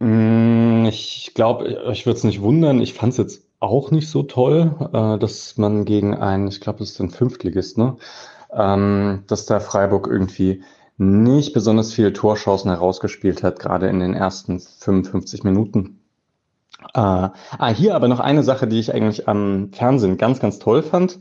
Mm, 0.00 0.84
ich 0.86 1.32
glaube, 1.34 1.84
euch 1.84 2.06
wird 2.06 2.16
es 2.16 2.24
nicht 2.24 2.42
wundern. 2.42 2.80
Ich 2.80 2.94
fand 2.94 3.12
es 3.12 3.18
jetzt 3.18 3.42
auch 3.60 3.90
nicht 3.90 4.08
so 4.08 4.22
toll, 4.22 4.74
äh, 4.92 5.18
dass 5.18 5.56
man 5.56 5.84
gegen 5.84 6.14
einen, 6.14 6.48
ich 6.48 6.60
glaube, 6.60 6.82
es 6.82 6.92
ist 6.92 7.00
ein 7.00 7.10
Fünftligist, 7.10 7.78
ne? 7.78 7.96
Ähm, 8.56 9.24
dass 9.26 9.46
da 9.46 9.60
Freiburg 9.60 10.06
irgendwie 10.06 10.62
nicht 10.96 11.52
besonders 11.54 11.92
viele 11.92 12.12
Torschancen 12.12 12.70
herausgespielt 12.70 13.42
hat, 13.42 13.58
gerade 13.58 13.88
in 13.88 14.00
den 14.00 14.14
ersten 14.14 14.60
55 14.60 15.42
Minuten. 15.42 16.00
Äh, 16.94 16.98
ah, 17.00 17.68
hier 17.74 17.94
aber 17.94 18.08
noch 18.08 18.20
eine 18.20 18.42
Sache, 18.42 18.66
die 18.66 18.78
ich 18.78 18.94
eigentlich 18.94 19.28
am 19.28 19.72
Fernsehen 19.72 20.18
ganz, 20.18 20.40
ganz 20.40 20.58
toll 20.58 20.82
fand. 20.82 21.18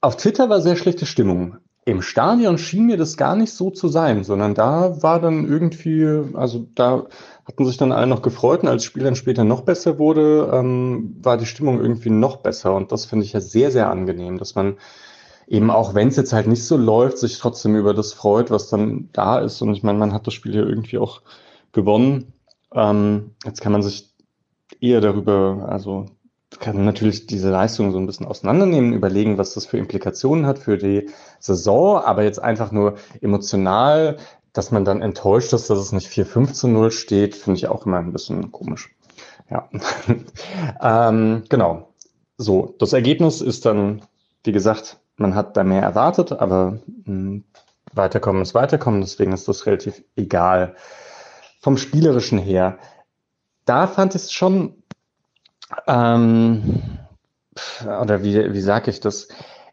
Auf 0.00 0.16
Twitter 0.16 0.48
war 0.48 0.60
sehr 0.60 0.76
schlechte 0.76 1.06
Stimmung. 1.06 1.56
Im 1.84 2.00
Stadion 2.00 2.58
schien 2.58 2.86
mir 2.86 2.96
das 2.96 3.16
gar 3.16 3.34
nicht 3.34 3.52
so 3.52 3.70
zu 3.70 3.88
sein, 3.88 4.22
sondern 4.22 4.54
da 4.54 5.02
war 5.02 5.20
dann 5.20 5.48
irgendwie, 5.48 6.06
also 6.34 6.66
da 6.76 7.06
hatten 7.44 7.66
sich 7.66 7.76
dann 7.76 7.90
alle 7.90 8.06
noch 8.06 8.22
gefreut 8.22 8.62
und 8.62 8.68
als 8.68 8.82
das 8.82 8.84
Spiel 8.84 9.02
dann 9.02 9.16
später 9.16 9.42
noch 9.42 9.62
besser 9.62 9.98
wurde, 9.98 10.48
ähm, 10.52 11.16
war 11.20 11.36
die 11.36 11.46
Stimmung 11.46 11.80
irgendwie 11.80 12.10
noch 12.10 12.36
besser 12.36 12.74
und 12.74 12.92
das 12.92 13.06
finde 13.06 13.24
ich 13.24 13.32
ja 13.32 13.40
sehr, 13.40 13.72
sehr 13.72 13.90
angenehm, 13.90 14.38
dass 14.38 14.54
man 14.54 14.76
eben 15.52 15.70
auch 15.70 15.94
wenn 15.94 16.08
es 16.08 16.16
jetzt 16.16 16.32
halt 16.32 16.46
nicht 16.46 16.64
so 16.64 16.78
läuft, 16.78 17.18
sich 17.18 17.38
trotzdem 17.38 17.76
über 17.76 17.92
das 17.92 18.14
freut, 18.14 18.50
was 18.50 18.70
dann 18.70 19.10
da 19.12 19.38
ist 19.38 19.60
und 19.60 19.74
ich 19.74 19.82
meine, 19.82 19.98
man 19.98 20.14
hat 20.14 20.26
das 20.26 20.32
Spiel 20.32 20.54
ja 20.54 20.62
irgendwie 20.62 20.96
auch 20.96 21.20
gewonnen. 21.72 22.32
Ähm, 22.74 23.32
jetzt 23.44 23.60
kann 23.60 23.72
man 23.72 23.82
sich 23.82 24.14
eher 24.80 25.02
darüber, 25.02 25.66
also 25.68 26.06
kann 26.58 26.86
natürlich 26.86 27.26
diese 27.26 27.50
Leistung 27.50 27.92
so 27.92 27.98
ein 27.98 28.06
bisschen 28.06 28.26
auseinandernehmen, 28.26 28.94
überlegen, 28.94 29.36
was 29.36 29.52
das 29.52 29.66
für 29.66 29.76
Implikationen 29.76 30.46
hat 30.46 30.58
für 30.58 30.78
die 30.78 31.10
Saison, 31.38 31.98
aber 31.98 32.24
jetzt 32.24 32.42
einfach 32.42 32.72
nur 32.72 32.94
emotional, 33.20 34.16
dass 34.54 34.70
man 34.70 34.86
dann 34.86 35.02
enttäuscht 35.02 35.52
ist, 35.52 35.68
dass 35.68 35.78
es 35.78 35.92
nicht 35.92 36.08
4-5 36.08 36.52
zu 36.54 36.68
0 36.68 36.90
steht, 36.92 37.36
finde 37.36 37.58
ich 37.58 37.68
auch 37.68 37.84
immer 37.84 37.98
ein 37.98 38.12
bisschen 38.12 38.52
komisch. 38.52 38.94
Ja, 39.50 39.68
ähm, 41.10 41.44
genau. 41.50 41.88
So, 42.38 42.74
das 42.78 42.94
Ergebnis 42.94 43.42
ist 43.42 43.66
dann, 43.66 44.00
wie 44.44 44.52
gesagt, 44.52 44.98
man 45.16 45.34
hat 45.34 45.56
da 45.56 45.64
mehr 45.64 45.82
erwartet, 45.82 46.32
aber 46.32 46.78
mh, 47.04 47.06
hm, 47.06 47.44
weiterkommen 47.92 48.42
ist 48.42 48.54
weiterkommen, 48.54 49.00
deswegen 49.00 49.32
ist 49.32 49.48
das 49.48 49.66
relativ 49.66 50.02
egal. 50.16 50.76
Vom 51.60 51.76
Spielerischen 51.76 52.38
her, 52.38 52.78
da 53.64 53.86
fand 53.86 54.14
ich 54.14 54.22
es 54.22 54.32
schon, 54.32 54.82
ähm, 55.86 56.80
oder 57.84 58.22
wie, 58.22 58.52
wie 58.52 58.60
sage 58.60 58.90
ich 58.90 59.00
das? 59.00 59.28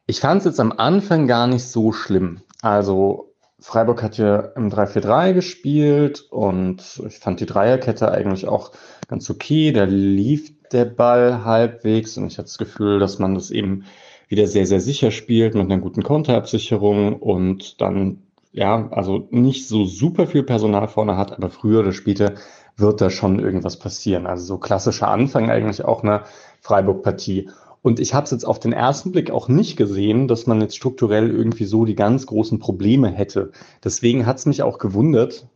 Ich 0.05 0.19
fand 0.19 0.39
es 0.39 0.45
jetzt 0.45 0.59
am 0.59 0.73
Anfang 0.73 1.27
gar 1.27 1.47
nicht 1.47 1.65
so 1.65 1.91
schlimm. 1.91 2.41
Also 2.61 3.33
Freiburg 3.59 4.03
hat 4.03 4.17
ja 4.17 4.39
im 4.55 4.69
3-4-3 4.69 5.33
gespielt 5.33 6.21
und 6.29 7.01
ich 7.07 7.19
fand 7.19 7.39
die 7.39 7.45
Dreierkette 7.45 8.11
eigentlich 8.11 8.47
auch 8.47 8.71
ganz 9.07 9.29
okay. 9.29 9.71
Da 9.71 9.83
lief 9.83 10.53
der 10.69 10.85
Ball 10.85 11.43
halbwegs 11.43 12.17
und 12.17 12.27
ich 12.27 12.37
hatte 12.37 12.47
das 12.47 12.57
Gefühl, 12.57 12.99
dass 12.99 13.19
man 13.19 13.35
das 13.35 13.51
eben 13.51 13.85
wieder 14.29 14.47
sehr, 14.47 14.65
sehr 14.65 14.79
sicher 14.79 15.11
spielt 15.11 15.55
mit 15.55 15.65
einer 15.65 15.81
guten 15.81 16.03
Konterabsicherung 16.03 17.17
und 17.17 17.81
dann, 17.81 18.21
ja, 18.53 18.87
also 18.91 19.27
nicht 19.31 19.67
so 19.67 19.85
super 19.85 20.27
viel 20.27 20.43
Personal 20.43 20.87
vorne 20.87 21.17
hat, 21.17 21.33
aber 21.33 21.49
früher 21.49 21.81
oder 21.81 21.91
später 21.91 22.35
wird 22.77 23.01
da 23.01 23.09
schon 23.09 23.39
irgendwas 23.39 23.77
passieren. 23.77 24.27
Also 24.27 24.45
so 24.45 24.57
klassischer 24.57 25.09
Anfang 25.09 25.49
eigentlich 25.49 25.83
auch 25.83 26.03
einer 26.03 26.23
Freiburg-Partie. 26.61 27.49
Und 27.81 27.99
ich 27.99 28.13
habe 28.13 28.25
es 28.25 28.31
jetzt 28.31 28.45
auf 28.45 28.59
den 28.59 28.73
ersten 28.73 29.11
Blick 29.11 29.31
auch 29.31 29.47
nicht 29.47 29.77
gesehen, 29.77 30.27
dass 30.27 30.47
man 30.47 30.61
jetzt 30.61 30.75
strukturell 30.75 31.29
irgendwie 31.29 31.65
so 31.65 31.85
die 31.85 31.95
ganz 31.95 32.25
großen 32.27 32.59
Probleme 32.59 33.09
hätte. 33.09 33.51
Deswegen 33.83 34.25
hat 34.25 34.37
es 34.37 34.45
mich 34.45 34.61
auch 34.61 34.77
gewundert, 34.77 35.47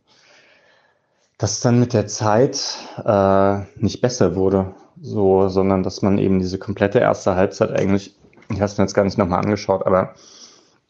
dass 1.38 1.60
dann 1.60 1.80
mit 1.80 1.92
der 1.92 2.06
Zeit 2.06 2.76
äh, 3.04 3.60
nicht 3.76 4.00
besser 4.00 4.34
wurde, 4.36 4.74
so, 5.00 5.48
sondern 5.48 5.82
dass 5.82 6.02
man 6.02 6.18
eben 6.18 6.38
diese 6.38 6.58
komplette 6.58 6.98
erste 7.00 7.36
Halbzeit 7.36 7.70
eigentlich, 7.70 8.14
ich 8.48 8.56
habe 8.56 8.64
es 8.64 8.78
mir 8.78 8.84
jetzt 8.84 8.94
gar 8.94 9.04
nicht 9.04 9.18
nochmal 9.18 9.40
angeschaut, 9.40 9.86
aber 9.86 10.14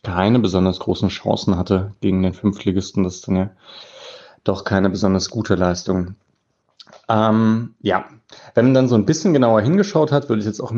keine 0.02 0.38
besonders 0.38 0.78
großen 0.78 1.08
Chancen 1.08 1.56
hatte 1.56 1.94
gegen 2.00 2.22
den 2.22 2.34
Fünftligisten. 2.34 3.04
Das 3.04 3.16
ist 3.16 3.28
dann 3.28 3.36
ja 3.36 3.50
doch 4.44 4.64
keine 4.64 4.90
besonders 4.90 5.30
gute 5.30 5.54
Leistung. 5.54 6.16
Ähm, 7.08 7.74
ja, 7.80 8.04
wenn 8.54 8.66
man 8.66 8.74
dann 8.74 8.88
so 8.88 8.94
ein 8.94 9.06
bisschen 9.06 9.32
genauer 9.32 9.60
hingeschaut 9.62 10.12
hat, 10.12 10.28
würde 10.28 10.40
ich 10.40 10.46
jetzt 10.46 10.60
auch 10.60 10.72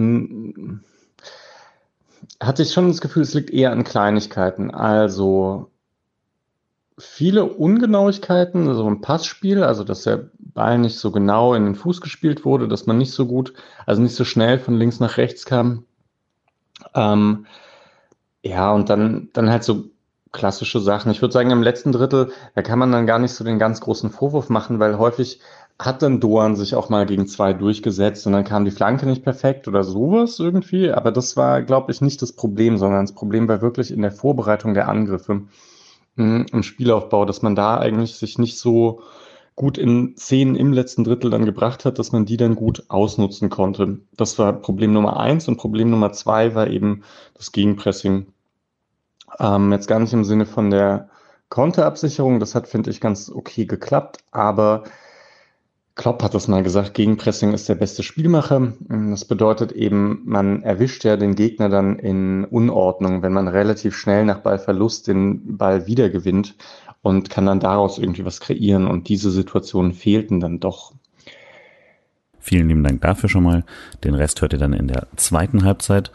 hatte 2.41 2.63
ich 2.63 2.73
schon 2.73 2.89
das 2.89 3.01
Gefühl, 3.01 3.23
es 3.23 3.35
liegt 3.35 3.51
eher 3.51 3.73
an 3.73 3.85
Kleinigkeiten. 3.85 4.71
Also 4.71 5.71
viele 6.99 7.45
Ungenauigkeiten, 7.45 8.69
also 8.69 8.87
ein 8.87 9.01
Passspiel, 9.01 9.63
also 9.63 9.85
dass 9.85 10.03
der 10.03 10.31
Ball 10.39 10.79
nicht 10.79 10.99
so 10.99 11.11
genau 11.11 11.55
in 11.55 11.65
den 11.65 11.75
Fuß 11.75 12.01
gespielt 12.01 12.45
wurde, 12.45 12.69
dass 12.69 12.87
man 12.87 12.99
nicht 12.99 13.13
so 13.13 13.27
gut, 13.27 13.53
also 13.85 14.03
nicht 14.03 14.15
so 14.15 14.25
schnell 14.25 14.59
von 14.59 14.75
links 14.75 15.01
nach 15.01 15.17
rechts 15.17 15.45
kam. 15.45 15.85
Ähm, 16.95 17.47
ja, 18.43 18.73
und 18.73 18.91
dann, 18.91 19.31
dann 19.33 19.51
halt 19.51 19.65
so 19.65 19.85
klassische 20.33 20.81
Sachen. 20.81 21.11
Ich 21.11 21.23
würde 21.23 21.33
sagen, 21.33 21.51
im 21.51 21.63
letzten 21.63 21.93
Drittel, 21.93 22.31
da 22.55 22.63
kann 22.63 22.79
man 22.79 22.93
dann 22.93 23.07
gar 23.07 23.19
nicht 23.19 23.33
so 23.33 23.45
den 23.45 23.59
ganz 23.59 23.81
großen 23.81 24.11
Vorwurf 24.11 24.51
machen, 24.51 24.79
weil 24.79 24.99
häufig 24.99 25.41
hat 25.79 26.03
dann 26.03 26.21
Doan 26.21 26.57
sich 26.57 26.75
auch 26.75 26.89
mal 26.89 27.07
gegen 27.07 27.27
zwei 27.27 27.53
durchgesetzt 27.53 28.27
und 28.27 28.33
dann 28.33 28.45
kam 28.45 28.65
die 28.65 28.71
Flanke 28.71 29.07
nicht 29.07 29.25
perfekt 29.25 29.69
oder 29.69 29.85
sowas 29.85 30.39
irgendwie. 30.39 30.91
Aber 30.91 31.13
das 31.13 31.37
war, 31.37 31.63
glaube 31.63 31.93
ich, 31.93 32.01
nicht 32.01 32.23
das 32.23 32.33
Problem, 32.33 32.79
sondern 32.79 33.03
das 33.05 33.15
Problem 33.15 33.49
war 33.49 33.61
wirklich 33.61 33.91
in 33.91 34.03
der 34.03 34.13
Vorbereitung 34.13 34.75
der 34.75 34.89
Angriffe 34.89 35.43
hm, 36.17 36.47
im 36.51 36.63
Spielaufbau, 36.63 37.25
dass 37.25 37.43
man 37.43 37.55
da 37.55 37.79
eigentlich 37.79 38.17
sich 38.17 38.39
nicht 38.39 38.59
so 38.59 39.03
gut 39.57 39.79
in 39.79 40.17
Szenen 40.17 40.55
im 40.55 40.73
letzten 40.73 41.03
Drittel 41.03 41.31
dann 41.31 41.47
gebracht 41.47 41.87
hat, 41.87 41.99
dass 41.99 42.13
man 42.13 42.27
die 42.27 42.37
dann 42.37 42.55
gut 42.55 42.85
ausnutzen 42.89 43.49
konnte. 43.49 43.99
Das 44.17 44.39
war 44.39 44.53
Problem 44.53 44.93
Nummer 44.93 45.19
eins 45.19 45.49
und 45.49 45.57
Problem 45.57 45.91
Nummer 45.91 46.13
zwei 46.13 46.55
war 46.55 46.69
eben 46.69 47.03
das 47.35 47.53
Gegenpressing. 47.53 48.27
Ähm, 49.39 49.73
jetzt 49.73 49.89
gar 49.89 49.99
nicht 49.99 50.13
im 50.13 50.25
Sinne 50.25 50.45
von 50.45 50.71
der 50.71 51.09
Konterabsicherung, 51.49 52.39
das 52.39 52.55
hat, 52.55 52.69
finde 52.69 52.91
ich, 52.91 53.01
ganz 53.01 53.31
okay 53.31 53.65
geklappt, 53.65 54.19
aber 54.31 54.85
Klopp 55.95 56.23
hat 56.23 56.35
das 56.35 56.47
mal 56.47 56.63
gesagt, 56.63 56.93
Gegenpressing 56.93 57.55
ist 57.55 57.71
der 57.71 57.75
beste 57.75 58.03
Spielmacher. 58.03 58.75
Das 59.11 59.25
bedeutet 59.25 59.73
eben, 59.73 60.21
man 60.27 60.63
erwischt 60.63 61.05
ja 61.05 61.17
den 61.17 61.35
Gegner 61.37 61.71
dann 61.71 61.99
in 61.99 62.45
Unordnung, 62.45 63.23
wenn 63.23 63.33
man 63.33 63.49
relativ 63.49 63.97
schnell 63.97 64.27
nach 64.27 64.41
Ballverlust 64.41 65.07
den 65.07 65.57
Ball 65.57 65.87
wiedergewinnt 65.87 66.55
und 67.07 67.31
kann 67.31 67.47
dann 67.47 67.61
daraus 67.61 67.99
irgendwie 67.99 68.25
was 68.25 68.41
kreieren. 68.41 68.89
Und 68.89 69.09
diese 69.09 69.31
Situationen 69.31 69.93
fehlten 69.93 70.41
dann 70.41 70.59
doch. 70.59 70.93
Vielen 72.41 72.67
lieben 72.67 72.83
Dank 72.83 73.01
dafür 73.01 73.29
schon 73.29 73.45
mal. 73.45 73.65
Den 74.03 74.15
Rest 74.15 74.43
hört 74.43 74.55
ihr 74.55 74.59
dann 74.59 74.73
in 74.73 74.89
der 74.89 75.07
zweiten 75.15 75.63
Halbzeit. 75.63 76.11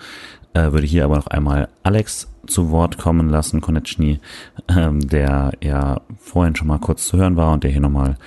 Äh, 0.54 0.74
würde 0.74 0.86
hier 0.86 1.06
aber 1.06 1.16
noch 1.16 1.28
einmal 1.28 1.70
Alex 1.84 2.28
zu 2.46 2.72
Wort 2.72 2.98
kommen 2.98 3.30
lassen, 3.30 3.62
Konechny, 3.62 4.20
ähm, 4.68 5.00
der 5.00 5.54
ja 5.64 6.02
vorhin 6.18 6.58
schon 6.58 6.68
mal 6.68 6.80
kurz 6.80 7.08
zu 7.08 7.18
hören 7.18 7.38
war 7.38 7.54
und 7.54 7.64
der 7.64 7.72
hier 7.72 7.80
nochmal 7.80 8.18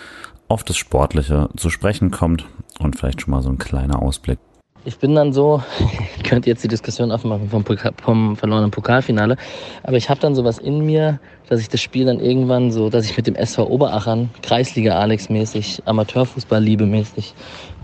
auf 0.48 0.64
das 0.64 0.78
Sportliche 0.78 1.50
zu 1.58 1.68
sprechen 1.68 2.10
kommt 2.10 2.46
und 2.78 2.96
vielleicht 2.96 3.20
schon 3.20 3.32
mal 3.32 3.42
so 3.42 3.50
ein 3.50 3.58
kleiner 3.58 4.00
Ausblick. 4.00 4.38
Ich 4.86 4.98
bin 4.98 5.14
dann 5.14 5.32
so, 5.32 5.62
ich 6.16 6.22
könnte 6.24 6.50
jetzt 6.50 6.62
die 6.62 6.68
Diskussion 6.68 7.10
aufmachen 7.10 7.48
vom, 7.48 7.64
vom 8.02 8.36
verlorenen 8.36 8.70
Pokalfinale, 8.70 9.36
aber 9.82 9.96
ich 9.96 10.10
habe 10.10 10.20
dann 10.20 10.34
sowas 10.34 10.58
in 10.58 10.84
mir, 10.84 11.20
dass 11.48 11.60
ich 11.60 11.70
das 11.70 11.80
Spiel 11.80 12.04
dann 12.04 12.20
irgendwann 12.20 12.70
so, 12.70 12.90
dass 12.90 13.06
ich 13.06 13.16
mit 13.16 13.26
dem 13.26 13.34
SV 13.34 13.66
Oberachern, 13.66 14.28
Kreisliga 14.42 14.98
Alex 14.98 15.30
mäßig, 15.30 15.82
Amateurfußball 15.86 16.62
Liebe 16.62 16.84
mäßig 16.84 17.32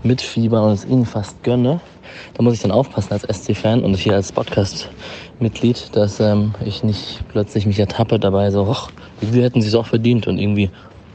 mitfieber 0.03 0.63
und 0.63 0.73
es 0.73 0.85
ihnen 0.85 1.05
fast 1.05 1.41
gönne. 1.43 1.81
Da 2.35 2.43
muss 2.43 2.53
ich 2.53 2.61
dann 2.61 2.71
aufpassen 2.71 3.13
als 3.13 3.23
SC-Fan 3.23 3.83
und 3.83 3.95
hier 3.95 4.13
als 4.13 4.31
Podcast-Mitglied, 4.31 5.95
dass 5.95 6.19
ähm, 6.19 6.53
ich 6.63 6.83
nicht 6.83 7.21
plötzlich 7.29 7.65
mich 7.65 7.79
ertappe 7.79 8.19
dabei 8.19 8.51
so, 8.51 8.67
ach, 8.69 8.91
wir 9.21 9.43
hätten 9.43 9.61
sie 9.61 9.69
es 9.69 9.75
auch 9.75 9.87
verdient 9.87 10.27
und 10.27 10.37
irgendwie, 10.37 10.69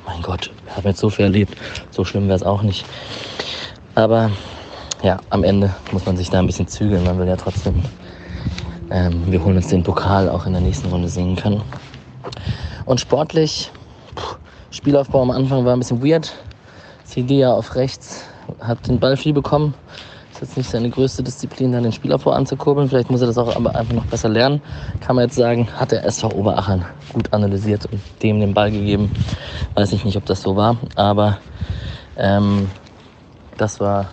mein 0.04 0.20
Gott, 0.22 0.50
wir 0.64 0.76
haben 0.76 0.88
jetzt 0.88 1.00
so 1.00 1.10
viel 1.10 1.26
erlebt, 1.26 1.56
so 1.90 2.04
schlimm 2.04 2.26
wäre 2.26 2.36
es 2.36 2.42
auch 2.42 2.62
nicht. 2.62 2.84
Aber 3.94 4.30
ja, 5.06 5.18
am 5.30 5.44
Ende 5.44 5.72
muss 5.92 6.04
man 6.04 6.16
sich 6.16 6.30
da 6.30 6.40
ein 6.40 6.46
bisschen 6.46 6.66
zügeln. 6.66 7.04
Man 7.04 7.16
will 7.16 7.28
ja 7.28 7.36
trotzdem, 7.36 7.80
ähm, 8.90 9.22
wir 9.30 9.42
holen 9.44 9.54
uns 9.54 9.68
den 9.68 9.84
Pokal 9.84 10.28
auch 10.28 10.46
in 10.46 10.52
der 10.52 10.60
nächsten 10.60 10.88
Runde 10.88 11.08
singen 11.08 11.36
können. 11.36 11.62
Und 12.86 13.00
sportlich, 13.00 13.70
pff, 14.16 14.36
Spielaufbau 14.70 15.22
am 15.22 15.30
Anfang 15.30 15.64
war 15.64 15.74
ein 15.74 15.78
bisschen 15.78 16.04
weird. 16.04 16.34
Cedia 17.04 17.52
auf 17.52 17.76
rechts 17.76 18.24
hat 18.58 18.84
den 18.88 18.98
Ball 18.98 19.16
viel 19.16 19.32
bekommen. 19.32 19.74
Ist 20.32 20.40
jetzt 20.40 20.56
nicht 20.56 20.70
seine 20.70 20.90
größte 20.90 21.22
Disziplin, 21.22 21.70
dann 21.70 21.84
den 21.84 21.92
Spielaufbau 21.92 22.32
anzukurbeln. 22.32 22.88
Vielleicht 22.88 23.08
muss 23.08 23.20
er 23.20 23.28
das 23.28 23.38
auch 23.38 23.54
aber 23.54 23.76
einfach 23.76 23.94
noch 23.94 24.06
besser 24.06 24.28
lernen. 24.28 24.60
Kann 24.98 25.14
man 25.14 25.26
jetzt 25.26 25.36
sagen, 25.36 25.68
hat 25.76 25.92
der 25.92 26.04
SV 26.04 26.32
Oberachern 26.32 26.84
gut 27.12 27.32
analysiert 27.32 27.86
und 27.86 28.00
dem 28.24 28.40
den 28.40 28.52
Ball 28.52 28.72
gegeben. 28.72 29.12
Weiß 29.74 29.92
ich 29.92 30.04
nicht, 30.04 30.16
ob 30.16 30.26
das 30.26 30.42
so 30.42 30.56
war, 30.56 30.76
aber 30.96 31.38
ähm, 32.16 32.68
das 33.56 33.78
war 33.78 34.10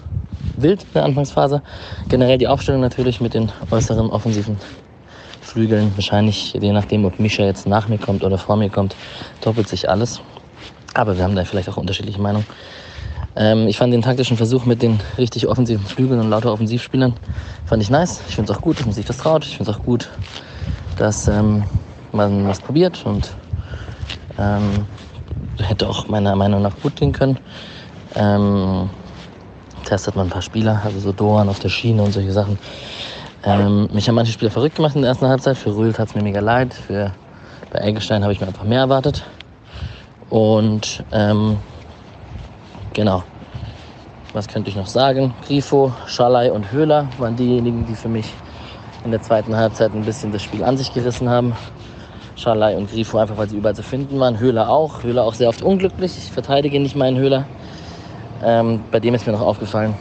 wild 0.58 0.84
in 0.84 0.90
der 0.94 1.04
Anfangsphase. 1.04 1.62
Generell 2.10 2.38
die 2.38 2.48
Aufstellung 2.48 2.82
natürlich 2.82 3.22
mit 3.22 3.34
den 3.34 3.52
äußeren 3.72 4.10
offensiven 4.10 4.58
Flügeln. 5.42 5.92
Wahrscheinlich, 5.96 6.54
je 6.54 6.72
nachdem, 6.72 7.06
ob 7.06 7.20
Misha 7.20 7.44
jetzt 7.44 7.68
nach 7.68 7.88
mir 7.88 7.98
kommt 7.98 8.24
oder 8.24 8.38
vor 8.38 8.56
mir 8.56 8.70
kommt, 8.70 8.96
doppelt 9.42 9.68
sich 9.68 9.90
alles. 9.90 10.22
Aber 10.94 11.18
wir 11.18 11.24
haben 11.24 11.36
da 11.36 11.44
vielleicht 11.44 11.70
auch 11.70 11.78
unterschiedliche 11.78 12.22
Meinungen. 12.22 12.46
Ähm, 13.36 13.68
ich 13.68 13.78
fand 13.78 13.94
den 13.94 14.02
taktischen 14.02 14.38
Versuch 14.38 14.66
mit 14.66 14.82
den 14.82 15.00
richtig 15.18 15.48
offensiven 15.48 15.86
Flügeln 15.86 16.20
und 16.20 16.30
lauter 16.30 16.54
Offensivspielern 16.54 17.14
fand 17.66 17.82
ich 17.82 17.90
nice. 17.90 18.22
Ich 18.28 18.36
finde 18.36 18.52
es 18.52 18.58
auch 18.58 18.62
gut, 18.62 18.78
dass 18.80 18.86
man 18.86 18.94
sich 18.94 19.06
das 19.06 19.18
traut. 19.18 19.46
Ich 19.46 19.58
finde 19.58 19.72
es 19.72 19.78
auch 19.78 19.84
gut, 19.84 20.10
dass 20.98 21.28
ähm, 21.28 21.64
man 22.12 22.48
was 22.48 22.60
probiert 22.60 23.04
und 23.06 23.32
ähm, 24.38 24.86
hätte 25.58 25.90
auch 25.90 26.08
meiner 26.08 26.36
Meinung 26.36 26.62
nach 26.62 26.80
gut 26.82 26.96
gehen 26.96 27.12
können. 27.12 27.40
Ähm, 28.16 28.90
testet 29.84 30.16
man 30.16 30.28
ein 30.28 30.30
paar 30.32 30.42
Spieler, 30.42 30.82
also 30.84 31.00
so 31.00 31.12
Doan 31.12 31.50
auf 31.50 31.60
der 31.60 31.70
Schiene 31.70 32.02
und 32.02 32.12
solche 32.12 32.32
Sachen. 32.32 32.58
Ähm, 33.44 33.90
mich 33.94 34.08
haben 34.08 34.16
manche 34.16 34.32
Spieler 34.32 34.52
verrückt 34.52 34.76
gemacht 34.76 34.96
in 34.96 35.02
der 35.02 35.10
ersten 35.10 35.28
Halbzeit. 35.28 35.58
Für 35.58 35.76
Rühl 35.76 35.94
tat 35.94 36.10
es 36.10 36.16
mir 36.16 36.24
mega 36.24 36.40
leid. 36.40 36.74
Für, 36.74 37.12
bei 37.72 37.80
Eggestein 37.80 38.24
habe 38.24 38.34
ich 38.34 38.40
mir 38.40 38.48
einfach 38.48 38.64
mehr 38.64 38.80
erwartet. 38.80 39.24
Und 40.30 41.04
ähm, 41.12 41.58
Genau. 42.94 43.24
Was 44.34 44.48
könnte 44.48 44.70
ich 44.70 44.76
noch 44.76 44.88
sagen? 44.88 45.34
Grifo, 45.48 45.92
Schalay 46.06 46.52
und 46.52 46.72
Höhler 46.72 47.08
waren 47.18 47.36
diejenigen, 47.36 47.86
die 47.88 47.96
für 47.96 48.08
mich 48.08 48.32
in 49.04 49.12
der 49.12 49.22
zweiten 49.22 49.56
Halbzeit 49.56 49.94
ein 49.94 50.04
bisschen 50.06 50.32
das 50.32 50.44
Spiel 50.44 50.64
an 50.64 50.78
sich 50.78 50.94
gerissen 50.94 51.28
haben. 51.30 51.54
Schalay 52.36 52.76
und 52.76 52.90
Grifo 52.92 53.18
einfach, 53.18 53.38
weil 53.38 53.50
sie 53.50 53.58
überall 53.58 53.76
zu 53.76 53.84
finden 53.84 54.20
waren. 54.20 54.40
Höhler 54.40 54.70
auch. 54.70 55.04
Höhler 55.04 55.24
auch 55.24 55.34
sehr 55.34 55.50
oft 55.50 55.64
unglücklich. 55.64 56.14
Ich 56.18 56.32
verteidige 56.32 56.80
nicht 56.80 56.96
meinen 56.96 57.18
Höhler. 57.18 57.46
Ähm, 58.44 58.84
bei 58.92 59.00
dem 59.00 59.14
ist 59.14 59.26
mir 59.26 59.34
noch 59.34 59.42
aufgefallen, 59.42 59.96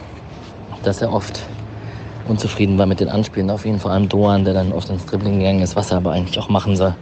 dass 0.83 1.01
er 1.01 1.11
oft 1.11 1.39
unzufrieden 2.27 2.77
war 2.77 2.85
mit 2.85 2.99
den 2.99 3.09
Anspielen 3.09 3.49
auf 3.49 3.65
ihn. 3.65 3.79
Vor 3.79 3.91
allem 3.91 4.09
Doan, 4.09 4.45
der 4.45 4.53
dann 4.53 4.71
oft 4.71 4.89
ins 4.89 5.05
Dribbling 5.05 5.39
gegangen 5.39 5.61
ist, 5.61 5.75
was 5.75 5.91
er 5.91 5.97
aber 5.97 6.11
eigentlich 6.11 6.37
auch 6.39 6.49
machen 6.49 6.75
soll. 6.75 6.95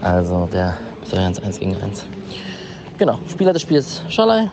Also 0.00 0.48
der 0.52 0.76
soll 1.04 1.20
ja 1.20 1.26
ins 1.26 1.40
1 1.40 1.58
gegen 1.58 1.76
1. 1.76 2.06
Genau, 2.98 3.18
Spieler 3.28 3.52
des 3.52 3.62
Spiels 3.62 4.02
Schalay, 4.08 4.48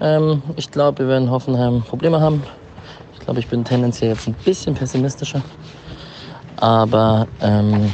ähm, 0.00 0.42
ich 0.56 0.70
glaube, 0.70 1.00
wir 1.00 1.08
werden 1.08 1.30
Hoffenheim 1.30 1.82
Probleme 1.82 2.20
haben. 2.20 2.42
Ich 3.14 3.20
glaube, 3.20 3.40
ich 3.40 3.48
bin 3.48 3.64
tendenziell 3.64 4.10
jetzt 4.10 4.28
ein 4.28 4.34
bisschen 4.44 4.74
pessimistischer. 4.74 5.42
Aber 6.56 7.26
ähm, 7.40 7.92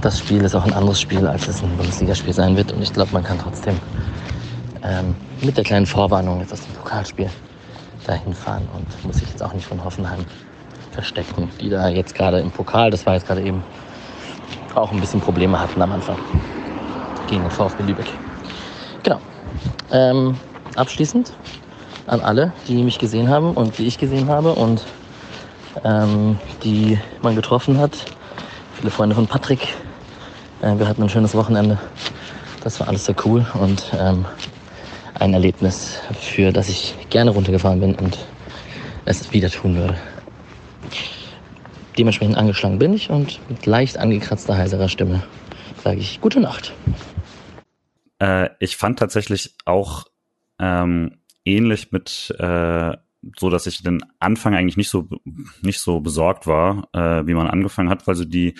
das 0.00 0.18
Spiel 0.18 0.44
ist 0.44 0.54
auch 0.54 0.64
ein 0.64 0.72
anderes 0.72 1.00
Spiel, 1.00 1.26
als 1.26 1.48
es 1.48 1.62
ein 1.62 1.76
Bundesligaspiel 1.76 2.32
sein 2.32 2.56
wird. 2.56 2.72
Und 2.72 2.82
ich 2.82 2.92
glaube, 2.92 3.12
man 3.12 3.24
kann 3.24 3.38
trotzdem 3.38 3.76
ähm, 4.82 5.14
mit 5.42 5.56
der 5.56 5.64
kleinen 5.64 5.86
Vorwarnung 5.86 6.40
jetzt 6.40 6.52
aus 6.52 6.60
dem 6.60 6.74
Pokalspiel 6.74 7.30
dahin 8.06 8.32
fahren 8.32 8.68
und 8.74 9.04
muss 9.04 9.16
sich 9.16 9.28
jetzt 9.28 9.42
auch 9.42 9.52
nicht 9.52 9.66
von 9.66 9.82
Hoffenheim 9.84 10.24
verstecken, 10.92 11.48
die 11.60 11.68
da 11.68 11.88
jetzt 11.88 12.14
gerade 12.14 12.40
im 12.40 12.50
Pokal, 12.50 12.90
das 12.90 13.06
war 13.06 13.14
jetzt 13.14 13.26
gerade 13.26 13.42
eben, 13.42 13.62
auch 14.74 14.92
ein 14.92 15.00
bisschen 15.00 15.20
Probleme 15.20 15.58
hatten 15.58 15.80
am 15.82 15.92
Anfang 15.92 16.16
gegen 17.28 17.42
den 17.42 17.50
VfB 17.50 17.82
Lübeck. 17.82 18.06
Genau. 19.02 19.20
Ähm, 19.90 20.36
abschließend 20.76 21.32
an 22.06 22.20
alle, 22.20 22.52
die 22.66 22.82
mich 22.82 22.98
gesehen 22.98 23.28
haben 23.28 23.52
und 23.52 23.78
die 23.78 23.86
ich 23.86 23.98
gesehen 23.98 24.28
habe 24.28 24.52
und 24.52 24.84
ähm, 25.84 26.38
die 26.62 26.98
man 27.22 27.34
getroffen 27.34 27.78
hat. 27.78 27.92
Viele 28.74 28.90
Freunde 28.90 29.14
von 29.14 29.26
Patrick. 29.26 29.74
Äh, 30.62 30.78
wir 30.78 30.88
hatten 30.88 31.02
ein 31.02 31.08
schönes 31.08 31.34
Wochenende. 31.34 31.78
Das 32.62 32.80
war 32.80 32.88
alles 32.88 33.04
sehr 33.06 33.16
cool 33.24 33.46
und 33.60 33.92
ähm, 33.98 34.24
ein 35.18 35.34
Erlebnis, 35.34 36.00
für 36.20 36.52
das 36.52 36.68
ich 36.68 36.94
gerne 37.10 37.30
runtergefahren 37.30 37.80
bin 37.80 37.94
und 37.94 38.18
es 39.04 39.32
wieder 39.32 39.50
tun 39.50 39.76
würde. 39.76 39.96
Dementsprechend 41.96 42.36
angeschlagen 42.36 42.78
bin 42.78 42.94
ich 42.94 43.10
und 43.10 43.40
mit 43.48 43.66
leicht 43.66 43.98
angekratzter, 43.98 44.56
heiserer 44.56 44.88
Stimme 44.88 45.22
sage 45.82 46.00
ich 46.00 46.20
gute 46.20 46.40
Nacht. 46.40 46.74
Äh, 48.20 48.50
ich 48.60 48.76
fand 48.76 48.98
tatsächlich 48.98 49.54
auch 49.64 50.06
ähm, 50.58 51.18
ähnlich 51.44 51.92
mit 51.92 52.34
äh, 52.38 52.96
so, 53.36 53.50
dass 53.50 53.66
ich 53.66 53.82
den 53.82 54.00
Anfang 54.18 54.54
eigentlich 54.54 54.76
nicht 54.76 54.90
so 54.90 55.08
nicht 55.62 55.80
so 55.80 56.00
besorgt 56.00 56.46
war, 56.46 56.88
äh, 56.92 57.26
wie 57.26 57.34
man 57.34 57.48
angefangen 57.48 57.90
hat, 57.90 58.06
weil 58.06 58.14
so 58.14 58.24
die 58.24 58.54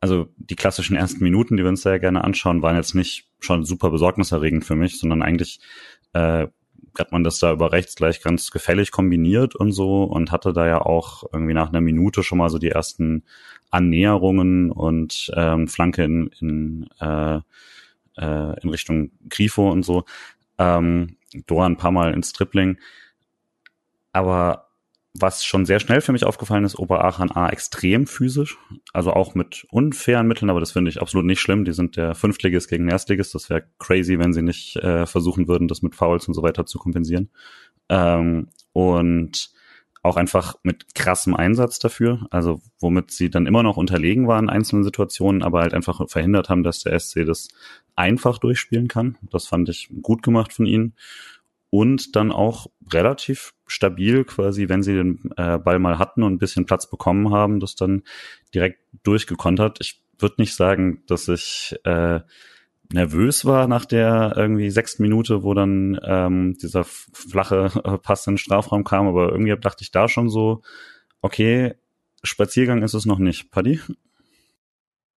also 0.00 0.28
die 0.36 0.56
klassischen 0.56 0.96
ersten 0.96 1.22
Minuten, 1.22 1.56
die 1.56 1.62
wir 1.62 1.68
uns 1.68 1.82
sehr 1.82 1.98
gerne 1.98 2.24
anschauen, 2.24 2.62
waren 2.62 2.76
jetzt 2.76 2.94
nicht 2.94 3.28
schon 3.38 3.64
super 3.64 3.90
besorgniserregend 3.90 4.64
für 4.64 4.76
mich, 4.76 4.98
sondern 4.98 5.22
eigentlich 5.22 5.60
äh, 6.14 6.46
hat 6.98 7.12
man 7.12 7.22
das 7.22 7.38
da 7.38 7.52
über 7.52 7.72
rechts 7.72 7.94
gleich 7.94 8.22
ganz 8.22 8.50
gefällig 8.50 8.90
kombiniert 8.90 9.54
und 9.54 9.72
so 9.72 10.04
und 10.04 10.32
hatte 10.32 10.52
da 10.52 10.66
ja 10.66 10.80
auch 10.80 11.24
irgendwie 11.32 11.54
nach 11.54 11.68
einer 11.68 11.80
Minute 11.80 12.22
schon 12.22 12.38
mal 12.38 12.50
so 12.50 12.58
die 12.58 12.70
ersten 12.70 13.24
Annäherungen 13.70 14.72
und 14.72 15.30
ähm, 15.36 15.68
Flanke 15.68 16.04
in, 16.04 16.30
in, 16.40 16.88
äh, 17.00 17.36
äh, 18.16 18.60
in 18.60 18.68
Richtung 18.70 19.12
Grifo 19.28 19.70
und 19.70 19.84
so. 19.84 20.04
Ähm, 20.58 21.16
Dora 21.46 21.66
ein 21.66 21.76
paar 21.76 21.92
Mal 21.92 22.12
ins 22.12 22.32
Tripling. 22.32 22.78
Aber 24.12 24.69
was 25.12 25.44
schon 25.44 25.66
sehr 25.66 25.80
schnell 25.80 26.00
für 26.00 26.12
mich 26.12 26.24
aufgefallen 26.24 26.64
ist, 26.64 26.78
Oberaachen 26.78 27.32
A 27.32 27.48
extrem 27.48 28.06
physisch, 28.06 28.58
also 28.92 29.12
auch 29.12 29.34
mit 29.34 29.66
unfairen 29.70 30.28
Mitteln, 30.28 30.50
aber 30.50 30.60
das 30.60 30.72
finde 30.72 30.90
ich 30.90 31.00
absolut 31.00 31.26
nicht 31.26 31.40
schlimm. 31.40 31.64
Die 31.64 31.72
sind 31.72 31.96
der 31.96 32.14
Fünftligist 32.14 32.68
gegen 32.68 32.84
den 32.84 32.92
Erstligist. 32.92 33.34
Das 33.34 33.50
wäre 33.50 33.64
crazy, 33.78 34.18
wenn 34.18 34.32
sie 34.32 34.42
nicht 34.42 34.76
äh, 34.76 35.06
versuchen 35.06 35.48
würden, 35.48 35.66
das 35.66 35.82
mit 35.82 35.96
Fouls 35.96 36.28
und 36.28 36.34
so 36.34 36.42
weiter 36.42 36.64
zu 36.64 36.78
kompensieren. 36.78 37.30
Ähm, 37.88 38.48
und 38.72 39.50
auch 40.02 40.16
einfach 40.16 40.54
mit 40.62 40.94
krassem 40.94 41.34
Einsatz 41.34 41.78
dafür, 41.78 42.26
also 42.30 42.60
womit 42.78 43.10
sie 43.10 43.28
dann 43.28 43.46
immer 43.46 43.62
noch 43.62 43.76
unterlegen 43.76 44.28
waren 44.28 44.44
in 44.44 44.50
einzelnen 44.50 44.84
Situationen, 44.84 45.42
aber 45.42 45.60
halt 45.60 45.74
einfach 45.74 46.08
verhindert 46.08 46.48
haben, 46.48 46.62
dass 46.62 46.80
der 46.80 46.98
SC 46.98 47.26
das 47.26 47.48
einfach 47.96 48.38
durchspielen 48.38 48.88
kann. 48.88 49.18
Das 49.30 49.46
fand 49.46 49.68
ich 49.68 49.90
gut 50.00 50.22
gemacht 50.22 50.52
von 50.52 50.64
ihnen 50.64 50.94
und 51.70 52.16
dann 52.16 52.32
auch 52.32 52.66
relativ 52.92 53.54
stabil 53.66 54.24
quasi, 54.24 54.68
wenn 54.68 54.82
sie 54.82 54.94
den 54.94 55.30
äh, 55.36 55.58
Ball 55.58 55.78
mal 55.78 55.98
hatten 55.98 56.22
und 56.22 56.34
ein 56.34 56.38
bisschen 56.38 56.66
Platz 56.66 56.90
bekommen 56.90 57.32
haben, 57.32 57.60
das 57.60 57.76
dann 57.76 58.02
direkt 58.52 58.80
durchgekontert. 59.04 59.78
Ich 59.80 60.02
würde 60.18 60.36
nicht 60.38 60.54
sagen, 60.54 61.02
dass 61.06 61.28
ich 61.28 61.76
äh, 61.84 62.20
nervös 62.92 63.44
war 63.44 63.68
nach 63.68 63.84
der 63.84 64.34
irgendwie 64.36 64.70
sechsten 64.70 65.02
Minute, 65.02 65.44
wo 65.44 65.54
dann 65.54 66.00
ähm, 66.04 66.56
dieser 66.60 66.84
flache 66.84 67.68
Pass 68.02 68.26
in 68.26 68.34
den 68.34 68.38
Strafraum 68.38 68.84
kam, 68.84 69.06
aber 69.06 69.30
irgendwie 69.30 69.56
dachte 69.56 69.82
ich 69.82 69.92
da 69.92 70.08
schon 70.08 70.28
so, 70.28 70.62
okay, 71.22 71.74
Spaziergang 72.22 72.82
ist 72.82 72.94
es 72.94 73.06
noch 73.06 73.18
nicht. 73.18 73.50
Paddy? 73.50 73.80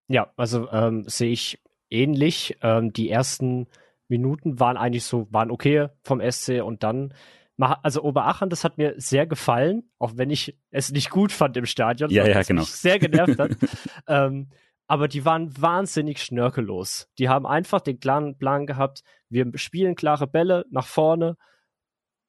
Ja, 0.08 0.32
also 0.38 0.70
ähm, 0.72 1.06
sehe 1.08 1.32
ich 1.32 1.60
ähnlich. 1.90 2.58
Ähm, 2.62 2.94
die 2.94 3.10
ersten 3.10 3.68
Minuten 4.08 4.60
waren 4.60 4.78
eigentlich 4.78 5.06
so, 5.06 5.28
waren 5.32 5.52
okay 5.52 5.88
vom 6.02 6.22
SC 6.22 6.62
und 6.64 6.84
dann, 6.84 7.14
also 7.58 8.04
Oberachern, 8.04 8.50
das 8.50 8.64
hat 8.64 8.78
mir 8.78 8.94
sehr 8.98 9.26
gefallen, 9.26 9.90
auch 10.00 10.14
wenn 10.16 10.30
ich 10.30 10.58
es 10.72 10.92
nicht 10.92 11.10
gut 11.10 11.32
fand 11.32 11.56
im 11.58 11.66
Stadion, 11.66 12.10
ja, 12.10 12.28
ja, 12.28 12.42
genau. 12.44 12.62
mich 12.62 12.72
sehr 12.72 13.00
genervt 13.00 13.40
hat. 13.40 13.52
ähm, 14.08 14.50
aber 14.88 15.08
die 15.08 15.26
waren 15.26 15.60
wahnsinnig 15.60 16.22
schnörkellos. 16.22 17.08
Die 17.18 17.30
haben 17.30 17.48
einfach 17.48 17.82
den 17.82 18.00
klaren 18.00 18.38
Plan 18.38 18.66
gehabt, 18.66 19.04
wir 19.30 19.50
spielen 19.56 19.96
klare 19.96 20.28
Bälle 20.28 20.66
nach 20.70 20.86
vorne, 20.86 21.38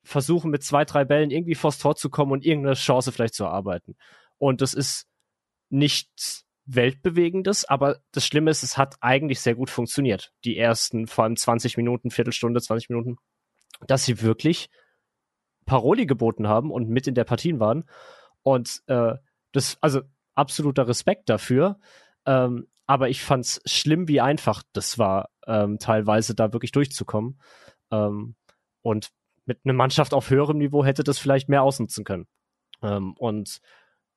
versuchen 0.05 0.51
mit 0.51 0.63
zwei, 0.63 0.85
drei 0.85 1.05
Bällen 1.05 1.31
irgendwie 1.31 1.55
vors 1.55 1.79
Tor 1.79 1.97
zu 1.97 2.11
kommen 2.11 2.33
und 2.33 2.45
irgendeine 2.45 2.75
Chance 2.75 3.11
vielleicht 3.11 3.35
zu 3.35 3.45
erarbeiten. 3.45 3.97
Und 4.39 4.61
das 4.61 4.75
ist 4.75 5.09
nichts 5.71 6.44
Weltbewegendes, 6.67 7.65
aber 7.65 7.99
das 8.13 8.27
Schlimme 8.27 8.51
ist, 8.51 8.63
es 8.63 8.79
hat 8.79 8.97
eigentlich 9.01 9.41
sehr 9.41 9.55
gut 9.55 9.71
funktioniert. 9.71 10.33
Die 10.45 10.57
ersten 10.57 11.07
vor 11.07 11.25
allem 11.25 11.37
20 11.37 11.77
Minuten, 11.77 12.11
Viertelstunde, 12.11 12.61
20 12.61 12.89
Minuten, 12.89 13.17
dass 13.87 14.05
sie 14.05 14.23
wirklich 14.23 14.71
Paroli 15.67 16.07
geboten 16.07 16.49
haben 16.49 16.71
und 16.71 16.89
mit 16.89 17.07
in 17.07 17.15
der 17.15 17.25
Partien 17.25 17.61
waren. 17.61 17.85
Und 18.43 18.83
äh, 18.87 19.15
das, 19.53 19.79
also 19.81 20.03
absoluter 20.35 20.89
Respekt 20.89 21.29
dafür. 21.29 21.79
Ähm, 22.27 22.69
aber 22.87 23.09
ich 23.09 23.23
fand's 23.23 23.61
schlimm, 23.65 24.09
wie 24.09 24.21
einfach 24.21 24.63
das 24.73 24.99
war, 24.99 25.31
ähm, 25.47 25.79
teilweise 25.79 26.35
da 26.35 26.53
wirklich 26.53 26.73
durchzukommen. 26.73 27.41
Ähm, 27.91 28.37
und 28.83 29.11
mit 29.47 29.61
einer 29.65 29.75
Mannschaft 29.75 30.15
auf 30.15 30.31
höherem 30.31 30.59
Niveau 30.59 30.85
hätte 30.85 31.05
das 31.05 31.19
vielleicht 31.19 31.49
mehr 31.49 31.63
ausnutzen 31.63 32.05
können. 32.05 32.27
Ähm, 32.83 33.15
und 33.17 33.61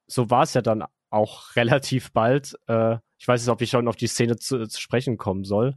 so 0.07 0.29
war 0.29 0.43
es 0.43 0.53
ja 0.53 0.61
dann 0.61 0.83
auch 1.09 1.43
relativ 1.55 2.11
bald. 2.11 2.57
Äh, 2.67 2.97
ich 3.17 3.27
weiß 3.27 3.41
nicht, 3.41 3.51
ob 3.51 3.61
ich 3.61 3.69
schon 3.69 3.87
auf 3.87 3.95
die 3.95 4.07
Szene 4.07 4.37
zu, 4.37 4.67
zu 4.67 4.81
sprechen 4.81 5.17
kommen 5.17 5.43
soll. 5.43 5.75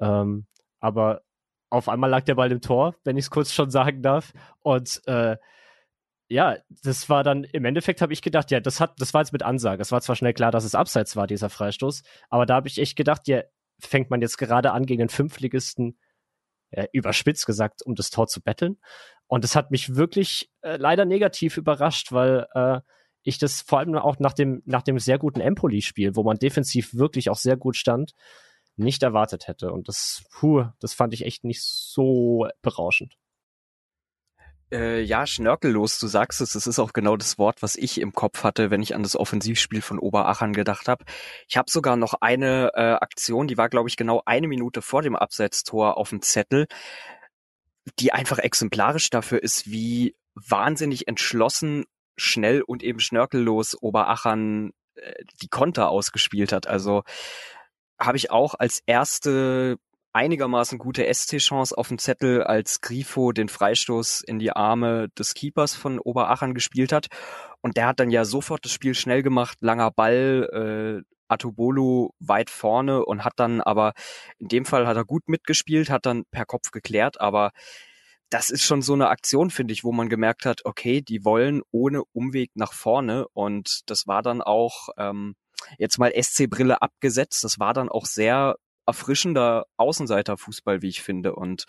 Ähm, 0.00 0.46
aber 0.80 1.22
auf 1.70 1.88
einmal 1.88 2.10
lag 2.10 2.24
der 2.24 2.34
Ball 2.34 2.50
im 2.50 2.60
Tor, 2.60 2.96
wenn 3.04 3.16
ich 3.16 3.26
es 3.26 3.30
kurz 3.30 3.52
schon 3.52 3.70
sagen 3.70 4.02
darf. 4.02 4.32
Und 4.60 5.02
äh, 5.06 5.36
ja, 6.28 6.56
das 6.84 7.08
war 7.08 7.24
dann 7.24 7.44
im 7.44 7.64
Endeffekt 7.64 8.00
habe 8.00 8.12
ich 8.12 8.22
gedacht, 8.22 8.50
ja, 8.50 8.60
das 8.60 8.80
hat, 8.80 9.00
das 9.00 9.14
war 9.14 9.20
jetzt 9.20 9.32
mit 9.32 9.42
Ansage. 9.42 9.82
Es 9.82 9.92
war 9.92 10.00
zwar 10.00 10.16
schnell 10.16 10.32
klar, 10.32 10.52
dass 10.52 10.64
es 10.64 10.76
abseits 10.76 11.16
war, 11.16 11.26
dieser 11.26 11.50
Freistoß, 11.50 12.02
aber 12.28 12.46
da 12.46 12.54
habe 12.54 12.68
ich 12.68 12.78
echt 12.78 12.96
gedacht, 12.96 13.26
ja, 13.26 13.42
fängt 13.80 14.10
man 14.10 14.20
jetzt 14.20 14.38
gerade 14.38 14.72
an, 14.72 14.86
gegen 14.86 15.00
den 15.00 15.08
Fünftligisten, 15.08 15.98
äh, 16.70 16.86
überspitzt 16.92 17.46
gesagt, 17.46 17.82
um 17.82 17.94
das 17.96 18.10
Tor 18.10 18.28
zu 18.28 18.40
betteln. 18.42 18.78
Und 19.26 19.42
das 19.42 19.56
hat 19.56 19.70
mich 19.70 19.96
wirklich 19.96 20.50
äh, 20.62 20.76
leider 20.76 21.04
negativ 21.04 21.56
überrascht, 21.56 22.12
weil 22.12 22.46
äh, 22.54 22.80
ich 23.22 23.38
das 23.38 23.60
vor 23.60 23.78
allem 23.78 23.94
auch 23.96 24.18
nach 24.18 24.32
dem, 24.32 24.62
nach 24.64 24.82
dem 24.82 24.98
sehr 24.98 25.18
guten 25.18 25.40
Empoli-Spiel, 25.40 26.16
wo 26.16 26.22
man 26.22 26.38
defensiv 26.38 26.94
wirklich 26.94 27.30
auch 27.30 27.36
sehr 27.36 27.56
gut 27.56 27.76
stand, 27.76 28.12
nicht 28.76 29.02
erwartet 29.02 29.46
hätte. 29.48 29.72
Und 29.72 29.88
das, 29.88 30.24
puh, 30.30 30.64
das 30.80 30.94
fand 30.94 31.12
ich 31.14 31.24
echt 31.24 31.44
nicht 31.44 31.62
so 31.62 32.48
berauschend. 32.62 33.16
Äh, 34.72 35.02
ja, 35.02 35.26
schnörkellos, 35.26 35.98
du 35.98 36.06
sagst 36.06 36.40
es, 36.40 36.54
es 36.54 36.68
ist 36.68 36.78
auch 36.78 36.92
genau 36.92 37.16
das 37.16 37.38
Wort, 37.38 37.60
was 37.60 37.74
ich 37.74 38.00
im 38.00 38.12
Kopf 38.12 38.44
hatte, 38.44 38.70
wenn 38.70 38.82
ich 38.82 38.94
an 38.94 39.02
das 39.02 39.16
Offensivspiel 39.16 39.82
von 39.82 39.98
Oberachern 39.98 40.52
gedacht 40.52 40.86
habe. 40.86 41.04
Ich 41.48 41.56
habe 41.56 41.68
sogar 41.68 41.96
noch 41.96 42.14
eine 42.20 42.70
äh, 42.74 42.92
Aktion, 42.92 43.48
die 43.48 43.56
war, 43.56 43.68
glaube 43.68 43.88
ich, 43.88 43.96
genau 43.96 44.22
eine 44.26 44.46
Minute 44.46 44.80
vor 44.80 45.02
dem 45.02 45.16
Abseitstor 45.16 45.96
auf 45.96 46.10
dem 46.10 46.22
Zettel, 46.22 46.66
die 47.98 48.12
einfach 48.12 48.38
exemplarisch 48.38 49.10
dafür 49.10 49.42
ist, 49.42 49.68
wie 49.68 50.14
wahnsinnig 50.34 51.08
entschlossen 51.08 51.84
schnell 52.20 52.62
und 52.62 52.82
eben 52.82 53.00
schnörkellos 53.00 53.76
Oberachern 53.80 54.72
äh, 54.94 55.12
die 55.42 55.48
Konter 55.48 55.88
ausgespielt 55.90 56.52
hat. 56.52 56.66
Also 56.66 57.02
habe 57.98 58.16
ich 58.16 58.30
auch 58.30 58.54
als 58.58 58.82
erste 58.86 59.76
einigermaßen 60.12 60.78
gute 60.78 61.12
SC-Chance 61.12 61.76
auf 61.76 61.88
dem 61.88 61.98
Zettel, 61.98 62.42
als 62.42 62.80
Grifo 62.80 63.32
den 63.32 63.48
Freistoß 63.48 64.22
in 64.22 64.38
die 64.38 64.50
Arme 64.50 65.08
des 65.18 65.34
Keepers 65.34 65.74
von 65.74 66.00
Oberachern 66.00 66.54
gespielt 66.54 66.92
hat. 66.92 67.06
Und 67.60 67.76
der 67.76 67.86
hat 67.86 68.00
dann 68.00 68.10
ja 68.10 68.24
sofort 68.24 68.64
das 68.64 68.72
Spiel 68.72 68.94
schnell 68.94 69.22
gemacht, 69.22 69.58
langer 69.60 69.90
Ball, 69.90 71.04
äh, 71.04 71.10
Atobolo 71.28 72.12
weit 72.18 72.50
vorne 72.50 73.04
und 73.04 73.24
hat 73.24 73.34
dann 73.36 73.60
aber, 73.60 73.92
in 74.38 74.48
dem 74.48 74.64
Fall 74.64 74.88
hat 74.88 74.96
er 74.96 75.04
gut 75.04 75.28
mitgespielt, 75.28 75.88
hat 75.88 76.06
dann 76.06 76.24
per 76.32 76.44
Kopf 76.44 76.72
geklärt, 76.72 77.20
aber 77.20 77.52
das 78.30 78.50
ist 78.50 78.62
schon 78.62 78.80
so 78.80 78.94
eine 78.94 79.08
Aktion, 79.08 79.50
finde 79.50 79.72
ich, 79.72 79.84
wo 79.84 79.92
man 79.92 80.08
gemerkt 80.08 80.46
hat, 80.46 80.64
okay, 80.64 81.02
die 81.02 81.24
wollen 81.24 81.62
ohne 81.72 82.02
Umweg 82.12 82.50
nach 82.54 82.72
vorne 82.72 83.26
und 83.28 83.80
das 83.86 84.06
war 84.06 84.22
dann 84.22 84.40
auch 84.40 84.88
ähm, 84.96 85.34
jetzt 85.78 85.98
mal 85.98 86.12
SC-Brille 86.12 86.80
abgesetzt. 86.80 87.44
Das 87.44 87.58
war 87.58 87.74
dann 87.74 87.88
auch 87.88 88.06
sehr 88.06 88.56
erfrischender 88.86 89.66
Außenseiterfußball, 89.76 90.80
wie 90.80 90.88
ich 90.88 91.02
finde. 91.02 91.34
Und 91.34 91.66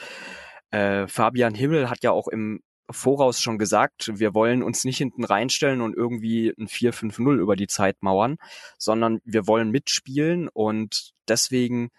äh, 0.69 1.07
Fabian 1.07 1.55
Himmel 1.55 1.89
hat 1.89 2.03
ja 2.03 2.11
auch 2.11 2.27
im 2.27 2.61
voraus 2.89 3.41
schon 3.41 3.57
gesagt, 3.57 4.11
wir 4.19 4.33
wollen 4.33 4.63
uns 4.63 4.83
nicht 4.83 4.97
hinten 4.97 5.23
reinstellen 5.23 5.81
und 5.81 5.95
irgendwie 5.95 6.53
ein 6.57 6.67
4-5-0 6.67 7.37
über 7.37 7.55
die 7.55 7.67
Zeit 7.67 7.97
mauern, 8.01 8.35
sondern 8.77 9.19
wir 9.23 9.47
wollen 9.47 9.71
mitspielen 9.71 10.49
und 10.49 11.11
deswegen 11.27 11.89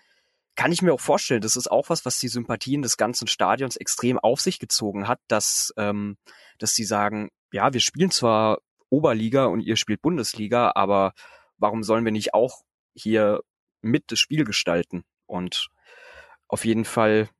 kann 0.54 0.72
ich 0.72 0.82
mir 0.82 0.92
auch 0.92 1.00
vorstellen, 1.00 1.40
das 1.40 1.56
ist 1.56 1.70
auch 1.70 1.88
was, 1.88 2.04
was 2.04 2.18
die 2.18 2.28
Sympathien 2.28 2.82
des 2.82 2.96
ganzen 2.96 3.26
Stadions 3.26 3.76
extrem 3.76 4.18
auf 4.18 4.40
sich 4.40 4.58
gezogen 4.58 5.08
hat, 5.08 5.20
dass, 5.28 5.72
ähm, 5.76 6.16
dass 6.58 6.74
sie 6.74 6.84
sagen, 6.84 7.30
ja, 7.52 7.72
wir 7.72 7.80
spielen 7.80 8.10
zwar 8.10 8.58
Oberliga 8.90 9.46
und 9.46 9.60
ihr 9.60 9.76
spielt 9.76 10.02
Bundesliga, 10.02 10.72
aber 10.74 11.14
warum 11.56 11.82
sollen 11.82 12.04
wir 12.04 12.12
nicht 12.12 12.34
auch 12.34 12.62
hier 12.94 13.40
mit 13.80 14.10
das 14.10 14.18
Spiel 14.18 14.44
gestalten? 14.44 15.04
Und 15.26 15.68
auf 16.48 16.64
jeden 16.64 16.84
Fall 16.84 17.30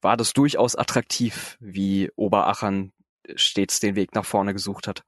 war 0.00 0.16
das 0.16 0.32
durchaus 0.32 0.74
attraktiv, 0.74 1.56
wie 1.60 2.10
Oberachern 2.16 2.92
stets 3.36 3.78
den 3.78 3.94
Weg 3.94 4.14
nach 4.14 4.24
vorne 4.24 4.52
gesucht 4.52 4.88
hat. 4.88 5.04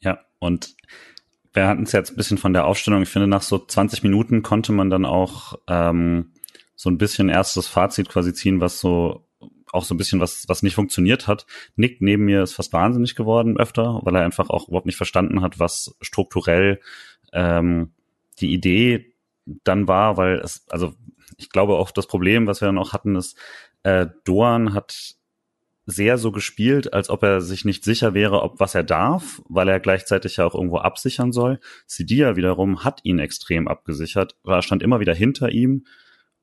Ja, 0.00 0.24
und 0.40 0.74
wir 1.52 1.68
hatten 1.68 1.84
es 1.84 1.92
jetzt 1.92 2.10
ein 2.10 2.16
bisschen 2.16 2.38
von 2.38 2.52
der 2.52 2.66
Aufstellung. 2.66 3.02
Ich 3.02 3.08
finde, 3.08 3.28
nach 3.28 3.42
so 3.42 3.58
20 3.58 4.02
Minuten 4.02 4.42
konnte 4.42 4.72
man 4.72 4.90
dann 4.90 5.04
auch 5.04 5.54
ähm, 5.68 6.32
so 6.78 6.88
ein 6.90 6.96
bisschen 6.96 7.28
erstes 7.28 7.66
Fazit 7.66 8.08
quasi 8.08 8.32
ziehen, 8.32 8.60
was 8.60 8.78
so 8.78 9.26
auch 9.72 9.84
so 9.84 9.94
ein 9.94 9.98
bisschen 9.98 10.20
was, 10.20 10.44
was 10.46 10.62
nicht 10.62 10.76
funktioniert 10.76 11.26
hat. 11.26 11.44
Nick 11.74 12.00
neben 12.00 12.24
mir 12.24 12.42
ist 12.42 12.54
fast 12.54 12.72
wahnsinnig 12.72 13.16
geworden 13.16 13.58
öfter, 13.58 14.00
weil 14.04 14.14
er 14.14 14.24
einfach 14.24 14.48
auch 14.48 14.68
überhaupt 14.68 14.86
nicht 14.86 14.96
verstanden 14.96 15.42
hat, 15.42 15.58
was 15.58 15.96
strukturell 16.00 16.80
ähm, 17.32 17.92
die 18.38 18.52
Idee 18.52 19.12
dann 19.64 19.88
war, 19.88 20.16
weil 20.16 20.36
es, 20.36 20.66
also 20.68 20.94
ich 21.36 21.50
glaube 21.50 21.74
auch 21.74 21.90
das 21.90 22.06
Problem, 22.06 22.46
was 22.46 22.60
wir 22.60 22.66
dann 22.66 22.78
auch 22.78 22.92
hatten, 22.92 23.16
ist, 23.16 23.36
äh, 23.82 24.06
Doan 24.24 24.72
hat 24.72 25.16
sehr 25.84 26.16
so 26.16 26.30
gespielt, 26.30 26.92
als 26.92 27.10
ob 27.10 27.24
er 27.24 27.40
sich 27.40 27.64
nicht 27.64 27.82
sicher 27.82 28.14
wäre, 28.14 28.42
ob 28.42 28.60
was 28.60 28.76
er 28.76 28.84
darf, 28.84 29.42
weil 29.48 29.68
er 29.68 29.80
gleichzeitig 29.80 30.36
ja 30.36 30.46
auch 30.46 30.54
irgendwo 30.54 30.78
absichern 30.78 31.32
soll. 31.32 31.58
Sidia 31.86 32.36
wiederum 32.36 32.84
hat 32.84 33.00
ihn 33.02 33.18
extrem 33.18 33.66
abgesichert, 33.66 34.36
war 34.44 34.62
stand 34.62 34.82
immer 34.82 35.00
wieder 35.00 35.14
hinter 35.14 35.50
ihm 35.50 35.84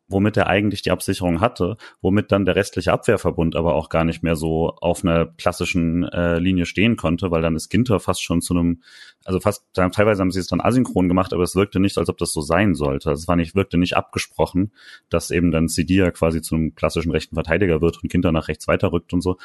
womit 0.08 0.38
er 0.38 0.48
eigentlich 0.48 0.82
die 0.82 0.92
Absicherung 0.92 1.42
hatte, 1.42 1.78
womit 2.02 2.32
dann 2.32 2.46
der 2.46 2.56
restliche 2.56 2.94
Abwehrverbund 2.94 3.56
aber 3.56 3.74
auch 3.74 3.90
gar 3.90 4.04
nicht 4.04 4.22
mehr 4.22 4.36
so 4.36 4.70
auf 4.70 5.04
einer 5.04 5.26
klassischen 5.26 6.04
äh, 6.04 6.38
Linie 6.38 6.66
stehen 6.66 6.96
konnte, 6.96 7.32
weil 7.32 7.42
dann 7.42 7.56
ist 7.56 7.70
Ginter 7.70 8.00
fast 8.00 8.22
schon 8.22 8.42
zu 8.42 8.54
einem, 8.54 8.82
also 9.24 9.40
fast 9.40 9.66
teilweise 9.74 10.22
haben 10.22 10.32
sie 10.32 10.40
es 10.40 10.48
dann 10.48 10.62
asynchron 10.62 11.08
gemacht, 11.08 11.34
aber 11.34 11.44
es 11.44 11.56
wirkte 11.56 11.80
nicht, 11.80 11.98
als 11.98 12.10
ob 12.10 12.18
das 12.18 12.34
so 12.34 12.42
sein 12.42 12.76
sollte. 12.76 13.12
Es 13.12 13.28
war 13.28 13.36
nicht, 13.36 13.56
wirkte 13.56 13.78
nicht 13.78 13.98
abgesprochen, 13.98 14.72
dass 15.10 15.32
eben 15.32 15.52
dann 15.52 15.68
Sidia 15.68 16.12
quasi 16.12 16.42
zu 16.42 16.56
einem 16.56 16.76
klassischen 16.76 17.12
rechten 17.12 17.36
Verteidiger 17.36 17.82
wird 17.82 18.02
und 18.04 18.12
Ginter 18.12 18.32
nach 18.32 18.48
rechts 18.48 18.68
weiterrückt 18.68 19.12
und 19.14 19.22
so. 19.22 19.38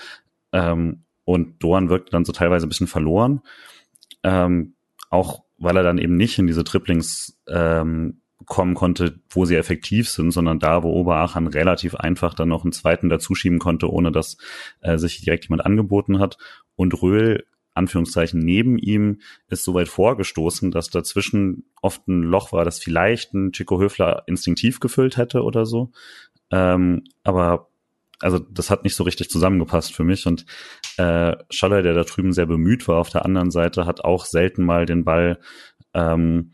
Ähm, 0.53 1.05
und 1.25 1.63
Doan 1.63 1.89
wirkte 1.89 2.11
dann 2.11 2.25
so 2.25 2.33
teilweise 2.33 2.67
ein 2.67 2.71
bisschen 2.71 2.87
verloren. 2.87 3.41
Ähm, 4.23 4.75
auch 5.11 5.43
weil 5.59 5.77
er 5.77 5.83
dann 5.83 5.99
eben 5.99 6.17
nicht 6.17 6.39
in 6.39 6.47
diese 6.47 6.65
Triplings 6.65 7.39
ähm, 7.47 8.20
kommen 8.51 8.75
konnte, 8.75 9.21
wo 9.31 9.45
sie 9.45 9.55
effektiv 9.55 10.09
sind, 10.11 10.33
sondern 10.33 10.59
da, 10.59 10.83
wo 10.83 10.93
Oberachern 10.93 11.47
relativ 11.47 11.95
einfach 11.95 12.35
dann 12.35 12.49
noch 12.49 12.65
einen 12.65 12.73
zweiten 12.73 13.09
dazuschieben 13.09 13.61
konnte, 13.61 13.89
ohne 13.91 14.11
dass 14.11 14.37
äh, 14.81 14.99
sich 14.99 15.23
direkt 15.23 15.45
jemand 15.45 15.65
angeboten 15.65 16.19
hat. 16.19 16.37
Und 16.75 17.01
Röhl, 17.01 17.47
Anführungszeichen, 17.75 18.41
neben 18.41 18.77
ihm 18.77 19.21
ist 19.49 19.63
so 19.63 19.73
weit 19.75 19.89
vorgestoßen, 19.89 20.73
dass 20.73 20.91
dazwischen 20.91 21.71
oft 21.81 22.07
ein 22.09 22.23
Loch 22.23 22.53
war, 22.53 22.65
das 22.65 22.81
vielleicht 22.81 23.33
ein 23.35 23.53
Chico 23.53 23.81
Höfler 23.81 24.25
instinktiv 24.27 24.81
gefüllt 24.81 25.17
hätte 25.17 25.45
oder 25.45 25.65
so. 25.65 25.93
Ähm, 26.51 27.05
aber 27.23 27.69
also 28.19 28.41
das 28.41 28.69
hat 28.69 28.83
nicht 28.83 28.97
so 28.97 29.05
richtig 29.05 29.31
zusammengepasst 29.31 29.95
für 29.95 30.03
mich. 30.03 30.27
Und 30.27 30.45
äh, 30.97 31.37
Schaller, 31.51 31.83
der 31.83 31.95
da 31.95 32.03
drüben 32.03 32.33
sehr 32.33 32.47
bemüht 32.47 32.89
war 32.89 32.99
auf 32.99 33.11
der 33.11 33.25
anderen 33.25 33.53
Seite, 33.53 33.87
hat 33.87 34.05
auch 34.05 34.25
selten 34.25 34.65
mal 34.65 34.87
den 34.87 35.05
Ball 35.05 35.39
ähm, 35.95 36.51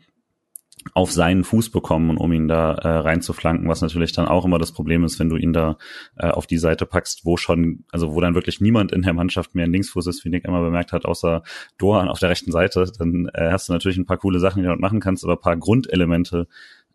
auf 0.93 1.11
seinen 1.11 1.43
Fuß 1.43 1.71
bekommen, 1.71 2.17
um 2.17 2.31
ihn 2.31 2.47
da 2.47 2.73
äh, 2.73 2.87
reinzuflanken, 2.87 3.67
was 3.67 3.81
natürlich 3.81 4.11
dann 4.11 4.27
auch 4.27 4.45
immer 4.45 4.59
das 4.59 4.71
Problem 4.71 5.03
ist, 5.03 5.19
wenn 5.19 5.29
du 5.29 5.37
ihn 5.37 5.53
da 5.53 5.77
äh, 6.17 6.29
auf 6.29 6.47
die 6.47 6.57
Seite 6.57 6.85
packst, 6.85 7.25
wo 7.25 7.37
schon, 7.37 7.83
also 7.91 8.13
wo 8.13 8.21
dann 8.21 8.35
wirklich 8.35 8.61
niemand 8.61 8.91
in 8.91 9.01
der 9.01 9.13
Mannschaft 9.13 9.55
mehr 9.55 9.65
ein 9.65 9.71
Linksfuß 9.71 10.07
ist, 10.07 10.23
wie 10.25 10.29
Nick 10.29 10.45
immer 10.45 10.61
bemerkt 10.61 10.91
hat, 10.91 11.05
außer 11.05 11.43
Dohan 11.77 12.09
auf 12.09 12.19
der 12.19 12.29
rechten 12.29 12.51
Seite, 12.51 12.91
dann 12.97 13.29
äh, 13.33 13.51
hast 13.51 13.69
du 13.69 13.73
natürlich 13.73 13.97
ein 13.97 14.05
paar 14.05 14.17
coole 14.17 14.39
Sachen, 14.39 14.57
die 14.57 14.63
du 14.63 14.69
dort 14.69 14.81
machen 14.81 14.99
kannst, 14.99 15.23
aber 15.23 15.37
paar 15.37 15.57
Grundelemente 15.57 16.47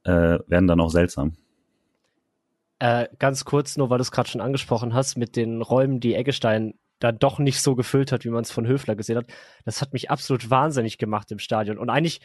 äh, 0.05 0.38
werden 0.47 0.66
dann 0.66 0.80
auch 0.80 0.90
seltsam. 0.90 1.36
Äh, 2.78 3.09
ganz 3.18 3.45
kurz, 3.45 3.76
nur 3.76 3.90
weil 3.90 3.99
du 3.99 4.03
es 4.03 4.11
gerade 4.11 4.28
schon 4.28 4.40
angesprochen 4.40 4.93
hast, 4.93 5.16
mit 5.16 5.36
den 5.36 5.62
Räumen, 5.62 6.01
die 6.01 6.14
Eggestein 6.14 6.74
da 6.99 7.12
doch 7.12 7.38
nicht 7.38 7.61
so 7.61 7.74
gefüllt 7.74 8.12
hat, 8.12 8.24
wie 8.24 8.30
man 8.30 8.43
es 8.43 8.51
von 8.51 8.66
Höfler 8.66 8.97
gesehen 8.97 9.16
hat. 9.16 9.26
Das 9.64 9.80
hat 9.80 9.93
mich 9.93 10.11
absolut 10.11 10.51
wahnsinnig 10.51 10.99
gemacht 10.99 11.30
im 11.32 11.38
Stadion. 11.38 11.78
Und 11.78 11.90
eigentlich 11.90 12.20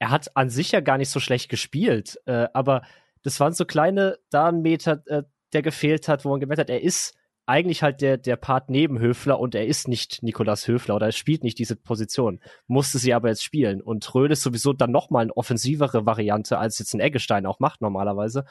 er 0.00 0.10
hat 0.10 0.36
an 0.36 0.50
sich 0.50 0.72
ja 0.72 0.80
gar 0.80 0.98
nicht 0.98 1.10
so 1.10 1.20
schlecht 1.20 1.48
gespielt, 1.48 2.18
äh, 2.26 2.48
aber 2.54 2.82
das 3.22 3.38
waren 3.38 3.52
so 3.52 3.66
kleine 3.66 4.18
Darnmeter, 4.30 5.02
äh, 5.06 5.22
der 5.52 5.62
gefehlt 5.62 6.08
hat, 6.08 6.24
wo 6.24 6.30
man 6.30 6.40
gemerkt 6.40 6.60
hat, 6.60 6.70
er 6.70 6.82
ist 6.82 7.14
eigentlich 7.44 7.82
halt 7.82 8.00
der, 8.00 8.16
der 8.16 8.36
Part 8.36 8.70
neben 8.70 8.98
Höfler 8.98 9.38
und 9.38 9.54
er 9.54 9.66
ist 9.66 9.88
nicht 9.88 10.22
Nikolas 10.22 10.66
Höfler 10.68 10.96
oder 10.96 11.06
er 11.06 11.12
spielt 11.12 11.44
nicht 11.44 11.58
diese 11.58 11.76
Position, 11.76 12.40
musste 12.66 12.98
sie 12.98 13.12
aber 13.12 13.28
jetzt 13.28 13.44
spielen. 13.44 13.82
Und 13.82 14.14
Röhl 14.14 14.30
ist 14.30 14.42
sowieso 14.42 14.72
dann 14.72 14.92
nochmal 14.92 15.22
eine 15.22 15.36
offensivere 15.36 16.06
Variante, 16.06 16.58
als 16.58 16.78
jetzt 16.78 16.94
ein 16.94 17.00
Eggestein 17.00 17.46
auch 17.46 17.58
macht 17.58 17.80
normalerweise. 17.82 18.44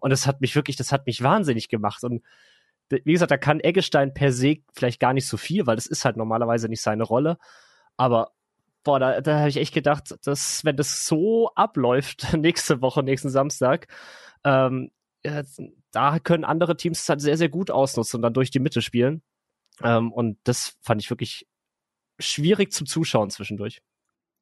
Und 0.00 0.10
das 0.10 0.26
hat 0.26 0.40
mich 0.40 0.54
wirklich, 0.54 0.76
das 0.76 0.92
hat 0.92 1.06
mich 1.06 1.22
wahnsinnig 1.22 1.68
gemacht. 1.68 2.04
Und 2.04 2.22
wie 2.90 3.12
gesagt, 3.12 3.30
da 3.30 3.38
kann 3.38 3.60
Eggestein 3.60 4.14
per 4.14 4.32
se 4.32 4.58
vielleicht 4.74 5.00
gar 5.00 5.14
nicht 5.14 5.26
so 5.26 5.36
viel, 5.36 5.66
weil 5.66 5.76
das 5.76 5.86
ist 5.86 6.04
halt 6.04 6.16
normalerweise 6.16 6.68
nicht 6.68 6.82
seine 6.82 7.04
Rolle. 7.04 7.38
Aber 7.96 8.32
boah, 8.84 8.98
da, 8.98 9.20
da 9.20 9.40
habe 9.40 9.48
ich 9.48 9.56
echt 9.56 9.74
gedacht, 9.74 10.14
dass 10.24 10.64
wenn 10.64 10.76
das 10.76 11.06
so 11.06 11.50
abläuft 11.54 12.32
nächste 12.36 12.80
Woche, 12.80 13.02
nächsten 13.02 13.30
Samstag, 13.30 13.86
ähm, 14.44 14.90
ja, 15.24 15.42
da 15.92 16.18
können 16.18 16.44
andere 16.44 16.76
Teams 16.76 17.02
es 17.02 17.08
halt 17.08 17.20
sehr, 17.20 17.36
sehr 17.36 17.48
gut 17.48 17.70
ausnutzen 17.70 18.18
und 18.18 18.22
dann 18.22 18.34
durch 18.34 18.50
die 18.50 18.58
Mitte 18.58 18.82
spielen. 18.82 19.22
Ähm, 19.82 20.12
und 20.12 20.38
das 20.44 20.76
fand 20.80 21.00
ich 21.02 21.10
wirklich 21.10 21.46
schwierig 22.18 22.72
zum 22.72 22.86
Zuschauen 22.86 23.30
zwischendurch. 23.30 23.82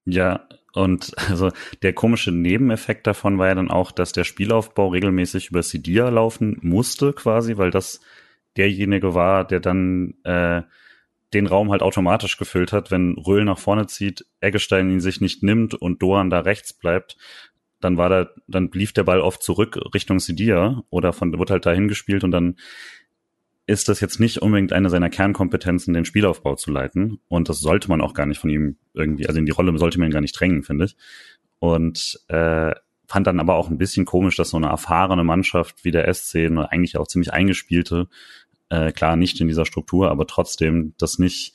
Ja, 0.07 0.49
und 0.73 1.13
also 1.29 1.51
der 1.83 1.93
komische 1.93 2.33
Nebeneffekt 2.33 3.07
davon 3.07 3.39
war 3.39 3.49
ja 3.49 3.55
dann 3.55 3.71
auch, 3.71 3.93
dass 3.93 4.13
der 4.13 4.25
Spielaufbau 4.25 4.89
regelmäßig 4.89 5.51
über 5.51 5.63
Sidia 5.63 6.09
laufen 6.09 6.59
musste, 6.63 7.13
quasi, 7.13 7.57
weil 7.57 7.71
das 7.71 8.01
derjenige 8.57 9.15
war, 9.15 9.47
der 9.47 9.61
dann 9.61 10.15
äh, 10.25 10.63
den 11.33 11.47
Raum 11.47 11.71
halt 11.71 11.83
automatisch 11.83 12.37
gefüllt 12.37 12.73
hat. 12.73 12.91
Wenn 12.91 13.15
Röhl 13.15 13.45
nach 13.45 13.59
vorne 13.59 13.87
zieht, 13.87 14.27
Eggestein 14.41 14.91
ihn 14.91 15.01
sich 15.01 15.21
nicht 15.21 15.43
nimmt 15.43 15.75
und 15.75 16.03
Doan 16.03 16.31
da 16.31 16.41
rechts 16.41 16.73
bleibt, 16.73 17.17
dann 17.81 17.97
war 17.97 18.09
da, 18.09 18.31
dann 18.47 18.71
lief 18.73 18.93
der 18.93 19.05
Ball 19.05 19.21
oft 19.21 19.43
zurück 19.43 19.79
Richtung 19.95 20.21
Sidia 20.21 20.83
oder 20.91 21.13
von, 21.13 21.37
wird 21.39 21.51
halt 21.51 21.67
dahin 21.67 21.89
gespielt 21.89 22.25
und 22.25 22.31
dann 22.31 22.57
ist 23.67 23.89
das 23.89 24.01
jetzt 24.01 24.19
nicht 24.19 24.39
unbedingt 24.43 24.73
eine 24.73 24.91
seiner 24.91 25.11
Kernkompetenzen, 25.11 25.95
den 25.95 26.05
Spielaufbau 26.05 26.57
zu 26.57 26.73
leiten. 26.73 27.21
Und 27.29 27.49
das 27.49 27.61
sollte 27.61 27.89
man 27.89 28.01
auch 28.01 28.15
gar 28.15 28.27
nicht 28.27 28.41
von 28.41 28.51
ihm 28.51 28.79
irgendwie, 28.95 29.29
also 29.29 29.39
in 29.39 29.47
die 29.47 29.53
Rolle 29.53 29.77
sollte 29.79 29.99
man 30.01 30.09
ihn 30.09 30.13
gar 30.13 30.21
nicht 30.21 30.39
drängen, 30.39 30.65
finde 30.65 30.87
ich. 30.87 30.97
Und 31.61 32.19
äh, 32.27 32.73
fand 33.07 33.27
dann 33.27 33.39
aber 33.39 33.55
auch 33.55 33.71
ein 33.71 33.79
bisschen 33.79 34.07
komisch, 34.07 34.37
dass 34.37 34.51
so 34.51 34.57
eine 34.57 34.69
erfahrene 34.69 35.23
Mannschaft 35.25 35.85
wie 35.85 35.93
der 35.93 36.13
SC, 36.13 36.47
eine 36.47 36.73
eigentlich 36.73 36.97
auch 36.97 37.07
ziemlich 37.07 37.33
eingespielte, 37.33 38.09
äh, 38.71 38.93
klar 38.93 39.17
nicht 39.17 39.41
in 39.41 39.49
dieser 39.49 39.67
Struktur, 39.67 40.11
aber 40.11 40.27
trotzdem 40.27 40.95
das 40.99 41.19
nicht 41.19 41.55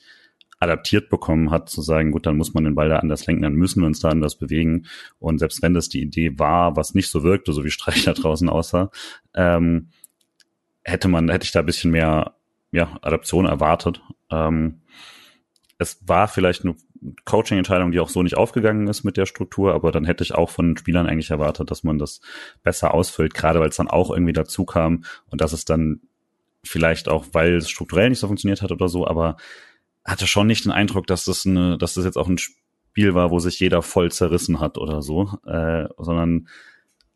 adaptiert 0.58 1.10
bekommen 1.10 1.50
hat, 1.50 1.68
zu 1.68 1.82
sagen, 1.82 2.12
gut, 2.12 2.26
dann 2.26 2.36
muss 2.36 2.54
man 2.54 2.64
den 2.64 2.74
Ball 2.74 2.88
da 2.88 2.98
anders 2.98 3.26
lenken, 3.26 3.42
dann 3.42 3.54
müssen 3.54 3.80
wir 3.80 3.86
uns 3.86 4.00
da 4.00 4.08
anders 4.08 4.36
bewegen. 4.36 4.86
Und 5.18 5.38
selbst 5.38 5.62
wenn 5.62 5.74
das 5.74 5.88
die 5.88 6.00
Idee 6.00 6.38
war, 6.38 6.76
was 6.76 6.94
nicht 6.94 7.10
so 7.10 7.22
wirkte, 7.22 7.52
so 7.52 7.64
wie 7.64 7.70
Streich 7.70 8.04
da 8.04 8.12
draußen 8.14 8.48
aussah, 8.48 8.90
ähm, 9.34 9.88
hätte 10.82 11.08
man, 11.08 11.28
hätte 11.28 11.44
ich 11.44 11.52
da 11.52 11.60
ein 11.60 11.66
bisschen 11.66 11.90
mehr 11.90 12.36
ja, 12.72 12.98
Adaption 13.02 13.44
erwartet. 13.44 14.00
Ähm, 14.30 14.82
es 15.78 15.98
war 16.06 16.28
vielleicht 16.28 16.64
eine 16.64 16.74
Coaching-Entscheidung, 17.24 17.92
die 17.92 18.00
auch 18.00 18.08
so 18.08 18.22
nicht 18.22 18.38
aufgegangen 18.38 18.88
ist 18.88 19.04
mit 19.04 19.18
der 19.18 19.26
Struktur, 19.26 19.74
aber 19.74 19.92
dann 19.92 20.04
hätte 20.04 20.24
ich 20.24 20.34
auch 20.34 20.48
von 20.48 20.68
den 20.68 20.76
Spielern 20.78 21.06
eigentlich 21.06 21.30
erwartet, 21.30 21.70
dass 21.70 21.84
man 21.84 21.98
das 21.98 22.20
besser 22.62 22.94
ausfüllt, 22.94 23.34
gerade 23.34 23.60
weil 23.60 23.68
es 23.68 23.76
dann 23.76 23.88
auch 23.88 24.10
irgendwie 24.10 24.32
dazu 24.32 24.64
kam 24.64 25.04
und 25.26 25.42
dass 25.42 25.52
es 25.52 25.66
dann 25.66 26.00
vielleicht 26.68 27.08
auch, 27.08 27.26
weil 27.32 27.56
es 27.56 27.70
strukturell 27.70 28.08
nicht 28.10 28.18
so 28.18 28.26
funktioniert 28.26 28.62
hat 28.62 28.72
oder 28.72 28.88
so, 28.88 29.06
aber 29.06 29.36
hatte 30.04 30.26
schon 30.26 30.46
nicht 30.46 30.64
den 30.64 30.72
Eindruck, 30.72 31.06
dass 31.06 31.24
das 31.24 31.46
eine, 31.46 31.78
dass 31.78 31.94
das 31.94 32.04
jetzt 32.04 32.16
auch 32.16 32.28
ein 32.28 32.38
Spiel 32.38 33.14
war, 33.14 33.30
wo 33.30 33.38
sich 33.38 33.58
jeder 33.60 33.82
voll 33.82 34.10
zerrissen 34.10 34.60
hat 34.60 34.78
oder 34.78 35.02
so, 35.02 35.30
äh, 35.46 35.86
sondern 35.98 36.48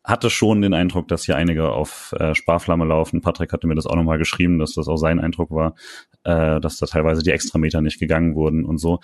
hatte 0.03 0.29
schon 0.29 0.61
den 0.61 0.73
Eindruck, 0.73 1.07
dass 1.07 1.25
hier 1.25 1.35
einige 1.35 1.69
auf 1.69 2.13
äh, 2.19 2.33
Sparflamme 2.33 2.85
laufen. 2.85 3.21
Patrick 3.21 3.53
hatte 3.53 3.67
mir 3.67 3.75
das 3.75 3.85
auch 3.85 3.95
nochmal 3.95 4.17
geschrieben, 4.17 4.57
dass 4.57 4.73
das 4.73 4.87
auch 4.87 4.97
sein 4.97 5.19
Eindruck 5.19 5.51
war, 5.51 5.75
äh, 6.23 6.59
dass 6.59 6.77
da 6.77 6.87
teilweise 6.87 7.21
die 7.21 7.31
Extrameter 7.31 7.81
nicht 7.81 7.99
gegangen 7.99 8.35
wurden 8.35 8.65
und 8.65 8.79
so. 8.79 8.99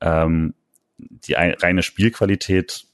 Ähm, 0.00 0.54
die 0.98 1.34
reine 1.34 1.82
Spielqualität 1.82 2.86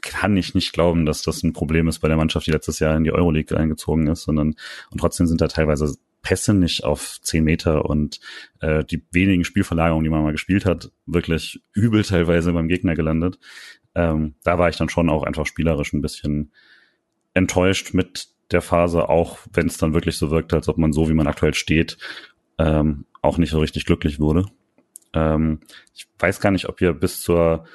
kann 0.00 0.36
ich 0.36 0.54
nicht 0.54 0.72
glauben, 0.72 1.06
dass 1.06 1.22
das 1.22 1.42
ein 1.42 1.52
Problem 1.52 1.86
ist 1.86 2.00
bei 2.00 2.08
der 2.08 2.16
Mannschaft, 2.16 2.46
die 2.46 2.50
letztes 2.50 2.80
Jahr 2.80 2.96
in 2.96 3.04
die 3.04 3.12
Euroleague 3.12 3.56
eingezogen 3.56 4.08
ist, 4.08 4.24
sondern 4.24 4.54
und 4.90 4.98
trotzdem 4.98 5.26
sind 5.26 5.40
da 5.40 5.48
teilweise 5.48 5.94
Pässe 6.22 6.54
nicht 6.54 6.84
auf 6.84 7.20
zehn 7.20 7.44
Meter 7.44 7.84
und 7.84 8.20
äh, 8.60 8.84
die 8.84 9.04
wenigen 9.10 9.44
Spielverlagerungen, 9.44 10.04
die 10.04 10.10
man 10.10 10.22
mal 10.22 10.32
gespielt 10.32 10.64
hat, 10.64 10.92
wirklich 11.06 11.60
übel 11.74 12.04
teilweise 12.04 12.52
beim 12.52 12.68
Gegner 12.68 12.94
gelandet. 12.94 13.38
Ähm, 13.94 14.34
da 14.44 14.58
war 14.58 14.68
ich 14.68 14.76
dann 14.76 14.88
schon 14.88 15.10
auch 15.10 15.24
einfach 15.24 15.46
spielerisch 15.46 15.92
ein 15.92 16.02
bisschen 16.02 16.52
enttäuscht 17.34 17.92
mit 17.92 18.28
der 18.50 18.62
Phase, 18.62 19.08
auch 19.08 19.38
wenn 19.52 19.66
es 19.66 19.78
dann 19.78 19.94
wirklich 19.94 20.16
so 20.16 20.30
wirkt, 20.30 20.52
als 20.54 20.68
ob 20.68 20.78
man 20.78 20.92
so, 20.92 21.08
wie 21.08 21.14
man 21.14 21.26
aktuell 21.26 21.54
steht, 21.54 21.98
ähm, 22.58 23.06
auch 23.20 23.38
nicht 23.38 23.50
so 23.50 23.58
richtig 23.58 23.84
glücklich 23.84 24.20
wurde. 24.20 24.46
Ähm, 25.14 25.60
ich 25.94 26.06
weiß 26.18 26.40
gar 26.40 26.50
nicht, 26.50 26.68
ob 26.68 26.80
ihr 26.80 26.92
bis 26.92 27.20
zur 27.20 27.66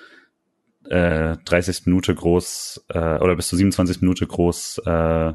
äh, 0.90 1.38
30. 1.46 1.86
Minute 1.86 2.16
groß 2.16 2.86
äh, 2.90 3.18
oder 3.20 3.36
bis 3.36 3.48
zur 3.50 3.58
27. 3.58 4.02
Minute 4.02 4.26
groß 4.26 4.80
äh, 4.86 5.34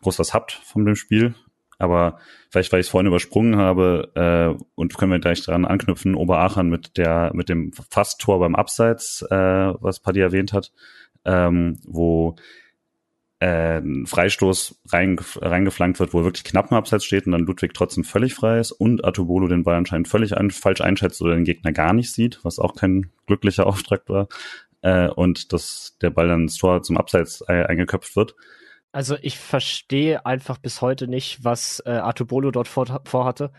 groß 0.00 0.18
was 0.18 0.34
habt 0.34 0.52
von 0.52 0.84
dem 0.84 0.96
Spiel. 0.96 1.34
Aber 1.78 2.18
vielleicht, 2.50 2.72
weil 2.72 2.80
ich 2.80 2.86
es 2.86 2.90
vorhin 2.90 3.06
übersprungen 3.06 3.56
habe, 3.56 4.10
äh, 4.14 4.64
und 4.74 4.96
können 4.96 5.12
wir 5.12 5.20
gleich 5.20 5.42
dran 5.42 5.64
anknüpfen, 5.64 6.16
Oberachern 6.16 6.68
mit 6.68 6.96
der, 6.96 7.30
mit 7.34 7.48
dem 7.48 7.72
Fasttor 7.72 8.40
beim 8.40 8.56
Abseits, 8.56 9.22
äh, 9.22 9.36
was 9.36 10.00
Paddy 10.00 10.20
erwähnt 10.20 10.52
hat, 10.52 10.72
ähm, 11.24 11.78
wo 11.86 12.34
äh, 13.40 13.78
ein 13.78 14.06
Freistoß 14.06 14.80
rein, 14.88 15.18
reingeflankt 15.36 16.00
wird, 16.00 16.12
wo 16.12 16.24
wirklich 16.24 16.42
knapp 16.42 16.72
im 16.72 16.76
Abseits 16.76 17.04
steht 17.04 17.26
und 17.26 17.32
dann 17.32 17.46
Ludwig 17.46 17.72
trotzdem 17.74 18.02
völlig 18.02 18.34
frei 18.34 18.58
ist 18.58 18.72
und 18.72 19.04
Atubolo 19.04 19.46
den 19.46 19.62
Ball 19.62 19.76
anscheinend 19.76 20.08
völlig 20.08 20.36
ein, 20.36 20.50
falsch 20.50 20.80
einschätzt 20.80 21.22
oder 21.22 21.36
den 21.36 21.44
Gegner 21.44 21.72
gar 21.72 21.92
nicht 21.92 22.12
sieht, 22.12 22.40
was 22.42 22.58
auch 22.58 22.74
kein 22.74 23.10
glücklicher 23.26 23.66
Auftrag 23.68 24.08
war. 24.08 24.28
Äh, 24.82 25.08
und 25.08 25.52
dass 25.52 25.96
der 26.02 26.10
Ball 26.10 26.26
dann 26.26 26.42
ins 26.42 26.56
Tor 26.56 26.82
zum 26.82 26.96
Abseits 26.96 27.42
eingeköpft 27.42 28.16
wird. 28.16 28.34
Also 28.98 29.16
ich 29.22 29.38
verstehe 29.38 30.26
einfach 30.26 30.58
bis 30.58 30.82
heute 30.82 31.06
nicht, 31.06 31.44
was 31.44 31.80
äh, 31.86 31.90
Artubolo 31.90 32.50
dort 32.50 32.66
vor, 32.66 33.00
vorhatte, 33.04 33.52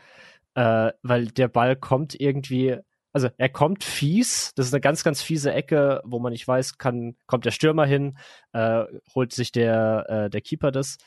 äh, 0.53 0.91
weil 1.01 1.27
der 1.27 1.47
Ball 1.47 1.77
kommt 1.77 2.13
irgendwie, 2.19 2.75
also 3.13 3.29
er 3.37 3.47
kommt 3.47 3.85
fies, 3.85 4.51
das 4.55 4.67
ist 4.67 4.73
eine 4.73 4.81
ganz, 4.81 5.01
ganz 5.05 5.21
fiese 5.21 5.53
Ecke, 5.53 6.01
wo 6.03 6.19
man 6.19 6.33
nicht 6.33 6.45
weiß, 6.45 6.77
kann, 6.77 7.15
kommt 7.25 7.45
der 7.45 7.51
Stürmer 7.51 7.85
hin, 7.85 8.17
äh, 8.51 8.83
holt 9.15 9.31
sich 9.31 9.53
der, 9.53 10.09
äh, 10.09 10.29
der 10.29 10.41
Keeper 10.41 10.71
das, 10.71 10.97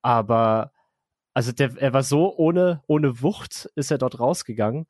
aber 0.00 0.70
also 1.34 1.50
der, 1.50 1.76
er 1.76 1.92
war 1.92 2.04
so 2.04 2.36
ohne, 2.36 2.84
ohne 2.86 3.20
Wucht 3.20 3.68
ist 3.74 3.90
er 3.90 3.98
dort 3.98 4.20
rausgegangen, 4.20 4.86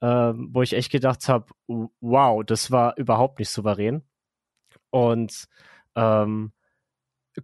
ähm, 0.00 0.50
wo 0.52 0.62
ich 0.62 0.74
echt 0.74 0.92
gedacht 0.92 1.28
habe, 1.28 1.46
wow, 1.66 2.44
das 2.44 2.70
war 2.70 2.96
überhaupt 2.96 3.40
nicht 3.40 3.50
souverän. 3.50 4.04
Und 4.90 5.48
ähm, 5.96 6.52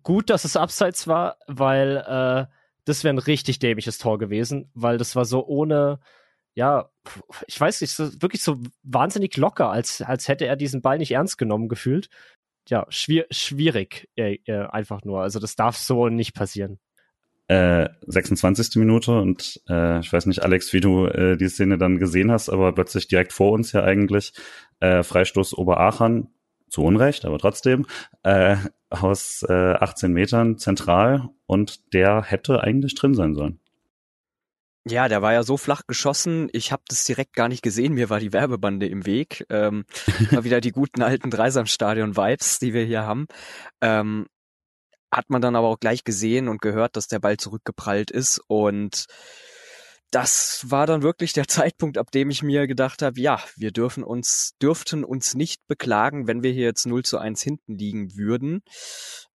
gut, 0.03 0.31
dass 0.31 0.45
es 0.45 0.57
abseits 0.57 1.07
war, 1.07 1.37
weil 1.47 1.97
äh, 1.97 2.53
das 2.85 3.05
wäre 3.05 3.15
ein 3.15 3.19
richtig 3.19 3.59
dämliches 3.59 3.99
Tor 3.99 4.19
gewesen, 4.19 4.71
weil 4.75 4.99
das 4.99 5.15
war 5.17 5.25
so 5.25 5.47
ohne, 5.47 6.01
ja, 6.55 6.91
ich 7.47 7.61
weiß 7.61 7.81
nicht, 7.81 7.93
so, 7.93 8.11
wirklich 8.21 8.43
so 8.43 8.59
wahnsinnig 8.83 9.37
locker, 9.37 9.71
als, 9.71 10.03
als 10.03 10.29
hätte 10.29 10.47
er 10.47 10.57
diesen 10.57 10.83
Ball 10.83 10.99
nicht 10.99 11.13
ernst 11.13 11.39
genommen 11.39 11.69
gefühlt. 11.69 12.09
Ja, 12.69 12.87
schwier 12.91 13.27
schwierig 13.31 14.09
äh, 14.17 14.39
äh, 14.47 14.67
einfach 14.67 15.05
nur. 15.05 15.21
Also 15.23 15.41
das 15.41 15.57
darf 15.57 15.77
so 15.77 16.09
nicht 16.09 16.35
passieren. 16.35 16.79
Äh, 17.49 17.89
26. 18.07 18.77
Minute 18.77 19.19
und 19.21 19.61
äh, 19.69 19.99
ich 19.99 20.13
weiß 20.13 20.27
nicht, 20.27 20.43
Alex, 20.43 20.73
wie 20.73 20.81
du 20.81 21.07
äh, 21.07 21.37
die 21.37 21.49
Szene 21.49 21.77
dann 21.77 21.99
gesehen 21.99 22.31
hast, 22.31 22.49
aber 22.49 22.73
plötzlich 22.73 23.09
direkt 23.09 23.33
vor 23.33 23.53
uns 23.53 23.73
ja 23.73 23.83
eigentlich 23.83 24.33
äh, 24.79 25.03
Freistoß 25.03 25.59
Oberachern 25.59 26.29
zu 26.73 26.83
Unrecht, 26.83 27.25
aber 27.25 27.39
trotzdem, 27.39 27.87
äh, 28.23 28.57
aus 28.89 29.45
äh, 29.49 29.75
18 29.75 30.13
Metern 30.13 30.59
zentral 30.59 31.29
und 31.47 31.93
der 31.93 32.23
hätte 32.23 32.63
eigentlich 32.63 32.95
drin 32.95 33.15
sein 33.15 33.35
sollen. 33.35 33.61
Ja, 34.85 35.07
der 35.07 35.23
war 35.23 35.33
ja 35.33 35.45
so 35.45 35.57
flach 35.57 35.83
geschossen, 35.87 36.49
ich 36.53 36.73
habe 36.73 36.83
das 36.89 37.05
direkt 37.05 37.35
gar 37.35 37.49
nicht 37.49 37.63
gesehen, 37.63 37.93
mir 37.93 38.11
war 38.11 38.19
die 38.19 38.33
Werbebande 38.33 38.89
im 38.89 39.07
Weg. 39.07 39.47
Ähm, 39.49 39.85
mal 40.33 40.45
wieder 40.45 40.61
die 40.61 40.73
guten 40.73 41.03
alten 41.03 41.31
Dreisamstadion-Vibes, 41.31 42.59
die 42.59 42.73
wir 42.73 42.85
hier 42.85 43.03
haben. 43.03 43.27
Ähm, 43.81 44.27
hat 45.13 45.29
man 45.29 45.43
dann 45.43 45.57
aber 45.57 45.69
auch 45.69 45.79
gleich 45.79 46.05
gesehen 46.05 46.49
und 46.49 46.63
gehört, 46.63 46.97
dass 46.97 47.07
der 47.07 47.21
Ball 47.21 47.37
zurückgeprallt 47.37 48.11
ist 48.11 48.41
und 48.49 49.07
das 50.13 50.71
war 50.71 50.87
dann 50.87 51.03
wirklich 51.03 51.33
der 51.33 51.49
Zeitpunkt, 51.49 51.99
ab 51.99 52.13
dem 52.13 52.31
ich 52.31 52.43
mir 52.45 52.69
gedacht 52.69 53.03
habe, 53.03 53.19
ja, 53.21 53.41
wir 53.57 53.73
dürfen 53.73 54.05
uns, 54.05 54.53
dürften 54.63 55.03
uns 55.03 55.35
nicht 55.35 55.67
beklagen, 55.67 56.29
wenn 56.29 56.45
wir 56.45 56.53
hier 56.53 56.67
jetzt 56.67 56.87
0 56.87 57.03
zu 57.03 57.19
1 57.19 57.43
hinten 57.43 57.77
liegen 57.77 58.17
würden. 58.17 58.63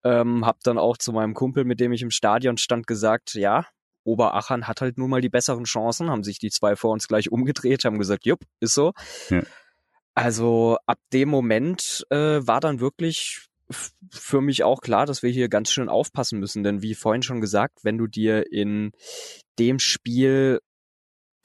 Ähm, 0.05 0.47
hab 0.47 0.61
dann 0.63 0.79
auch 0.79 0.97
zu 0.97 1.13
meinem 1.13 1.35
Kumpel, 1.35 1.65
mit 1.65 1.81
dem 1.81 1.93
ich 1.93 2.03
im 2.03 2.11
Stadion 2.11 2.59
stand, 2.59 2.87
gesagt, 2.87 3.35
ja, 3.35 3.67
Oberachern 4.05 4.69
hat 4.69 4.81
halt 4.81 4.99
nun 4.99 5.11
mal 5.11 5.21
die 5.21 5.29
besseren 5.29 5.65
Chancen, 5.65 6.11
haben 6.11 6.23
sich 6.23 6.39
die 6.39 6.51
zwei 6.51 6.77
vor 6.77 6.93
uns 6.93 7.09
gleich 7.09 7.33
umgedreht, 7.33 7.85
haben 7.85 7.99
gesagt, 7.99 8.25
jupp, 8.25 8.41
ist 8.61 8.75
so. 8.75 8.93
Ja. 9.31 9.43
Also 10.15 10.79
ab 10.87 10.99
dem 11.13 11.29
Moment 11.29 12.07
äh, 12.11 12.47
war 12.47 12.61
dann 12.61 12.79
wirklich 12.79 13.49
für 14.11 14.41
mich 14.41 14.63
auch 14.63 14.81
klar, 14.81 15.07
dass 15.07 15.23
wir 15.23 15.31
hier 15.31 15.49
ganz 15.49 15.71
schön 15.71 15.89
aufpassen 15.89 16.39
müssen, 16.39 16.63
denn 16.63 16.83
wie 16.83 16.95
vorhin 16.95 17.23
schon 17.23 17.41
gesagt, 17.41 17.81
wenn 17.83 17.99
du 17.99 18.07
dir 18.07 18.51
in 18.53 18.93
dem 19.59 19.79
Spiel 19.79 20.61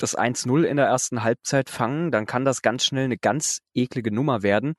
das 0.02 0.18
1-0 0.18 0.64
in 0.64 0.78
der 0.78 0.88
ersten 0.88 1.24
Halbzeit 1.24 1.70
fangen, 1.70 2.12
dann 2.12 2.26
kann 2.26 2.45
das 2.45 2.62
ganz 2.62 2.86
schnell 2.86 3.06
eine 3.06 3.18
ganz 3.18 3.60
eklige 3.74 4.12
Nummer 4.12 4.43
werden. 4.43 4.76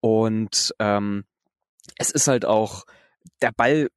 Und 0.00 0.74
ähm, 0.78 1.24
es 1.96 2.10
ist 2.10 2.28
halt 2.28 2.44
auch, 2.44 2.84
der 3.42 3.52
Ball 3.52 3.88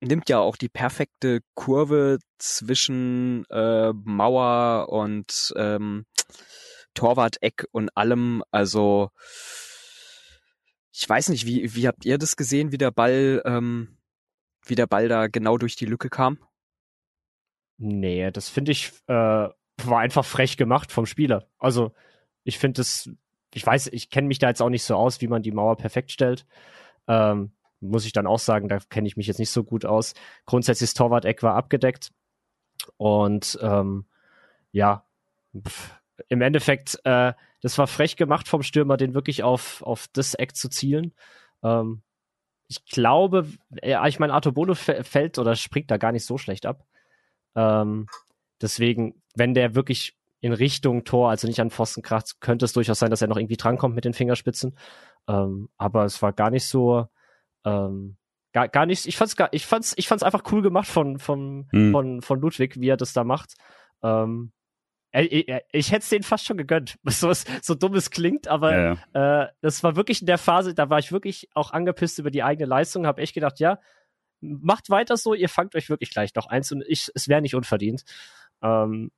nimmt 0.00 0.28
ja 0.28 0.38
auch 0.38 0.56
die 0.56 0.68
perfekte 0.68 1.40
Kurve 1.54 2.18
zwischen 2.38 3.44
äh, 3.50 3.92
Mauer 3.92 4.88
und 4.90 5.52
ähm, 5.56 6.06
Torwart-Eck 6.94 7.66
und 7.72 7.96
allem. 7.96 8.42
Also 8.50 9.10
ich 10.92 11.08
weiß 11.08 11.30
nicht, 11.30 11.46
wie, 11.46 11.74
wie 11.74 11.88
habt 11.88 12.04
ihr 12.04 12.18
das 12.18 12.36
gesehen, 12.36 12.72
wie 12.72 12.78
der 12.78 12.90
Ball, 12.90 13.42
ähm, 13.44 13.98
wie 14.64 14.76
der 14.76 14.86
Ball 14.86 15.08
da 15.08 15.26
genau 15.26 15.58
durch 15.58 15.76
die 15.76 15.86
Lücke 15.86 16.08
kam? 16.08 16.38
Nee, 17.76 18.30
das 18.30 18.48
finde 18.48 18.72
ich 18.72 18.92
äh, 19.08 19.48
war 19.82 20.00
einfach 20.00 20.24
frech 20.24 20.56
gemacht 20.56 20.92
vom 20.92 21.06
Spieler. 21.06 21.46
Also 21.58 21.92
ich 22.44 22.58
finde 22.58 22.82
es, 22.82 23.10
ich 23.52 23.66
weiß, 23.66 23.88
ich 23.88 24.10
kenne 24.10 24.28
mich 24.28 24.38
da 24.38 24.48
jetzt 24.48 24.62
auch 24.62 24.70
nicht 24.70 24.84
so 24.84 24.96
aus, 24.96 25.20
wie 25.20 25.28
man 25.28 25.42
die 25.42 25.52
Mauer 25.52 25.76
perfekt 25.76 26.12
stellt. 26.12 26.46
Ähm, 27.08 27.52
muss 27.80 28.06
ich 28.06 28.12
dann 28.12 28.26
auch 28.26 28.38
sagen, 28.38 28.68
da 28.68 28.78
kenne 28.78 29.06
ich 29.06 29.16
mich 29.16 29.26
jetzt 29.26 29.38
nicht 29.38 29.50
so 29.50 29.64
gut 29.64 29.84
aus. 29.84 30.14
Grundsätzlich 30.46 30.90
das 30.90 30.94
Torwart-Eck 30.94 31.42
war 31.42 31.54
abgedeckt 31.54 32.12
und 32.96 33.58
ähm, 33.62 34.06
ja, 34.72 35.04
pff, 35.56 36.00
im 36.28 36.40
Endeffekt, 36.40 36.98
äh, 37.04 37.32
das 37.60 37.78
war 37.78 37.86
frech 37.86 38.16
gemacht 38.16 38.48
vom 38.48 38.62
Stürmer, 38.62 38.96
den 38.96 39.14
wirklich 39.14 39.42
auf, 39.42 39.82
auf 39.82 40.08
das 40.12 40.34
Eck 40.34 40.56
zu 40.56 40.68
zielen. 40.68 41.12
Ähm, 41.62 42.02
ich 42.68 42.84
glaube, 42.86 43.46
ja, 43.82 44.06
ich 44.06 44.18
meine, 44.18 44.32
Arthur 44.32 44.52
Bolo 44.52 44.74
fällt 44.74 45.38
oder 45.38 45.54
springt 45.54 45.90
da 45.90 45.96
gar 45.96 46.12
nicht 46.12 46.24
so 46.24 46.38
schlecht 46.38 46.66
ab. 46.66 46.86
Ähm, 47.54 48.06
deswegen, 48.60 49.22
wenn 49.34 49.54
der 49.54 49.74
wirklich 49.74 50.16
in 50.40 50.52
Richtung 50.52 51.04
Tor, 51.04 51.30
also 51.30 51.48
nicht 51.48 51.60
an 51.60 51.70
Pfosten 51.70 52.02
kracht, 52.02 52.40
könnte 52.40 52.66
es 52.66 52.74
durchaus 52.74 52.98
sein, 52.98 53.10
dass 53.10 53.22
er 53.22 53.28
noch 53.28 53.38
irgendwie 53.38 53.56
drankommt 53.56 53.94
mit 53.94 54.04
den 54.04 54.12
Fingerspitzen. 54.12 54.76
Ähm, 55.26 55.70
aber 55.78 56.04
es 56.04 56.20
war 56.20 56.32
gar 56.32 56.50
nicht 56.50 56.66
so, 56.66 57.06
ähm, 57.64 58.16
gar, 58.52 58.68
gar 58.68 58.84
nicht, 58.84 59.06
ich 59.06 59.16
fand's 59.16 59.36
gar, 59.36 59.48
ich 59.52 59.64
fand's, 59.64 59.94
ich 59.96 60.06
fand's 60.06 60.22
einfach 60.22 60.42
cool 60.52 60.60
gemacht 60.60 60.86
von, 60.86 61.18
von, 61.18 61.66
hm. 61.70 61.92
von, 61.92 62.22
von 62.22 62.40
Ludwig, 62.40 62.78
wie 62.78 62.88
er 62.88 62.98
das 62.98 63.14
da 63.14 63.24
macht. 63.24 63.54
Ähm, 64.02 64.52
ich, 65.12 65.48
ich 65.72 65.92
hätte 65.92 66.02
es 66.02 66.08
denen 66.08 66.24
fast 66.24 66.44
schon 66.44 66.56
gegönnt, 66.56 66.98
so, 67.04 67.32
so 67.32 67.74
dumm 67.74 67.94
es 67.94 68.10
klingt, 68.10 68.48
aber 68.48 68.76
ja, 68.76 68.98
ja. 69.14 69.44
Äh, 69.44 69.48
das 69.60 69.82
war 69.82 69.96
wirklich 69.96 70.20
in 70.20 70.26
der 70.26 70.38
Phase, 70.38 70.74
da 70.74 70.90
war 70.90 70.98
ich 70.98 71.12
wirklich 71.12 71.48
auch 71.54 71.70
angepisst 71.70 72.18
über 72.18 72.30
die 72.30 72.42
eigene 72.42 72.68
Leistung, 72.68 73.06
habe 73.06 73.22
echt 73.22 73.34
gedacht, 73.34 73.60
ja, 73.60 73.78
macht 74.40 74.90
weiter 74.90 75.16
so, 75.16 75.34
ihr 75.34 75.48
fangt 75.48 75.74
euch 75.74 75.88
wirklich 75.88 76.10
gleich 76.10 76.34
noch 76.34 76.46
eins 76.46 76.70
und 76.72 76.84
ich, 76.86 77.10
es 77.14 77.28
wäre 77.28 77.40
nicht 77.40 77.54
unverdient. 77.54 78.04
Ähm, 78.64 79.12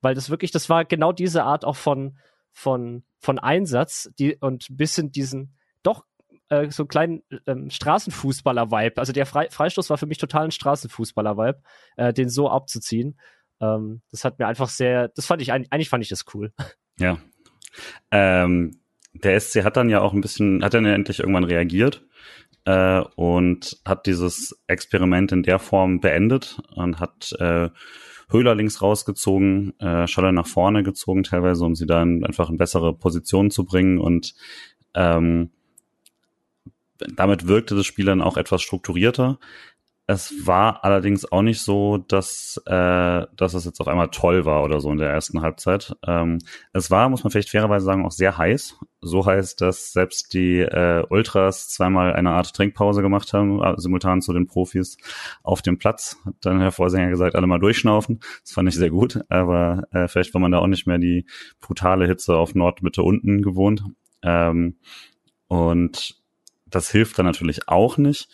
weil 0.00 0.14
das 0.14 0.30
wirklich, 0.30 0.50
das 0.50 0.68
war 0.68 0.84
genau 0.84 1.12
diese 1.12 1.44
Art 1.44 1.64
auch 1.64 1.76
von, 1.76 2.18
von, 2.52 3.04
von 3.20 3.38
Einsatz 3.38 4.10
die, 4.18 4.36
und 4.36 4.70
ein 4.70 4.76
bisschen 4.76 5.12
diesen, 5.12 5.56
doch 5.82 6.04
äh, 6.48 6.70
so 6.70 6.84
einen 6.84 6.88
kleinen 6.88 7.22
ähm, 7.46 7.70
Straßenfußballer-Vibe. 7.70 8.98
Also 8.98 9.12
der 9.12 9.26
Fre 9.26 9.48
Freistoß 9.50 9.90
war 9.90 9.98
für 9.98 10.06
mich 10.06 10.18
total 10.18 10.44
ein 10.44 10.50
Straßenfußballer-Vibe, 10.50 11.60
äh, 11.96 12.12
den 12.12 12.28
so 12.28 12.50
abzuziehen. 12.50 13.18
Ähm, 13.60 14.02
das 14.10 14.24
hat 14.24 14.38
mir 14.38 14.46
einfach 14.46 14.68
sehr, 14.68 15.08
das 15.08 15.26
fand 15.26 15.42
ich, 15.42 15.52
eigentlich 15.52 15.88
fand 15.88 16.02
ich 16.02 16.10
das 16.10 16.24
cool. 16.34 16.52
Ja. 16.98 17.18
Ähm, 18.10 18.80
der 19.12 19.38
SC 19.38 19.62
hat 19.62 19.76
dann 19.76 19.90
ja 19.90 20.00
auch 20.00 20.14
ein 20.14 20.22
bisschen, 20.22 20.64
hat 20.64 20.72
dann 20.72 20.86
ja 20.86 20.94
endlich 20.94 21.18
irgendwann 21.20 21.44
reagiert 21.44 22.06
äh, 22.64 23.00
und 23.16 23.78
hat 23.84 24.06
dieses 24.06 24.58
Experiment 24.66 25.30
in 25.32 25.42
der 25.42 25.58
Form 25.58 26.00
beendet 26.00 26.58
und 26.74 26.98
hat 26.98 27.32
äh, 27.38 27.68
Höhler 28.28 28.54
links 28.54 28.82
rausgezogen, 28.82 29.78
äh, 29.78 30.06
Scholler 30.06 30.32
nach 30.32 30.46
vorne 30.46 30.82
gezogen, 30.82 31.22
teilweise, 31.22 31.64
um 31.64 31.74
sie 31.74 31.86
dann 31.86 32.24
einfach 32.24 32.50
in 32.50 32.56
bessere 32.56 32.92
Positionen 32.92 33.50
zu 33.50 33.64
bringen 33.64 33.98
und 33.98 34.34
ähm, 34.94 35.50
damit 36.98 37.46
wirkte 37.46 37.74
das 37.76 37.86
Spiel 37.86 38.06
dann 38.06 38.22
auch 38.22 38.36
etwas 38.36 38.62
strukturierter. 38.62 39.38
Es 40.08 40.46
war 40.46 40.84
allerdings 40.84 41.30
auch 41.32 41.42
nicht 41.42 41.60
so, 41.60 41.98
dass, 41.98 42.62
äh, 42.66 43.26
dass 43.36 43.54
es 43.54 43.64
jetzt 43.64 43.80
auf 43.80 43.88
einmal 43.88 44.08
toll 44.10 44.44
war 44.44 44.62
oder 44.62 44.78
so 44.78 44.92
in 44.92 44.98
der 44.98 45.10
ersten 45.10 45.40
Halbzeit. 45.40 45.96
Ähm, 46.06 46.38
es 46.72 46.92
war, 46.92 47.08
muss 47.08 47.24
man 47.24 47.32
vielleicht 47.32 47.50
fairerweise 47.50 47.86
sagen, 47.86 48.06
auch 48.06 48.12
sehr 48.12 48.38
heiß. 48.38 48.78
So 49.00 49.26
heiß, 49.26 49.56
dass 49.56 49.92
selbst 49.92 50.32
die 50.32 50.60
äh, 50.60 51.04
Ultras 51.10 51.70
zweimal 51.70 52.12
eine 52.12 52.30
Art 52.30 52.54
Trinkpause 52.54 53.02
gemacht 53.02 53.32
haben, 53.32 53.60
äh, 53.60 53.74
simultan 53.78 54.22
zu 54.22 54.32
den 54.32 54.46
Profis 54.46 54.96
auf 55.42 55.60
dem 55.60 55.76
Platz. 55.76 56.18
Hat 56.24 56.34
dann 56.40 56.60
der 56.60 56.70
Vorsänger 56.70 57.10
gesagt, 57.10 57.34
alle 57.34 57.48
mal 57.48 57.58
durchschnaufen. 57.58 58.20
Das 58.42 58.52
fand 58.52 58.68
ich 58.68 58.76
sehr 58.76 58.90
gut, 58.90 59.20
aber 59.28 59.88
äh, 59.90 60.06
vielleicht 60.06 60.32
war 60.34 60.40
man 60.40 60.52
da 60.52 60.58
auch 60.58 60.68
nicht 60.68 60.86
mehr 60.86 60.98
die 60.98 61.26
brutale 61.60 62.06
Hitze 62.06 62.36
auf 62.36 62.54
Nord, 62.54 62.80
Mitte, 62.80 63.02
unten 63.02 63.42
gewohnt. 63.42 63.82
Ähm, 64.22 64.76
und 65.48 66.22
das 66.66 66.90
hilft 66.92 67.18
dann 67.18 67.26
natürlich 67.26 67.68
auch 67.68 67.96
nicht 67.96 68.28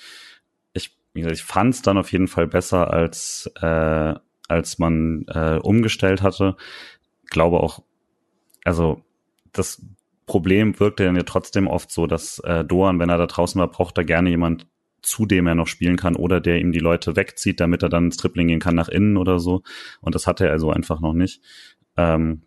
wie 1.12 1.20
gesagt, 1.20 1.36
ich 1.36 1.44
fand 1.44 1.74
es 1.74 1.82
dann 1.82 1.98
auf 1.98 2.12
jeden 2.12 2.28
Fall 2.28 2.46
besser, 2.46 2.92
als, 2.92 3.50
äh, 3.60 4.14
als 4.48 4.78
man 4.78 5.24
äh, 5.28 5.58
umgestellt 5.62 6.22
hatte. 6.22 6.56
Glaube 7.30 7.60
auch, 7.60 7.82
also 8.64 9.02
das 9.52 9.82
Problem 10.26 10.78
wirkte 10.80 11.04
dann 11.04 11.16
ja 11.16 11.24
trotzdem 11.24 11.66
oft 11.66 11.90
so, 11.90 12.06
dass 12.06 12.38
äh, 12.40 12.64
Doan, 12.64 12.98
wenn 12.98 13.10
er 13.10 13.18
da 13.18 13.26
draußen 13.26 13.58
war, 13.60 13.68
braucht 13.68 13.98
er 13.98 14.04
gerne 14.04 14.30
jemand, 14.30 14.66
zu 15.02 15.26
dem 15.26 15.46
er 15.46 15.54
noch 15.54 15.66
spielen 15.66 15.96
kann 15.96 16.14
oder 16.14 16.40
der 16.40 16.60
ihm 16.60 16.72
die 16.72 16.78
Leute 16.78 17.16
wegzieht, 17.16 17.60
damit 17.60 17.82
er 17.82 17.88
dann 17.88 18.06
ins 18.06 18.16
Tripling 18.16 18.48
gehen 18.48 18.60
kann 18.60 18.76
nach 18.76 18.88
innen 18.88 19.16
oder 19.16 19.40
so. 19.40 19.62
Und 20.00 20.14
das 20.14 20.26
hatte 20.26 20.46
er 20.46 20.52
also 20.52 20.70
einfach 20.70 21.00
noch 21.00 21.12
nicht. 21.12 21.42
Ähm, 21.96 22.42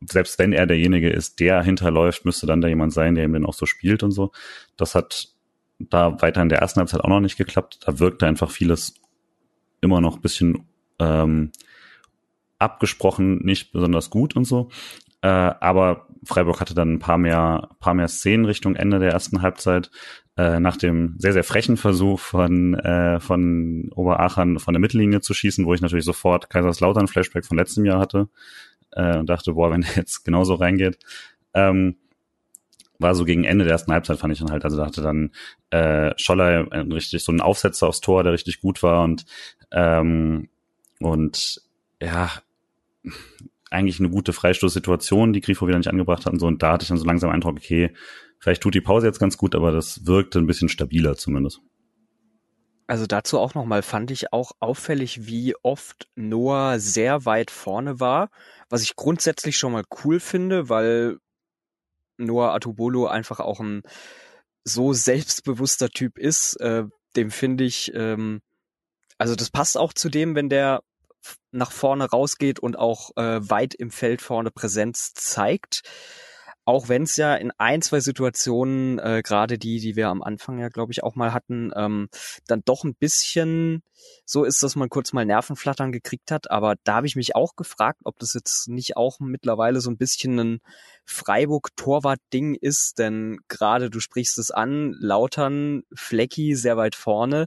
selbst 0.00 0.38
wenn 0.38 0.52
er 0.52 0.66
derjenige 0.66 1.10
ist, 1.10 1.40
der 1.40 1.62
hinterläuft, 1.62 2.24
müsste 2.24 2.46
dann 2.46 2.60
da 2.60 2.68
jemand 2.68 2.92
sein, 2.92 3.16
der 3.16 3.24
ihm 3.24 3.32
dann 3.32 3.46
auch 3.46 3.54
so 3.54 3.66
spielt 3.66 4.04
und 4.04 4.12
so. 4.12 4.30
Das 4.76 4.94
hat 4.94 5.28
da 5.78 6.20
weiter 6.20 6.42
in 6.42 6.48
der 6.48 6.58
ersten 6.58 6.80
Halbzeit 6.80 7.02
auch 7.02 7.08
noch 7.08 7.20
nicht 7.20 7.36
geklappt. 7.36 7.80
Da 7.84 7.98
wirkte 7.98 8.26
einfach 8.26 8.50
vieles 8.50 8.94
immer 9.80 10.00
noch 10.00 10.18
bisschen 10.18 10.66
ähm, 10.98 11.52
abgesprochen, 12.58 13.38
nicht 13.44 13.72
besonders 13.72 14.10
gut 14.10 14.34
und 14.34 14.44
so. 14.44 14.70
Äh, 15.20 15.28
aber 15.28 16.06
Freiburg 16.24 16.60
hatte 16.60 16.74
dann 16.74 16.94
ein 16.94 16.98
paar 16.98 17.18
mehr, 17.18 17.68
paar 17.80 17.94
mehr 17.94 18.08
Szenen 18.08 18.44
Richtung 18.44 18.74
Ende 18.74 18.98
der 18.98 19.12
ersten 19.12 19.42
Halbzeit. 19.42 19.90
Äh, 20.36 20.60
nach 20.60 20.76
dem 20.76 21.14
sehr, 21.18 21.32
sehr 21.32 21.44
frechen 21.44 21.76
Versuch 21.76 22.20
von, 22.20 22.74
äh, 22.74 23.18
von 23.18 23.90
Oberachern 23.94 24.58
von 24.58 24.74
der 24.74 24.80
Mittellinie 24.80 25.20
zu 25.20 25.34
schießen, 25.34 25.66
wo 25.66 25.74
ich 25.74 25.80
natürlich 25.80 26.04
sofort 26.04 26.50
Kaiserslautern 26.50 27.08
Flashback 27.08 27.44
von 27.44 27.58
letztem 27.58 27.84
Jahr 27.84 27.98
hatte 27.98 28.28
äh, 28.92 29.18
und 29.18 29.28
dachte, 29.28 29.54
boah, 29.54 29.70
wenn 29.70 29.80
der 29.80 29.94
jetzt 29.96 30.24
genauso 30.24 30.54
reingeht. 30.54 30.98
Ähm, 31.54 31.96
war 32.98 33.14
so 33.14 33.24
gegen 33.24 33.44
Ende 33.44 33.64
der 33.64 33.72
ersten 33.72 33.92
Halbzeit, 33.92 34.18
fand 34.18 34.32
ich 34.32 34.40
dann 34.40 34.50
halt. 34.50 34.64
Also 34.64 34.76
da 34.76 34.86
hatte 34.86 35.02
dann 35.02 35.30
äh, 35.70 36.12
Scholler 36.16 36.70
richtig 36.92 37.22
so 37.22 37.32
einen 37.32 37.40
Aufsetzer 37.40 37.86
aufs 37.88 38.00
Tor, 38.00 38.22
der 38.22 38.32
richtig 38.32 38.60
gut 38.60 38.82
war 38.82 39.04
und 39.04 39.24
ähm, 39.72 40.48
und 41.00 41.62
ja, 42.00 42.30
eigentlich 43.70 44.00
eine 44.00 44.10
gute 44.10 44.32
Freistoßsituation, 44.32 45.32
die 45.32 45.40
Grifo 45.40 45.66
wieder 45.66 45.78
nicht 45.78 45.88
angebracht 45.88 46.26
hat 46.26 46.32
und 46.32 46.38
so. 46.38 46.46
Und 46.46 46.62
da 46.62 46.72
hatte 46.72 46.84
ich 46.84 46.88
dann 46.88 46.98
so 46.98 47.04
langsam 47.04 47.30
Eindruck, 47.30 47.56
okay, 47.56 47.92
vielleicht 48.38 48.62
tut 48.62 48.74
die 48.74 48.80
Pause 48.80 49.06
jetzt 49.06 49.18
ganz 49.18 49.36
gut, 49.36 49.54
aber 49.54 49.72
das 49.72 50.06
wirkte 50.06 50.38
ein 50.38 50.46
bisschen 50.46 50.68
stabiler 50.68 51.16
zumindest. 51.16 51.60
Also 52.86 53.06
dazu 53.06 53.38
auch 53.38 53.54
nochmal 53.54 53.82
fand 53.82 54.10
ich 54.10 54.32
auch 54.32 54.52
auffällig, 54.60 55.26
wie 55.26 55.54
oft 55.62 56.08
Noah 56.14 56.78
sehr 56.78 57.26
weit 57.26 57.50
vorne 57.50 58.00
war, 58.00 58.30
was 58.70 58.82
ich 58.82 58.96
grundsätzlich 58.96 59.58
schon 59.58 59.72
mal 59.72 59.84
cool 60.04 60.20
finde, 60.20 60.70
weil 60.70 61.18
Noah 62.18 62.54
Atubolo 62.54 63.06
einfach 63.06 63.40
auch 63.40 63.60
ein 63.60 63.82
so 64.64 64.92
selbstbewusster 64.92 65.88
Typ 65.88 66.18
ist, 66.18 66.60
äh, 66.60 66.84
dem 67.16 67.30
finde 67.30 67.64
ich, 67.64 67.92
ähm, 67.94 68.40
also 69.16 69.34
das 69.34 69.50
passt 69.50 69.78
auch 69.78 69.92
zu 69.92 70.08
dem, 70.08 70.34
wenn 70.34 70.48
der 70.48 70.82
nach 71.50 71.72
vorne 71.72 72.04
rausgeht 72.04 72.60
und 72.60 72.78
auch 72.78 73.10
äh, 73.16 73.40
weit 73.48 73.74
im 73.74 73.90
Feld 73.90 74.22
vorne 74.22 74.50
Präsenz 74.50 75.14
zeigt 75.14 75.82
auch 76.68 76.90
wenn 76.90 77.04
es 77.04 77.16
ja 77.16 77.34
in 77.34 77.50
ein, 77.56 77.80
zwei 77.80 78.00
Situationen, 78.00 78.98
äh, 78.98 79.22
gerade 79.24 79.56
die, 79.56 79.80
die 79.80 79.96
wir 79.96 80.08
am 80.08 80.22
Anfang 80.22 80.58
ja, 80.58 80.68
glaube 80.68 80.92
ich, 80.92 81.02
auch 81.02 81.14
mal 81.14 81.32
hatten, 81.32 81.72
ähm, 81.74 82.10
dann 82.46 82.60
doch 82.62 82.84
ein 82.84 82.94
bisschen 82.94 83.82
so 84.26 84.44
ist, 84.44 84.62
dass 84.62 84.76
man 84.76 84.90
kurz 84.90 85.14
mal 85.14 85.24
Nervenflattern 85.24 85.92
gekriegt 85.92 86.30
hat. 86.30 86.50
Aber 86.50 86.74
da 86.84 86.96
habe 86.96 87.06
ich 87.06 87.16
mich 87.16 87.34
auch 87.34 87.56
gefragt, 87.56 88.00
ob 88.04 88.18
das 88.18 88.34
jetzt 88.34 88.68
nicht 88.68 88.98
auch 88.98 89.18
mittlerweile 89.18 89.80
so 89.80 89.88
ein 89.88 89.96
bisschen 89.96 90.38
ein 90.38 90.60
Freiburg-Torwart-Ding 91.06 92.54
ist. 92.54 92.98
Denn 92.98 93.38
gerade, 93.48 93.88
du 93.88 93.98
sprichst 93.98 94.36
es 94.36 94.50
an, 94.50 94.94
Lautern, 95.00 95.84
Flecki 95.94 96.54
sehr 96.54 96.76
weit 96.76 96.96
vorne. 96.96 97.46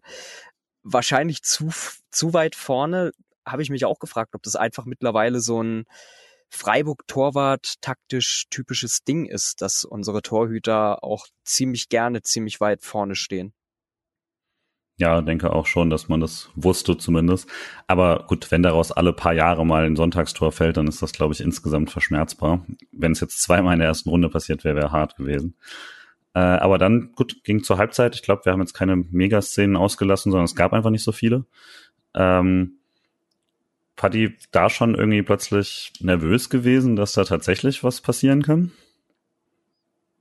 Wahrscheinlich 0.81 1.43
zu, 1.43 1.69
zu 2.09 2.33
weit 2.33 2.55
vorne 2.55 3.11
habe 3.45 3.61
ich 3.61 3.69
mich 3.69 3.85
auch 3.85 3.99
gefragt, 3.99 4.33
ob 4.33 4.41
das 4.41 4.55
einfach 4.55 4.85
mittlerweile 4.85 5.41
so 5.41 5.61
ein 5.61 5.85
Freiburg-Torwart 6.51 7.75
taktisch 7.81 8.45
typisches 8.49 9.03
Ding 9.03 9.25
ist, 9.25 9.61
dass 9.61 9.85
unsere 9.85 10.21
Torhüter 10.21 11.03
auch 11.03 11.25
ziemlich 11.43 11.89
gerne 11.89 12.21
ziemlich 12.21 12.59
weit 12.59 12.83
vorne 12.83 13.15
stehen. 13.15 13.53
Ja, 14.97 15.21
denke 15.21 15.51
auch 15.51 15.65
schon, 15.65 15.89
dass 15.89 16.09
man 16.09 16.19
das 16.19 16.51
wusste 16.53 16.97
zumindest. 16.97 17.49
Aber 17.87 18.25
gut, 18.27 18.51
wenn 18.51 18.61
daraus 18.61 18.91
alle 18.91 19.13
paar 19.13 19.33
Jahre 19.33 19.65
mal 19.65 19.85
ein 19.85 19.95
Sonntagstor 19.95 20.51
fällt, 20.51 20.77
dann 20.77 20.87
ist 20.87 21.01
das, 21.01 21.13
glaube 21.13 21.33
ich, 21.33 21.41
insgesamt 21.41 21.89
verschmerzbar. 21.89 22.65
Wenn 22.91 23.13
es 23.13 23.21
jetzt 23.21 23.41
zweimal 23.41 23.73
in 23.73 23.79
der 23.79 23.87
ersten 23.87 24.09
Runde 24.09 24.29
passiert 24.29 24.63
wäre, 24.63 24.75
wäre 24.75 24.91
hart 24.91 25.15
gewesen. 25.15 25.55
Äh, 26.35 26.39
aber 26.39 26.77
dann, 26.77 27.13
gut, 27.13 27.43
ging 27.43 27.63
zur 27.63 27.77
Halbzeit. 27.77 28.13
Ich 28.13 28.21
glaube, 28.21 28.45
wir 28.45 28.51
haben 28.51 28.59
jetzt 28.59 28.73
keine 28.73 28.95
Megaszenen 28.95 29.75
ausgelassen, 29.75 30.31
sondern 30.31 30.45
es 30.45 30.55
gab 30.55 30.73
einfach 30.73 30.91
nicht 30.91 31.03
so 31.03 31.11
viele. 31.11 31.45
Ähm, 32.13 32.80
Paddy 33.95 34.37
da 34.51 34.69
schon 34.69 34.95
irgendwie 34.95 35.21
plötzlich 35.21 35.93
nervös 35.99 36.49
gewesen, 36.49 36.95
dass 36.95 37.13
da 37.13 37.23
tatsächlich 37.23 37.83
was 37.83 38.01
passieren 38.01 38.41
kann? 38.41 38.71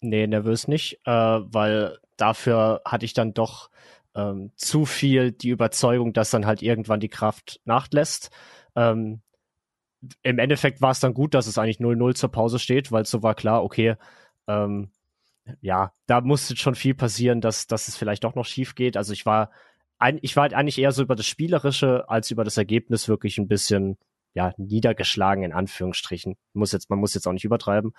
Nee, 0.01 0.27
nervös 0.27 0.68
nicht, 0.68 1.01
äh, 1.05 1.11
weil 1.12 1.99
dafür 2.16 2.83
hatte 2.85 3.05
ich 3.05 3.12
dann 3.12 3.35
doch 3.35 3.71
ähm, 4.14 4.51
zu 4.57 4.87
viel 4.87 5.33
die 5.33 5.51
Überzeugung, 5.51 6.12
dass 6.12 6.31
dann 6.31 6.47
halt 6.47 6.62
irgendwann 6.62 7.01
die 7.01 7.09
Kraft 7.09 7.61
nachlässt. 7.64 8.31
Ähm, 8.75 9.21
Im 10.23 10.39
Endeffekt 10.39 10.81
war 10.81 10.91
es 10.91 11.01
dann 11.01 11.14
gut, 11.14 11.35
dass 11.35 11.47
es 11.47 11.59
eigentlich 11.59 11.79
0-0 11.79 12.14
zur 12.14 12.31
Pause 12.31 12.59
steht, 12.59 12.93
weil 12.93 13.05
so 13.05 13.23
war 13.23 13.35
klar, 13.35 13.62
okay, 13.62 13.97
ähm, 14.47 14.91
ja, 15.61 15.93
da 16.07 16.21
musste 16.21 16.57
schon 16.57 16.75
viel 16.75 16.95
passieren, 16.95 17.41
dass, 17.41 17.66
dass 17.66 17.89
es 17.89 17.97
vielleicht 17.97 18.25
doch 18.25 18.35
noch 18.35 18.45
schief 18.45 18.75
geht. 18.75 18.97
Also 18.97 19.12
ich 19.12 19.27
war 19.27 19.51
ein, 20.01 20.19
ich 20.23 20.35
war 20.35 20.43
halt 20.43 20.55
eigentlich 20.55 20.79
eher 20.79 20.93
so 20.93 21.03
über 21.03 21.15
das 21.15 21.27
Spielerische 21.27 22.09
als 22.09 22.31
über 22.31 22.43
das 22.43 22.57
Ergebnis 22.57 23.09
wirklich 23.09 23.39
ein 23.39 23.49
bisschen 23.49 23.99
ja, 24.33 24.53
niedergeschlagen 24.57 25.45
in 25.45 25.53
Anführungsstrichen. 25.53 26.37
Muss 26.55 26.73
jetzt, 26.73 26.89
man 26.89 26.99
muss 26.99 27.15
jetzt 27.15 27.27
auch 27.27 27.33
nicht 27.33 27.45
übertreiben. 27.45 27.93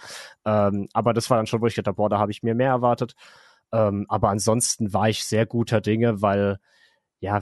Ähm, 0.46 0.88
aber 0.94 1.14
das 1.14 1.30
war 1.30 1.38
dann 1.38 1.46
schon, 1.46 1.62
wo 1.62 1.68
ich 1.68 1.76
gedacht 1.76 1.98
boah, 1.98 2.10
da 2.10 2.20
habe 2.20 2.32
ich 2.32 2.44
mir 2.44 2.56
mehr 2.56 2.70
erwartet. 2.70 3.14
Ähm, 3.72 4.06
aber 4.10 4.30
ansonsten 4.30 4.94
war 4.94 5.10
ich 5.10 5.26
sehr 5.26 5.46
guter 5.46 5.80
Dinge, 5.82 6.22
weil, 6.22 6.58
ja, 7.20 7.42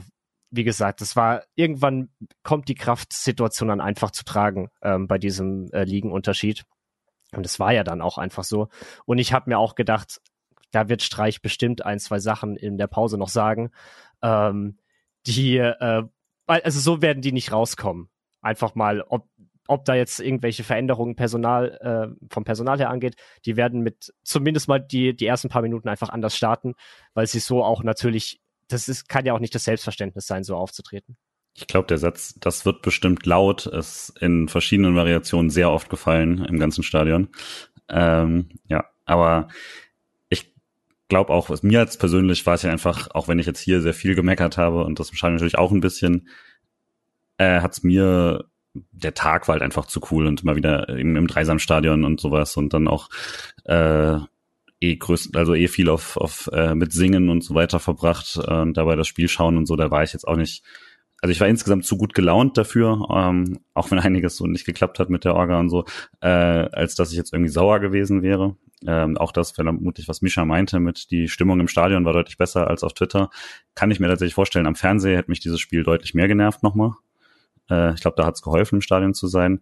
wie 0.50 0.64
gesagt, 0.64 1.00
das 1.00 1.16
war, 1.16 1.44
irgendwann 1.54 2.10
kommt 2.42 2.68
die 2.68 2.74
Kraftsituation 2.74 3.68
dann 3.68 3.80
einfach 3.80 4.10
zu 4.10 4.24
tragen 4.24 4.68
ähm, 4.82 5.06
bei 5.06 5.18
diesem 5.18 5.70
äh, 5.72 5.84
Ligenunterschied. 5.84 6.64
Und 7.32 7.44
das 7.44 7.60
war 7.60 7.72
ja 7.72 7.84
dann 7.84 8.02
auch 8.02 8.18
einfach 8.18 8.44
so. 8.44 8.68
Und 9.06 9.18
ich 9.18 9.32
habe 9.32 9.48
mir 9.48 9.58
auch 9.58 9.76
gedacht, 9.76 10.20
da 10.72 10.88
wird 10.88 11.02
Streich 11.02 11.42
bestimmt 11.42 11.84
ein, 11.84 11.98
zwei 12.00 12.18
Sachen 12.18 12.56
in 12.56 12.78
der 12.78 12.88
Pause 12.88 13.18
noch 13.18 13.28
sagen 13.28 13.70
ähm, 14.22 14.78
die, 15.26 15.56
äh, 15.56 16.02
also 16.46 16.80
so 16.80 17.02
werden 17.02 17.22
die 17.22 17.32
nicht 17.32 17.52
rauskommen. 17.52 18.08
Einfach 18.40 18.74
mal, 18.74 19.02
ob, 19.02 19.28
ob 19.66 19.84
da 19.84 19.94
jetzt 19.94 20.20
irgendwelche 20.20 20.64
Veränderungen 20.64 21.14
Personal, 21.14 21.78
äh, 21.80 22.26
vom 22.28 22.44
Personal 22.44 22.78
her 22.78 22.90
angeht, 22.90 23.16
die 23.44 23.56
werden 23.56 23.82
mit 23.82 24.12
zumindest 24.22 24.68
mal 24.68 24.78
die, 24.78 25.14
die 25.14 25.26
ersten 25.26 25.48
paar 25.48 25.62
Minuten 25.62 25.88
einfach 25.88 26.08
anders 26.08 26.36
starten, 26.36 26.74
weil 27.14 27.26
sie 27.26 27.38
so 27.38 27.62
auch 27.62 27.82
natürlich, 27.82 28.40
das 28.68 28.88
ist, 28.88 29.08
kann 29.08 29.26
ja 29.26 29.34
auch 29.34 29.38
nicht 29.38 29.54
das 29.54 29.64
Selbstverständnis 29.64 30.26
sein, 30.26 30.44
so 30.44 30.56
aufzutreten. 30.56 31.16
Ich 31.54 31.66
glaube, 31.66 31.88
der 31.88 31.98
Satz, 31.98 32.34
das 32.40 32.64
wird 32.64 32.82
bestimmt 32.82 33.26
laut, 33.26 33.66
ist 33.66 34.14
in 34.20 34.48
verschiedenen 34.48 34.94
Variationen 34.94 35.50
sehr 35.50 35.70
oft 35.70 35.90
gefallen 35.90 36.44
im 36.44 36.58
ganzen 36.58 36.82
Stadion. 36.82 37.28
Ähm, 37.88 38.50
ja, 38.66 38.84
aber 39.04 39.48
glaube 41.10 41.30
auch, 41.32 41.50
was 41.50 41.62
mir 41.62 41.80
jetzt 41.80 41.98
persönlich 41.98 42.46
war 42.46 42.54
es 42.54 42.62
ja 42.62 42.70
einfach, 42.70 43.08
auch 43.12 43.28
wenn 43.28 43.38
ich 43.38 43.46
jetzt 43.46 43.60
hier 43.60 43.82
sehr 43.82 43.92
viel 43.92 44.14
gemeckert 44.14 44.56
habe 44.56 44.84
und 44.84 44.98
das 44.98 45.12
wahrscheinlich 45.12 45.40
natürlich 45.40 45.58
auch 45.58 45.72
ein 45.72 45.80
bisschen, 45.80 46.28
äh, 47.36 47.60
hat 47.60 47.72
es 47.72 47.82
mir 47.82 48.46
der 48.92 49.14
Tag 49.14 49.48
war 49.48 49.54
halt 49.54 49.62
einfach 49.62 49.86
zu 49.86 50.00
cool 50.10 50.26
und 50.26 50.42
immer 50.42 50.56
wieder 50.56 50.88
im, 50.88 51.16
im 51.16 51.26
Dreisamstadion 51.26 52.04
und 52.04 52.20
sowas 52.20 52.56
und 52.56 52.72
dann 52.72 52.88
auch 52.88 53.08
äh, 53.64 54.16
eh 54.80 54.96
größt, 54.96 55.36
also 55.36 55.54
eh 55.54 55.68
viel 55.68 55.88
auf, 55.88 56.16
auf 56.16 56.48
äh, 56.52 56.74
mit 56.74 56.92
Singen 56.92 57.28
und 57.28 57.42
so 57.42 57.54
weiter 57.54 57.80
verbracht 57.80 58.38
äh, 58.42 58.60
und 58.60 58.76
dabei 58.76 58.96
das 58.96 59.08
Spiel 59.08 59.28
schauen 59.28 59.56
und 59.56 59.66
so, 59.66 59.76
da 59.76 59.90
war 59.90 60.02
ich 60.02 60.12
jetzt 60.12 60.26
auch 60.26 60.36
nicht, 60.36 60.62
also 61.20 61.32
ich 61.32 61.40
war 61.40 61.48
insgesamt 61.48 61.84
zu 61.84 61.96
gut 61.96 62.14
gelaunt 62.14 62.56
dafür, 62.56 63.08
ähm, 63.12 63.60
auch 63.74 63.90
wenn 63.90 63.98
einiges 63.98 64.36
so 64.36 64.46
nicht 64.46 64.64
geklappt 64.64 64.98
hat 64.98 65.10
mit 65.10 65.24
der 65.24 65.34
Orga 65.34 65.58
und 65.58 65.68
so, 65.68 65.84
äh, 66.20 66.28
als 66.28 66.94
dass 66.94 67.10
ich 67.10 67.16
jetzt 67.16 67.32
irgendwie 67.32 67.50
sauer 67.50 67.80
gewesen 67.80 68.22
wäre. 68.22 68.56
Ähm, 68.86 69.18
auch 69.18 69.32
das 69.32 69.50
vermutlich, 69.50 70.08
was 70.08 70.22
Mischa 70.22 70.44
meinte, 70.44 70.80
mit 70.80 71.10
die 71.10 71.28
Stimmung 71.28 71.60
im 71.60 71.68
Stadion 71.68 72.04
war 72.04 72.12
deutlich 72.12 72.38
besser 72.38 72.68
als 72.68 72.82
auf 72.82 72.94
Twitter. 72.94 73.30
Kann 73.74 73.90
ich 73.90 74.00
mir 74.00 74.08
tatsächlich 74.08 74.34
vorstellen, 74.34 74.66
am 74.66 74.74
Fernseher 74.74 75.18
hätte 75.18 75.30
mich 75.30 75.40
dieses 75.40 75.60
Spiel 75.60 75.82
deutlich 75.82 76.14
mehr 76.14 76.28
genervt 76.28 76.62
nochmal. 76.62 76.92
Äh, 77.68 77.94
ich 77.94 78.00
glaube, 78.00 78.16
da 78.16 78.26
hat 78.26 78.36
es 78.36 78.42
geholfen, 78.42 78.76
im 78.76 78.80
Stadion 78.80 79.14
zu 79.14 79.26
sein. 79.26 79.60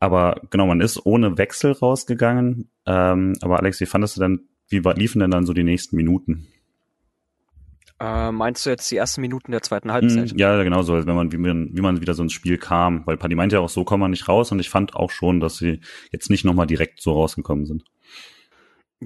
Aber 0.00 0.40
genau, 0.50 0.66
man 0.66 0.80
ist 0.80 1.04
ohne 1.04 1.38
Wechsel 1.38 1.72
rausgegangen. 1.72 2.70
Ähm, 2.86 3.34
aber 3.42 3.58
Alex, 3.58 3.80
wie 3.80 3.86
fandest 3.86 4.16
du 4.16 4.20
denn, 4.20 4.48
wie 4.68 4.78
liefen 4.78 5.20
denn 5.20 5.30
dann 5.30 5.46
so 5.46 5.52
die 5.52 5.64
nächsten 5.64 5.96
Minuten? 5.96 6.48
Äh, 8.00 8.32
meinst 8.32 8.66
du 8.66 8.70
jetzt 8.70 8.90
die 8.90 8.96
ersten 8.96 9.20
Minuten 9.20 9.52
der 9.52 9.62
zweiten 9.62 9.92
Halbzeit? 9.92 10.30
Hm, 10.30 10.38
ja, 10.38 10.62
genau 10.62 10.82
so, 10.82 11.06
wenn 11.06 11.14
man, 11.14 11.30
wie 11.32 11.38
man, 11.38 11.70
wie 11.72 11.80
man 11.80 12.00
wieder 12.00 12.14
so 12.14 12.22
ins 12.22 12.32
Spiel 12.32 12.58
kam. 12.58 13.06
Weil 13.06 13.16
Paddy 13.16 13.34
meinte 13.34 13.56
ja 13.56 13.60
auch, 13.60 13.68
so 13.68 13.84
kommt 13.84 14.00
man 14.00 14.10
nicht 14.10 14.28
raus 14.28 14.50
und 14.50 14.58
ich 14.58 14.68
fand 14.68 14.96
auch 14.96 15.10
schon, 15.10 15.40
dass 15.40 15.56
sie 15.56 15.80
jetzt 16.10 16.28
nicht 16.28 16.44
nochmal 16.44 16.66
direkt 16.66 17.00
so 17.00 17.12
rausgekommen 17.12 17.66
sind. 17.66 17.84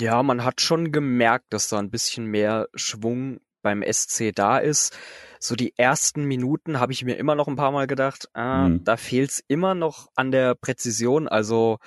Ja, 0.00 0.22
man 0.22 0.44
hat 0.44 0.60
schon 0.60 0.92
gemerkt, 0.92 1.46
dass 1.52 1.68
da 1.68 1.78
ein 1.78 1.90
bisschen 1.90 2.26
mehr 2.26 2.68
Schwung 2.74 3.40
beim 3.62 3.82
SC 3.82 4.32
da 4.34 4.58
ist. 4.58 4.96
So 5.40 5.56
die 5.56 5.76
ersten 5.76 6.24
Minuten 6.24 6.80
habe 6.80 6.92
ich 6.92 7.04
mir 7.04 7.16
immer 7.16 7.34
noch 7.34 7.48
ein 7.48 7.56
paar 7.56 7.72
Mal 7.72 7.86
gedacht, 7.86 8.28
ah, 8.32 8.68
mhm. 8.68 8.84
da 8.84 8.96
fehlt's 8.96 9.42
immer 9.48 9.74
noch 9.74 10.08
an 10.14 10.30
der 10.30 10.54
Präzision. 10.54 11.28
Also 11.28 11.78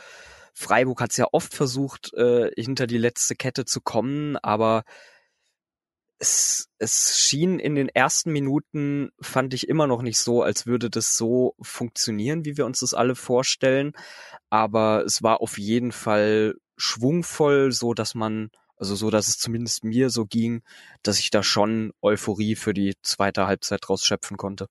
Freiburg 0.53 1.01
hat's 1.01 1.17
ja 1.17 1.27
oft 1.31 1.53
versucht, 1.53 2.13
äh, 2.13 2.51
hinter 2.55 2.87
die 2.87 2.97
letzte 2.97 3.35
Kette 3.35 3.65
zu 3.65 3.81
kommen, 3.81 4.37
aber 4.37 4.83
es, 6.19 6.69
es 6.77 7.19
schien 7.19 7.59
in 7.59 7.73
den 7.73 7.89
ersten 7.89 8.31
Minuten, 8.31 9.09
fand 9.19 9.53
ich 9.55 9.67
immer 9.67 9.87
noch 9.87 10.03
nicht 10.03 10.19
so, 10.19 10.43
als 10.43 10.67
würde 10.67 10.89
das 10.89 11.17
so 11.17 11.55
funktionieren, 11.59 12.45
wie 12.45 12.57
wir 12.57 12.65
uns 12.67 12.81
das 12.81 12.93
alle 12.93 13.15
vorstellen. 13.15 13.93
Aber 14.49 15.03
es 15.03 15.23
war 15.23 15.41
auf 15.41 15.57
jeden 15.57 15.91
Fall 15.91 16.55
schwungvoll, 16.81 17.71
so 17.71 17.93
dass 17.93 18.15
man, 18.15 18.49
also 18.77 18.95
so, 18.95 19.09
dass 19.11 19.27
es 19.27 19.37
zumindest 19.37 19.83
mir 19.83 20.09
so 20.09 20.25
ging, 20.25 20.63
dass 21.03 21.19
ich 21.19 21.29
da 21.29 21.43
schon 21.43 21.93
Euphorie 22.01 22.55
für 22.55 22.73
die 22.73 22.95
zweite 23.03 23.47
Halbzeit 23.47 23.87
rausschöpfen 23.89 24.37
konnte. 24.37 24.67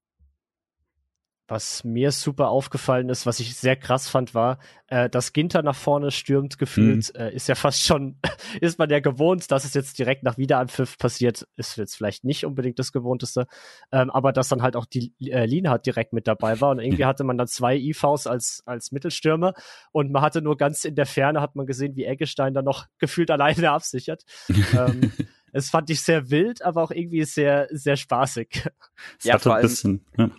Was 1.50 1.82
mir 1.82 2.12
super 2.12 2.48
aufgefallen 2.48 3.08
ist, 3.08 3.26
was 3.26 3.40
ich 3.40 3.56
sehr 3.56 3.74
krass 3.74 4.08
fand, 4.08 4.36
war, 4.36 4.60
äh, 4.86 5.10
dass 5.10 5.32
Ginter 5.32 5.62
nach 5.62 5.74
vorne 5.74 6.12
stürmt, 6.12 6.58
gefühlt, 6.58 7.12
mhm. 7.12 7.20
äh, 7.20 7.34
ist 7.34 7.48
ja 7.48 7.56
fast 7.56 7.82
schon, 7.82 8.20
ist 8.60 8.78
man 8.78 8.88
ja 8.88 9.00
gewohnt, 9.00 9.50
dass 9.50 9.64
es 9.64 9.74
jetzt 9.74 9.98
direkt 9.98 10.22
nach 10.22 10.38
Wiederanpfiff 10.38 10.96
passiert, 10.96 11.48
ist 11.56 11.76
jetzt 11.76 11.96
vielleicht 11.96 12.22
nicht 12.22 12.46
unbedingt 12.46 12.78
das 12.78 12.92
Gewohnteste, 12.92 13.48
ähm, 13.90 14.10
aber 14.10 14.32
dass 14.32 14.46
dann 14.46 14.62
halt 14.62 14.76
auch 14.76 14.86
die 14.86 15.12
äh, 15.28 15.44
Lienhardt 15.44 15.86
direkt 15.86 16.12
mit 16.12 16.28
dabei 16.28 16.60
war 16.60 16.70
und 16.70 16.78
irgendwie 16.84 17.04
hatte 17.04 17.24
man 17.24 17.36
dann 17.36 17.48
zwei 17.48 17.76
IVs 17.76 18.28
als, 18.28 18.62
als 18.64 18.92
Mittelstürmer 18.92 19.54
und 19.90 20.12
man 20.12 20.22
hatte 20.22 20.42
nur 20.42 20.56
ganz 20.56 20.84
in 20.84 20.94
der 20.94 21.06
Ferne, 21.06 21.40
hat 21.40 21.56
man 21.56 21.66
gesehen, 21.66 21.96
wie 21.96 22.04
Eggestein 22.04 22.54
dann 22.54 22.64
noch 22.64 22.86
gefühlt 22.98 23.28
alleine 23.28 23.72
absichert. 23.72 24.22
ähm, 24.48 25.10
es 25.52 25.68
fand 25.68 25.90
ich 25.90 26.00
sehr 26.00 26.30
wild, 26.30 26.62
aber 26.62 26.84
auch 26.84 26.92
irgendwie 26.92 27.24
sehr, 27.24 27.66
sehr 27.72 27.96
spaßig. 27.96 28.68
Es 29.18 29.24
ja, 29.24 29.36
vor 29.38 29.56
allem, 29.56 29.62
bisschen, 29.62 30.04
ja. 30.16 30.30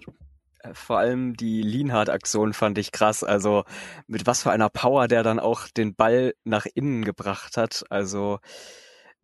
Äh, 0.63 0.73
vor 0.73 0.99
allem 0.99 1.35
die 1.35 1.61
Lienhardt-Aktion 1.61 2.53
fand 2.53 2.77
ich 2.77 2.91
krass. 2.91 3.23
Also 3.23 3.63
mit 4.07 4.25
was 4.25 4.43
für 4.43 4.51
einer 4.51 4.69
Power 4.69 5.07
der 5.07 5.23
dann 5.23 5.39
auch 5.39 5.67
den 5.67 5.95
Ball 5.95 6.33
nach 6.43 6.65
innen 6.73 7.03
gebracht 7.05 7.57
hat. 7.57 7.83
Also 7.89 8.39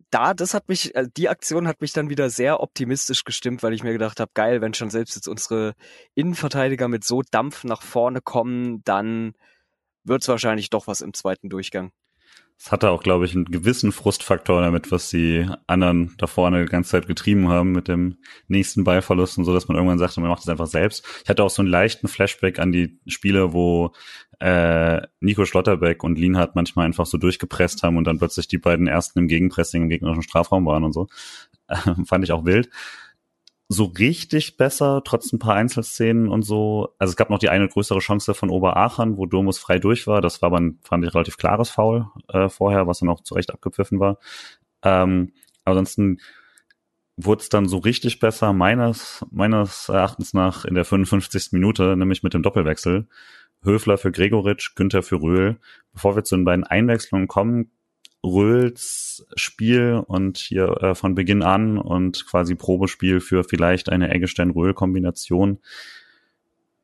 da, 0.09 0.33
das 0.33 0.53
hat 0.53 0.69
mich, 0.69 0.95
äh, 0.95 1.07
die 1.15 1.29
Aktion 1.29 1.67
hat 1.67 1.81
mich 1.81 1.93
dann 1.93 2.09
wieder 2.09 2.29
sehr 2.29 2.61
optimistisch 2.61 3.23
gestimmt, 3.23 3.63
weil 3.63 3.73
ich 3.73 3.83
mir 3.83 3.93
gedacht 3.93 4.19
habe, 4.19 4.31
geil, 4.33 4.61
wenn 4.61 4.73
schon 4.73 4.89
selbst 4.89 5.15
jetzt 5.15 5.27
unsere 5.27 5.75
Innenverteidiger 6.15 6.87
mit 6.87 7.03
so 7.03 7.21
Dampf 7.29 7.63
nach 7.63 7.81
vorne 7.81 8.21
kommen, 8.21 8.83
dann 8.83 9.33
wird's 10.03 10.27
wahrscheinlich 10.27 10.69
doch 10.69 10.87
was 10.87 11.01
im 11.01 11.13
zweiten 11.13 11.49
Durchgang. 11.49 11.91
Es 12.59 12.71
hatte 12.71 12.89
auch, 12.89 13.03
glaube 13.03 13.25
ich, 13.25 13.35
einen 13.35 13.45
gewissen 13.45 13.91
Frustfaktor 13.91 14.61
damit, 14.61 14.91
was 14.91 15.09
die 15.09 15.47
anderen 15.67 16.15
da 16.17 16.25
vorne 16.25 16.65
die 16.65 16.71
ganze 16.71 16.91
Zeit 16.91 17.07
getrieben 17.07 17.49
haben 17.49 17.71
mit 17.71 17.87
dem 17.87 18.17
nächsten 18.47 18.83
Ballverlust 18.83 19.37
und 19.37 19.45
so, 19.45 19.53
dass 19.53 19.67
man 19.67 19.77
irgendwann 19.77 19.99
sagte, 19.99 20.21
man 20.21 20.29
macht 20.29 20.41
es 20.41 20.49
einfach 20.49 20.65
selbst. 20.65 21.05
Ich 21.23 21.29
hatte 21.29 21.43
auch 21.43 21.51
so 21.51 21.61
einen 21.61 21.69
leichten 21.69 22.07
Flashback 22.07 22.57
an 22.57 22.71
die 22.71 22.99
Spiele, 23.05 23.53
wo 23.53 23.93
äh, 24.39 25.01
Nico 25.19 25.45
Schlotterbeck 25.45 26.03
und 26.03 26.17
Lienhardt 26.17 26.55
manchmal 26.55 26.85
einfach 26.85 27.05
so 27.05 27.17
durchgepresst 27.17 27.83
haben 27.83 27.95
und 27.95 28.05
dann 28.05 28.17
plötzlich 28.17 28.47
die 28.47 28.57
beiden 28.57 28.87
ersten 28.87 29.19
im 29.19 29.27
Gegenpressing 29.27 29.83
im 29.83 29.89
gegnerischen 29.89 30.23
Strafraum 30.23 30.65
waren 30.65 30.83
und 30.83 30.93
so. 30.93 31.07
Fand 32.05 32.23
ich 32.23 32.31
auch 32.31 32.45
wild 32.45 32.69
so 33.69 33.85
richtig 33.85 34.55
besser, 34.55 35.01
trotz 35.03 35.33
ein 35.33 35.39
paar 35.39 35.55
Einzelszenen 35.55 36.29
und 36.29 36.43
so. 36.43 36.95
Also 36.99 37.11
es 37.11 37.17
gab 37.17 37.29
noch 37.29 37.39
die 37.39 37.49
eine 37.49 37.67
größere 37.67 37.99
Chance 37.99 38.33
von 38.33 38.49
Oberachern, 38.49 39.17
wo 39.17 39.25
Domus 39.25 39.59
frei 39.59 39.77
durch 39.77 40.07
war. 40.07 40.21
Das 40.21 40.41
war 40.41 40.47
aber 40.47 40.59
ein, 40.59 40.79
fand 40.83 41.05
ich, 41.05 41.13
relativ 41.13 41.37
klares 41.37 41.69
Foul 41.69 42.07
äh, 42.29 42.47
vorher, 42.47 42.87
was 42.87 42.99
dann 42.99 43.09
auch 43.09 43.21
zurecht 43.21 43.51
abgepfiffen 43.51 43.99
war. 43.99 44.19
Ähm, 44.83 45.33
ansonsten 45.65 46.19
wurde 47.17 47.41
es 47.41 47.49
dann 47.49 47.67
so 47.67 47.79
richtig 47.79 48.19
besser, 48.19 48.53
meines, 48.53 49.25
meines 49.31 49.89
Erachtens 49.89 50.33
nach 50.33 50.63
in 50.63 50.75
der 50.75 50.85
55. 50.85 51.51
Minute, 51.51 51.97
nämlich 51.97 52.23
mit 52.23 52.33
dem 52.33 52.43
Doppelwechsel. 52.43 53.07
Höfler 53.63 53.97
für 53.97 54.11
Gregoritsch, 54.11 54.75
Günther 54.75 55.03
für 55.03 55.21
Röhl. 55.21 55.59
Bevor 55.91 56.15
wir 56.15 56.23
zu 56.23 56.35
den 56.35 56.45
beiden 56.45 56.63
Einwechslungen 56.63 57.27
kommen, 57.27 57.71
Röhls 58.27 59.25
Spiel 59.35 60.03
und 60.05 60.37
hier 60.37 60.81
äh, 60.81 60.95
von 60.95 61.15
Beginn 61.15 61.43
an 61.43 61.77
und 61.77 62.25
quasi 62.27 62.55
Probespiel 62.55 63.19
für 63.19 63.43
vielleicht 63.43 63.89
eine 63.89 64.09
Eggestein-Röhl-Kombination. 64.09 65.59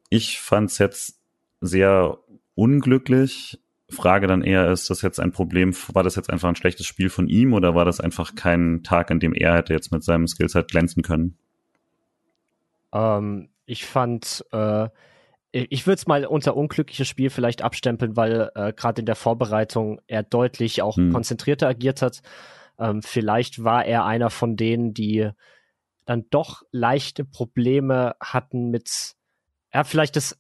Ich 0.10 0.39
fand's 0.39 0.78
jetzt 0.78 1.20
sehr 1.62 2.18
unglücklich. 2.56 3.60
Frage 3.89 4.28
dann 4.28 4.41
eher, 4.41 4.72
ist 4.72 4.89
das 4.89 5.02
jetzt 5.02 5.20
ein 5.20 5.32
Problem, 5.32 5.74
war 5.94 6.04
das 6.04 6.16
jetzt 6.16 6.30
einfach 6.30 6.50
ein 6.50 6.56
schlechtes 6.56 6.86
Spiel 6.86 7.10
von 7.10 7.28
ihm 7.28 7.54
oder 7.54 7.76
war 7.76 7.86
das 7.86 8.00
einfach 8.00 8.36
kein 8.36 8.82
Tag, 8.84 9.12
an 9.12 9.20
dem 9.20 9.34
er 9.34 9.56
hätte 9.56 9.74
jetzt 9.74 9.91
mit 9.91 10.04
seinem 10.04 10.28
Skillset 10.28 10.70
glänzen 10.70 11.04
können? 11.04 11.38
Ähm, 12.91 13.50
ich 13.66 13.86
fand, 13.86 14.46
äh, 14.52 14.89
ich 15.54 15.86
würde 15.86 15.97
es 15.97 16.08
mal 16.08 16.26
unter 16.26 16.58
unglückliches 16.58 17.08
Spiel 17.08 17.30
vielleicht 17.30 17.62
abstempeln, 17.62 18.18
weil 18.18 18.49
äh, 18.56 18.74
gerade 18.74 19.01
in 19.01 19.06
der 19.06 19.16
Vorbereitung 19.16 20.01
er 20.08 20.24
deutlich 20.24 20.82
auch 20.82 20.97
hm. 20.97 21.14
konzentrierter 21.14 21.68
agiert 21.68 22.01
hat. 22.01 22.22
Ähm, 22.80 23.04
vielleicht 23.04 23.64
war 23.64 23.86
er 23.86 24.04
einer 24.04 24.32
von 24.32 24.58
denen, 24.58 24.95
die 24.95 25.30
dann 26.06 26.26
doch 26.32 26.64
leichte 26.72 27.24
Probleme 27.24 28.16
hatten 28.20 28.72
mit, 28.72 29.14
ja, 29.72 29.84
vielleicht 29.84 30.16
das 30.16 30.39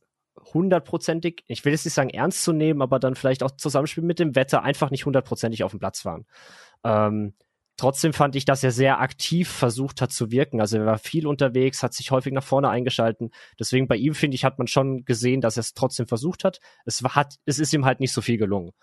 hundertprozentig, 0.51 1.43
ich 1.47 1.63
will 1.63 1.73
jetzt 1.73 1.85
nicht 1.85 1.93
sagen 1.93 2.09
ernst 2.09 2.43
zu 2.43 2.51
nehmen, 2.51 2.81
aber 2.81 2.99
dann 2.99 3.15
vielleicht 3.15 3.43
auch 3.43 3.51
Zusammenspiel 3.51 4.03
mit 4.03 4.17
dem 4.17 4.35
Wetter 4.35 4.63
einfach 4.63 4.89
nicht 4.89 5.05
hundertprozentig 5.05 5.63
auf 5.63 5.71
dem 5.71 5.79
Platz 5.79 6.05
waren. 6.05 6.25
Ähm, 6.83 7.33
Trotzdem 7.75 8.13
fand 8.13 8.35
ich, 8.35 8.45
dass 8.45 8.63
er 8.63 8.71
sehr 8.71 8.99
aktiv 8.99 9.49
versucht 9.49 9.99
hat 10.01 10.11
zu 10.11 10.29
wirken. 10.29 10.61
Also 10.61 10.77
er 10.77 10.85
war 10.85 10.99
viel 10.99 11.25
unterwegs, 11.25 11.81
hat 11.81 11.93
sich 11.93 12.11
häufig 12.11 12.31
nach 12.31 12.43
vorne 12.43 12.69
eingeschalten. 12.69 13.31
Deswegen 13.59 13.87
bei 13.87 13.95
ihm, 13.95 14.13
finde 14.13 14.35
ich, 14.35 14.45
hat 14.45 14.59
man 14.59 14.67
schon 14.67 15.05
gesehen, 15.05 15.41
dass 15.41 15.57
er 15.57 15.61
es 15.61 15.73
trotzdem 15.73 16.05
versucht 16.05 16.43
hat. 16.43 16.59
Es, 16.85 17.01
war, 17.01 17.15
hat. 17.15 17.39
es 17.45 17.57
ist 17.57 17.73
ihm 17.73 17.85
halt 17.85 17.99
nicht 17.99 18.13
so 18.13 18.21
viel 18.21 18.37
gelungen. 18.37 18.73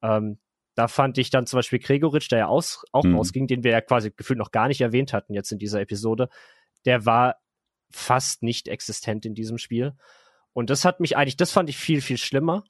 Ähm, 0.00 0.38
da 0.76 0.88
fand 0.88 1.18
ich 1.18 1.30
dann 1.30 1.46
zum 1.46 1.58
Beispiel 1.58 1.80
Gregoritsch, 1.80 2.30
der 2.30 2.38
ja 2.38 2.46
aus, 2.46 2.84
auch 2.92 3.04
mhm. 3.04 3.16
rausging, 3.16 3.46
den 3.48 3.64
wir 3.64 3.72
ja 3.72 3.80
quasi 3.80 4.12
gefühlt 4.14 4.38
noch 4.38 4.52
gar 4.52 4.68
nicht 4.68 4.80
erwähnt 4.80 5.12
hatten 5.12 5.34
jetzt 5.34 5.50
in 5.50 5.58
dieser 5.58 5.80
Episode, 5.80 6.28
der 6.84 7.04
war 7.04 7.36
fast 7.90 8.42
nicht 8.42 8.68
existent 8.68 9.24
in 9.26 9.34
diesem 9.34 9.58
Spiel. 9.58 9.94
Und 10.52 10.70
das 10.70 10.84
hat 10.84 11.00
mich 11.00 11.16
eigentlich, 11.16 11.36
das 11.36 11.50
fand 11.50 11.68
ich 11.68 11.78
viel, 11.78 12.00
viel 12.00 12.18
schlimmer, 12.18 12.64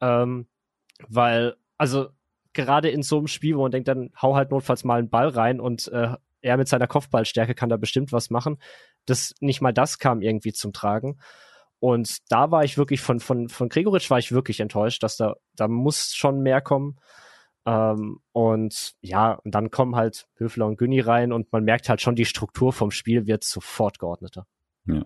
ähm, 0.00 0.48
weil, 1.06 1.56
also 1.76 2.08
gerade 2.52 2.90
in 2.90 3.02
so 3.02 3.18
einem 3.18 3.26
Spiel, 3.26 3.56
wo 3.56 3.62
man 3.62 3.70
denkt, 3.70 3.88
dann 3.88 4.10
hau 4.20 4.34
halt 4.34 4.50
notfalls 4.50 4.84
mal 4.84 4.98
einen 4.98 5.10
Ball 5.10 5.28
rein 5.28 5.60
und 5.60 5.88
äh, 5.88 6.14
er 6.42 6.56
mit 6.56 6.68
seiner 6.68 6.86
Kopfballstärke 6.86 7.54
kann 7.54 7.68
da 7.68 7.76
bestimmt 7.76 8.12
was 8.12 8.30
machen. 8.30 8.58
Das, 9.06 9.34
nicht 9.40 9.60
mal 9.60 9.72
das 9.72 9.98
kam 9.98 10.22
irgendwie 10.22 10.52
zum 10.52 10.72
Tragen. 10.72 11.18
Und 11.78 12.18
da 12.30 12.50
war 12.50 12.64
ich 12.64 12.76
wirklich 12.76 13.00
von, 13.00 13.20
von, 13.20 13.48
von 13.48 13.68
Gregoritsch 13.68 14.10
war 14.10 14.18
ich 14.18 14.32
wirklich 14.32 14.60
enttäuscht, 14.60 15.02
dass 15.02 15.16
da, 15.16 15.34
da 15.56 15.68
muss 15.68 16.14
schon 16.14 16.40
mehr 16.40 16.60
kommen. 16.60 16.98
Ähm, 17.66 18.20
und 18.32 18.94
ja, 19.00 19.32
und 19.32 19.54
dann 19.54 19.70
kommen 19.70 19.96
halt 19.96 20.26
Höfler 20.36 20.66
und 20.66 20.76
Günni 20.76 21.00
rein 21.00 21.32
und 21.32 21.52
man 21.52 21.64
merkt 21.64 21.88
halt 21.88 22.00
schon, 22.00 22.16
die 22.16 22.24
Struktur 22.24 22.72
vom 22.72 22.90
Spiel 22.90 23.26
wird 23.26 23.44
sofort 23.44 23.98
geordneter. 23.98 24.46
Ja. 24.86 25.04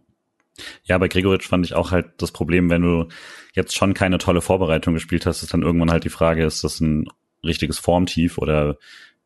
Ja, 0.85 0.99
bei 0.99 1.09
Gregoritsch 1.09 1.49
fand 1.49 1.67
ich 1.67 1.75
auch 1.75 1.91
halt 1.91 2.07
das 2.19 2.31
Problem, 2.31 2.71
wenn 2.71 2.83
du 2.83 3.09
jetzt 3.55 3.75
schon 3.75 3.93
keine 3.93 4.19
tolle 4.19 4.41
Vorbereitung 4.41 4.95
gespielt 4.95 5.27
hast, 5.27 5.43
ist 5.43 5.53
dann 5.53 5.63
irgendwann 5.63 5.91
halt 5.91 6.05
die 6.05 6.11
Frage, 6.11 6.45
ist 6.45 6.63
das 6.63 6.81
ein 6.81 7.09
richtiges 7.45 7.79
Formtief 7.79 8.39
oder 8.39 8.79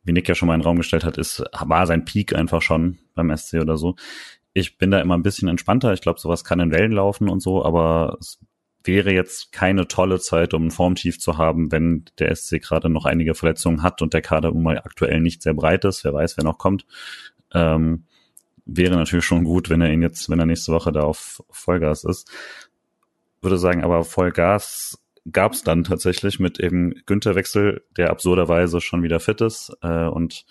wie 0.05 0.13
Nick 0.13 0.29
ja 0.29 0.35
schon 0.35 0.49
mal 0.49 0.55
in 0.55 0.61
den 0.61 0.67
Raum 0.67 0.77
gestellt 0.79 1.05
hat, 1.05 1.19
ist, 1.19 1.45
war 1.53 1.87
sein 1.87 2.05
Peak 2.05 2.35
einfach 2.35 2.63
schon 2.63 2.99
beim 3.15 3.35
SC 3.37 3.55
oder 3.55 3.77
so. 3.77 3.97
Ich 4.55 4.79
bin 4.79 4.91
da 4.91 5.01
immer 5.01 5.17
ein 5.17 5.23
bisschen 5.23 5.49
entspannter. 5.49 5.93
Ich 5.93 6.01
glaube, 6.01 6.21
sowas 6.21 6.45
kann 6.45 6.61
in 6.61 6.71
Wellen 6.71 6.93
laufen 6.93 7.29
und 7.29 7.41
so, 7.41 7.65
aber 7.65 8.17
es 8.21 8.39
wäre 8.85 9.13
jetzt 9.13 9.53
keine 9.53 9.87
tolle 9.87 10.19
Zeit, 10.19 10.55
um 10.55 10.67
ein 10.67 10.71
Formtief 10.71 11.19
zu 11.19 11.37
haben, 11.37 11.71
wenn 11.71 12.05
der 12.19 12.35
SC 12.35 12.61
gerade 12.61 12.89
noch 12.89 13.05
einige 13.05 13.35
Verletzungen 13.35 13.83
hat 13.83 14.03
und 14.03 14.15
der 14.15 14.23
Kader 14.23 14.53
mal 14.55 14.79
aktuell 14.79 15.21
nicht 15.21 15.43
sehr 15.43 15.55
breit 15.55 15.85
ist. 15.85 16.05
Wer 16.05 16.15
weiß, 16.15 16.37
wer 16.37 16.45
noch 16.45 16.59
kommt. 16.59 16.87
Ähm, 17.53 18.05
wäre 18.65 18.97
natürlich 18.97 19.25
schon 19.25 19.45
gut, 19.45 19.71
wenn 19.71 19.81
er 19.81 19.91
ihn 19.91 20.03
jetzt, 20.03 20.31
wenn 20.31 20.39
er 20.39 20.47
nächste 20.47 20.73
Woche 20.73 20.93
da 20.93 21.03
auf 21.03 21.43
Vollgas 21.51 22.05
ist. 22.05 22.31
Würde 23.43 23.59
sagen, 23.59 23.85
aber 23.85 24.05
Vollgas 24.05 24.99
gab 25.33 25.53
es 25.53 25.63
dann 25.63 25.85
tatsächlich 25.85 26.39
mit 26.39 26.61
eben 26.61 26.95
Günther 27.07 27.35
Wechsel, 27.35 27.85
der 27.97 28.11
absurderweise 28.11 28.81
schon 28.81 29.03
wieder 29.03 29.21
fit 29.21 29.41
ist 29.41 29.73
äh, 29.83 30.07
und 30.07 30.45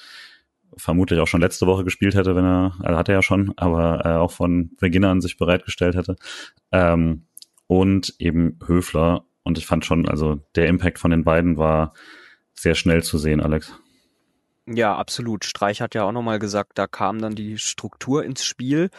vermutlich 0.76 1.20
auch 1.20 1.28
schon 1.28 1.42
letzte 1.42 1.68
Woche 1.68 1.84
gespielt 1.84 2.16
hätte, 2.16 2.36
wenn 2.36 2.46
er, 2.46 2.76
also 2.80 2.98
hat 2.98 3.10
er 3.10 3.16
ja 3.16 3.22
schon, 3.22 3.54
aber 3.58 4.06
äh, 4.06 4.16
auch 4.16 4.32
von 4.32 4.76
Beginn 4.80 5.06
an 5.06 5.22
sich 5.22 5.38
bereitgestellt 5.38 5.96
hätte. 5.96 6.16
Ähm, 6.72 7.28
und 7.68 8.16
eben 8.20 8.60
Höfler. 8.66 9.26
Und 9.44 9.58
ich 9.58 9.66
fand 9.66 9.86
schon, 9.86 10.08
also 10.08 10.40
der 10.56 10.68
Impact 10.68 11.00
von 11.00 11.12
den 11.12 11.24
beiden 11.24 11.58
war 11.58 11.94
sehr 12.54 12.76
schnell 12.76 13.04
zu 13.04 13.18
sehen, 13.18 13.42
Alex. 13.42 13.74
Ja, 14.66 14.96
absolut. 14.96 15.46
Streich 15.46 15.82
hat 15.82 15.96
ja 15.96 16.04
auch 16.04 16.12
nochmal 16.12 16.40
gesagt, 16.40 16.74
da 16.76 16.88
kam 16.88 17.20
dann 17.20 17.36
die 17.36 17.58
Struktur 17.58 18.26
ins 18.26 18.44
Spiel 18.44 18.90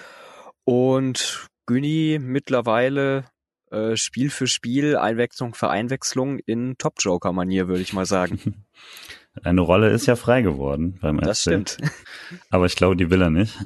und 0.65 1.47
Günni 1.67 2.19
mittlerweile 2.21 3.25
äh, 3.71 3.97
Spiel 3.97 4.31
für 4.31 4.47
Spiel, 4.47 4.97
Einwechslung 4.97 5.55
für 5.55 5.71
Einwechslung 5.71 6.39
in 6.39 6.77
Top-Joker-Manier, 6.79 7.69
würde 7.69 7.83
ich 7.83 7.93
mal 7.93 8.07
sagen. 8.07 8.65
Eine 9.45 9.61
Rolle 9.61 9.91
ist 9.91 10.07
ja 10.07 10.17
frei 10.17 10.43
geworden 10.43 10.99
beim 11.01 11.19
Das 11.19 11.39
FC. 11.39 11.43
stimmt. 11.43 11.79
Aber 12.51 12.67
ich 12.67 12.77
glaube, 12.77 12.97
die 12.97 13.11
will 13.11 13.23
er 13.23 13.31
nicht. 13.31 13.57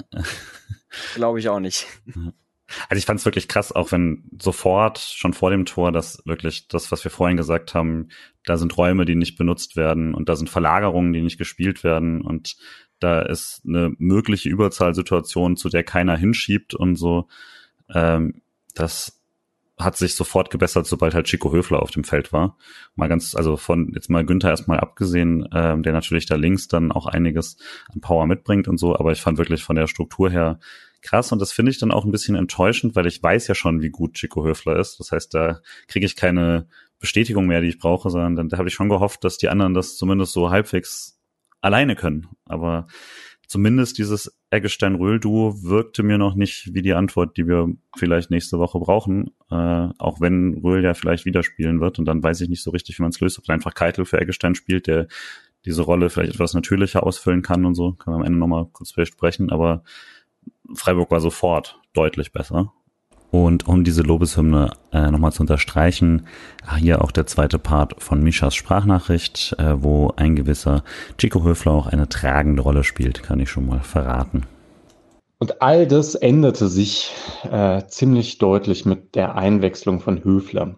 Glaube 1.15 1.39
ich 1.39 1.49
auch 1.49 1.59
nicht. 1.59 1.87
Also 2.89 2.99
ich 2.99 3.05
fand 3.05 3.19
es 3.19 3.25
wirklich 3.25 3.47
krass, 3.47 3.71
auch 3.71 3.91
wenn 3.91 4.29
sofort 4.39 4.99
schon 4.99 5.33
vor 5.33 5.49
dem 5.49 5.65
Tor 5.65 5.91
das 5.91 6.21
wirklich 6.25 6.67
das, 6.67 6.91
was 6.91 7.03
wir 7.03 7.11
vorhin 7.11 7.37
gesagt 7.37 7.73
haben, 7.73 8.09
da 8.45 8.57
sind 8.57 8.77
Räume, 8.77 9.05
die 9.05 9.15
nicht 9.15 9.37
benutzt 9.37 9.75
werden 9.75 10.13
und 10.13 10.29
da 10.29 10.35
sind 10.35 10.49
Verlagerungen, 10.49 11.13
die 11.13 11.21
nicht 11.21 11.37
gespielt 11.37 11.83
werden 11.83 12.21
und 12.21 12.55
da 12.99 13.21
ist 13.21 13.61
eine 13.67 13.93
mögliche 13.97 14.49
Überzahlsituation, 14.49 15.57
zu 15.57 15.69
der 15.69 15.83
keiner 15.83 16.15
hinschiebt 16.15 16.73
und 16.73 16.95
so. 16.95 17.27
Ähm, 17.93 18.41
das 18.75 19.22
hat 19.77 19.97
sich 19.97 20.15
sofort 20.15 20.51
gebessert, 20.51 20.85
sobald 20.85 21.15
halt 21.15 21.25
Chico 21.25 21.51
Höfler 21.51 21.81
auf 21.81 21.91
dem 21.91 22.03
Feld 22.03 22.31
war. 22.31 22.57
Mal 22.95 23.09
ganz, 23.09 23.35
also 23.35 23.57
von 23.57 23.91
jetzt 23.93 24.09
mal 24.09 24.25
Günther 24.25 24.49
erstmal 24.49 24.79
abgesehen, 24.79 25.47
ähm, 25.51 25.81
der 25.81 25.93
natürlich 25.93 26.25
da 26.27 26.35
links 26.35 26.67
dann 26.67 26.91
auch 26.91 27.07
einiges 27.07 27.57
an 27.91 28.01
Power 28.01 28.27
mitbringt 28.27 28.67
und 28.67 28.77
so, 28.77 28.95
aber 28.95 29.11
ich 29.11 29.21
fand 29.21 29.37
wirklich 29.37 29.63
von 29.63 29.75
der 29.75 29.87
Struktur 29.87 30.29
her 30.29 30.59
krass 31.01 31.31
und 31.31 31.39
das 31.39 31.51
finde 31.51 31.71
ich 31.71 31.79
dann 31.79 31.91
auch 31.91 32.05
ein 32.05 32.11
bisschen 32.11 32.35
enttäuschend, 32.35 32.95
weil 32.95 33.07
ich 33.07 33.21
weiß 33.21 33.47
ja 33.47 33.55
schon, 33.55 33.81
wie 33.81 33.89
gut 33.89 34.13
Chico 34.13 34.45
Höfler 34.45 34.77
ist. 34.77 34.99
Das 34.99 35.11
heißt, 35.11 35.33
da 35.33 35.59
kriege 35.87 36.05
ich 36.05 36.15
keine 36.15 36.67
Bestätigung 36.99 37.47
mehr, 37.47 37.61
die 37.61 37.67
ich 37.67 37.79
brauche, 37.79 38.09
sondern 38.09 38.35
dann, 38.35 38.49
da 38.49 38.57
habe 38.57 38.69
ich 38.69 38.73
schon 38.73 38.89
gehofft, 38.89 39.23
dass 39.23 39.37
die 39.37 39.49
anderen 39.49 39.73
das 39.73 39.97
zumindest 39.97 40.33
so 40.33 40.51
halbwegs 40.51 41.19
alleine 41.61 41.95
können. 41.95 42.27
Aber 42.45 42.87
zumindest 43.47 43.97
dieses 43.97 44.37
Eggestein-Röhl-Duo 44.49 45.63
wirkte 45.63 46.03
mir 46.03 46.17
noch 46.17 46.35
nicht 46.35 46.73
wie 46.73 46.81
die 46.81 46.93
Antwort, 46.93 47.37
die 47.37 47.47
wir 47.47 47.67
vielleicht 47.97 48.31
nächste 48.31 48.59
Woche 48.59 48.79
brauchen. 48.79 49.31
Äh, 49.49 49.89
auch 49.97 50.21
wenn 50.21 50.59
Röhl 50.63 50.83
ja 50.83 50.93
vielleicht 50.93 51.25
wieder 51.25 51.43
spielen 51.43 51.81
wird 51.81 51.99
und 51.99 52.05
dann 52.05 52.23
weiß 52.23 52.41
ich 52.41 52.49
nicht 52.49 52.63
so 52.63 52.71
richtig, 52.71 52.97
wie 52.97 53.03
man 53.03 53.11
es 53.11 53.19
löst, 53.19 53.39
ob 53.39 53.49
einfach 53.49 53.73
Keitel 53.73 54.05
für 54.05 54.19
Eggestein 54.19 54.55
spielt, 54.55 54.87
der 54.87 55.07
diese 55.65 55.83
Rolle 55.83 56.09
vielleicht 56.09 56.33
etwas 56.33 56.53
natürlicher 56.53 57.03
ausfüllen 57.03 57.41
kann 57.41 57.65
und 57.65 57.75
so. 57.75 57.93
Können 57.93 58.15
wir 58.15 58.19
am 58.19 58.25
Ende 58.25 58.39
nochmal 58.39 58.67
kurz 58.71 58.93
besprechen, 58.93 59.49
aber 59.49 59.83
Freiburg 60.73 61.11
war 61.11 61.21
sofort 61.21 61.79
deutlich 61.93 62.31
besser. 62.31 62.73
Und 63.33 63.67
um 63.67 63.83
diese 63.83 64.03
Lobeshymne 64.03 64.69
äh, 64.91 65.09
nochmal 65.09 65.31
zu 65.31 65.41
unterstreichen, 65.41 66.27
hier 66.77 67.03
auch 67.03 67.09
der 67.09 67.25
zweite 67.25 67.57
Part 67.57 67.95
von 67.97 68.21
Mishas 68.21 68.53
Sprachnachricht, 68.53 69.55
äh, 69.57 69.81
wo 69.81 70.13
ein 70.17 70.35
gewisser 70.35 70.83
Chico 71.17 71.43
Höfler 71.43 71.71
auch 71.71 71.87
eine 71.87 72.07
tragende 72.07 72.61
Rolle 72.61 72.83
spielt, 72.83 73.23
kann 73.23 73.39
ich 73.39 73.49
schon 73.49 73.65
mal 73.65 73.79
verraten. 73.79 74.43
Und 75.39 75.63
all 75.63 75.87
das 75.87 76.13
änderte 76.13 76.67
sich 76.67 77.11
äh, 77.51 77.81
ziemlich 77.87 78.37
deutlich 78.37 78.85
mit 78.85 79.15
der 79.15 79.35
Einwechslung 79.35 79.99
von 79.99 80.23
Höfler. 80.23 80.75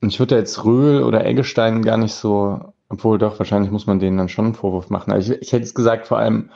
Und 0.00 0.10
ich 0.10 0.20
würde 0.20 0.36
jetzt 0.36 0.64
Röhl 0.64 1.02
oder 1.02 1.26
Eggestein 1.26 1.82
gar 1.82 1.96
nicht 1.96 2.14
so, 2.14 2.72
obwohl 2.88 3.18
doch, 3.18 3.40
wahrscheinlich 3.40 3.72
muss 3.72 3.88
man 3.88 3.98
denen 3.98 4.16
dann 4.16 4.28
schon 4.28 4.44
einen 4.44 4.54
Vorwurf 4.54 4.90
machen. 4.90 5.12
Also 5.12 5.32
ich, 5.32 5.42
ich 5.42 5.52
hätte 5.52 5.64
es 5.64 5.74
gesagt, 5.74 6.06
vor 6.06 6.18
allem, 6.18 6.50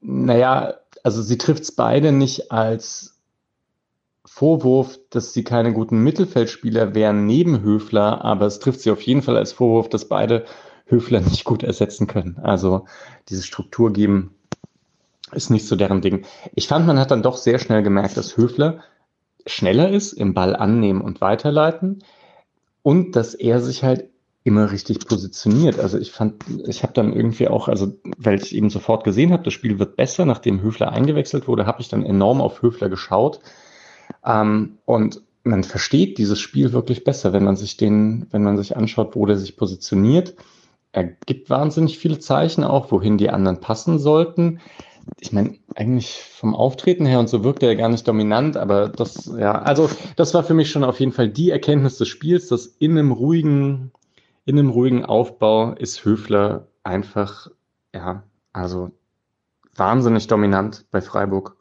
naja, 0.00 0.74
also 1.02 1.20
sie 1.20 1.36
trifft 1.36 1.64
es 1.64 1.72
beide 1.72 2.12
nicht 2.12 2.52
als 2.52 3.13
Vorwurf, 4.24 4.98
dass 5.10 5.32
sie 5.32 5.44
keine 5.44 5.72
guten 5.72 5.98
Mittelfeldspieler 5.98 6.94
wären 6.94 7.26
neben 7.26 7.62
Höfler, 7.62 8.24
aber 8.24 8.46
es 8.46 8.58
trifft 8.58 8.80
sie 8.80 8.90
auf 8.90 9.02
jeden 9.02 9.22
Fall 9.22 9.36
als 9.36 9.52
Vorwurf, 9.52 9.88
dass 9.88 10.08
beide 10.08 10.44
Höfler 10.86 11.20
nicht 11.20 11.44
gut 11.44 11.62
ersetzen 11.62 12.06
können. 12.06 12.38
Also 12.42 12.86
diese 13.28 13.42
Struktur 13.42 13.92
geben 13.92 14.34
ist 15.32 15.50
nicht 15.50 15.66
so 15.66 15.76
deren 15.76 16.00
Ding. 16.00 16.24
Ich 16.54 16.68
fand, 16.68 16.86
man 16.86 16.98
hat 16.98 17.10
dann 17.10 17.22
doch 17.22 17.36
sehr 17.36 17.58
schnell 17.58 17.82
gemerkt, 17.82 18.16
dass 18.16 18.36
Höfler 18.36 18.80
schneller 19.46 19.90
ist 19.90 20.12
im 20.12 20.32
Ball 20.32 20.56
annehmen 20.56 21.00
und 21.00 21.20
weiterleiten 21.20 22.02
und 22.82 23.16
dass 23.16 23.34
er 23.34 23.60
sich 23.60 23.84
halt 23.84 24.08
immer 24.42 24.70
richtig 24.70 25.06
positioniert. 25.06 25.78
Also 25.80 25.98
ich 25.98 26.12
fand, 26.12 26.44
ich 26.66 26.82
habe 26.82 26.92
dann 26.92 27.12
irgendwie 27.12 27.48
auch, 27.48 27.68
also 27.68 27.94
weil 28.18 28.40
ich 28.40 28.54
eben 28.54 28.70
sofort 28.70 29.04
gesehen 29.04 29.32
habe, 29.32 29.42
das 29.42 29.54
Spiel 29.54 29.78
wird 29.78 29.96
besser, 29.96 30.26
nachdem 30.26 30.62
Höfler 30.62 30.92
eingewechselt 30.92 31.48
wurde, 31.48 31.66
habe 31.66 31.80
ich 31.80 31.88
dann 31.88 32.04
enorm 32.04 32.40
auf 32.40 32.62
Höfler 32.62 32.88
geschaut. 32.88 33.40
Ähm, 34.24 34.78
und 34.84 35.22
man 35.44 35.62
versteht 35.62 36.18
dieses 36.18 36.40
Spiel 36.40 36.72
wirklich 36.72 37.04
besser, 37.04 37.32
wenn 37.32 37.44
man 37.44 37.56
sich 37.56 37.76
den, 37.76 38.26
wenn 38.30 38.42
man 38.42 38.56
sich 38.56 38.76
anschaut, 38.76 39.14
wo 39.14 39.26
der 39.26 39.36
sich 39.36 39.56
positioniert. 39.56 40.34
Er 40.92 41.04
gibt 41.04 41.50
wahnsinnig 41.50 41.98
viele 41.98 42.18
Zeichen 42.18 42.64
auch, 42.64 42.90
wohin 42.90 43.18
die 43.18 43.30
anderen 43.30 43.60
passen 43.60 43.98
sollten. 43.98 44.60
Ich 45.20 45.32
meine, 45.32 45.58
eigentlich 45.74 46.22
vom 46.22 46.54
Auftreten 46.54 47.04
her 47.04 47.18
und 47.18 47.28
so 47.28 47.44
wirkt 47.44 47.62
er 47.62 47.76
gar 47.76 47.90
nicht 47.90 48.08
dominant, 48.08 48.56
aber 48.56 48.88
das, 48.88 49.30
ja, 49.36 49.52
also 49.52 49.90
das 50.16 50.32
war 50.32 50.44
für 50.44 50.54
mich 50.54 50.70
schon 50.70 50.84
auf 50.84 50.98
jeden 50.98 51.12
Fall 51.12 51.28
die 51.28 51.50
Erkenntnis 51.50 51.98
des 51.98 52.08
Spiels, 52.08 52.48
dass 52.48 52.66
in 52.66 52.92
einem 52.92 53.12
ruhigen, 53.12 53.92
in 54.46 54.58
einem 54.58 54.70
ruhigen 54.70 55.04
Aufbau 55.04 55.72
ist 55.72 56.04
Höfler 56.06 56.68
einfach, 56.84 57.48
ja, 57.94 58.22
also 58.54 58.92
wahnsinnig 59.74 60.26
dominant 60.26 60.86
bei 60.90 61.02
Freiburg. 61.02 61.56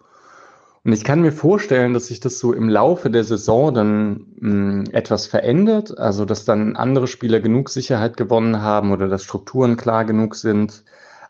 Und 0.86 0.92
ich 0.92 1.06
kann 1.06 1.22
mir 1.22 1.32
vorstellen, 1.32 1.94
dass 1.94 2.08
sich 2.08 2.20
das 2.20 2.40
so 2.40 2.52
im 2.52 2.68
Laufe 2.68 3.10
der 3.10 3.24
Saison 3.24 3.74
dann 3.74 4.26
mh, 4.40 4.92
etwas 4.92 5.28
verändert, 5.28 5.98
also 5.98 6.26
dass 6.26 6.44
dann 6.44 6.76
andere 6.76 7.08
Spieler 7.08 7.40
genug 7.40 7.70
Sicherheit 7.70 8.18
gewonnen 8.18 8.62
haben 8.62 8.92
oder 8.92 9.08
dass 9.08 9.24
Strukturen 9.24 9.78
klar 9.78 10.04
genug 10.04 10.36
sind 10.36 10.84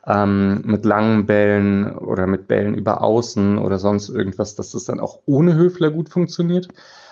ähm, 0.08 0.64
mit 0.66 0.86
langen 0.86 1.28
Bällen 1.28 1.96
oder 1.96 2.26
mit 2.26 2.48
Bällen 2.48 2.74
über 2.74 3.02
Außen 3.04 3.60
oder 3.60 3.78
sonst 3.78 4.10
irgendwas, 4.10 4.56
dass 4.56 4.72
das 4.72 4.86
dann 4.86 5.00
auch 5.00 5.20
ohne 5.28 5.54
Höfler 5.54 5.92
gut 5.92 6.10
funktioniert. 6.10 6.70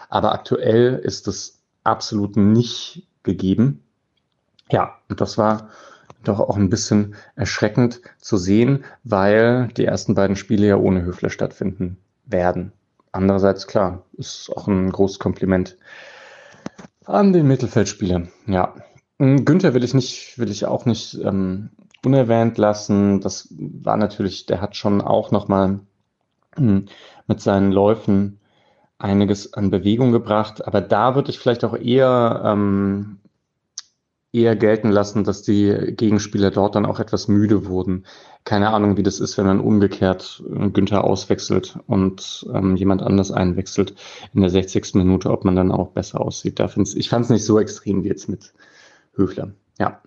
Aber 0.10 0.34
aktuell 0.34 0.96
ist 1.04 1.28
das 1.28 1.60
absolut 1.84 2.38
nicht 2.38 3.08
gegeben. 3.22 3.84
Ja, 4.72 4.96
und 5.10 5.22
das 5.22 5.38
war 5.38 5.70
doch 6.24 6.40
auch 6.40 6.58
ein 6.58 6.70
bisschen 6.70 7.16
erschreckend 7.36 8.02
zu 8.20 8.38
sehen, 8.38 8.84
weil 9.04 9.68
die 9.78 9.86
ersten 9.86 10.16
beiden 10.16 10.36
Spiele 10.36 10.68
ja 10.68 10.78
ohne 10.78 11.04
Höfler 11.04 11.30
stattfinden 11.30 11.98
werden. 12.32 12.72
Andererseits, 13.12 13.68
klar, 13.68 14.04
ist 14.14 14.50
auch 14.56 14.68
ein 14.68 14.92
großes 14.92 15.20
Kompliment 15.20 15.78
an 17.06 17.34
den 17.34 17.48
Mittelfeldspieler. 17.48 18.28
Ja. 18.48 18.76
Günther 19.18 19.74
will 19.74 19.84
ich 19.84 19.94
nicht, 19.94 20.40
will 20.40 20.50
ich 20.50 20.66
auch 20.66 20.86
nicht 20.86 21.16
ähm, 21.24 21.70
unerwähnt 22.04 22.58
lassen. 22.58 23.22
Das 23.22 23.48
war 23.52 23.98
natürlich, 23.98 24.46
der 24.46 24.62
hat 24.62 24.76
schon 24.76 25.02
auch 25.02 25.32
nochmal 25.32 25.82
hm, 26.56 26.86
mit 27.28 27.42
seinen 27.42 27.72
Läufen 27.72 28.40
einiges 28.98 29.54
an 29.54 29.70
Bewegung 29.70 30.12
gebracht. 30.12 30.66
Aber 30.66 30.82
da 30.82 31.16
würde 31.16 31.30
ich 31.30 31.40
vielleicht 31.40 31.64
auch 31.64 31.76
eher 31.76 32.42
ähm, 32.46 33.20
eher 34.34 34.56
gelten 34.56 34.90
lassen, 34.90 35.24
dass 35.24 35.42
die 35.42 35.94
Gegenspieler 35.96 36.52
dort 36.52 36.76
dann 36.76 36.86
auch 36.86 37.00
etwas 37.00 37.28
müde 37.28 37.66
wurden. 37.66 38.06
Keine 38.44 38.70
Ahnung, 38.72 38.98
wie 38.98 39.04
das 39.04 39.20
ist, 39.20 39.38
wenn 39.38 39.46
man 39.46 39.60
umgekehrt 39.60 40.44
äh, 40.50 40.70
Günther 40.70 41.04
auswechselt 41.04 41.78
und 41.88 42.48
ähm, 42.54 42.76
jemand 42.76 43.04
anders 43.04 43.32
einwechselt 43.32 43.96
in 44.34 44.42
der 44.42 44.50
60. 44.50 44.96
Minute, 44.96 45.30
ob 45.30 45.46
man 45.46 45.56
dann 45.56 45.72
auch 45.72 45.90
besser 45.90 46.22
aussieht. 46.22 46.60
Da 46.60 46.68
find's, 46.68 46.96
ich 46.96 47.10
fand 47.10 47.26
es 47.26 47.32
nicht 47.32 47.46
so 47.46 47.60
extrem 47.60 48.04
wie 48.04 48.08
jetzt 48.08 48.30
mit 48.30 48.54
Höfler. 49.16 49.52
Ja. 49.80 50.02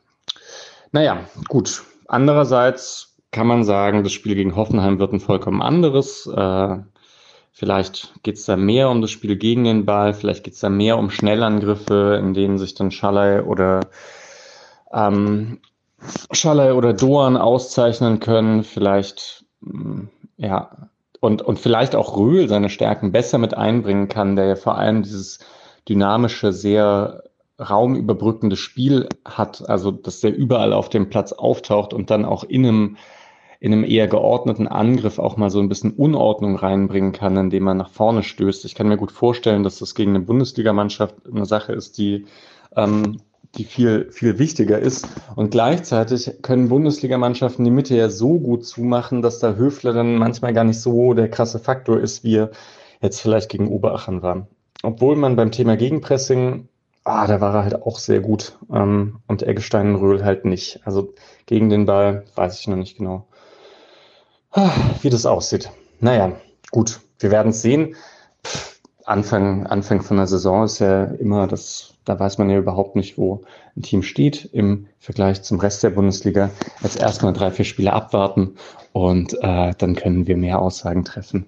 Naja, 0.91 1.21
gut. 1.49 1.83
Andererseits 2.09 3.17
kann 3.31 3.47
man 3.47 3.65
sagen, 3.65 4.05
das 4.05 4.13
Spiel 4.13 4.35
gegen 4.35 4.57
Hoffenheim 4.57 4.99
wird 4.99 5.13
ein 5.13 5.21
vollkommen 5.21 5.61
anderes. 5.61 6.27
Äh, 6.27 6.79
Vielleicht 7.57 8.13
geht 8.25 8.35
es 8.35 8.47
da 8.47 8.57
mehr 8.57 8.91
um 8.91 9.01
das 9.01 9.13
Spiel 9.13 9.37
gegen 9.37 9.63
den 9.63 9.87
Ball, 9.87 10.13
vielleicht 10.13 10.43
geht 10.43 10.55
es 10.55 10.61
da 10.61 10.69
mehr 10.69 10.99
um 10.99 11.09
Schnellangriffe, 11.09 12.19
in 12.21 12.35
denen 12.35 12.59
sich 12.59 12.75
dann 12.75 12.91
Schalay 12.91 13.43
oder 13.43 13.83
ähm, 14.93 15.61
Schalay 16.33 16.73
oder 16.73 16.93
Doan 16.93 17.37
auszeichnen 17.37 18.19
können. 18.19 18.65
Vielleicht, 18.65 19.45
mm, 19.61 20.09
ja, 20.37 20.89
und, 21.21 21.43
und 21.43 21.61
vielleicht 21.61 21.95
auch 21.95 22.17
Röhl 22.17 22.49
seine 22.49 22.71
Stärken 22.71 23.13
besser 23.13 23.39
mit 23.39 23.55
einbringen 23.57 24.09
kann, 24.09 24.35
der 24.35 24.47
ja 24.47 24.57
vor 24.57 24.77
allem 24.77 25.05
dieses 25.05 25.39
dynamische, 25.89 26.53
sehr 26.53 27.23
raumüberbrückende 27.61 28.57
Spiel 28.57 29.09
hat, 29.25 29.69
also 29.69 29.93
dass 29.93 30.19
der 30.19 30.35
überall 30.37 30.73
auf 30.73 30.89
dem 30.89 31.09
Platz 31.09 31.31
auftaucht 31.31 31.95
und 31.95 32.11
dann 32.11 32.25
auch 32.25 32.43
in 32.43 32.67
einem 32.67 32.97
in 33.65 33.73
einem 33.73 33.85
eher 33.85 34.09
geordneten 34.09 34.69
Angriff 34.69 35.19
auch 35.19 35.39
mal 35.39 35.49
so 35.49 35.59
ein 35.59 35.71
bisschen 35.71 35.93
Unordnung 35.93 36.57
reinbringen 36.57 37.13
kann, 37.13 37.35
indem 37.39 37.63
man 37.63 37.79
nach 37.79 37.89
vorne 37.89 38.23
stößt. 38.23 38.67
Ich 38.67 38.75
kann 38.75 38.89
mir 38.89 38.99
gut 38.99 39.11
vorstellen, 39.11 39.63
dass 39.63 39.79
das 39.79 39.95
gegen 39.95 40.11
eine 40.11 40.21
Bundesligamannschaft 40.21 41.15
eine 41.27 41.47
Sache 41.47 41.73
ist, 41.73 41.97
die, 41.97 42.27
ähm, 42.77 43.23
die 43.55 43.65
viel, 43.65 44.13
viel 44.13 44.39
wichtiger 44.39 44.79
ist. 44.79 45.09
Und 45.35 45.51
gleichzeitig 45.51 46.43
können 46.43 46.69
Bundesligamannschaften 46.69 47.65
die 47.65 47.71
Mitte 47.71 47.97
ja 47.97 48.11
so 48.11 48.39
gut 48.39 48.67
zumachen, 48.67 49.23
dass 49.23 49.39
da 49.39 49.55
Höfler 49.55 49.95
dann 49.95 50.17
manchmal 50.17 50.53
gar 50.53 50.65
nicht 50.65 50.83
so 50.83 51.15
der 51.15 51.31
krasse 51.31 51.59
Faktor 51.59 51.99
ist, 51.99 52.23
wie 52.23 52.37
er 52.37 52.51
jetzt 53.01 53.23
vielleicht 53.23 53.49
gegen 53.49 53.69
Oberachern 53.69 54.21
war. 54.21 54.47
Obwohl 54.83 55.17
man 55.17 55.37
beim 55.37 55.53
Thema 55.53 55.79
Gegenpressing 55.79 56.69
Ah, 57.07 57.27
da 57.27 57.39
war 57.43 57.55
er 57.55 57.63
halt 57.65 57.83
auch 57.83 57.99
sehr 57.99 58.21
gut. 58.21 58.59
Ähm, 58.73 59.21
und 59.27 59.43
Eggestein 59.43 59.95
und 59.95 60.01
Röhl 60.01 60.25
halt 60.25 60.47
nicht. 60.47 60.81
Also 60.85 61.13
gegen 61.45 61.69
den 61.69 61.85
Ball 61.85 62.25
weiß 62.35 62.61
ich 62.61 62.67
noch 62.67 62.77
nicht 62.77 62.97
genau, 62.97 63.27
wie 65.03 65.11
das 65.11 65.27
aussieht. 65.27 65.71
Naja, 66.01 66.33
gut, 66.71 67.01
wir 67.19 67.31
werden 67.31 67.51
es 67.51 67.63
sehen. 67.63 67.97
Pff, 68.45 68.81
Anfang, 69.05 69.67
Anfang 69.67 70.01
von 70.03 70.17
der 70.17 70.27
Saison 70.27 70.65
ist 70.65 70.79
ja 70.79 71.05
immer 71.05 71.47
das, 71.47 71.95
da 72.05 72.19
weiß 72.19 72.39
man 72.39 72.49
ja 72.49 72.59
überhaupt 72.59 72.97
nicht, 72.97 73.19
wo 73.19 73.43
ein 73.77 73.83
Team 73.83 74.03
steht 74.03 74.49
im 74.53 74.87
Vergleich 74.99 75.43
zum 75.43 75.61
Rest 75.61 75.83
der 75.83 75.91
Bundesliga. 75.91 76.51
Jetzt 76.83 76.99
erstmal 76.99 77.35
drei, 77.35 77.51
vier 77.51 77.67
Spiele 77.67 77.93
abwarten 77.93 78.57
und 78.93 79.35
äh, 79.43 79.75
dann 79.77 79.95
können 79.95 80.27
wir 80.27 80.37
mehr 80.37 80.59
Aussagen 80.61 81.05
treffen. 81.05 81.47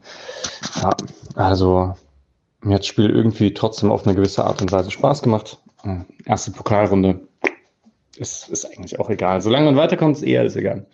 Ja, 0.83 0.91
also 1.35 1.95
mir 2.61 2.75
hat 2.75 2.81
das 2.81 2.89
Spiel 2.89 3.09
irgendwie 3.09 3.55
trotzdem 3.55 3.91
auf 3.91 4.07
eine 4.07 4.15
gewisse 4.15 4.45
Art 4.45 4.61
und 4.61 4.73
Weise 4.73 4.91
Spaß 4.91 5.23
gemacht. 5.23 5.59
Erste 6.25 6.51
Pokalrunde 6.51 7.21
ist, 8.17 8.49
ist 8.49 8.67
eigentlich 8.67 8.99
auch 8.99 9.09
egal. 9.09 9.41
Solange 9.41 9.67
man 9.67 9.77
weiterkommt, 9.77 10.17
ist 10.17 10.25
eher 10.25 10.45
ist 10.45 10.57
egal. 10.57 10.87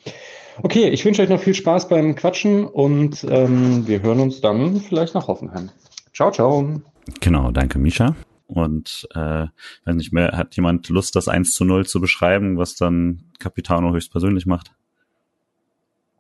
Okay, 0.60 0.88
ich 0.88 1.04
wünsche 1.04 1.22
euch 1.22 1.28
noch 1.28 1.40
viel 1.40 1.54
Spaß 1.54 1.88
beim 1.88 2.14
Quatschen 2.14 2.66
und 2.66 3.24
ähm, 3.24 3.86
wir 3.86 4.02
hören 4.02 4.20
uns 4.20 4.40
dann 4.40 4.80
vielleicht 4.80 5.14
nach 5.14 5.28
Hoffenheim. 5.28 5.70
Ciao, 6.12 6.30
ciao. 6.30 6.82
Genau, 7.20 7.50
danke 7.50 7.78
Misha. 7.78 8.14
Und 8.46 9.08
äh, 9.14 9.46
weiß 9.84 9.94
nicht 9.94 10.12
mehr, 10.12 10.32
hat 10.32 10.54
jemand 10.56 10.88
Lust, 10.90 11.16
das 11.16 11.26
1 11.26 11.54
zu 11.54 11.64
0 11.64 11.86
zu 11.86 12.00
beschreiben, 12.00 12.58
was 12.58 12.74
dann 12.74 13.24
Capitano 13.38 13.92
höchstpersönlich 13.92 14.44
macht? 14.44 14.72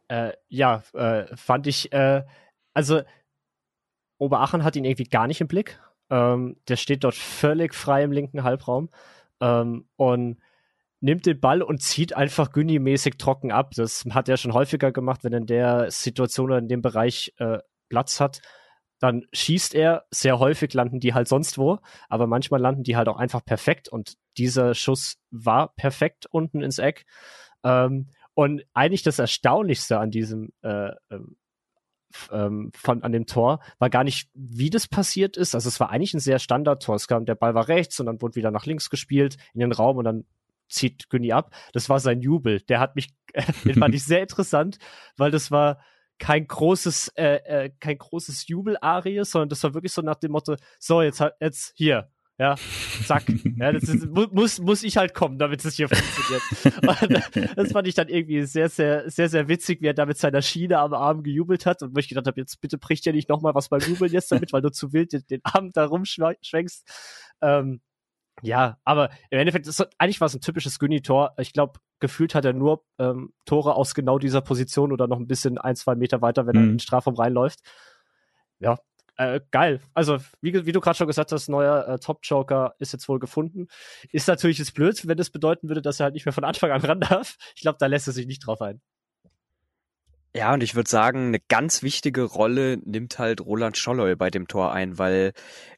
Äh, 0.08 0.32
ja, 0.48 0.82
äh, 0.94 1.24
fand 1.36 1.66
ich, 1.66 1.92
äh, 1.92 2.22
also 2.72 3.02
Oberachern 4.16 4.64
hat 4.64 4.76
ihn 4.76 4.84
irgendwie 4.84 5.04
gar 5.04 5.26
nicht 5.26 5.42
im 5.42 5.48
Blick. 5.48 5.78
Ähm, 6.08 6.56
der 6.68 6.76
steht 6.76 7.04
dort 7.04 7.14
völlig 7.14 7.74
frei 7.74 8.04
im 8.04 8.12
linken 8.12 8.44
Halbraum 8.44 8.88
ähm, 9.40 9.84
und 9.96 10.38
nimmt 11.02 11.26
den 11.26 11.40
Ball 11.40 11.62
und 11.62 11.82
zieht 11.82 12.16
einfach 12.16 12.52
Günni-mäßig 12.52 13.18
trocken 13.18 13.50
ab. 13.50 13.72
Das 13.76 14.04
hat 14.10 14.28
er 14.28 14.36
schon 14.36 14.54
häufiger 14.54 14.92
gemacht, 14.92 15.24
wenn 15.24 15.32
er 15.32 15.40
in 15.40 15.46
der 15.46 15.90
Situation 15.90 16.46
oder 16.46 16.58
in 16.58 16.68
dem 16.68 16.80
Bereich 16.80 17.34
äh, 17.38 17.58
Platz 17.88 18.20
hat. 18.20 18.40
Dann 19.00 19.26
schießt 19.32 19.74
er, 19.74 20.04
sehr 20.10 20.38
häufig 20.38 20.72
landen 20.74 21.00
die 21.00 21.12
halt 21.12 21.26
sonst 21.26 21.58
wo, 21.58 21.80
aber 22.08 22.28
manchmal 22.28 22.60
landen 22.60 22.84
die 22.84 22.96
halt 22.96 23.08
auch 23.08 23.16
einfach 23.16 23.44
perfekt 23.44 23.88
und 23.88 24.14
dieser 24.38 24.74
Schuss 24.74 25.18
war 25.32 25.74
perfekt 25.74 26.26
unten 26.30 26.62
ins 26.62 26.78
Eck. 26.78 27.04
Ähm, 27.64 28.08
und 28.34 28.62
eigentlich 28.72 29.02
das 29.02 29.18
Erstaunlichste 29.18 29.98
an 29.98 30.12
diesem 30.12 30.52
äh, 30.62 30.92
ähm, 31.10 31.36
ähm, 32.30 32.70
an 32.84 33.12
dem 33.12 33.26
Tor 33.26 33.60
war 33.78 33.90
gar 33.90 34.04
nicht, 34.04 34.28
wie 34.34 34.70
das 34.70 34.86
passiert 34.86 35.36
ist. 35.36 35.54
Also 35.54 35.68
es 35.68 35.80
war 35.80 35.90
eigentlich 35.90 36.14
ein 36.14 36.20
sehr 36.20 36.38
Standard-Tor. 36.38 36.94
Es 36.94 37.08
kam, 37.08 37.24
der 37.24 37.34
Ball 37.34 37.54
war 37.54 37.68
rechts 37.68 37.98
und 38.00 38.06
dann 38.06 38.20
wurde 38.20 38.36
wieder 38.36 38.50
nach 38.50 38.66
links 38.66 38.90
gespielt 38.90 39.36
in 39.54 39.60
den 39.60 39.72
Raum 39.72 39.96
und 39.96 40.04
dann 40.04 40.26
zieht 40.72 41.08
Günni 41.10 41.32
ab. 41.32 41.54
Das 41.72 41.88
war 41.88 42.00
sein 42.00 42.20
Jubel. 42.20 42.60
Der 42.62 42.80
hat 42.80 42.96
mich, 42.96 43.14
den 43.64 43.74
fand 43.74 43.94
ich 43.94 44.04
sehr 44.04 44.20
interessant, 44.22 44.78
weil 45.16 45.30
das 45.30 45.50
war 45.50 45.80
kein 46.18 46.46
großes, 46.46 47.08
äh, 47.16 47.36
äh, 47.44 47.70
kein 47.80 47.98
großes 47.98 48.46
Jubel-Arie, 48.46 49.24
sondern 49.24 49.48
das 49.48 49.62
war 49.64 49.74
wirklich 49.74 49.92
so 49.92 50.02
nach 50.02 50.16
dem 50.16 50.32
Motto, 50.32 50.56
so, 50.78 51.02
jetzt, 51.02 51.22
jetzt 51.40 51.72
hier, 51.74 52.10
ja, 52.38 52.56
zack. 53.04 53.24
Ja, 53.56 53.72
das 53.72 53.84
ist, 53.84 54.06
muss, 54.08 54.58
muss 54.60 54.82
ich 54.82 54.96
halt 54.96 55.14
kommen, 55.14 55.38
damit 55.38 55.64
es 55.64 55.74
hier 55.74 55.88
funktioniert. 55.88 57.46
Und 57.48 57.56
das 57.56 57.72
fand 57.72 57.86
ich 57.86 57.94
dann 57.94 58.08
irgendwie 58.08 58.42
sehr, 58.42 58.68
sehr, 58.68 59.10
sehr, 59.10 59.28
sehr 59.28 59.48
witzig, 59.48 59.80
wie 59.82 59.86
er 59.86 59.94
da 59.94 60.06
mit 60.06 60.18
seiner 60.18 60.42
Schiene 60.42 60.78
am 60.78 60.94
Arm 60.94 61.22
gejubelt 61.22 61.66
hat 61.66 61.82
und 61.82 61.94
wo 61.94 61.98
ich 61.98 62.08
gedacht 62.08 62.26
habe, 62.26 62.40
jetzt 62.40 62.60
bitte 62.60 62.78
bricht 62.78 63.04
ja 63.04 63.12
nicht 63.12 63.28
nochmal 63.28 63.54
was 63.54 63.68
beim 63.68 63.80
Jubeln 63.80 64.12
jetzt 64.12 64.32
damit, 64.32 64.52
weil 64.52 64.62
du 64.62 64.70
zu 64.70 64.92
wild 64.92 65.12
den, 65.12 65.24
den 65.28 65.40
Arm 65.44 65.70
da 65.72 65.84
rumschwenkst. 65.84 66.84
Ähm, 67.42 67.80
ja, 68.42 68.78
aber 68.84 69.10
im 69.30 69.38
Endeffekt, 69.38 69.66
ist, 69.66 69.80
eigentlich 69.98 70.20
war 70.20 70.26
es 70.26 70.34
ein 70.34 70.40
typisches 70.40 70.78
Günni-Tor. 70.78 71.34
Ich 71.38 71.52
glaube, 71.52 71.80
gefühlt 72.00 72.34
hat 72.34 72.44
er 72.44 72.52
nur 72.52 72.84
ähm, 72.98 73.32
Tore 73.46 73.76
aus 73.76 73.94
genau 73.94 74.18
dieser 74.18 74.40
Position 74.40 74.92
oder 74.92 75.06
noch 75.06 75.18
ein 75.18 75.28
bisschen 75.28 75.58
ein, 75.58 75.76
zwei 75.76 75.94
Meter 75.94 76.20
weiter, 76.20 76.46
wenn 76.46 76.56
mhm. 76.56 76.60
er 76.60 76.64
in 76.64 76.72
den 76.74 76.78
Strafraum 76.80 77.14
reinläuft. 77.14 77.60
Ja, 78.58 78.78
äh, 79.16 79.40
geil. 79.50 79.80
Also, 79.94 80.18
wie, 80.40 80.66
wie 80.66 80.72
du 80.72 80.80
gerade 80.80 80.96
schon 80.96 81.06
gesagt 81.06 81.32
hast, 81.32 81.48
neuer 81.48 81.86
äh, 81.86 81.98
Top-Joker 81.98 82.74
ist 82.78 82.92
jetzt 82.92 83.08
wohl 83.08 83.18
gefunden. 83.18 83.68
Ist 84.10 84.26
natürlich 84.26 84.58
jetzt 84.58 84.74
blöd, 84.74 85.06
wenn 85.06 85.16
das 85.16 85.30
bedeuten 85.30 85.68
würde, 85.68 85.82
dass 85.82 86.00
er 86.00 86.04
halt 86.04 86.14
nicht 86.14 86.26
mehr 86.26 86.32
von 86.32 86.44
Anfang 86.44 86.70
an 86.70 86.80
ran 86.80 87.00
darf. 87.00 87.36
Ich 87.54 87.62
glaube, 87.62 87.76
da 87.78 87.86
lässt 87.86 88.08
er 88.08 88.12
sich 88.12 88.26
nicht 88.26 88.46
drauf 88.46 88.60
ein. 88.62 88.80
Ja, 90.34 90.54
und 90.54 90.62
ich 90.62 90.74
würde 90.74 90.88
sagen, 90.88 91.26
eine 91.26 91.40
ganz 91.48 91.82
wichtige 91.82 92.22
Rolle 92.22 92.78
nimmt 92.86 93.18
halt 93.18 93.42
Roland 93.42 93.76
Scholloy 93.76 94.16
bei 94.16 94.30
dem 94.30 94.48
Tor 94.48 94.72
ein, 94.72 94.96
weil 94.98 95.32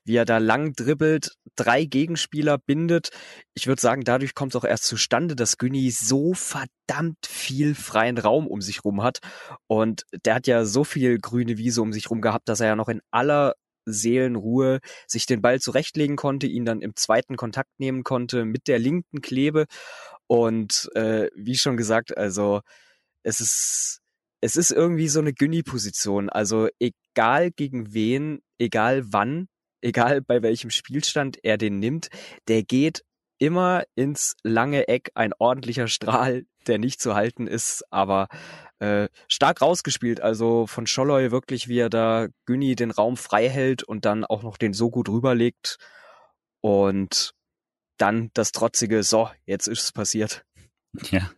wie 0.04 0.14
er 0.14 0.24
da 0.24 0.38
lang 0.38 0.74
dribbelt, 0.74 1.32
drei 1.56 1.84
Gegenspieler 1.84 2.58
bindet. 2.58 3.10
Ich 3.54 3.66
würde 3.66 3.80
sagen, 3.82 4.04
dadurch 4.04 4.34
kommt 4.34 4.54
es 4.54 4.60
auch 4.60 4.64
erst 4.64 4.84
zustande, 4.84 5.34
dass 5.34 5.58
Günni 5.58 5.90
so 5.90 6.34
verdammt 6.34 7.26
viel 7.26 7.74
freien 7.74 8.16
Raum 8.16 8.46
um 8.46 8.60
sich 8.60 8.84
rum 8.84 9.02
hat. 9.02 9.18
Und 9.66 10.04
der 10.24 10.36
hat 10.36 10.46
ja 10.46 10.64
so 10.64 10.84
viel 10.84 11.18
grüne 11.18 11.58
Wiese 11.58 11.82
um 11.82 11.92
sich 11.92 12.08
rum 12.08 12.20
gehabt, 12.20 12.48
dass 12.48 12.60
er 12.60 12.68
ja 12.68 12.76
noch 12.76 12.88
in 12.88 13.00
aller 13.10 13.54
Seelenruhe 13.86 14.78
sich 15.08 15.26
den 15.26 15.42
Ball 15.42 15.60
zurechtlegen 15.60 16.14
konnte, 16.14 16.46
ihn 16.46 16.64
dann 16.64 16.80
im 16.80 16.94
zweiten 16.94 17.36
Kontakt 17.36 17.70
nehmen 17.78 18.04
konnte 18.04 18.44
mit 18.44 18.68
der 18.68 18.78
linken 18.78 19.20
Klebe. 19.20 19.66
Und 20.28 20.90
äh, 20.94 21.28
wie 21.34 21.56
schon 21.56 21.76
gesagt, 21.76 22.16
also 22.16 22.60
es 23.24 23.40
ist 23.40 24.03
es 24.44 24.56
ist 24.56 24.72
irgendwie 24.72 25.08
so 25.08 25.20
eine 25.20 25.32
Günni-Position. 25.32 26.28
Also 26.28 26.68
egal 26.78 27.50
gegen 27.50 27.94
wen, 27.94 28.42
egal 28.58 29.04
wann, 29.06 29.48
egal 29.80 30.20
bei 30.20 30.42
welchem 30.42 30.68
Spielstand 30.68 31.38
er 31.42 31.56
den 31.56 31.78
nimmt, 31.78 32.08
der 32.46 32.62
geht 32.62 33.04
immer 33.38 33.84
ins 33.94 34.36
lange 34.42 34.86
Eck, 34.86 35.10
ein 35.14 35.32
ordentlicher 35.38 35.88
Strahl, 35.88 36.44
der 36.66 36.78
nicht 36.78 37.00
zu 37.00 37.14
halten 37.14 37.46
ist, 37.46 37.84
aber 37.90 38.28
äh, 38.80 39.08
stark 39.28 39.62
rausgespielt. 39.62 40.20
Also 40.20 40.66
von 40.66 40.86
Scholloy 40.86 41.30
wirklich, 41.30 41.68
wie 41.68 41.78
er 41.78 41.88
da 41.88 42.28
Günni 42.44 42.76
den 42.76 42.90
Raum 42.90 43.16
frei 43.16 43.48
hält 43.48 43.82
und 43.82 44.04
dann 44.04 44.26
auch 44.26 44.42
noch 44.42 44.58
den 44.58 44.74
so 44.74 44.90
gut 44.90 45.08
rüberlegt. 45.08 45.78
Und 46.60 47.32
dann 47.96 48.30
das 48.34 48.52
trotzige, 48.52 49.02
so, 49.02 49.30
jetzt 49.46 49.68
ist 49.68 49.84
es 49.84 49.92
passiert. 49.92 50.44
Ja, 51.10 51.30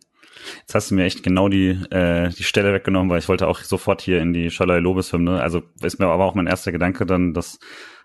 Jetzt 0.59 0.75
hast 0.75 0.91
du 0.91 0.95
mir 0.95 1.05
echt 1.05 1.23
genau 1.23 1.49
die, 1.49 1.69
äh, 1.91 2.29
die 2.29 2.43
Stelle 2.43 2.73
weggenommen, 2.73 3.09
weil 3.09 3.19
ich 3.19 3.29
wollte 3.29 3.47
auch 3.47 3.61
sofort 3.61 4.01
hier 4.01 4.21
in 4.21 4.33
die 4.33 4.49
Scholloy 4.49 4.79
Lobeshymne. 4.79 5.41
Also 5.41 5.63
ist 5.81 5.99
mir 5.99 6.07
aber 6.07 6.25
auch 6.25 6.35
mein 6.35 6.47
erster 6.47 6.71
Gedanke 6.71 7.05
dann, 7.05 7.33
das 7.33 7.59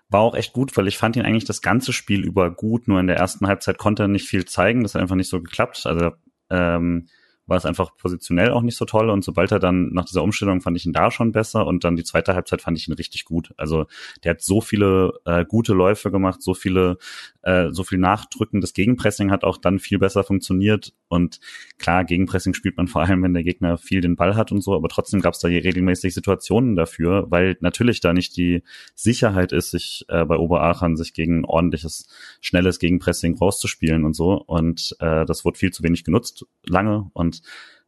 war 0.09 0.21
auch 0.21 0.35
echt 0.35 0.53
gut, 0.53 0.75
weil 0.77 0.87
ich 0.87 0.97
fand 0.97 1.15
ihn 1.15 1.23
eigentlich 1.23 1.45
das 1.45 1.61
ganze 1.61 1.91
Spiel 1.93 2.23
über 2.23 2.51
gut, 2.51 2.87
nur 2.87 2.99
in 2.99 3.07
der 3.07 3.17
ersten 3.17 3.47
Halbzeit 3.47 3.77
konnte 3.77 4.03
er 4.03 4.07
nicht 4.07 4.27
viel 4.27 4.45
zeigen, 4.45 4.83
das 4.83 4.95
hat 4.95 5.01
einfach 5.01 5.15
nicht 5.15 5.29
so 5.29 5.41
geklappt. 5.41 5.85
Also 5.85 6.11
ähm, 6.49 7.07
war 7.45 7.57
es 7.57 7.65
einfach 7.65 7.95
positionell 7.97 8.51
auch 8.51 8.61
nicht 8.61 8.77
so 8.77 8.85
toll. 8.85 9.09
Und 9.09 9.23
sobald 9.23 9.51
er 9.51 9.59
dann 9.59 9.89
nach 9.89 10.05
dieser 10.05 10.23
Umstellung 10.23 10.61
fand 10.61 10.77
ich 10.77 10.85
ihn 10.85 10.93
da 10.93 11.11
schon 11.11 11.31
besser 11.31 11.65
und 11.67 11.83
dann 11.83 11.95
die 11.95 12.03
zweite 12.03 12.35
Halbzeit 12.35 12.61
fand 12.61 12.77
ich 12.77 12.87
ihn 12.87 12.93
richtig 12.93 13.25
gut. 13.25 13.53
Also 13.57 13.85
der 14.23 14.31
hat 14.31 14.41
so 14.41 14.61
viele 14.61 15.13
äh, 15.25 15.45
gute 15.45 15.73
Läufe 15.73 16.11
gemacht, 16.11 16.41
so 16.41 16.53
viele, 16.53 16.97
äh, 17.41 17.69
so 17.71 17.83
viel 17.83 17.97
Nachdrücken. 17.97 18.61
Das 18.61 18.73
Gegenpressing 18.73 19.31
hat 19.31 19.43
auch 19.43 19.57
dann 19.57 19.79
viel 19.79 19.99
besser 19.99 20.23
funktioniert. 20.23 20.93
Und 21.09 21.39
klar, 21.77 22.05
Gegenpressing 22.05 22.53
spielt 22.53 22.77
man 22.77 22.87
vor 22.93 23.03
allem, 23.03 23.21
wenn 23.23 23.33
der 23.33 23.43
Gegner 23.43 23.77
viel 23.77 24.01
den 24.01 24.15
Ball 24.15 24.35
hat 24.35 24.51
und 24.51 24.61
so, 24.61 24.73
aber 24.73 24.87
trotzdem 24.87 25.21
gab 25.21 25.33
es 25.33 25.39
da 25.39 25.47
regelmäßig 25.47 26.13
Situationen 26.13 26.75
dafür, 26.75 27.25
weil 27.29 27.57
natürlich 27.59 27.99
da 27.99 28.13
nicht 28.13 28.37
die 28.37 28.63
Sicherheit 28.95 29.51
ist, 29.51 29.71
sich 29.71 30.05
äh, 30.07 30.25
bei 30.25 30.37
Oberachern 30.37 30.95
sich 30.95 31.13
gegen 31.13 31.45
ordentliches, 31.45 32.07
schnelles 32.41 32.79
Gegenpressing 32.79 33.37
rauszuspielen 33.37 34.05
und 34.05 34.15
so. 34.15 34.33
Und 34.33 34.95
äh, 34.99 35.25
das 35.25 35.43
wurde 35.45 35.57
viel 35.57 35.71
zu 35.71 35.83
wenig 35.83 36.03
genutzt 36.03 36.45
lange. 36.65 37.09
Und 37.13 37.32
und 37.33 37.41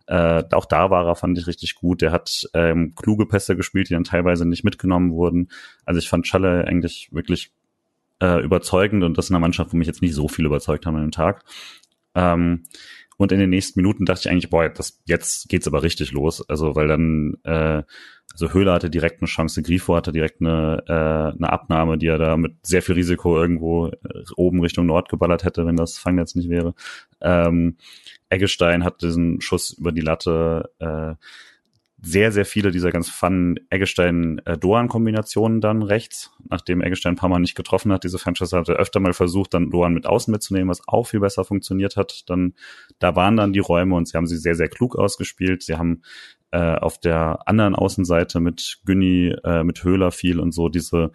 äh, 0.07 0.43
auch 0.51 0.65
da 0.65 0.89
war 0.89 1.07
er, 1.07 1.15
fand 1.15 1.37
ich 1.37 1.47
richtig 1.47 1.75
gut. 1.75 2.01
Der 2.01 2.11
hat 2.11 2.47
ähm, 2.53 2.93
kluge 2.95 3.25
Pässe 3.25 3.55
gespielt, 3.55 3.89
die 3.89 3.93
dann 3.93 4.03
teilweise 4.03 4.47
nicht 4.47 4.63
mitgenommen 4.63 5.11
wurden. 5.11 5.49
Also 5.85 5.99
ich 5.99 6.09
fand 6.09 6.27
Schalle 6.27 6.65
eigentlich 6.67 7.09
wirklich 7.11 7.51
äh, 8.21 8.43
überzeugend 8.43 9.03
und 9.03 9.17
das 9.17 9.29
in 9.29 9.35
einer 9.35 9.41
Mannschaft, 9.41 9.73
wo 9.73 9.77
mich 9.77 9.87
jetzt 9.87 10.01
nicht 10.01 10.13
so 10.13 10.27
viel 10.27 10.45
überzeugt 10.45 10.85
haben 10.85 10.95
an 10.95 11.01
dem 11.01 11.11
Tag. 11.11 11.43
Ähm, 12.13 12.63
und 13.17 13.31
in 13.31 13.39
den 13.39 13.49
nächsten 13.49 13.79
Minuten 13.79 14.05
dachte 14.05 14.21
ich 14.21 14.29
eigentlich, 14.29 14.49
boah, 14.49 14.67
das, 14.69 15.01
jetzt 15.05 15.47
geht's 15.49 15.67
aber 15.67 15.83
richtig 15.83 16.11
los. 16.11 16.47
Also, 16.49 16.75
weil 16.75 16.87
dann, 16.87 17.37
äh, 17.43 17.83
also 18.33 18.53
Höhler 18.53 18.73
hatte 18.73 18.89
direkt 18.89 19.21
eine 19.21 19.27
Chance, 19.27 19.61
Grifo 19.61 19.95
hatte 19.95 20.11
direkt 20.11 20.41
eine, 20.41 20.83
äh, 20.87 21.37
eine 21.37 21.51
Abnahme, 21.51 21.97
die 21.97 22.07
er 22.07 22.17
da 22.17 22.35
mit 22.35 22.65
sehr 22.65 22.81
viel 22.81 22.95
Risiko 22.95 23.37
irgendwo 23.37 23.87
äh, 23.87 24.23
oben 24.35 24.59
Richtung 24.61 24.85
Nord 24.85 25.09
geballert 25.09 25.43
hätte, 25.43 25.65
wenn 25.65 25.77
das 25.77 25.97
Fangnetz 25.97 26.35
nicht 26.35 26.49
wäre. 26.49 26.73
Ähm, 27.21 27.77
Eggestein 28.29 28.83
hat 28.83 29.01
diesen 29.01 29.39
Schuss 29.41 29.71
über 29.71 29.91
die 29.91 30.01
Latte. 30.01 30.71
Äh, 30.79 31.15
sehr, 32.01 32.31
sehr 32.31 32.45
viele 32.45 32.71
dieser 32.71 32.91
ganz 32.91 33.09
fun 33.09 33.59
Eggestein-Doan-Kombinationen 33.69 35.61
dann 35.61 35.81
rechts, 35.81 36.31
nachdem 36.49 36.81
Eggestein 36.81 37.13
ein 37.13 37.17
paar 37.17 37.29
Mal 37.29 37.39
nicht 37.39 37.55
getroffen 37.55 37.91
hat. 37.91 38.03
Diese 38.03 38.19
Franchise 38.19 38.55
hatte 38.55 38.73
öfter 38.73 38.99
mal 38.99 39.13
versucht, 39.13 39.53
dann 39.53 39.71
Doan 39.71 39.93
mit 39.93 40.05
außen 40.05 40.31
mitzunehmen, 40.31 40.69
was 40.69 40.87
auch 40.87 41.07
viel 41.07 41.21
besser 41.21 41.45
funktioniert 41.45 41.95
hat. 41.95 42.23
Dann, 42.27 42.53
da 42.99 43.15
waren 43.15 43.37
dann 43.37 43.53
die 43.53 43.59
Räume 43.59 43.95
und 43.95 44.07
sie 44.07 44.17
haben 44.17 44.27
sie 44.27 44.37
sehr, 44.37 44.55
sehr 44.55 44.67
klug 44.67 44.97
ausgespielt. 44.97 45.63
Sie 45.63 45.77
haben 45.77 46.01
äh, 46.51 46.75
auf 46.75 46.99
der 46.99 47.47
anderen 47.47 47.75
Außenseite 47.75 48.39
mit 48.39 48.79
Günni, 48.85 49.33
äh, 49.43 49.63
mit 49.63 49.83
Höhler 49.83 50.11
viel 50.11 50.39
und 50.39 50.53
so 50.53 50.69
diese 50.69 51.11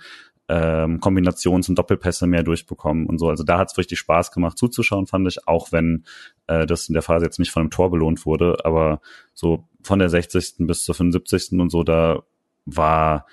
ähm, 0.48 0.98
Kombinations- 0.98 1.69
und 1.69 1.78
Doppelpässe 1.78 2.27
mehr 2.27 2.43
durchbekommen 2.43 3.07
und 3.07 3.19
so. 3.19 3.28
Also 3.28 3.44
da 3.44 3.59
hat 3.59 3.70
es 3.70 3.78
richtig 3.78 4.01
Spaß 4.01 4.32
gemacht 4.32 4.59
zuzuschauen, 4.59 5.07
fand 5.07 5.28
ich, 5.28 5.47
auch 5.47 5.70
wenn 5.70 6.05
äh, 6.48 6.66
das 6.66 6.89
in 6.89 6.94
der 6.94 7.02
Phase 7.02 7.27
jetzt 7.27 7.39
nicht 7.39 7.52
von 7.52 7.61
einem 7.61 7.70
Tor 7.70 7.90
belohnt 7.90 8.27
wurde, 8.27 8.57
aber 8.65 9.01
so 9.32 9.69
von 9.82 9.98
der 9.98 10.09
60. 10.09 10.66
bis 10.66 10.85
zur 10.85 10.94
75. 10.94 11.59
und 11.61 11.70
so, 11.70 11.82
da 11.82 12.23
war 12.66 13.27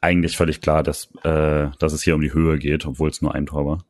eigentlich 0.00 0.36
völlig 0.36 0.60
klar, 0.60 0.82
dass, 0.82 1.10
äh, 1.22 1.70
dass 1.78 1.92
es 1.92 2.02
hier 2.02 2.14
um 2.14 2.20
die 2.20 2.34
Höhe 2.34 2.58
geht, 2.58 2.84
obwohl 2.86 3.08
es 3.08 3.22
nur 3.22 3.34
ein 3.34 3.46
Tor 3.46 3.66
war. 3.66 3.84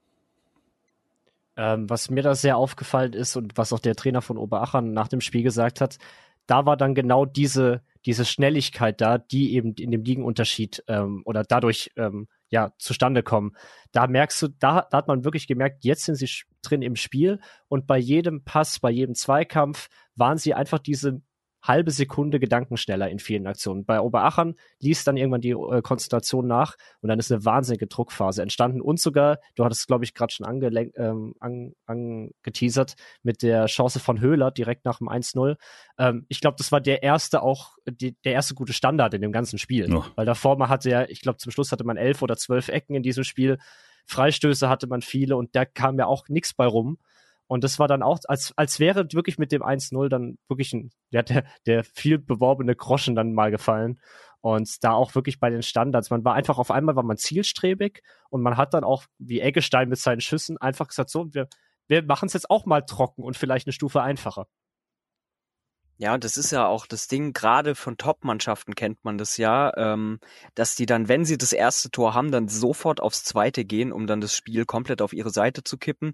Ähm, 1.56 1.88
was 1.88 2.10
mir 2.10 2.22
da 2.22 2.34
sehr 2.34 2.56
aufgefallen 2.56 3.12
ist 3.12 3.36
und 3.36 3.56
was 3.56 3.72
auch 3.72 3.78
der 3.78 3.94
Trainer 3.94 4.22
von 4.22 4.38
Oberachern 4.38 4.92
nach 4.92 5.08
dem 5.08 5.20
Spiel 5.20 5.42
gesagt 5.42 5.80
hat, 5.80 5.98
da 6.46 6.66
war 6.66 6.76
dann 6.76 6.94
genau 6.94 7.24
diese, 7.24 7.82
diese 8.06 8.24
Schnelligkeit 8.24 9.00
da, 9.00 9.18
die 9.18 9.54
eben 9.54 9.74
in 9.74 9.90
dem 9.90 10.02
Ligenunterschied 10.02 10.84
ähm, 10.88 11.22
oder 11.24 11.42
dadurch 11.42 11.90
ähm, 11.96 12.28
ja, 12.50 12.72
zustande 12.78 13.22
kommen. 13.22 13.56
Da 13.92 14.06
merkst 14.06 14.42
du, 14.42 14.48
da, 14.48 14.86
da 14.90 14.98
hat 14.98 15.08
man 15.08 15.24
wirklich 15.24 15.46
gemerkt, 15.46 15.84
jetzt 15.84 16.04
sind 16.04 16.16
sie 16.16 16.28
drin 16.62 16.82
im 16.82 16.96
Spiel 16.96 17.40
und 17.68 17.86
bei 17.86 17.98
jedem 17.98 18.44
Pass, 18.44 18.78
bei 18.78 18.90
jedem 18.90 19.14
Zweikampf 19.14 19.88
waren 20.14 20.38
sie 20.38 20.54
einfach 20.54 20.78
diese 20.78 21.22
halbe 21.64 21.90
Sekunde 21.90 22.38
gedankenschneller 22.38 23.08
in 23.08 23.18
vielen 23.18 23.46
Aktionen. 23.46 23.84
Bei 23.84 24.00
Oberachern 24.00 24.54
ließ 24.80 25.04
dann 25.04 25.16
irgendwann 25.16 25.40
die 25.40 25.50
äh, 25.50 25.82
Konzentration 25.82 26.46
nach 26.46 26.76
und 27.00 27.08
dann 27.08 27.18
ist 27.18 27.32
eine 27.32 27.44
wahnsinnige 27.44 27.86
Druckphase 27.86 28.42
entstanden 28.42 28.82
und 28.82 29.00
sogar, 29.00 29.38
du 29.54 29.64
hattest 29.64 29.86
glaube 29.86 30.04
ich 30.04 30.14
gerade 30.14 30.32
schon 30.32 30.46
ähm, 30.96 31.34
an, 31.40 31.72
angeteasert 31.86 32.94
mit 33.22 33.42
der 33.42 33.66
Chance 33.66 33.98
von 33.98 34.20
Höhler 34.20 34.50
direkt 34.50 34.84
nach 34.84 34.98
dem 34.98 35.08
1-0. 35.08 35.56
Ähm, 35.98 36.26
ich 36.28 36.40
glaube, 36.40 36.56
das 36.58 36.70
war 36.70 36.82
der 36.82 37.02
erste 37.02 37.42
auch, 37.42 37.76
die, 37.86 38.14
der 38.24 38.34
erste 38.34 38.54
gute 38.54 38.74
Standard 38.74 39.14
in 39.14 39.22
dem 39.22 39.32
ganzen 39.32 39.58
Spiel, 39.58 39.92
oh. 39.92 40.04
weil 40.16 40.26
davor 40.26 40.58
man 40.58 40.68
hatte 40.68 40.90
ja, 40.90 41.08
ich 41.08 41.22
glaube 41.22 41.38
zum 41.38 41.50
Schluss 41.50 41.72
hatte 41.72 41.84
man 41.84 41.96
elf 41.96 42.20
oder 42.20 42.36
zwölf 42.36 42.68
Ecken 42.68 42.94
in 42.94 43.02
diesem 43.02 43.24
Spiel. 43.24 43.58
Freistöße 44.06 44.68
hatte 44.68 44.86
man 44.86 45.00
viele 45.00 45.36
und 45.36 45.56
da 45.56 45.64
kam 45.64 45.98
ja 45.98 46.06
auch 46.06 46.28
nichts 46.28 46.52
bei 46.52 46.66
rum. 46.66 46.98
Und 47.46 47.64
das 47.64 47.78
war 47.78 47.88
dann 47.88 48.02
auch, 48.02 48.18
als, 48.26 48.52
als 48.56 48.80
wäre 48.80 49.06
wirklich 49.12 49.38
mit 49.38 49.52
dem 49.52 49.62
1-0 49.62 50.08
dann 50.08 50.38
wirklich 50.48 50.72
ein, 50.72 50.90
der, 51.12 51.22
der, 51.22 51.44
der 51.66 51.84
viel 51.84 52.18
beworbene 52.18 52.74
Groschen 52.74 53.14
dann 53.14 53.34
mal 53.34 53.50
gefallen. 53.50 54.00
Und 54.40 54.84
da 54.84 54.92
auch 54.92 55.14
wirklich 55.14 55.40
bei 55.40 55.50
den 55.50 55.62
Standards. 55.62 56.10
Man 56.10 56.24
war 56.24 56.34
einfach 56.34 56.58
auf 56.58 56.70
einmal 56.70 56.96
war 56.96 57.02
man 57.02 57.16
zielstrebig 57.16 58.02
und 58.28 58.42
man 58.42 58.56
hat 58.56 58.74
dann 58.74 58.84
auch, 58.84 59.04
wie 59.18 59.40
Eggestein 59.40 59.88
mit 59.88 59.98
seinen 59.98 60.20
Schüssen, 60.20 60.58
einfach 60.58 60.88
gesagt, 60.88 61.10
so, 61.10 61.32
wir, 61.32 61.48
wir 61.86 62.02
machen 62.02 62.26
es 62.26 62.34
jetzt 62.34 62.50
auch 62.50 62.66
mal 62.66 62.82
trocken 62.82 63.22
und 63.22 63.36
vielleicht 63.36 63.66
eine 63.66 63.72
Stufe 63.72 64.02
einfacher. 64.02 64.46
Ja, 65.96 66.18
das 66.18 66.36
ist 66.36 66.50
ja 66.50 66.66
auch 66.66 66.86
das 66.86 67.06
Ding, 67.06 67.32
gerade 67.32 67.76
von 67.76 67.96
Top-Mannschaften 67.96 68.74
kennt 68.74 69.04
man 69.04 69.16
das 69.16 69.36
ja, 69.36 69.72
ähm, 69.76 70.18
dass 70.56 70.74
die 70.74 70.86
dann, 70.86 71.08
wenn 71.08 71.24
sie 71.24 71.38
das 71.38 71.52
erste 71.52 71.88
Tor 71.90 72.14
haben, 72.14 72.32
dann 72.32 72.48
sofort 72.48 73.00
aufs 73.00 73.22
zweite 73.22 73.64
gehen, 73.64 73.92
um 73.92 74.08
dann 74.08 74.20
das 74.20 74.34
Spiel 74.36 74.64
komplett 74.64 75.00
auf 75.00 75.12
ihre 75.12 75.30
Seite 75.30 75.62
zu 75.62 75.78
kippen. 75.78 76.12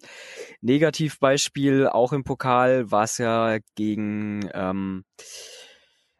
Negativbeispiel, 0.60 1.86
auch 1.88 2.12
im 2.12 2.24
Pokal 2.24 2.90
war 2.90 3.04
es 3.04 3.16
ja 3.16 3.58
gegen 3.74 4.50
ähm, 4.52 5.04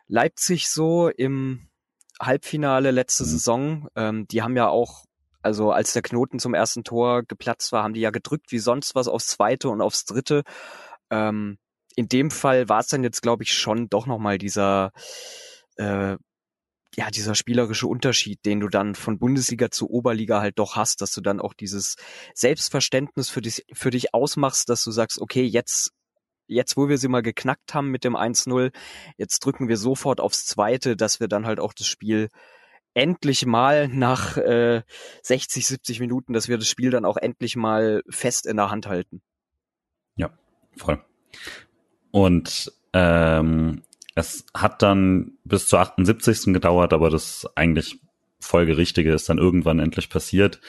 Leipzig 0.07 0.71
so 0.71 1.09
im 1.09 1.69
Halbfinale 2.19 2.93
letzte 2.93 3.25
mhm. 3.25 3.29
Saison. 3.29 3.89
Ähm, 3.95 4.27
die 4.29 4.43
haben 4.43 4.57
ja 4.57 4.69
auch 4.69 5.05
also 5.43 5.73
als 5.73 5.93
der 5.93 6.03
Knoten 6.03 6.39
zum 6.39 6.55
ersten 6.55 6.85
Tor 6.85 7.23
geplatzt 7.23 7.73
war, 7.73 7.83
haben 7.83 7.95
die 7.95 8.01
ja 8.01 8.11
gedrückt 8.11 8.53
wie 8.53 8.59
sonst 8.59 8.95
was 8.95 9.09
aufs 9.09 9.29
zweite 9.29 9.69
und 9.69 9.81
aufs 9.81 10.05
dritte. 10.05 10.43
Ähm, 11.11 11.59
in 11.97 12.09
dem 12.09 12.31
Fall 12.31 12.69
war 12.69 12.81
es 12.81 12.89
dann 12.89 13.03
jetzt, 13.03 13.23
glaube 13.23 13.43
ich, 13.43 13.53
schon 13.53 13.89
doch 13.89 14.07
nochmal 14.07 14.39
dieser, 14.39 14.93
äh, 15.77 16.17
ja, 16.97 17.11
dieser 17.11 17.35
spielerische 17.35 17.87
Unterschied, 17.87 18.45
den 18.45 18.61
du 18.61 18.69
dann 18.69 18.95
von 18.95 19.19
Bundesliga 19.19 19.71
zu 19.71 19.89
Oberliga 19.89 20.41
halt 20.41 20.59
doch 20.59 20.77
hast, 20.77 21.01
dass 21.01 21.13
du 21.13 21.21
dann 21.21 21.41
auch 21.41 21.55
dieses 21.55 21.97
Selbstverständnis 22.35 23.31
für 23.31 23.41
dich, 23.41 23.65
für 23.73 23.91
dich 23.91 24.13
ausmachst, 24.13 24.69
dass 24.69 24.83
du 24.83 24.91
sagst, 24.91 25.21
okay, 25.21 25.45
jetzt, 25.45 25.93
jetzt, 26.47 26.77
wo 26.77 26.89
wir 26.89 26.99
sie 26.99 27.09
mal 27.09 27.23
geknackt 27.23 27.75
haben 27.75 27.91
mit 27.91 28.05
dem 28.05 28.17
1-0, 28.17 28.73
jetzt 29.17 29.39
drücken 29.45 29.69
wir 29.69 29.77
sofort 29.77 30.21
aufs 30.21 30.47
Zweite, 30.47 30.97
dass 30.97 31.21
wir 31.21 31.29
dann 31.29 31.47
halt 31.47 31.61
auch 31.61 31.73
das 31.73 31.87
Spiel 31.87 32.29
endlich 32.95 33.47
mal 33.47 33.87
nach 33.87 34.37
äh, 34.37 34.83
60, 35.23 35.67
70 35.67 36.01
Minuten, 36.01 36.33
dass 36.33 36.49
wir 36.49 36.59
das 36.59 36.69
Spiel 36.69 36.91
dann 36.91 37.05
auch 37.05 37.17
endlich 37.17 37.55
mal 37.55 38.03
fest 38.09 38.47
in 38.47 38.57
der 38.57 38.71
Hand 38.71 38.89
halten. 38.89 39.23
Ja, 40.17 40.31
voll. 40.77 41.05
Und 42.11 42.73
ähm, 42.93 43.83
es 44.15 44.45
hat 44.55 44.83
dann 44.83 45.33
bis 45.45 45.67
zur 45.67 45.81
78. 45.81 46.53
gedauert, 46.53 46.93
aber 46.93 47.11
das 47.11 47.47
eigentlich 47.55 48.01
Folgerichtige 48.41 49.13
ist 49.13 49.29
dann 49.29 49.39
irgendwann 49.39 49.79
endlich 49.79 50.09
passiert. 50.09 50.61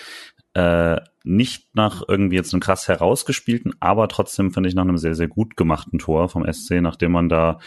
Äh, 0.53 0.99
nicht 1.23 1.73
nach 1.75 2.03
irgendwie 2.07 2.35
jetzt 2.35 2.53
einem 2.53 2.61
krass 2.61 2.87
herausgespielten, 2.87 3.73
aber 3.79 4.07
trotzdem 4.09 4.51
finde 4.51 4.69
ich 4.69 4.75
nach 4.75 4.83
einem 4.83 4.97
sehr, 4.97 5.15
sehr 5.15 5.29
gut 5.29 5.55
gemachten 5.55 5.99
Tor 5.99 6.27
vom 6.27 6.45
SC, 6.51 6.81
nachdem 6.81 7.13
man 7.13 7.29
da 7.29 7.59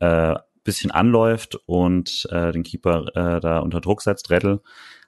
äh, 0.00 0.34
bisschen 0.64 0.90
anläuft 0.90 1.56
und 1.66 2.26
äh, 2.30 2.52
den 2.52 2.62
Keeper 2.62 3.06
äh, 3.14 3.40
da 3.40 3.58
unter 3.58 3.80
Druck 3.80 4.02
setzt, 4.02 4.30
Rettel, 4.30 4.60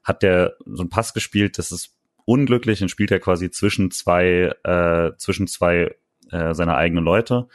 hat 0.03 0.23
der 0.23 0.55
so 0.65 0.83
einen 0.83 0.91
Pass 0.91 1.15
gespielt, 1.15 1.59
das 1.59 1.73
ist 1.73 1.97
unglücklich, 2.25 2.79
den 2.79 2.89
spielt 2.89 3.11
er 3.11 3.21
quasi 3.21 3.51
zwischen 3.51 3.91
zwei, 3.91 4.53
äh, 4.65 5.13
zwischen 5.17 5.47
zwei 5.47 5.95
äh, 6.31 6.55
seiner 6.55 6.77
eigenen 6.77 7.05
Leute 7.05 7.49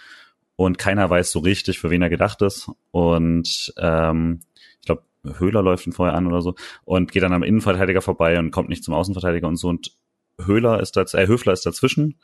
und 0.60 0.77
keiner 0.77 1.10
weiß 1.10 1.31
so 1.31 1.40
richtig, 1.40 1.80
für 1.80 1.90
wen 1.90 2.02
er 2.02 2.10
gedacht 2.10 2.41
ist. 2.41 2.69
Und 2.91 3.73
ähm, 3.77 4.41
ich 4.81 4.86
glaube, 4.86 5.03
Höhler 5.38 5.61
läuft 5.61 5.88
ihn 5.88 5.94
vorher 5.94 6.15
an 6.15 6.27
oder 6.27 6.41
so 6.41 6.56
und 6.84 7.14
geht 7.14 7.23
dann 7.23 7.31
am 7.31 7.44
Innenverteidiger 7.44 8.02
vorbei 8.02 8.38
und 8.38 8.52
kommt 8.52 8.68
nicht 8.68 8.84
zum 8.84 8.94
Außenverteidiger 8.94 9.48
und 9.48 9.56
so. 9.56 9.69
Und 9.69 9.94
Höhler 10.38 10.81
ist 10.81 10.98
da, 10.98 11.03
äh, 11.14 11.27
Höfler 11.27 11.53
ist 11.53 11.65
dazwischen 11.65 12.19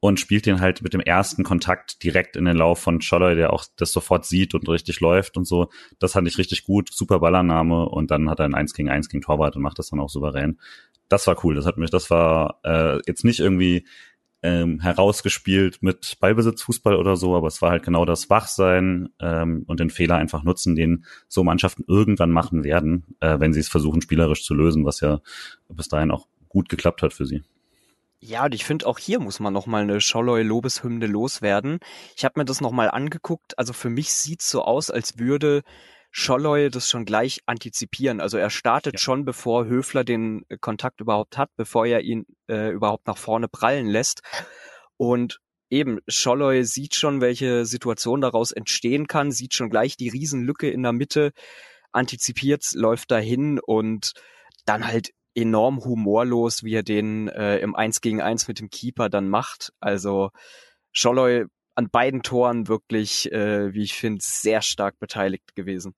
und 0.00 0.18
spielt 0.18 0.46
den 0.46 0.62
halt 0.62 0.80
mit 0.80 0.94
dem 0.94 1.02
ersten 1.02 1.44
Kontakt 1.44 2.02
direkt 2.02 2.36
in 2.36 2.46
den 2.46 2.56
Lauf 2.56 2.78
von 2.78 3.02
Scholloy, 3.02 3.34
der 3.34 3.52
auch 3.52 3.66
das 3.76 3.92
sofort 3.92 4.24
sieht 4.24 4.54
und 4.54 4.66
richtig 4.66 5.00
läuft 5.00 5.36
und 5.36 5.46
so. 5.46 5.68
Das 5.98 6.12
fand 6.12 6.26
ich 6.28 6.38
richtig 6.38 6.64
gut, 6.64 6.90
super 6.90 7.20
Ballername 7.20 7.86
und 7.86 8.10
dann 8.10 8.30
hat 8.30 8.38
er 8.38 8.46
ein 8.46 8.54
1 8.54 8.72
gegen 8.72 8.88
1 8.88 9.10
gegen 9.10 9.20
Torwart 9.20 9.56
und 9.56 9.62
macht 9.62 9.78
das 9.78 9.90
dann 9.90 10.00
auch 10.00 10.08
souverän. 10.08 10.58
Das 11.10 11.26
war 11.26 11.44
cool, 11.44 11.54
das 11.54 11.66
hat 11.66 11.76
mich, 11.76 11.90
das 11.90 12.08
war 12.08 12.60
äh, 12.64 12.98
jetzt 13.06 13.26
nicht 13.26 13.40
irgendwie 13.40 13.84
ähm, 14.42 14.80
herausgespielt 14.80 15.82
mit 15.82 16.16
Ballbesitzfußball 16.20 16.96
oder 16.96 17.16
so, 17.16 17.36
aber 17.36 17.46
es 17.46 17.62
war 17.62 17.70
halt 17.70 17.84
genau 17.84 18.04
das 18.04 18.28
Wachsein 18.28 19.08
ähm, 19.20 19.64
und 19.66 19.80
den 19.80 19.90
Fehler 19.90 20.16
einfach 20.16 20.42
nutzen, 20.42 20.74
den 20.74 21.04
so 21.28 21.44
Mannschaften 21.44 21.84
irgendwann 21.86 22.30
machen 22.30 22.64
werden, 22.64 23.04
äh, 23.20 23.38
wenn 23.38 23.52
sie 23.52 23.60
es 23.60 23.68
versuchen, 23.68 24.02
spielerisch 24.02 24.44
zu 24.44 24.54
lösen, 24.54 24.84
was 24.84 25.00
ja 25.00 25.20
bis 25.68 25.88
dahin 25.88 26.10
auch 26.10 26.26
gut 26.48 26.68
geklappt 26.68 27.02
hat 27.02 27.12
für 27.12 27.26
sie. 27.26 27.42
Ja, 28.24 28.44
und 28.44 28.54
ich 28.54 28.64
finde 28.64 28.86
auch 28.86 29.00
hier 29.00 29.18
muss 29.18 29.40
man 29.40 29.52
nochmal 29.52 29.82
eine 29.82 30.00
Scholloy-Lobeshymne 30.00 31.06
loswerden. 31.06 31.80
Ich 32.16 32.24
habe 32.24 32.38
mir 32.38 32.44
das 32.44 32.60
nochmal 32.60 32.88
angeguckt. 32.88 33.58
Also 33.58 33.72
für 33.72 33.90
mich 33.90 34.12
sieht's 34.12 34.48
so 34.48 34.62
aus, 34.62 34.90
als 34.90 35.18
würde 35.18 35.62
Scholloy 36.14 36.68
das 36.68 36.90
schon 36.90 37.06
gleich 37.06 37.40
antizipieren. 37.46 38.20
Also 38.20 38.36
er 38.36 38.50
startet 38.50 38.94
ja. 38.94 38.98
schon, 38.98 39.24
bevor 39.24 39.64
Höfler 39.64 40.04
den 40.04 40.44
äh, 40.50 40.58
Kontakt 40.58 41.00
überhaupt 41.00 41.38
hat, 41.38 41.50
bevor 41.56 41.86
er 41.86 42.02
ihn 42.02 42.26
äh, 42.48 42.70
überhaupt 42.70 43.06
nach 43.06 43.16
vorne 43.16 43.48
prallen 43.48 43.86
lässt. 43.86 44.20
Und 44.98 45.40
eben, 45.70 46.00
Scholloy 46.06 46.64
sieht 46.64 46.94
schon, 46.94 47.22
welche 47.22 47.64
Situation 47.64 48.20
daraus 48.20 48.52
entstehen 48.52 49.06
kann, 49.06 49.32
sieht 49.32 49.54
schon 49.54 49.70
gleich 49.70 49.96
die 49.96 50.10
Riesenlücke 50.10 50.70
in 50.70 50.82
der 50.82 50.92
Mitte, 50.92 51.32
antizipiert, 51.92 52.72
läuft 52.74 53.10
dahin 53.10 53.58
und 53.58 54.12
dann 54.66 54.86
halt 54.86 55.12
enorm 55.34 55.82
humorlos, 55.82 56.62
wie 56.62 56.74
er 56.74 56.82
den 56.82 57.28
äh, 57.28 57.56
im 57.58 57.74
1 57.74 58.02
gegen 58.02 58.20
1 58.20 58.48
mit 58.48 58.60
dem 58.60 58.68
Keeper 58.68 59.08
dann 59.08 59.30
macht. 59.30 59.72
Also 59.80 60.30
Scholloy 60.92 61.46
an 61.74 61.88
beiden 61.88 62.22
Toren 62.22 62.68
wirklich, 62.68 63.32
äh, 63.32 63.72
wie 63.72 63.82
ich 63.82 63.94
finde, 63.94 64.22
sehr 64.22 64.60
stark 64.60 64.98
beteiligt 64.98 65.54
gewesen 65.54 65.94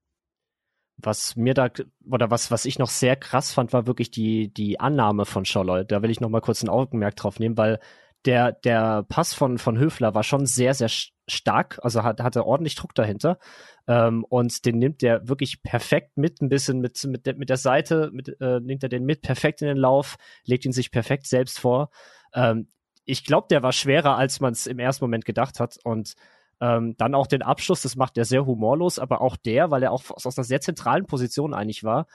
was 0.96 1.36
mir 1.36 1.54
da 1.54 1.68
oder 2.10 2.30
was 2.30 2.50
was 2.50 2.64
ich 2.64 2.78
noch 2.78 2.88
sehr 2.88 3.16
krass 3.16 3.52
fand, 3.52 3.72
war 3.72 3.86
wirklich 3.86 4.10
die 4.10 4.52
die 4.52 4.80
Annahme 4.80 5.24
von 5.24 5.44
Scholloy. 5.44 5.84
Da 5.84 6.02
will 6.02 6.10
ich 6.10 6.20
noch 6.20 6.28
mal 6.28 6.40
kurz 6.40 6.62
ein 6.62 6.68
Augenmerk 6.68 7.16
drauf 7.16 7.38
nehmen, 7.40 7.56
weil 7.56 7.80
der 8.24 8.52
der 8.52 9.04
Pass 9.04 9.34
von 9.34 9.58
von 9.58 9.78
Höfler 9.78 10.14
war 10.14 10.22
schon 10.22 10.46
sehr 10.46 10.74
sehr 10.74 10.88
stark, 11.26 11.78
also 11.82 12.02
hat 12.02 12.20
hatte 12.20 12.46
ordentlich 12.46 12.74
Druck 12.76 12.94
dahinter 12.94 13.38
ähm, 13.86 14.24
und 14.24 14.64
den 14.64 14.78
nimmt 14.78 15.02
der 15.02 15.28
wirklich 15.28 15.62
perfekt 15.62 16.16
mit, 16.16 16.40
ein 16.40 16.48
bisschen 16.48 16.80
mit 16.80 17.02
mit 17.04 17.26
der, 17.26 17.36
mit 17.36 17.50
der 17.50 17.56
Seite 17.56 18.10
mit, 18.12 18.28
äh, 18.40 18.60
nimmt 18.60 18.82
er 18.82 18.88
den 18.88 19.04
mit 19.04 19.22
perfekt 19.22 19.62
in 19.62 19.68
den 19.68 19.76
Lauf, 19.76 20.16
legt 20.44 20.64
ihn 20.64 20.72
sich 20.72 20.90
perfekt 20.90 21.26
selbst 21.26 21.58
vor. 21.58 21.90
Ähm, 22.34 22.68
ich 23.06 23.24
glaube, 23.24 23.48
der 23.50 23.62
war 23.62 23.72
schwerer, 23.72 24.16
als 24.16 24.40
man 24.40 24.52
es 24.52 24.66
im 24.66 24.78
ersten 24.78 25.04
Moment 25.04 25.24
gedacht 25.24 25.60
hat 25.60 25.76
und 25.84 26.14
Ähm, 26.60 26.96
dann 26.96 27.14
auch 27.14 27.26
den 27.26 27.42
Abschluss, 27.42 27.82
das 27.82 27.96
macht 27.96 28.16
er 28.18 28.24
sehr 28.24 28.46
humorlos, 28.46 28.98
aber 28.98 29.20
auch 29.20 29.36
der, 29.36 29.70
weil 29.70 29.82
er 29.82 29.92
auch 29.92 30.10
aus 30.10 30.38
einer 30.38 30.44
sehr 30.44 30.60
zentralen 30.60 31.06
Position 31.06 31.54
eigentlich 31.54 31.84
war, 31.84 32.06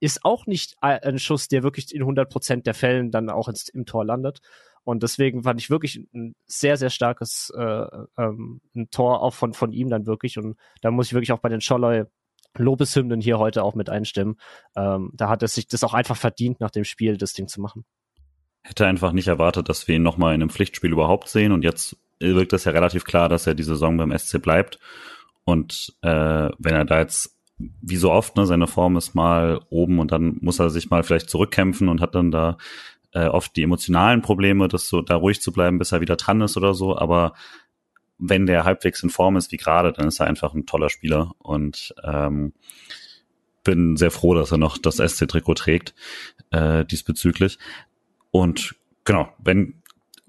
ist 0.00 0.24
auch 0.24 0.46
nicht 0.46 0.74
ein 0.80 1.18
Schuss, 1.20 1.46
der 1.46 1.62
wirklich 1.62 1.94
in 1.94 2.02
100% 2.02 2.62
der 2.62 2.74
Fällen 2.74 3.12
dann 3.12 3.30
auch 3.30 3.48
ins, 3.48 3.68
im 3.68 3.86
Tor 3.86 4.04
landet. 4.04 4.40
Und 4.84 5.04
deswegen 5.04 5.44
fand 5.44 5.60
ich 5.60 5.70
wirklich 5.70 6.00
ein 6.12 6.34
sehr, 6.46 6.76
sehr 6.76 6.90
starkes 6.90 7.52
äh, 7.56 7.86
ähm, 8.18 8.60
ein 8.74 8.90
Tor 8.90 9.22
auch 9.22 9.34
von, 9.34 9.54
von 9.54 9.72
ihm 9.72 9.88
dann 9.90 10.06
wirklich. 10.06 10.38
Und 10.38 10.56
da 10.80 10.90
muss 10.90 11.06
ich 11.06 11.12
wirklich 11.12 11.30
auch 11.30 11.38
bei 11.38 11.48
den 11.48 11.60
Scholloy 11.60 12.04
Lobeshymnen 12.58 13.20
hier 13.20 13.38
heute 13.38 13.62
auch 13.62 13.74
mit 13.74 13.88
einstimmen. 13.88 14.36
Ähm, 14.76 15.10
da 15.14 15.28
hat 15.28 15.42
es 15.42 15.54
sich 15.54 15.68
das 15.68 15.84
auch 15.84 15.94
einfach 15.94 16.16
verdient, 16.16 16.60
nach 16.60 16.70
dem 16.70 16.84
Spiel 16.84 17.16
das 17.16 17.32
Ding 17.32 17.48
zu 17.48 17.60
machen. 17.60 17.84
Hätte 18.62 18.86
einfach 18.86 19.12
nicht 19.12 19.28
erwartet, 19.28 19.68
dass 19.68 19.88
wir 19.88 19.96
ihn 19.96 20.02
nochmal 20.02 20.34
in 20.34 20.42
einem 20.42 20.50
Pflichtspiel 20.50 20.92
überhaupt 20.92 21.28
sehen. 21.28 21.52
Und 21.52 21.62
jetzt 21.62 21.96
wirkt 22.22 22.52
es 22.52 22.64
ja 22.64 22.72
relativ 22.72 23.04
klar, 23.04 23.28
dass 23.28 23.46
er 23.46 23.54
die 23.54 23.62
Saison 23.62 23.96
beim 23.96 24.16
SC 24.16 24.40
bleibt. 24.40 24.78
Und 25.44 25.94
äh, 26.02 26.08
wenn 26.58 26.74
er 26.74 26.84
da 26.84 27.00
jetzt 27.00 27.36
wie 27.58 27.96
so 27.96 28.10
oft, 28.10 28.36
ne, 28.36 28.46
seine 28.46 28.66
Form 28.66 28.96
ist 28.96 29.14
mal 29.14 29.60
oben 29.70 29.98
und 29.98 30.12
dann 30.12 30.38
muss 30.40 30.58
er 30.58 30.70
sich 30.70 30.90
mal 30.90 31.02
vielleicht 31.02 31.30
zurückkämpfen 31.30 31.88
und 31.88 32.00
hat 32.00 32.14
dann 32.14 32.30
da 32.30 32.56
äh, 33.12 33.26
oft 33.26 33.54
die 33.56 33.62
emotionalen 33.62 34.22
Probleme, 34.22 34.68
das 34.68 34.88
so 34.88 35.02
da 35.02 35.16
ruhig 35.16 35.40
zu 35.40 35.52
bleiben, 35.52 35.78
bis 35.78 35.92
er 35.92 36.00
wieder 36.00 36.16
dran 36.16 36.40
ist 36.40 36.56
oder 36.56 36.74
so. 36.74 36.96
Aber 36.96 37.34
wenn 38.18 38.46
der 38.46 38.64
halbwegs 38.64 39.02
in 39.02 39.10
Form 39.10 39.36
ist 39.36 39.52
wie 39.52 39.56
gerade, 39.56 39.92
dann 39.92 40.08
ist 40.08 40.20
er 40.20 40.26
einfach 40.26 40.54
ein 40.54 40.66
toller 40.66 40.90
Spieler 40.90 41.32
und 41.38 41.94
ähm, 42.04 42.52
bin 43.64 43.96
sehr 43.96 44.10
froh, 44.10 44.34
dass 44.34 44.52
er 44.52 44.58
noch 44.58 44.78
das 44.78 44.96
SC-Trikot 44.96 45.54
trägt 45.54 45.94
äh, 46.50 46.84
diesbezüglich. 46.84 47.58
Und 48.30 48.74
genau, 49.04 49.28
wenn 49.38 49.81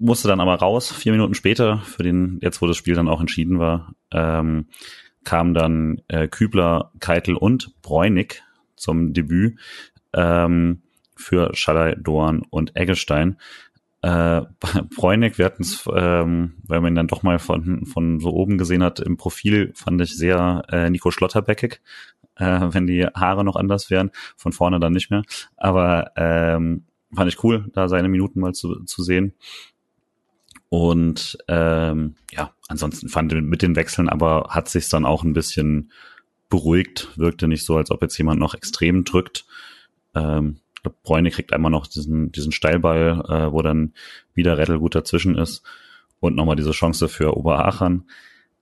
musste 0.04 0.28
dann 0.28 0.40
aber 0.40 0.56
raus, 0.56 0.92
vier 0.92 1.12
Minuten 1.12 1.34
später, 1.34 1.78
für 1.78 2.02
den, 2.02 2.38
jetzt 2.42 2.60
wo 2.60 2.66
das 2.66 2.76
Spiel 2.76 2.94
dann 2.94 3.08
auch 3.08 3.20
entschieden 3.20 3.58
war, 3.58 3.94
ähm, 4.12 4.66
kamen 5.24 5.54
dann 5.54 6.02
äh, 6.08 6.28
Kübler, 6.28 6.92
Keitel 7.00 7.36
und 7.36 7.80
Bräunig 7.82 8.42
zum 8.76 9.14
Debüt 9.14 9.58
ähm, 10.12 10.82
für 11.16 11.54
Schallei, 11.54 11.94
Doan 11.94 12.42
und 12.50 12.76
Eggestein. 12.76 13.38
Äh, 14.02 14.42
Bräunig, 14.94 15.38
wir 15.38 15.46
hatten 15.46 15.62
es, 15.62 15.88
ähm, 15.94 16.54
weil 16.66 16.80
man 16.80 16.92
ihn 16.92 16.96
dann 16.96 17.08
doch 17.08 17.22
mal 17.22 17.38
von, 17.38 17.86
von 17.86 18.20
so 18.20 18.30
oben 18.30 18.58
gesehen 18.58 18.82
hat, 18.82 19.00
im 19.00 19.16
Profil 19.16 19.72
fand 19.74 20.00
ich 20.02 20.16
sehr 20.16 20.64
äh, 20.70 20.90
Nico 20.90 21.10
Schlotterbeckig, 21.10 21.80
äh, 22.36 22.60
wenn 22.70 22.86
die 22.86 23.06
Haare 23.06 23.44
noch 23.44 23.56
anders 23.56 23.90
wären, 23.90 24.10
von 24.36 24.52
vorne 24.52 24.80
dann 24.80 24.92
nicht 24.92 25.10
mehr. 25.10 25.22
Aber 25.56 26.12
ähm, 26.16 26.84
fand 27.14 27.32
ich 27.32 27.42
cool, 27.42 27.70
da 27.72 27.88
seine 27.88 28.08
Minuten 28.08 28.40
mal 28.40 28.52
zu, 28.52 28.84
zu 28.84 29.02
sehen. 29.02 29.34
Und 30.74 31.38
ähm, 31.46 32.16
ja, 32.32 32.50
ansonsten 32.66 33.08
fand 33.08 33.32
mit 33.32 33.62
den 33.62 33.76
Wechseln 33.76 34.08
aber 34.08 34.48
hat 34.50 34.68
sich 34.68 34.88
dann 34.88 35.04
auch 35.04 35.22
ein 35.22 35.32
bisschen 35.32 35.92
beruhigt, 36.48 37.10
wirkte 37.14 37.46
nicht 37.46 37.64
so, 37.64 37.76
als 37.76 37.92
ob 37.92 38.02
jetzt 38.02 38.18
jemand 38.18 38.40
noch 38.40 38.54
extrem 38.54 39.04
drückt. 39.04 39.44
Ähm, 40.16 40.56
Bräune 41.04 41.30
kriegt 41.30 41.52
einmal 41.52 41.70
noch 41.70 41.86
diesen, 41.86 42.32
diesen 42.32 42.50
Steilball, 42.50 43.22
äh, 43.28 43.52
wo 43.52 43.62
dann 43.62 43.92
wieder 44.34 44.58
Rettel 44.58 44.80
gut 44.80 44.96
dazwischen 44.96 45.38
ist 45.38 45.62
und 46.18 46.34
nochmal 46.34 46.56
diese 46.56 46.72
Chance 46.72 47.08
für 47.08 47.36
Oberachern. 47.36 48.08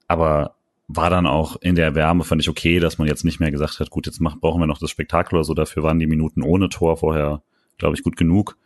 Aber 0.06 0.56
war 0.88 1.08
dann 1.08 1.26
auch 1.26 1.56
in 1.62 1.76
der 1.76 1.94
Wärme, 1.94 2.24
fand 2.24 2.42
ich 2.42 2.50
okay, 2.50 2.78
dass 2.78 2.98
man 2.98 3.08
jetzt 3.08 3.24
nicht 3.24 3.40
mehr 3.40 3.50
gesagt 3.50 3.80
hat, 3.80 3.88
gut, 3.88 4.04
jetzt 4.04 4.20
machen, 4.20 4.40
brauchen 4.40 4.60
wir 4.60 4.66
noch 4.66 4.78
das 4.78 4.90
Spektakel 4.90 5.36
oder 5.36 5.44
so. 5.44 5.54
Dafür 5.54 5.82
waren 5.82 5.98
die 5.98 6.06
Minuten 6.06 6.42
ohne 6.42 6.68
Tor 6.68 6.98
vorher, 6.98 7.42
glaube 7.78 7.96
ich, 7.96 8.02
gut 8.02 8.18
genug 8.18 8.58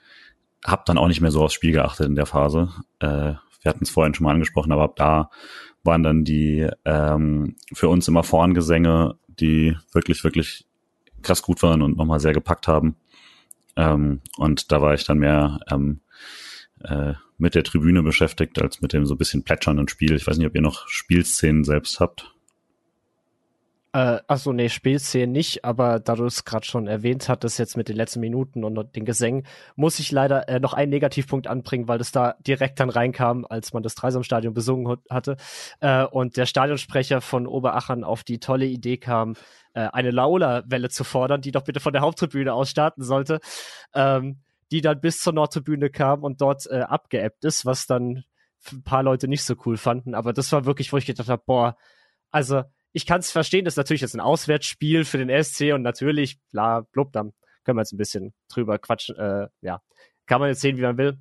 habe 0.64 0.82
dann 0.86 0.98
auch 0.98 1.08
nicht 1.08 1.20
mehr 1.20 1.30
so 1.30 1.42
aufs 1.42 1.54
Spiel 1.54 1.72
geachtet 1.72 2.06
in 2.06 2.14
der 2.14 2.26
Phase. 2.26 2.70
Äh, 3.00 3.34
wir 3.62 3.70
hatten 3.70 3.84
es 3.84 3.90
vorhin 3.90 4.14
schon 4.14 4.24
mal 4.24 4.32
angesprochen, 4.32 4.72
aber 4.72 4.84
ab 4.84 4.96
da 4.96 5.30
waren 5.82 6.02
dann 6.02 6.24
die 6.24 6.68
ähm, 6.84 7.56
für 7.72 7.88
uns 7.88 8.08
immer 8.08 8.22
Vorngesänge, 8.22 9.16
die 9.28 9.76
wirklich, 9.92 10.24
wirklich 10.24 10.66
krass 11.22 11.42
gut 11.42 11.62
waren 11.62 11.82
und 11.82 11.96
nochmal 11.96 12.20
sehr 12.20 12.32
gepackt 12.32 12.68
haben. 12.68 12.96
Ähm, 13.76 14.20
und 14.36 14.72
da 14.72 14.80
war 14.80 14.94
ich 14.94 15.04
dann 15.04 15.18
mehr 15.18 15.60
ähm, 15.70 16.00
äh, 16.82 17.14
mit 17.38 17.54
der 17.54 17.64
Tribüne 17.64 18.02
beschäftigt, 18.02 18.60
als 18.60 18.80
mit 18.80 18.92
dem 18.92 19.06
so 19.06 19.14
ein 19.14 19.18
bisschen 19.18 19.42
plätschernden 19.42 19.88
Spiel. 19.88 20.14
Ich 20.14 20.26
weiß 20.26 20.38
nicht, 20.38 20.46
ob 20.46 20.54
ihr 20.54 20.62
noch 20.62 20.88
Spielszenen 20.88 21.64
selbst 21.64 22.00
habt. 22.00 22.35
Äh, 23.97 24.20
achso, 24.27 24.52
nee, 24.52 24.68
Spielszenen 24.68 25.32
nicht, 25.32 25.64
aber 25.64 26.01
da 26.01 26.16
du 26.16 26.27
es 26.27 26.44
gerade 26.44 26.66
schon 26.66 26.86
erwähnt 26.86 27.31
hattest, 27.31 27.59
jetzt 27.59 27.78
mit 27.78 27.89
den 27.89 27.97
letzten 27.97 28.20
Minuten 28.20 28.62
und 28.62 28.94
den 28.94 29.06
Gesängen, 29.06 29.47
muss 29.74 29.98
ich 30.01 30.12
leider 30.12 30.51
äh, 30.51 30.60
noch 30.60 30.74
einen 30.74 30.90
Negativpunkt 30.90 31.47
anbringen, 31.47 31.89
weil 31.89 31.97
das 31.97 32.12
da 32.12 32.35
direkt 32.47 32.78
dann 32.78 32.90
reinkam, 32.90 33.47
als 33.48 33.73
man 33.73 33.82
das 33.82 33.94
Dreisamstadion 33.94 34.52
besungen 34.52 34.98
hatte. 35.09 35.39
Äh, 35.81 36.05
und 36.05 36.36
der 36.36 36.44
Stadionsprecher 36.44 37.23
von 37.23 37.47
Oberachern 37.47 38.05
auf 38.05 38.23
die 38.23 38.39
tolle 38.39 38.66
Idee 38.66 38.98
kam, 38.98 39.32
äh, 39.73 39.89
eine 39.94 40.10
Laola-Welle 40.10 40.90
zu 40.90 41.02
fordern, 41.02 41.40
die 41.40 41.52
doch 41.52 41.64
bitte 41.64 41.81
von 41.81 41.94
der 41.94 42.02
Haupttribüne 42.02 42.52
aus 42.52 42.68
starten 42.68 43.02
sollte, 43.02 43.40
ähm, 43.94 44.43
die 44.73 44.82
dann 44.82 45.01
bis 45.01 45.20
zur 45.20 45.32
Nordtribüne 45.32 45.89
kam 45.89 46.23
und 46.23 46.43
dort 46.43 46.66
äh, 46.66 46.81
abgeebbt 46.81 47.47
ist, 47.47 47.64
was 47.64 47.86
dann 47.86 48.24
ein 48.70 48.82
paar 48.82 49.02
Leute 49.02 49.27
nicht 49.27 49.44
so 49.44 49.55
cool 49.64 49.78
fanden. 49.78 50.14
Aber 50.14 50.35
das 50.35 50.52
war 50.52 50.66
wirklich, 50.66 50.93
wo 50.93 50.98
ich 50.98 51.06
gedacht 51.06 51.31
habe, 51.31 51.43
boah, 51.47 51.78
also 52.31 52.64
ich 52.97 53.05
kann 53.05 53.20
es 53.20 53.31
verstehen, 53.31 53.66
das 53.66 53.74
ist 53.74 53.77
natürlich 53.77 54.01
jetzt 54.01 54.14
ein 54.14 54.20
Auswärtsspiel 54.20 55.05
für 55.05 55.18
den 55.18 55.44
SC 55.44 55.74
und 55.74 55.82
natürlich, 55.82 56.39
bla, 56.51 56.81
blub, 56.81 57.12
dann 57.12 57.35
können 57.62 57.77
wir 57.77 57.82
jetzt 57.82 57.93
ein 57.93 57.98
bisschen 57.98 58.32
drüber 58.48 58.78
quatschen. 58.78 59.16
Äh, 59.18 59.48
ja, 59.60 59.82
kann 60.24 60.40
man 60.40 60.48
jetzt 60.48 60.62
sehen, 60.62 60.78
wie 60.78 60.82
man 60.82 60.97
will. 60.97 61.18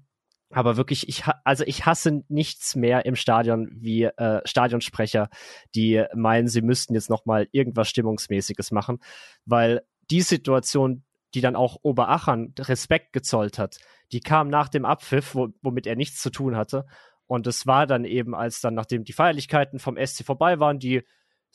Aber 0.51 0.77
wirklich, 0.77 1.09
ich 1.09 1.25
also 1.43 1.65
ich 1.65 1.85
hasse 1.85 2.23
nichts 2.29 2.77
mehr 2.77 3.05
im 3.05 3.17
Stadion 3.17 3.67
wie 3.73 4.03
äh, 4.03 4.39
Stadionsprecher, 4.45 5.27
die 5.75 6.05
meinen, 6.15 6.47
sie 6.47 6.61
müssten 6.61 6.93
jetzt 6.93 7.09
noch 7.09 7.25
mal 7.25 7.49
irgendwas 7.51 7.89
Stimmungsmäßiges 7.89 8.71
machen, 8.71 8.99
weil 9.43 9.81
die 10.09 10.21
Situation, 10.21 11.03
die 11.33 11.41
dann 11.41 11.57
auch 11.57 11.79
Oberachern 11.81 12.53
Respekt 12.57 13.11
gezollt 13.11 13.59
hat, 13.59 13.79
die 14.13 14.21
kam 14.21 14.47
nach 14.47 14.69
dem 14.69 14.85
Abpfiff, 14.85 15.35
wo, 15.35 15.49
womit 15.61 15.87
er 15.87 15.97
nichts 15.97 16.21
zu 16.21 16.29
tun 16.29 16.55
hatte. 16.55 16.85
Und 17.27 17.47
es 17.47 17.67
war 17.67 17.85
dann 17.85 18.05
eben, 18.05 18.33
als 18.33 18.61
dann, 18.61 18.75
nachdem 18.75 19.03
die 19.03 19.11
Feierlichkeiten 19.11 19.79
vom 19.79 19.97
SC 19.97 20.23
vorbei 20.23 20.61
waren, 20.61 20.79
die 20.79 21.03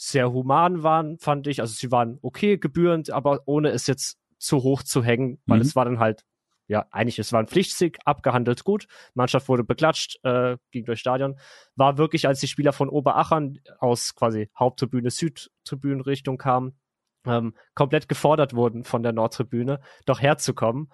sehr 0.02 0.32
human 0.32 0.82
waren, 0.82 1.18
fand 1.18 1.46
ich. 1.46 1.60
Also 1.60 1.74
sie 1.74 1.92
waren 1.92 2.18
okay 2.22 2.56
gebührend, 2.56 3.10
aber 3.10 3.42
ohne 3.44 3.68
es 3.68 3.86
jetzt 3.86 4.18
zu 4.38 4.62
hoch 4.62 4.82
zu 4.82 5.04
hängen, 5.04 5.42
weil 5.44 5.58
mhm. 5.58 5.62
es 5.62 5.76
war 5.76 5.84
dann 5.84 5.98
halt, 5.98 6.24
ja, 6.68 6.86
eigentlich, 6.90 7.18
es 7.18 7.34
war 7.34 7.40
ein 7.40 7.48
Pflichtsieg, 7.48 7.98
abgehandelt 8.06 8.64
gut. 8.64 8.86
Mannschaft 9.12 9.50
wurde 9.50 9.62
beklatscht, 9.62 10.18
äh, 10.24 10.56
ging 10.70 10.86
durch 10.86 11.00
Stadion. 11.00 11.38
War 11.76 11.98
wirklich, 11.98 12.26
als 12.26 12.40
die 12.40 12.46
Spieler 12.46 12.72
von 12.72 12.88
Oberachern 12.88 13.58
aus 13.78 14.14
quasi 14.14 14.48
Haupttribüne, 14.58 15.10
Südtribünenrichtung 15.10 16.38
kamen, 16.38 16.78
ähm, 17.26 17.54
komplett 17.74 18.08
gefordert 18.08 18.54
wurden 18.54 18.84
von 18.84 19.02
der 19.02 19.12
Nordtribüne, 19.12 19.80
doch 20.06 20.22
herzukommen 20.22 20.90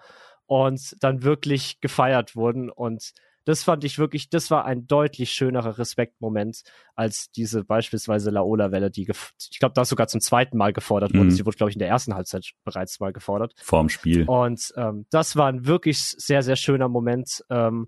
und 0.47 0.97
dann 0.99 1.23
wirklich 1.23 1.79
gefeiert 1.79 2.35
wurden 2.35 2.69
und 2.69 3.13
das 3.47 3.63
fand 3.63 3.85
ich 3.85 3.97
wirklich, 3.97 4.29
das 4.29 4.51
war 4.51 4.65
ein 4.65 4.87
deutlich 4.87 5.31
schönerer 5.31 5.77
Respektmoment 5.77 6.63
als 6.95 7.31
diese 7.31 7.63
beispielsweise 7.63 8.29
Laola-Welle, 8.29 8.91
die, 8.91 9.09
ich 9.49 9.59
glaube, 9.59 9.71
da 9.73 9.85
sogar 9.85 10.09
zum 10.09 10.19
zweiten 10.19 10.57
Mal 10.57 10.73
gefordert 10.73 11.13
wurde. 11.13 11.25
Mhm. 11.25 11.31
Sie 11.31 11.45
wurde, 11.45 11.55
glaube 11.55 11.69
ich, 11.69 11.77
in 11.77 11.79
der 11.79 11.87
ersten 11.87 12.13
Halbzeit 12.13 12.51
bereits 12.65 12.99
mal 12.99 13.13
gefordert. 13.13 13.53
Vorm 13.63 13.87
Spiel. 13.87 14.25
Und 14.25 14.73
ähm, 14.75 15.05
das 15.11 15.37
war 15.37 15.47
ein 15.47 15.65
wirklich 15.65 15.97
sehr, 16.01 16.43
sehr 16.43 16.57
schöner 16.57 16.89
Moment, 16.89 17.41
ähm, 17.49 17.87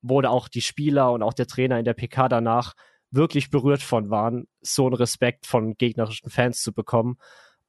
wo 0.00 0.22
auch 0.22 0.48
die 0.48 0.62
Spieler 0.62 1.12
und 1.12 1.22
auch 1.22 1.34
der 1.34 1.46
Trainer 1.46 1.78
in 1.78 1.84
der 1.84 1.94
PK 1.94 2.30
danach 2.30 2.72
wirklich 3.10 3.50
berührt 3.50 3.82
von 3.82 4.08
waren, 4.08 4.46
so 4.62 4.86
einen 4.86 4.94
Respekt 4.94 5.44
von 5.44 5.74
gegnerischen 5.76 6.30
Fans 6.30 6.62
zu 6.62 6.72
bekommen 6.72 7.18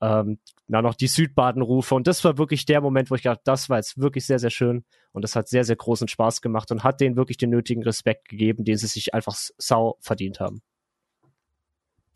ähm, 0.02 0.40
dann 0.68 0.84
noch 0.84 0.96
die 0.96 1.08
Südbaden-Rufe. 1.08 1.94
Und 1.96 2.08
das 2.08 2.24
war 2.24 2.38
wirklich 2.38 2.66
der 2.66 2.82
Moment, 2.82 3.12
wo 3.12 3.16
ich 3.16 3.24
gedacht, 3.24 3.42
das 3.44 3.70
war 3.70 3.78
jetzt 3.78 4.00
wirklich 4.00 4.26
sehr, 4.26 4.40
sehr 4.40 4.50
schön. 4.50 4.84
Und 5.12 5.22
das 5.22 5.36
hat 5.36 5.48
sehr, 5.48 5.64
sehr 5.64 5.76
großen 5.76 6.08
Spaß 6.08 6.42
gemacht 6.42 6.72
und 6.72 6.84
hat 6.84 7.02
denen 7.02 7.16
wirklich 7.16 7.38
den 7.38 7.52
nötigen 7.52 7.84
Respekt 7.84 8.30
gegeben, 8.30 8.64
den 8.64 8.78
sie 8.78 8.88
sich 8.88 9.14
einfach 9.14 9.36
sau 9.58 9.98
verdient 10.02 10.40
haben. 10.40 10.62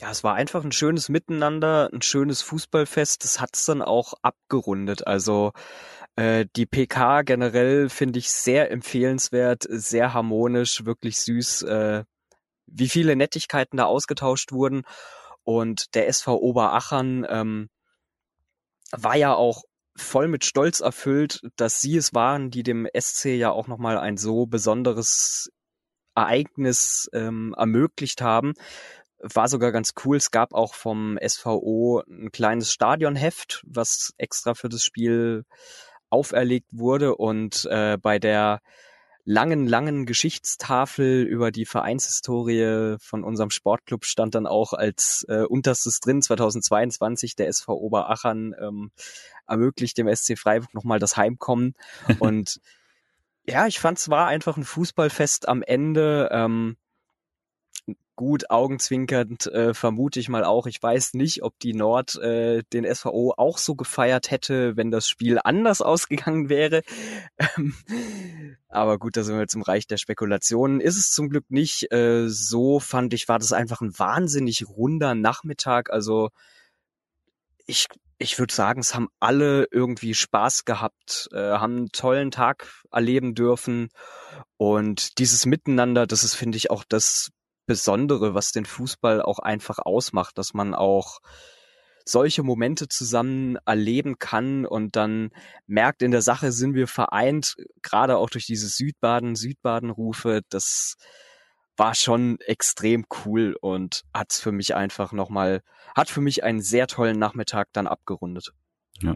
Ja, 0.02 0.12
es 0.12 0.24
war 0.24 0.36
einfach 0.36 0.64
ein 0.64 0.72
schönes 0.72 1.10
Miteinander, 1.10 1.90
ein 1.92 2.02
schönes 2.02 2.42
Fußballfest. 2.42 3.24
Das 3.24 3.42
hat 3.42 3.50
es 3.54 3.66
dann 3.66 3.82
auch 3.82 4.14
abgerundet. 4.22 5.06
Also 5.06 5.52
äh, 6.16 6.46
die 6.56 6.66
PK 6.66 7.24
generell 7.24 7.90
finde 7.90 8.20
ich 8.20 8.32
sehr 8.32 8.72
empfehlenswert, 8.72 9.66
sehr 9.70 10.14
harmonisch, 10.14 10.86
wirklich 10.86 11.20
süß, 11.20 11.64
äh, 11.64 12.04
wie 12.66 12.88
viele 12.88 13.16
Nettigkeiten 13.18 13.78
da 13.78 13.86
ausgetauscht 13.86 14.54
wurden. 14.54 14.84
Und 15.44 15.96
der 15.96 16.08
SV 16.08 16.38
Oberachern 16.38 17.26
ähm, 17.30 17.70
war 18.92 19.16
ja 19.16 19.34
auch 19.34 19.64
voll 19.96 20.28
mit 20.28 20.46
Stolz 20.46 20.80
erfüllt, 20.80 21.42
dass 21.56 21.82
sie 21.82 21.98
es 21.98 22.14
waren, 22.14 22.52
die 22.52 22.64
dem 22.64 22.88
SC 22.98 23.26
ja 23.26 23.52
auch 23.52 23.68
nochmal 23.68 23.98
ein 23.98 24.18
so 24.18 24.46
besonderes 24.46 25.52
Ereignis 26.16 27.10
ähm, 27.14 27.54
ermöglicht 27.58 28.22
haben. 28.22 28.54
War 29.20 29.48
sogar 29.50 29.72
ganz 29.72 29.94
cool. 30.04 30.18
Es 30.18 30.32
gab 30.32 30.54
auch 30.54 30.74
vom 30.74 31.20
SVO 31.26 32.02
ein 32.08 32.32
kleines 32.32 32.72
Stadionheft, 32.72 33.64
was 33.68 34.14
extra 34.18 34.54
für 34.54 34.70
das 34.70 34.84
Spiel 34.84 35.44
auferlegt 36.10 36.70
wurde. 36.72 37.16
Und 37.16 37.66
äh, 37.70 37.98
bei 37.98 38.18
der 38.20 38.62
langen, 39.30 39.68
langen 39.68 40.08
Geschichtstafel 40.08 41.22
über 41.22 41.52
die 41.52 41.68
Vereinshistorie 41.68 42.98
von 43.00 43.24
unserem 43.24 43.52
Sportclub 43.52 44.04
stand 44.06 44.34
dann 44.34 44.48
auch 44.48 44.74
als 44.74 45.24
äh, 45.30 45.44
unterstes 45.44 46.00
drin 46.00 46.24
2022 46.24 47.36
der 47.36 47.48
SV 47.48 47.76
Oberachern 47.76 48.56
ähm, 48.60 48.92
ermöglicht 49.48 50.00
dem 50.00 50.14
SC 50.14 50.36
Freiburg 50.36 50.74
nochmal 50.74 50.98
das 50.98 51.16
Heimkommen 51.16 51.76
und 52.20 52.60
ja, 53.46 53.68
ich 53.68 53.80
fand 53.80 54.00
es 54.00 54.10
war 54.10 54.28
einfach 54.28 54.58
ein 54.58 54.64
Fußballfest 54.64 55.48
am 55.48 55.62
Ende. 55.62 56.30
Ähm, 56.32 56.78
gut 58.16 58.50
augenzwinkernd 58.50 59.48
äh, 59.48 59.74
vermute 59.74 60.20
ich 60.20 60.28
mal 60.28 60.44
auch. 60.44 60.68
Ich 60.68 60.84
weiß 60.84 61.14
nicht, 61.14 61.42
ob 61.42 61.58
die 61.60 61.74
Nord 61.74 62.16
äh, 62.16 62.64
den 62.74 62.84
SVO 62.94 63.34
auch 63.38 63.58
so 63.58 63.76
gefeiert 63.76 64.30
hätte, 64.30 64.76
wenn 64.76 64.92
das 64.92 65.08
Spiel 65.08 65.40
anders 65.44 65.82
ausgegangen 65.82 66.50
wäre. 66.50 66.82
Ähm, 67.38 67.76
aber 68.68 69.00
gut, 69.00 69.16
da 69.16 69.24
sind 69.24 69.38
wir 69.38 69.46
im 69.54 69.62
Reich 69.62 69.88
der 69.88 69.98
Spekulationen. 69.98 70.82
Ist 70.82 70.98
es 70.98 71.12
zum 71.12 71.30
Glück 71.30 71.46
nicht. 71.50 71.92
Äh, 71.94 72.28
so 72.28 72.82
fand 72.82 73.14
ich, 73.14 73.30
war 73.30 73.40
das 73.40 73.54
einfach 73.54 73.80
ein 73.80 73.98
wahnsinnig 73.98 74.68
runder 74.68 75.16
Nachmittag. 75.16 75.90
Also 75.90 76.30
ich 77.66 77.88
ich 78.22 78.38
würde 78.38 78.54
sagen, 78.54 78.82
es 78.82 78.94
haben 78.94 79.08
alle 79.22 79.68
irgendwie 79.72 80.14
Spaß 80.14 80.66
gehabt, 80.66 81.30
äh, 81.32 81.38
haben 81.38 81.78
einen 81.78 81.92
tollen 81.94 82.32
Tag 82.32 82.70
erleben 82.92 83.34
dürfen. 83.34 83.88
Und 84.58 85.20
dieses 85.20 85.46
Miteinander, 85.46 86.06
das 86.06 86.26
ist, 86.26 86.36
finde 86.36 86.58
ich, 86.58 86.70
auch 86.70 86.84
das 86.84 87.32
Besondere, 87.70 88.34
was 88.34 88.52
den 88.52 88.66
Fußball 88.66 89.22
auch 89.22 89.38
einfach 89.38 89.78
ausmacht, 89.78 90.40
dass 90.40 90.56
man 90.56 90.74
auch 90.74 91.20
solche 92.04 92.42
Momente 92.42 92.88
zusammen 92.88 93.60
erleben 93.64 94.18
kann 94.18 94.66
und 94.66 94.96
dann 94.96 95.30
merkt, 95.68 96.02
in 96.02 96.10
der 96.10 96.24
Sache 96.24 96.52
sind 96.52 96.74
wir 96.74 96.88
vereint, 96.88 97.58
gerade 97.84 98.18
auch 98.18 98.32
durch 98.32 98.48
diese 98.48 98.68
Südbaden, 98.68 99.36
Südbaden-Rufe, 99.36 100.42
das 100.50 100.96
war 101.78 101.94
schon 101.94 102.40
extrem 102.40 103.06
cool 103.24 103.56
und 103.62 104.02
hat's 104.16 104.40
für 104.40 104.52
mich 104.52 104.74
einfach 104.74 105.12
nochmal, 105.12 105.62
hat 105.96 106.10
für 106.10 106.22
mich 106.22 106.44
einen 106.44 106.62
sehr 106.62 106.88
tollen 106.88 107.20
Nachmittag 107.20 107.68
dann 107.72 107.86
abgerundet. 107.86 108.52
Ja. 109.00 109.16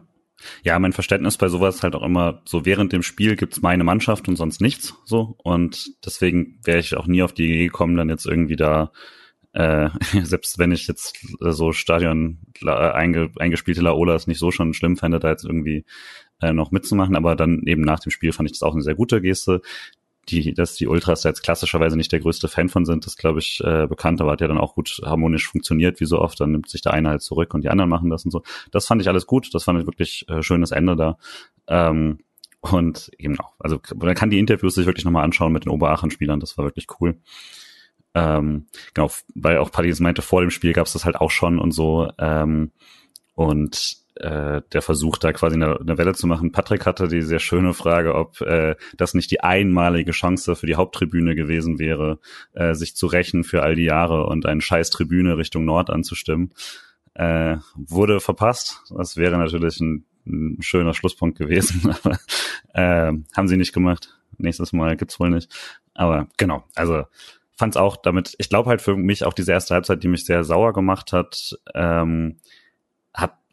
Ja, 0.64 0.78
mein 0.80 0.94
Verständnis 0.94 1.38
bei 1.38 1.48
sowas 1.48 1.84
halt 1.84 1.96
auch 1.96 2.04
immer 2.04 2.42
so 2.46 2.66
während 2.66 2.94
dem 2.94 3.04
Spiel 3.04 3.36
gibt's 3.36 3.62
meine 3.62 3.84
Mannschaft 3.84 4.28
und 4.28 4.36
sonst 4.36 4.62
nichts 4.62 4.96
so. 5.06 5.36
Und 5.44 5.92
deswegen 6.06 6.60
wäre 6.64 6.80
ich 6.80 6.96
auch 6.96 7.08
nie 7.08 7.24
auf 7.24 7.34
die 7.34 7.46
Idee 7.46 7.66
gekommen, 7.66 7.98
dann 7.98 8.10
jetzt 8.10 8.26
irgendwie 8.26 8.56
da 8.56 8.92
äh, 9.54 9.90
selbst 10.24 10.60
wenn 10.60 10.72
ich 10.72 10.88
jetzt 10.88 11.18
so 11.40 11.72
Stadion 11.72 12.40
äh, 12.62 12.70
einge, 12.70 13.32
eingespielte 13.40 13.82
Laolas 13.82 14.28
nicht 14.28 14.40
so 14.40 14.52
schon 14.52 14.74
schlimm 14.74 14.98
fände, 14.98 15.20
da 15.20 15.30
jetzt 15.30 15.46
irgendwie 15.46 15.86
äh, 16.42 16.54
noch 16.54 16.72
mitzumachen, 16.72 17.16
aber 17.16 17.36
dann 17.36 17.62
eben 17.66 17.82
nach 17.82 18.00
dem 18.00 18.12
Spiel 18.12 18.34
fand 18.34 18.50
ich 18.50 18.60
das 18.60 18.64
auch 18.64 18.74
eine 18.74 18.84
sehr 18.84 18.96
gute 18.96 19.22
Geste 19.22 19.62
die, 20.30 20.54
dass 20.54 20.76
die 20.76 20.88
Ultras 20.88 21.24
jetzt 21.24 21.44
klassischerweise 21.44 21.98
nicht 21.98 22.12
der 22.12 22.20
größte 22.20 22.48
Fan 22.48 22.70
von 22.70 22.86
sind, 22.86 23.06
das 23.06 23.18
glaube 23.18 23.40
ich 23.40 23.62
äh, 23.64 23.88
bekannt, 23.88 24.22
aber 24.22 24.32
hat 24.32 24.42
ja 24.42 24.48
dann 24.48 24.58
auch 24.58 24.76
gut 24.76 25.02
harmonisch 25.04 25.48
funktioniert, 25.48 26.00
wie 26.00 26.06
so 26.06 26.20
oft. 26.20 26.40
Dann 26.40 26.52
nimmt 26.52 26.70
sich 26.70 26.82
der 26.82 26.94
eine 26.94 27.10
halt 27.10 27.22
zurück 27.22 27.54
und 27.54 27.64
die 27.64 27.70
anderen 27.70 27.90
machen 27.90 28.10
das 28.10 28.26
und 28.26 28.32
so. 28.32 28.44
Das 28.72 28.88
fand 28.88 29.02
ich 29.02 29.10
alles 29.10 29.28
gut, 29.28 29.54
das 29.54 29.64
fand 29.64 29.80
ich 29.80 29.86
wirklich 29.86 30.28
äh, 30.30 30.42
schönes 30.42 30.72
Ende 30.72 30.96
da. 30.96 31.18
Ähm, 31.68 32.20
und 32.62 33.12
eben 33.18 33.38
auch, 33.40 33.54
also 33.60 33.82
man 33.96 34.16
kann 34.16 34.30
die 34.30 34.40
Interviews 34.40 34.76
sich 34.76 34.86
wirklich 34.86 35.04
nochmal 35.04 35.26
anschauen 35.26 35.52
mit 35.52 35.66
den 35.66 35.72
Oberachen-Spielern, 35.72 36.40
das 36.40 36.58
war 36.58 36.64
wirklich 36.64 36.88
cool. 37.00 37.18
Ähm, 38.14 38.68
genau, 38.94 39.10
weil 39.36 39.58
auch 39.58 39.72
Paddy 39.72 39.94
meinte, 40.02 40.22
vor 40.22 40.42
dem 40.42 40.52
Spiel 40.52 40.72
gab 40.72 40.86
es 40.86 40.94
das 40.94 41.04
halt 41.04 41.18
auch 41.18 41.32
schon 41.32 41.60
und 41.60 41.72
so. 41.72 42.10
Ähm, 42.20 42.72
und 43.34 44.03
äh, 44.16 44.62
der 44.72 44.82
Versuch, 44.82 45.18
da 45.18 45.34
quasi 45.34 45.56
eine, 45.56 45.80
eine 45.80 45.98
Welle 45.98 46.14
zu 46.14 46.28
machen. 46.28 46.52
Patrick 46.52 46.86
hatte 46.86 47.08
die 47.08 47.22
sehr 47.22 47.40
schöne 47.40 47.74
Frage, 47.74 48.16
ob 48.16 48.42
äh, 48.42 48.76
das 48.98 49.14
nicht 49.14 49.32
die 49.32 49.42
einmalige 49.42 50.12
Chance 50.12 50.56
für 50.56 50.68
die 50.68 50.76
Haupttribüne 50.76 51.36
gewesen 51.36 51.80
wäre, 51.80 52.20
äh, 52.54 52.74
sich 52.74 52.96
zu 52.96 53.08
rächen 53.08 53.44
für 53.44 53.64
all 53.64 53.76
die 53.76 53.86
Jahre 53.86 54.26
und 54.26 54.46
eine 54.46 54.62
scheiß 54.62 54.90
Tribüne 54.90 55.38
Richtung 55.38 55.66
Nord 55.66 55.90
anzustimmen. 55.90 56.54
Äh, 57.16 57.58
wurde 57.76 58.20
verpasst. 58.20 58.82
Das 58.96 59.18
wäre 59.18 59.38
natürlich 59.38 59.80
ein, 59.80 60.06
ein 60.26 60.58
schöner 60.62 60.94
Schlusspunkt 60.94 61.38
gewesen, 61.38 61.96
aber 62.04 62.20
äh, 62.74 63.14
haben 63.36 63.48
sie 63.48 63.58
nicht 63.58 63.74
gemacht. 63.74 64.16
Nächstes 64.38 64.74
Mal 64.74 64.96
gibt's 64.98 65.20
wohl 65.20 65.30
nicht. 65.30 65.52
Aber 65.94 66.28
genau, 66.38 66.64
also 66.76 67.04
fand's 67.56 67.78
auch 67.78 67.98
damit, 67.98 68.36
ich 68.40 68.50
glaube 68.50 68.70
halt 68.70 68.82
für 68.82 68.96
mich 68.96 69.26
auch 69.26 69.34
diese 69.34 69.52
erste 69.52 69.76
Halbzeit, 69.76 70.04
die 70.04 70.08
mich 70.08 70.26
sehr 70.26 70.44
sauer 70.44 70.74
gemacht 70.74 71.14
hat, 71.14 71.58
ähm, 71.76 72.38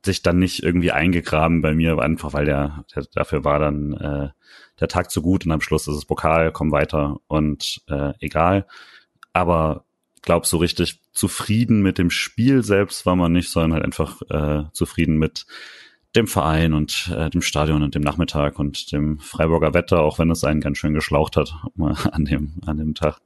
sich 0.04 0.22
dann 0.22 0.38
nicht 0.38 0.62
irgendwie 0.62 0.92
eingegraben 0.92 1.62
bei 1.62 1.74
mir, 1.74 1.98
einfach 1.98 2.32
weil 2.32 2.44
der, 2.44 2.84
der 2.94 3.04
dafür 3.12 3.44
war 3.44 3.58
dann 3.58 3.92
äh, 3.92 4.28
der 4.80 4.88
Tag 4.88 5.10
zu 5.10 5.22
gut 5.22 5.44
und 5.44 5.52
am 5.52 5.60
Schluss 5.60 5.86
ist 5.86 5.96
es 5.96 6.04
Pokal, 6.04 6.52
komm 6.52 6.72
weiter 6.72 7.18
und 7.26 7.82
äh, 7.88 8.12
egal. 8.20 8.66
Aber 9.32 9.84
glaub 10.22 10.46
so 10.46 10.58
richtig 10.58 11.00
zufrieden 11.12 11.82
mit 11.82 11.98
dem 11.98 12.10
Spiel 12.10 12.62
selbst 12.62 13.06
war 13.06 13.16
man 13.16 13.32
nicht, 13.32 13.50
sondern 13.50 13.74
halt 13.74 13.84
einfach 13.84 14.22
äh, 14.30 14.64
zufrieden 14.72 15.18
mit 15.18 15.46
dem 16.16 16.26
Verein 16.26 16.72
und 16.72 17.12
äh, 17.14 17.30
dem 17.30 17.42
Stadion 17.42 17.82
und 17.82 17.94
dem 17.94 18.02
Nachmittag 18.02 18.58
und 18.58 18.90
dem 18.90 19.18
Freiburger 19.20 19.74
Wetter, 19.74 20.00
auch 20.00 20.18
wenn 20.18 20.30
es 20.30 20.44
einen 20.44 20.60
ganz 20.60 20.78
schön 20.78 20.94
geschlaucht 20.94 21.36
hat 21.36 21.54
an 22.12 22.24
dem 22.24 22.54
an 22.66 22.78
dem 22.78 22.94
Tag. 22.94 23.20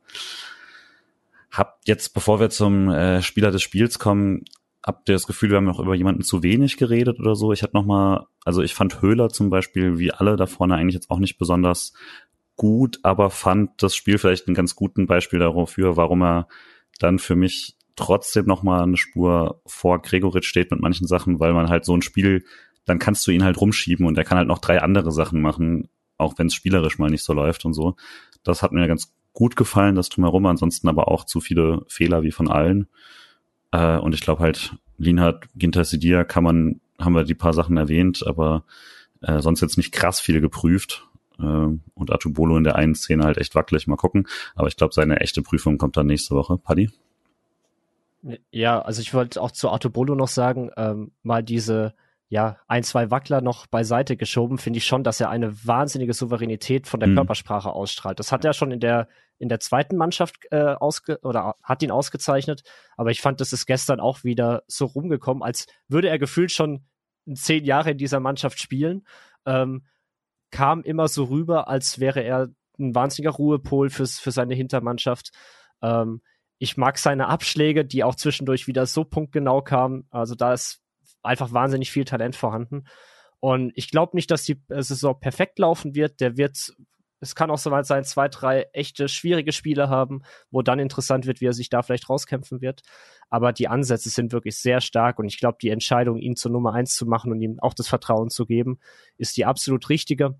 Hab 1.50 1.80
jetzt, 1.86 2.14
bevor 2.14 2.40
wir 2.40 2.50
zum 2.50 2.90
äh, 2.90 3.22
Spieler 3.22 3.52
des 3.52 3.62
Spiels 3.62 3.98
kommen, 3.98 4.44
habt 4.84 5.08
ihr 5.08 5.14
das 5.14 5.26
Gefühl, 5.26 5.50
wir 5.50 5.56
haben 5.56 5.64
noch 5.64 5.80
über 5.80 5.94
jemanden 5.94 6.22
zu 6.22 6.42
wenig 6.42 6.76
geredet 6.76 7.18
oder 7.18 7.34
so? 7.34 7.52
Ich 7.52 7.62
hatte 7.62 7.74
noch 7.74 7.86
mal, 7.86 8.26
also 8.44 8.62
ich 8.62 8.74
fand 8.74 9.00
Höhler 9.00 9.30
zum 9.30 9.48
Beispiel, 9.48 9.98
wie 9.98 10.12
alle 10.12 10.36
da 10.36 10.46
vorne 10.46 10.76
eigentlich 10.76 10.94
jetzt 10.94 11.10
auch 11.10 11.18
nicht 11.18 11.38
besonders 11.38 11.94
gut, 12.56 13.00
aber 13.02 13.30
fand 13.30 13.82
das 13.82 13.96
Spiel 13.96 14.18
vielleicht 14.18 14.46
einen 14.46 14.54
ganz 14.54 14.76
guten 14.76 15.06
Beispiel 15.06 15.38
dafür, 15.38 15.96
warum 15.96 16.22
er 16.22 16.48
dann 17.00 17.18
für 17.18 17.34
mich 17.34 17.76
trotzdem 17.96 18.44
noch 18.44 18.62
mal 18.62 18.82
eine 18.82 18.96
Spur 18.96 19.62
vor 19.66 20.02
Gregoritsch 20.02 20.48
steht 20.48 20.70
mit 20.70 20.80
manchen 20.80 21.06
Sachen, 21.06 21.40
weil 21.40 21.54
man 21.54 21.70
halt 21.70 21.84
so 21.84 21.96
ein 21.96 22.02
Spiel, 22.02 22.44
dann 22.84 22.98
kannst 22.98 23.26
du 23.26 23.30
ihn 23.30 23.44
halt 23.44 23.60
rumschieben 23.60 24.06
und 24.06 24.18
er 24.18 24.24
kann 24.24 24.36
halt 24.36 24.48
noch 24.48 24.58
drei 24.58 24.82
andere 24.82 25.12
Sachen 25.12 25.40
machen, 25.40 25.88
auch 26.18 26.34
wenn 26.36 26.48
es 26.48 26.54
spielerisch 26.54 26.98
mal 26.98 27.10
nicht 27.10 27.24
so 27.24 27.32
läuft 27.32 27.64
und 27.64 27.72
so. 27.72 27.96
Das 28.42 28.62
hat 28.62 28.72
mir 28.72 28.86
ganz 28.86 29.14
gut 29.32 29.56
gefallen, 29.56 29.94
das 29.94 30.10
drumherum, 30.10 30.44
ansonsten 30.46 30.88
aber 30.88 31.08
auch 31.08 31.24
zu 31.24 31.40
viele 31.40 31.84
Fehler 31.88 32.22
wie 32.22 32.32
von 32.32 32.50
allen. 32.50 32.88
Äh, 33.74 33.98
und 33.98 34.14
ich 34.14 34.20
glaube 34.20 34.42
halt, 34.42 34.76
Linhard, 34.98 35.48
Ginter 35.56 35.84
Sidia 35.84 36.22
kann 36.22 36.44
man, 36.44 36.80
haben 37.00 37.14
wir 37.14 37.24
die 37.24 37.34
paar 37.34 37.52
Sachen 37.52 37.76
erwähnt, 37.76 38.24
aber 38.24 38.62
äh, 39.20 39.40
sonst 39.40 39.60
jetzt 39.60 39.76
nicht 39.76 39.92
krass 39.92 40.20
viel 40.20 40.40
geprüft. 40.40 41.08
Äh, 41.40 41.42
und 41.42 42.12
Atubolo 42.12 42.56
in 42.56 42.62
der 42.62 42.76
einen 42.76 42.94
Szene 42.94 43.24
halt 43.24 43.36
echt 43.36 43.56
wackelig, 43.56 43.88
mal 43.88 43.96
gucken. 43.96 44.28
Aber 44.54 44.68
ich 44.68 44.76
glaube, 44.76 44.94
seine 44.94 45.20
echte 45.20 45.42
Prüfung 45.42 45.76
kommt 45.76 45.96
dann 45.96 46.06
nächste 46.06 46.36
Woche. 46.36 46.56
Paddy? 46.56 46.90
Ja, 48.52 48.80
also 48.80 49.02
ich 49.02 49.12
wollte 49.12 49.42
auch 49.42 49.50
zu 49.50 49.70
Atubolo 49.70 50.14
noch 50.14 50.28
sagen, 50.28 50.70
ähm, 50.76 51.10
mal 51.24 51.42
diese 51.42 51.94
ja, 52.34 52.58
ein, 52.66 52.82
zwei 52.82 53.12
Wackler 53.12 53.40
noch 53.42 53.68
beiseite 53.68 54.16
geschoben, 54.16 54.58
finde 54.58 54.78
ich 54.78 54.86
schon, 54.86 55.04
dass 55.04 55.20
er 55.20 55.30
eine 55.30 55.54
wahnsinnige 55.64 56.14
Souveränität 56.14 56.88
von 56.88 56.98
der 56.98 57.08
mhm. 57.08 57.14
Körpersprache 57.14 57.70
ausstrahlt. 57.70 58.18
Das 58.18 58.32
hat 58.32 58.44
er 58.44 58.54
schon 58.54 58.72
in 58.72 58.80
der 58.80 59.06
in 59.38 59.48
der 59.48 59.60
zweiten 59.60 59.96
Mannschaft 59.96 60.38
äh, 60.50 60.74
ausge 60.74 61.20
oder 61.22 61.54
hat 61.62 61.84
ihn 61.84 61.92
ausgezeichnet, 61.92 62.64
aber 62.96 63.12
ich 63.12 63.20
fand, 63.20 63.40
das 63.40 63.52
ist 63.52 63.66
gestern 63.66 64.00
auch 64.00 64.24
wieder 64.24 64.64
so 64.66 64.86
rumgekommen, 64.86 65.44
als 65.44 65.66
würde 65.86 66.08
er 66.08 66.18
gefühlt 66.18 66.50
schon 66.50 66.84
zehn 67.34 67.64
Jahre 67.64 67.92
in 67.92 67.98
dieser 67.98 68.18
Mannschaft 68.18 68.58
spielen. 68.58 69.06
Ähm, 69.46 69.84
kam 70.50 70.82
immer 70.82 71.06
so 71.06 71.24
rüber, 71.24 71.68
als 71.68 72.00
wäre 72.00 72.24
er 72.24 72.48
ein 72.80 72.96
wahnsinniger 72.96 73.30
Ruhepol 73.30 73.90
fürs, 73.90 74.18
für 74.18 74.32
seine 74.32 74.56
Hintermannschaft. 74.56 75.30
Ähm, 75.82 76.20
ich 76.58 76.76
mag 76.76 76.98
seine 76.98 77.28
Abschläge, 77.28 77.84
die 77.84 78.02
auch 78.02 78.16
zwischendurch 78.16 78.66
wieder 78.66 78.86
so 78.86 79.04
punktgenau 79.04 79.62
kamen. 79.62 80.08
Also 80.10 80.34
da 80.34 80.52
ist 80.52 80.83
einfach 81.24 81.52
wahnsinnig 81.52 81.90
viel 81.90 82.04
Talent 82.04 82.36
vorhanden. 82.36 82.84
Und 83.40 83.72
ich 83.74 83.90
glaube 83.90 84.16
nicht, 84.16 84.30
dass 84.30 84.44
die 84.44 84.60
Saison 84.68 85.18
perfekt 85.18 85.58
laufen 85.58 85.94
wird. 85.94 86.20
Der 86.20 86.36
wird, 86.36 86.72
es 87.20 87.34
kann 87.34 87.50
auch 87.50 87.58
soweit 87.58 87.86
sein, 87.86 88.04
zwei, 88.04 88.28
drei 88.28 88.62
echte 88.72 89.08
schwierige 89.08 89.52
Spiele 89.52 89.88
haben, 89.88 90.22
wo 90.50 90.62
dann 90.62 90.78
interessant 90.78 91.26
wird, 91.26 91.40
wie 91.40 91.46
er 91.48 91.52
sich 91.52 91.68
da 91.68 91.82
vielleicht 91.82 92.08
rauskämpfen 92.08 92.60
wird. 92.60 92.82
Aber 93.28 93.52
die 93.52 93.68
Ansätze 93.68 94.08
sind 94.08 94.32
wirklich 94.32 94.56
sehr 94.56 94.80
stark 94.80 95.18
und 95.18 95.26
ich 95.26 95.38
glaube, 95.38 95.58
die 95.60 95.68
Entscheidung, 95.70 96.18
ihn 96.18 96.36
zur 96.36 96.52
Nummer 96.52 96.72
eins 96.72 96.94
zu 96.94 97.04
machen 97.04 97.32
und 97.32 97.40
ihm 97.42 97.58
auch 97.60 97.74
das 97.74 97.88
Vertrauen 97.88 98.30
zu 98.30 98.46
geben, 98.46 98.78
ist 99.18 99.36
die 99.36 99.44
absolut 99.44 99.88
richtige. 99.90 100.38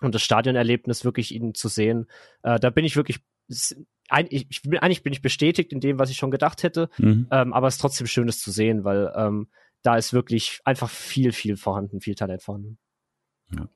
Und 0.00 0.14
das 0.14 0.22
Stadionerlebnis 0.22 1.04
wirklich 1.04 1.34
ihn 1.34 1.54
zu 1.54 1.68
sehen, 1.68 2.06
äh, 2.42 2.60
da 2.60 2.70
bin 2.70 2.84
ich 2.84 2.96
wirklich 2.96 3.20
ich 3.48 4.62
bin, 4.62 4.78
eigentlich 4.78 5.02
bin 5.02 5.12
ich 5.12 5.22
bestätigt 5.22 5.72
in 5.72 5.80
dem, 5.80 5.98
was 5.98 6.10
ich 6.10 6.16
schon 6.16 6.30
gedacht 6.30 6.62
hätte, 6.62 6.88
mhm. 6.98 7.26
ähm, 7.30 7.52
aber 7.52 7.66
es 7.66 7.74
ist 7.74 7.80
trotzdem 7.80 8.06
schön, 8.06 8.26
das 8.26 8.38
zu 8.38 8.50
sehen, 8.50 8.84
weil 8.84 9.12
ähm, 9.16 9.48
da 9.86 9.96
ist 9.96 10.12
wirklich 10.12 10.60
einfach 10.64 10.90
viel, 10.90 11.32
viel 11.32 11.56
vorhanden, 11.56 12.00
viel 12.00 12.16
Talent 12.16 12.42
vorhanden. 12.42 12.78
Ja. 13.52 13.68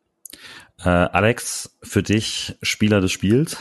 Äh, 0.79 1.09
Alex, 1.11 1.79
für 1.83 2.03
dich 2.03 2.57
Spieler 2.63 3.01
des 3.01 3.13
Spiels? 3.13 3.59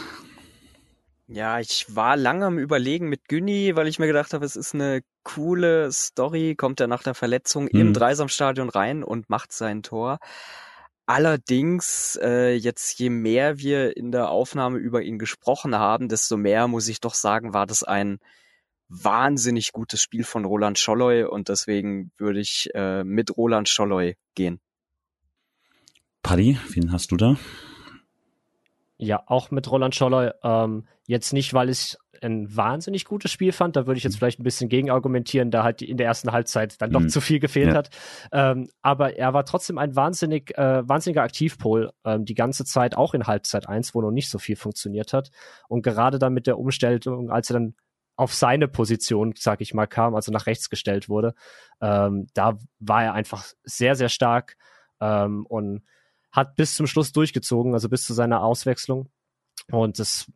Ja, 1.28 1.60
ich 1.60 1.96
war 1.96 2.18
lange 2.18 2.48
am 2.48 2.58
Überlegen 2.58 3.08
mit 3.08 3.28
Günni, 3.28 3.76
weil 3.76 3.88
ich 3.88 4.00
mir 4.00 4.08
gedacht 4.08 4.34
habe, 4.34 4.46
es 4.46 4.56
ist 4.56 4.74
eine 4.74 5.04
coole 5.22 5.92
Story, 5.92 6.56
kommt 6.56 6.80
er 6.80 6.88
nach 6.88 7.04
der 7.04 7.14
Verletzung 7.14 7.66
mhm. 7.66 7.80
im 7.80 7.94
Dreisamstadion 7.94 8.70
rein 8.70 9.04
und 9.04 9.30
macht 9.30 9.54
sein 9.54 9.84
Tor. 9.84 10.18
Allerdings, 11.06 12.20
äh, 12.22 12.56
jetzt 12.56 13.00
je 13.00 13.12
mehr 13.12 13.60
wir 13.60 13.96
in 13.96 14.12
der 14.12 14.30
Aufnahme 14.30 14.80
über 14.80 15.04
ihn 15.04 15.20
gesprochen 15.20 15.76
haben, 15.76 16.08
desto 16.08 16.36
mehr 16.36 16.68
muss 16.68 16.88
ich 16.88 17.00
doch 17.00 17.14
sagen, 17.14 17.54
war 17.54 17.68
das 17.68 17.84
ein 17.84 18.20
wahnsinnig 18.90 19.72
gutes 19.72 20.02
Spiel 20.02 20.24
von 20.24 20.46
Roland 20.46 20.78
Scholloy 20.80 21.24
und 21.24 21.50
deswegen 21.50 22.12
würde 22.18 22.40
ich 22.40 22.70
äh, 22.74 23.04
mit 23.04 23.38
Roland 23.38 23.70
Scholloy 23.70 24.16
gehen. 24.36 24.60
Paddy, 26.24 26.58
wen 26.70 26.92
hast 26.92 27.12
du 27.12 27.18
da? 27.18 27.38
Ja, 28.98 29.24
auch 29.28 29.52
mit 29.52 29.72
Roland 29.72 29.96
Scholloy. 29.96 30.32
Ähm, 30.44 30.86
jetzt 31.08 31.32
nicht, 31.32 31.54
weil 31.54 31.70
ich 31.70 31.96
ein 32.22 32.54
wahnsinnig 32.54 33.06
gutes 33.06 33.32
Spiel 33.32 33.54
fand. 33.54 33.76
Da 33.76 33.88
würde 33.88 33.98
ich 33.98 34.04
jetzt 34.04 34.16
mhm. 34.16 34.18
vielleicht 34.18 34.40
ein 34.40 34.44
bisschen 34.44 34.68
gegen 34.68 34.90
argumentieren, 34.90 35.52
da 35.52 35.64
halt 35.64 35.82
in 35.82 35.96
der 35.96 36.08
ersten 36.08 36.34
Halbzeit 36.34 36.82
dann 36.82 36.92
doch 36.92 37.00
mhm. 37.00 37.10
zu 37.10 37.22
viel 37.22 37.40
gefehlt 37.40 37.70
ja. 37.70 37.76
hat. 37.76 37.90
Ähm, 38.34 38.70
aber 38.82 39.16
er 39.16 39.34
war 39.34 39.46
trotzdem 39.46 39.78
ein 39.78 39.96
wahnsinnig, 39.96 40.58
äh, 40.58 40.88
wahnsinniger 40.88 41.24
Aktivpol 41.24 41.92
ähm, 42.04 42.26
die 42.26 42.36
ganze 42.36 42.66
Zeit, 42.66 42.98
auch 42.98 43.14
in 43.14 43.28
Halbzeit 43.28 43.70
1, 43.70 43.96
wo 43.96 44.02
noch 44.02 44.12
nicht 44.12 44.30
so 44.30 44.38
viel 44.38 44.58
funktioniert 44.58 45.14
hat. 45.14 45.30
Und 45.70 45.82
gerade 45.82 46.20
dann 46.20 46.34
mit 46.34 46.46
der 46.46 46.58
Umstellung, 46.58 47.32
als 47.32 47.50
er 47.50 47.54
dann 47.54 47.76
auf 48.20 48.34
seine 48.34 48.68
Position, 48.68 49.34
sag 49.38 49.62
ich 49.62 49.74
mal, 49.74 49.88
kam, 49.88 50.14
also 50.14 50.30
nach 50.30 50.46
rechts 50.46 50.70
gestellt 50.70 51.08
wurde, 51.08 51.36
ähm, 51.80 52.28
da 52.34 52.58
war 52.80 53.06
er 53.06 53.14
einfach 53.14 53.46
sehr, 53.64 53.96
sehr 53.96 54.10
stark 54.10 54.58
ähm, 55.00 55.46
und 55.46 55.84
hat 56.30 56.58
bis 56.58 56.76
zum 56.76 56.86
Schluss 56.86 57.14
durchgezogen, 57.14 57.74
also 57.74 57.88
bis 57.88 58.04
zu 58.04 58.14
seiner 58.14 58.44
Auswechslung. 58.44 59.10
Und 59.72 60.00
das 60.00 60.30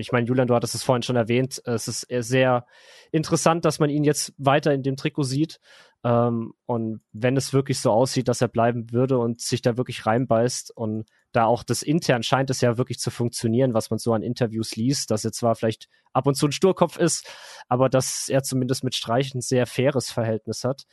ich 0.00 0.12
meine, 0.12 0.26
Julian, 0.26 0.48
du 0.48 0.54
hattest 0.54 0.74
es 0.74 0.82
vorhin 0.82 1.02
schon 1.02 1.16
erwähnt. 1.16 1.60
Es 1.64 1.88
ist 1.88 2.06
sehr 2.08 2.66
interessant, 3.10 3.64
dass 3.64 3.78
man 3.78 3.90
ihn 3.90 4.04
jetzt 4.04 4.32
weiter 4.38 4.72
in 4.72 4.82
dem 4.82 4.96
Trikot 4.96 5.24
sieht. 5.24 5.60
Ähm, 6.04 6.52
und 6.66 7.00
wenn 7.12 7.36
es 7.36 7.52
wirklich 7.52 7.80
so 7.80 7.90
aussieht, 7.90 8.28
dass 8.28 8.40
er 8.40 8.48
bleiben 8.48 8.92
würde 8.92 9.18
und 9.18 9.40
sich 9.40 9.62
da 9.62 9.76
wirklich 9.76 10.06
reinbeißt 10.06 10.76
und 10.76 11.08
da 11.32 11.44
auch 11.44 11.64
das 11.64 11.82
intern 11.82 12.22
scheint 12.22 12.50
es 12.50 12.60
ja 12.60 12.78
wirklich 12.78 12.98
zu 12.98 13.10
funktionieren, 13.10 13.74
was 13.74 13.90
man 13.90 13.98
so 13.98 14.12
an 14.12 14.22
Interviews 14.22 14.76
liest, 14.76 15.10
dass 15.10 15.24
er 15.24 15.32
zwar 15.32 15.56
vielleicht 15.56 15.88
ab 16.12 16.26
und 16.26 16.36
zu 16.36 16.46
ein 16.46 16.52
Sturkopf 16.52 16.98
ist, 16.98 17.28
aber 17.68 17.88
dass 17.88 18.28
er 18.28 18.42
zumindest 18.42 18.84
mit 18.84 18.94
Streich 18.94 19.34
ein 19.34 19.40
sehr 19.40 19.66
faires 19.66 20.10
Verhältnis 20.10 20.64
hat, 20.64 20.84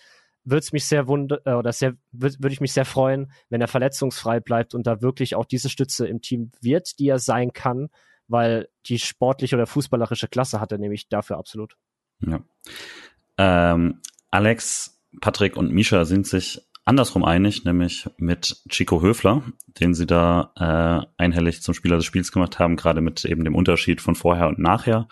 würde 0.43 0.65
mich 0.71 0.85
sehr 0.85 1.07
wundern 1.07 1.39
äh, 1.45 1.53
oder 1.53 1.71
sehr 1.71 1.93
würde 2.11 2.37
würd 2.39 2.53
ich 2.53 2.61
mich 2.61 2.73
sehr 2.73 2.85
freuen, 2.85 3.31
wenn 3.49 3.61
er 3.61 3.67
verletzungsfrei 3.67 4.39
bleibt 4.39 4.73
und 4.73 4.87
da 4.87 5.01
wirklich 5.01 5.35
auch 5.35 5.45
diese 5.45 5.69
Stütze 5.69 6.07
im 6.07 6.21
Team 6.21 6.51
wird, 6.61 6.99
die 6.99 7.09
er 7.09 7.19
sein 7.19 7.53
kann 7.53 7.89
weil 8.27 8.69
die 8.85 8.99
sportliche 8.99 9.55
oder 9.55 9.67
fußballerische 9.67 10.27
Klasse 10.27 10.59
hat 10.59 10.71
er 10.71 10.77
nämlich 10.77 11.09
dafür 11.09 11.37
absolut. 11.37 11.75
Ja. 12.19 12.41
Ähm, 13.37 14.01
Alex, 14.31 15.01
Patrick 15.21 15.57
und 15.57 15.71
Misha 15.71 16.05
sind 16.05 16.27
sich 16.27 16.61
andersrum 16.85 17.25
einig, 17.25 17.65
nämlich 17.65 18.07
mit 18.17 18.61
Chico 18.69 19.01
Höfler, 19.01 19.41
den 19.79 19.93
sie 19.93 20.05
da 20.05 20.51
äh, 20.55 21.21
einhellig 21.21 21.61
zum 21.61 21.73
Spieler 21.73 21.97
des 21.97 22.05
Spiels 22.05 22.31
gemacht 22.31 22.59
haben, 22.59 22.75
gerade 22.75 23.01
mit 23.01 23.25
eben 23.25 23.43
dem 23.43 23.55
Unterschied 23.55 24.01
von 24.01 24.15
vorher 24.15 24.47
und 24.47 24.59
nachher. 24.59 25.07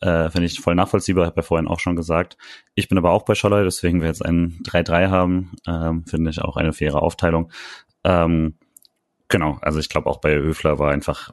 Äh, 0.00 0.28
Finde 0.30 0.46
ich 0.46 0.60
voll 0.60 0.74
nachvollziehbar, 0.74 1.26
habe 1.26 1.40
ja 1.40 1.42
vorhin 1.42 1.68
auch 1.68 1.80
schon 1.80 1.96
gesagt. 1.96 2.36
Ich 2.74 2.88
bin 2.88 2.98
aber 2.98 3.12
auch 3.12 3.24
bei 3.24 3.34
Scholler, 3.34 3.64
deswegen 3.64 4.00
wir 4.00 4.08
jetzt 4.08 4.24
ein 4.24 4.60
3-3 4.64 5.08
haben, 5.08 5.52
ähm, 5.66 6.04
finde 6.06 6.30
ich 6.30 6.42
auch 6.42 6.56
eine 6.56 6.74
faire 6.74 7.00
Aufteilung. 7.00 7.50
Ähm, 8.04 8.58
genau, 9.28 9.58
also 9.62 9.78
ich 9.78 9.88
glaube 9.88 10.10
auch 10.10 10.20
bei 10.20 10.34
Höfler 10.34 10.78
war 10.78 10.90
einfach 10.90 11.32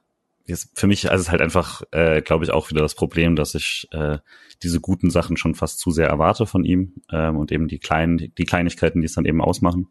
für 0.73 0.87
mich 0.87 1.05
ist 1.05 1.11
es 1.11 1.31
halt 1.31 1.41
einfach, 1.41 1.83
äh, 1.91 2.21
glaube 2.21 2.43
ich, 2.43 2.51
auch 2.51 2.69
wieder 2.69 2.81
das 2.81 2.95
Problem, 2.95 3.35
dass 3.35 3.55
ich 3.55 3.87
äh, 3.91 4.17
diese 4.61 4.81
guten 4.81 5.09
Sachen 5.09 5.37
schon 5.37 5.55
fast 5.55 5.79
zu 5.79 5.91
sehr 5.91 6.07
erwarte 6.07 6.45
von 6.45 6.65
ihm 6.65 6.95
ähm, 7.11 7.37
und 7.37 7.51
eben 7.51 7.67
die 7.67 7.79
kleinen, 7.79 8.17
die 8.17 8.45
Kleinigkeiten, 8.45 9.01
die 9.01 9.05
es 9.05 9.13
dann 9.13 9.25
eben 9.25 9.41
ausmachen. 9.41 9.87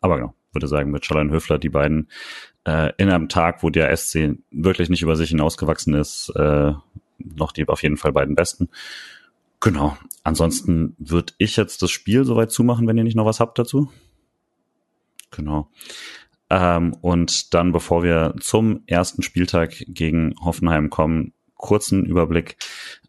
Aber 0.00 0.16
genau, 0.16 0.34
würde 0.52 0.68
sagen, 0.68 0.90
mit 0.90 1.04
Schallein 1.04 1.30
Höfler, 1.30 1.58
die 1.58 1.70
beiden 1.70 2.08
äh, 2.64 2.92
in 2.98 3.10
einem 3.10 3.28
Tag, 3.28 3.62
wo 3.62 3.70
der 3.70 3.94
SC 3.96 4.36
wirklich 4.50 4.90
nicht 4.90 5.02
über 5.02 5.16
sich 5.16 5.30
hinausgewachsen 5.30 5.94
ist, 5.94 6.30
äh, 6.36 6.72
noch 7.18 7.52
die 7.52 7.68
auf 7.68 7.82
jeden 7.82 7.96
Fall 7.96 8.12
beiden 8.12 8.34
besten. 8.34 8.68
Genau. 9.60 9.96
Ansonsten 10.22 10.94
würde 10.98 11.32
ich 11.38 11.56
jetzt 11.56 11.80
das 11.82 11.90
Spiel 11.90 12.24
soweit 12.24 12.50
zumachen, 12.50 12.86
wenn 12.86 12.98
ihr 12.98 13.04
nicht 13.04 13.16
noch 13.16 13.26
was 13.26 13.40
habt 13.40 13.58
dazu. 13.58 13.90
Genau. 15.30 15.70
Ähm, 16.54 16.94
und 17.00 17.52
dann, 17.52 17.72
bevor 17.72 18.04
wir 18.04 18.34
zum 18.38 18.84
ersten 18.86 19.22
Spieltag 19.22 19.74
gegen 19.88 20.36
Hoffenheim 20.40 20.88
kommen, 20.88 21.32
kurzen 21.56 22.06
Überblick 22.06 22.56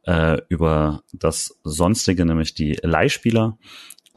äh, 0.07 0.41
über 0.49 1.03
das 1.13 1.59
Sonstige, 1.63 2.25
nämlich 2.25 2.55
die 2.55 2.79
Leihspieler. 2.81 3.59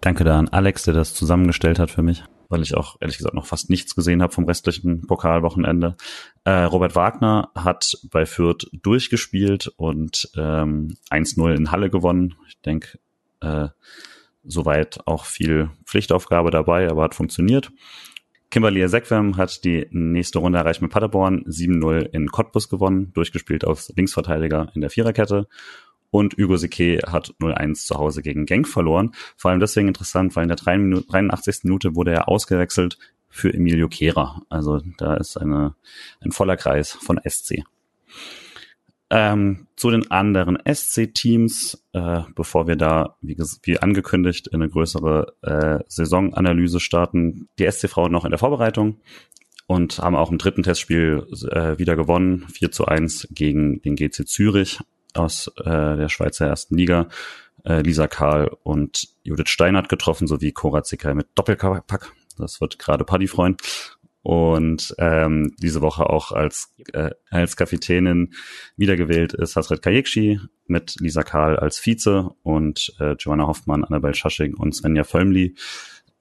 Danke 0.01 0.25
da 0.25 0.39
an 0.39 0.49
Alex, 0.49 0.85
der 0.85 0.95
das 0.95 1.13
zusammengestellt 1.13 1.79
hat 1.79 1.91
für 1.91 2.01
mich, 2.01 2.25
weil 2.49 2.63
ich 2.63 2.75
auch 2.75 2.97
ehrlich 3.01 3.19
gesagt 3.19 3.35
noch 3.35 3.45
fast 3.45 3.69
nichts 3.69 3.95
gesehen 3.95 4.23
habe 4.23 4.33
vom 4.33 4.47
restlichen 4.47 5.07
Pokalwochenende. 5.07 5.97
Äh, 6.45 6.63
Robert 6.63 6.97
Wagner 6.97 7.51
hat 7.55 7.99
bei 8.11 8.25
Fürth 8.25 8.67
durchgespielt 8.73 9.67
und 9.77 10.31
ähm, 10.39 10.97
1-0 11.11 11.55
in 11.55 11.71
Halle 11.71 11.91
gewonnen. 11.91 12.35
Ich 12.49 12.59
denke, 12.63 12.99
äh, 13.41 13.69
soweit 14.43 15.01
auch 15.07 15.27
viel 15.27 15.69
Pflichtaufgabe 15.85 16.51
dabei, 16.51 16.89
aber 16.89 17.03
hat 17.03 17.15
funktioniert. 17.15 17.71
Kimberly 18.51 18.81
Ezekwem 18.81 19.37
hat 19.37 19.65
die 19.65 19.87
nächste 19.91 20.39
Runde 20.39 20.59
erreicht 20.59 20.81
mit 20.81 20.91
Paderborn, 20.91 21.45
7-0 21.45 22.01
in 22.13 22.29
Cottbus 22.29 22.69
gewonnen, 22.69 23.13
durchgespielt 23.13 23.67
als 23.67 23.93
Linksverteidiger 23.95 24.71
in 24.75 24.81
der 24.81 24.91
Viererkette. 24.91 25.49
Und 26.11 26.37
Hugo 26.39 26.57
Sique 26.57 27.01
hat 27.07 27.35
0-1 27.41 27.87
zu 27.87 27.97
Hause 27.97 28.23
gegen 28.23 28.47
Genk 28.47 28.67
verloren. 28.67 29.13
Vor 29.37 29.51
allem 29.51 29.61
deswegen 29.61 29.89
interessant, 29.89 30.35
weil 30.35 30.45
in 30.45 30.49
der 30.49 30.57
83. 30.57 31.65
Minute 31.65 31.95
wurde 31.95 32.13
er 32.13 32.29
ausgewechselt 32.29 32.99
für 33.29 33.53
Emilio 33.53 33.89
Kehrer. 33.89 34.41
Also 34.49 34.81
da 34.97 35.15
ist 35.15 35.37
eine, 35.37 35.75
ein 36.21 36.33
voller 36.33 36.57
Kreis 36.57 36.93
von 36.93 37.21
SC. 37.29 37.65
Ähm, 39.11 39.69
zu 39.75 39.91
den 39.91 40.11
anderen 40.11 40.59
SC-Teams, 40.67 41.83
äh, 41.95 42.23
bevor 42.35 42.67
wir 42.67 42.77
da, 42.77 43.17
wie, 43.23 43.37
wie 43.63 43.79
angekündigt, 43.79 44.49
in 44.49 44.61
eine 44.61 44.69
größere 44.69 45.35
äh, 45.41 45.79
Saisonanalyse 45.89 46.79
starten. 46.79 47.49
Die 47.59 47.71
SC-Frauen 47.71 48.13
noch 48.13 48.25
in 48.25 48.31
der 48.31 48.39
Vorbereitung 48.39 49.01
und 49.67 49.99
haben 49.99 50.17
auch 50.17 50.31
im 50.31 50.39
dritten 50.39 50.63
Testspiel 50.63 51.27
äh, 51.51 51.79
wieder 51.79 51.97
gewonnen, 51.97 52.47
4 52.53 52.71
zu 52.71 52.87
1 52.87 53.29
gegen 53.31 53.81
den 53.83 53.97
GC 53.97 54.27
Zürich 54.27 54.79
aus 55.15 55.51
äh, 55.59 55.65
der 55.97 56.09
Schweizer 56.09 56.47
ersten 56.47 56.77
Liga. 56.77 57.09
Äh, 57.65 57.83
Lisa 57.83 58.09
Karl 58.09 58.51
und 58.63 59.09
Judith 59.23 59.49
Steinert 59.49 59.89
getroffen, 59.89 60.27
sowie 60.27 60.53
Cora 60.53 60.83
Zicker 60.83 61.15
mit 61.15 61.29
Doppelpack. 61.35 62.13
Das 62.39 62.61
wird 62.61 62.79
gerade 62.79 63.05
Paddy 63.05 63.27
freuen 63.27 63.57
und 64.23 64.95
ähm, 64.99 65.55
diese 65.59 65.81
Woche 65.81 66.11
auch 66.11 66.33
als, 66.33 66.75
äh, 66.93 67.11
als 67.31 67.57
Kapitänin 67.57 68.35
wiedergewählt 68.77 69.33
ist 69.33 69.57
Hasret 69.57 69.83
Kayekshi 69.83 70.41
mit 70.67 70.97
Lisa 71.01 71.23
Karl 71.23 71.57
als 71.57 71.79
Vize 71.79 72.31
und 72.43 72.95
äh, 73.01 73.15
Joanna 73.19 73.47
Hoffmann, 73.47 73.85
Annabel 73.85 74.15
Schasching 74.15 74.55
und 74.55 74.75
Svenja 74.75 75.05
Völmli 75.05 75.55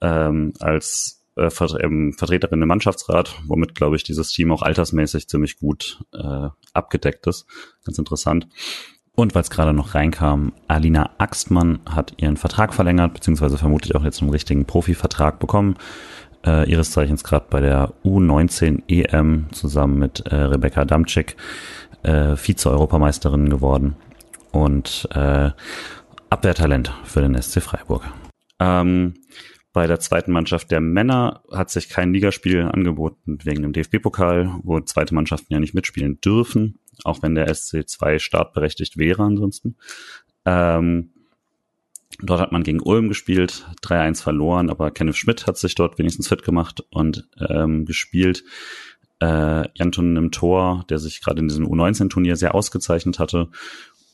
ähm, 0.00 0.52
als 0.60 1.24
äh, 1.36 1.50
Vertreterin 1.50 2.62
im 2.62 2.68
Mannschaftsrat, 2.68 3.34
womit, 3.46 3.74
glaube 3.74 3.96
ich, 3.96 4.04
dieses 4.04 4.30
Team 4.30 4.52
auch 4.52 4.62
altersmäßig 4.62 5.28
ziemlich 5.28 5.58
gut 5.58 6.02
äh, 6.12 6.48
abgedeckt 6.72 7.26
ist. 7.26 7.46
Ganz 7.84 7.98
interessant. 7.98 8.48
Und 9.18 9.34
weil 9.34 9.42
es 9.42 9.50
gerade 9.50 9.72
noch 9.72 9.96
reinkam, 9.96 10.52
Alina 10.68 11.10
Axtmann 11.18 11.80
hat 11.84 12.14
ihren 12.18 12.36
Vertrag 12.36 12.72
verlängert, 12.72 13.14
beziehungsweise 13.14 13.58
vermutlich 13.58 13.96
auch 13.96 14.04
jetzt 14.04 14.22
einen 14.22 14.30
richtigen 14.30 14.64
Profivertrag 14.64 15.40
bekommen 15.40 15.76
äh, 16.48 16.70
ihres 16.70 16.90
Zeichens 16.90 17.24
gerade 17.24 17.46
bei 17.50 17.60
der 17.60 17.92
U19 18.04 18.82
EM 18.88 19.46
zusammen 19.52 19.98
mit 19.98 20.20
äh, 20.26 20.34
Rebecca 20.34 20.84
Damczyk 20.84 21.36
äh, 22.02 22.36
Vize-Europameisterin 22.36 23.50
geworden 23.50 23.96
und 24.50 25.08
äh, 25.12 25.50
Abwehrtalent 26.30 26.92
für 27.04 27.20
den 27.20 27.40
SC 27.40 27.62
Freiburg. 27.62 28.04
Ähm, 28.60 29.14
bei 29.72 29.86
der 29.86 30.00
zweiten 30.00 30.32
Mannschaft 30.32 30.70
der 30.70 30.80
Männer 30.80 31.42
hat 31.52 31.70
sich 31.70 31.88
kein 31.88 32.12
Ligaspiel 32.12 32.62
angeboten 32.62 33.38
wegen 33.44 33.62
dem 33.62 33.72
DFB-Pokal, 33.72 34.60
wo 34.62 34.80
zweite 34.80 35.14
Mannschaften 35.14 35.52
ja 35.52 35.60
nicht 35.60 35.74
mitspielen 35.74 36.20
dürfen, 36.20 36.78
auch 37.04 37.22
wenn 37.22 37.34
der 37.34 37.54
SC 37.54 37.86
2 37.86 38.18
startberechtigt 38.18 38.96
wäre 38.96 39.22
ansonsten. 39.22 39.76
Ähm, 40.44 41.10
Dort 42.20 42.40
hat 42.40 42.52
man 42.52 42.62
gegen 42.62 42.80
Ulm 42.80 43.08
gespielt, 43.08 43.66
3-1 43.82 44.22
verloren, 44.22 44.70
aber 44.70 44.90
Kenneth 44.90 45.16
Schmidt 45.16 45.46
hat 45.46 45.58
sich 45.58 45.74
dort 45.74 45.98
wenigstens 45.98 46.28
fit 46.28 46.42
gemacht 46.42 46.84
und 46.90 47.28
ähm, 47.48 47.84
gespielt. 47.84 48.44
Äh, 49.20 49.68
Janton 49.74 50.16
im 50.16 50.30
Tor, 50.30 50.84
der 50.88 50.98
sich 50.98 51.20
gerade 51.20 51.40
in 51.40 51.48
diesem 51.48 51.66
U19-Turnier 51.66 52.36
sehr 52.36 52.54
ausgezeichnet 52.54 53.18
hatte. 53.18 53.48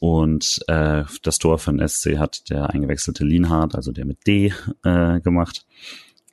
Und 0.00 0.60
äh, 0.66 1.04
das 1.22 1.38
Tor 1.38 1.58
den 1.58 1.86
SC 1.86 2.18
hat 2.18 2.50
der 2.50 2.70
eingewechselte 2.70 3.24
Lienhardt, 3.24 3.74
also 3.74 3.92
der 3.92 4.04
mit 4.04 4.26
D, 4.26 4.52
äh, 4.82 5.20
gemacht. 5.20 5.64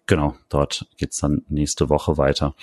Genau, 0.08 0.36
dort 0.50 0.88
geht's 0.98 1.20
dann 1.20 1.44
nächste 1.48 1.90
Woche 1.90 2.18
weiter. 2.18 2.56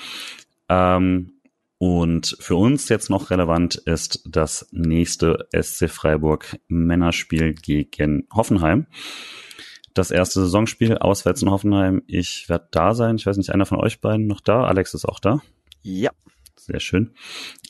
Ähm, 0.69 1.38
und 1.79 2.37
für 2.41 2.57
uns 2.57 2.89
jetzt 2.89 3.09
noch 3.09 3.31
relevant 3.31 3.77
ist 3.77 4.23
das 4.27 4.69
nächste 4.73 5.49
SC 5.57 5.89
Freiburg 5.89 6.59
Männerspiel 6.67 7.55
gegen 7.55 8.27
Hoffenheim. 8.33 8.87
das 9.95 10.11
erste 10.13 10.41
Saisonspiel 10.41 10.99
auswärts 10.99 11.43
in 11.43 11.51
Hoffenheim. 11.51 12.03
Ich 12.07 12.49
werde 12.49 12.69
da 12.71 12.95
sein. 12.95 13.17
Ich 13.17 13.27
weiß 13.27 13.37
nicht, 13.37 13.51
einer 13.51 13.67
von 13.67 13.79
euch 13.79 14.01
beiden 14.01 14.27
noch 14.27 14.41
da? 14.41 14.65
Alex 14.65 14.95
ist 14.95 15.05
auch 15.05 15.19
da. 15.19 15.41
Ja. 15.83 16.11
Sehr 16.57 16.81
schön. 16.81 17.15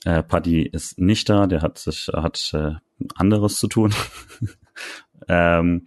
Äh, 0.05 0.23
Paddy 0.23 0.63
ist 0.63 0.99
nicht 0.99 1.29
da, 1.29 1.47
der 1.47 1.63
hat 1.63 1.79
sich 1.79 2.09
hat 2.13 2.51
äh, 2.55 2.75
anderes 3.15 3.59
zu 3.59 3.69
tun. 3.69 3.95
ähm, 5.29 5.87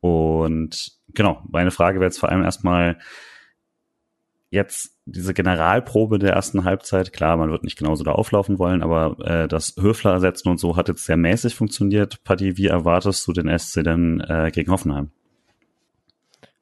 und 0.00 0.92
genau, 1.14 1.42
meine 1.48 1.70
Frage 1.70 2.00
wäre 2.00 2.08
jetzt 2.08 2.18
vor 2.18 2.28
allem 2.28 2.42
erstmal 2.42 2.98
jetzt 4.52 4.98
diese 5.06 5.32
Generalprobe 5.32 6.18
der 6.18 6.34
ersten 6.34 6.64
Halbzeit. 6.64 7.12
Klar, 7.12 7.38
man 7.38 7.50
wird 7.50 7.64
nicht 7.64 7.78
genauso 7.78 8.04
da 8.04 8.12
auflaufen 8.12 8.58
wollen, 8.58 8.82
aber 8.82 9.16
äh, 9.26 9.48
das 9.48 9.74
Höfler 9.80 10.12
ersetzen 10.12 10.50
und 10.50 10.60
so 10.60 10.76
hat 10.76 10.88
jetzt 10.88 11.06
sehr 11.06 11.16
mäßig 11.16 11.54
funktioniert. 11.54 12.22
Paddy, 12.22 12.58
wie 12.58 12.66
erwartest 12.66 13.26
du 13.26 13.32
den 13.32 13.58
SC 13.58 13.82
denn 13.82 14.20
äh, 14.20 14.50
gegen 14.52 14.70
Hoffenheim? 14.70 15.10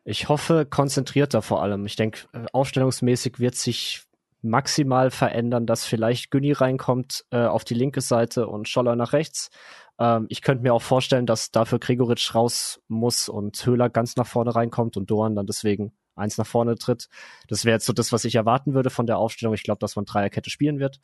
Ich 0.04 0.28
hoffe 0.28 0.66
konzentrierter 0.66 1.42
vor 1.42 1.62
allem. 1.62 1.84
Ich 1.84 1.96
denke, 1.96 2.20
äh, 2.32 2.46
aufstellungsmäßig 2.52 3.40
wird 3.40 3.56
sich 3.56 4.04
maximal 4.40 5.10
verändern, 5.10 5.66
dass 5.66 5.84
vielleicht 5.84 6.30
Günni 6.30 6.52
reinkommt 6.52 7.24
äh, 7.30 7.44
auf 7.44 7.64
die 7.64 7.74
linke 7.74 8.00
Seite 8.00 8.46
und 8.46 8.68
Scholler 8.68 8.94
nach 8.94 9.12
rechts. 9.12 9.50
Ähm, 9.98 10.26
ich 10.28 10.42
könnte 10.42 10.62
mir 10.62 10.74
auch 10.74 10.82
vorstellen, 10.82 11.26
dass 11.26 11.50
dafür 11.50 11.80
Gregoritsch 11.80 12.36
raus 12.36 12.80
muss 12.86 13.28
und 13.28 13.66
Höhler 13.66 13.90
ganz 13.90 14.14
nach 14.16 14.28
vorne 14.28 14.54
reinkommt 14.54 14.96
und 14.96 15.10
Doan 15.10 15.34
dann 15.34 15.46
deswegen 15.46 15.92
eins 16.20 16.38
nach 16.38 16.46
vorne 16.46 16.76
tritt. 16.76 17.08
Das 17.48 17.64
wäre 17.64 17.76
jetzt 17.76 17.86
so 17.86 17.92
das, 17.92 18.12
was 18.12 18.24
ich 18.24 18.34
erwarten 18.34 18.74
würde 18.74 18.90
von 18.90 19.06
der 19.06 19.18
Aufstellung. 19.18 19.54
Ich 19.54 19.62
glaube, 19.62 19.80
dass 19.80 19.96
man 19.96 20.04
Dreierkette 20.04 20.50
spielen 20.50 20.78
wird. 20.78 21.00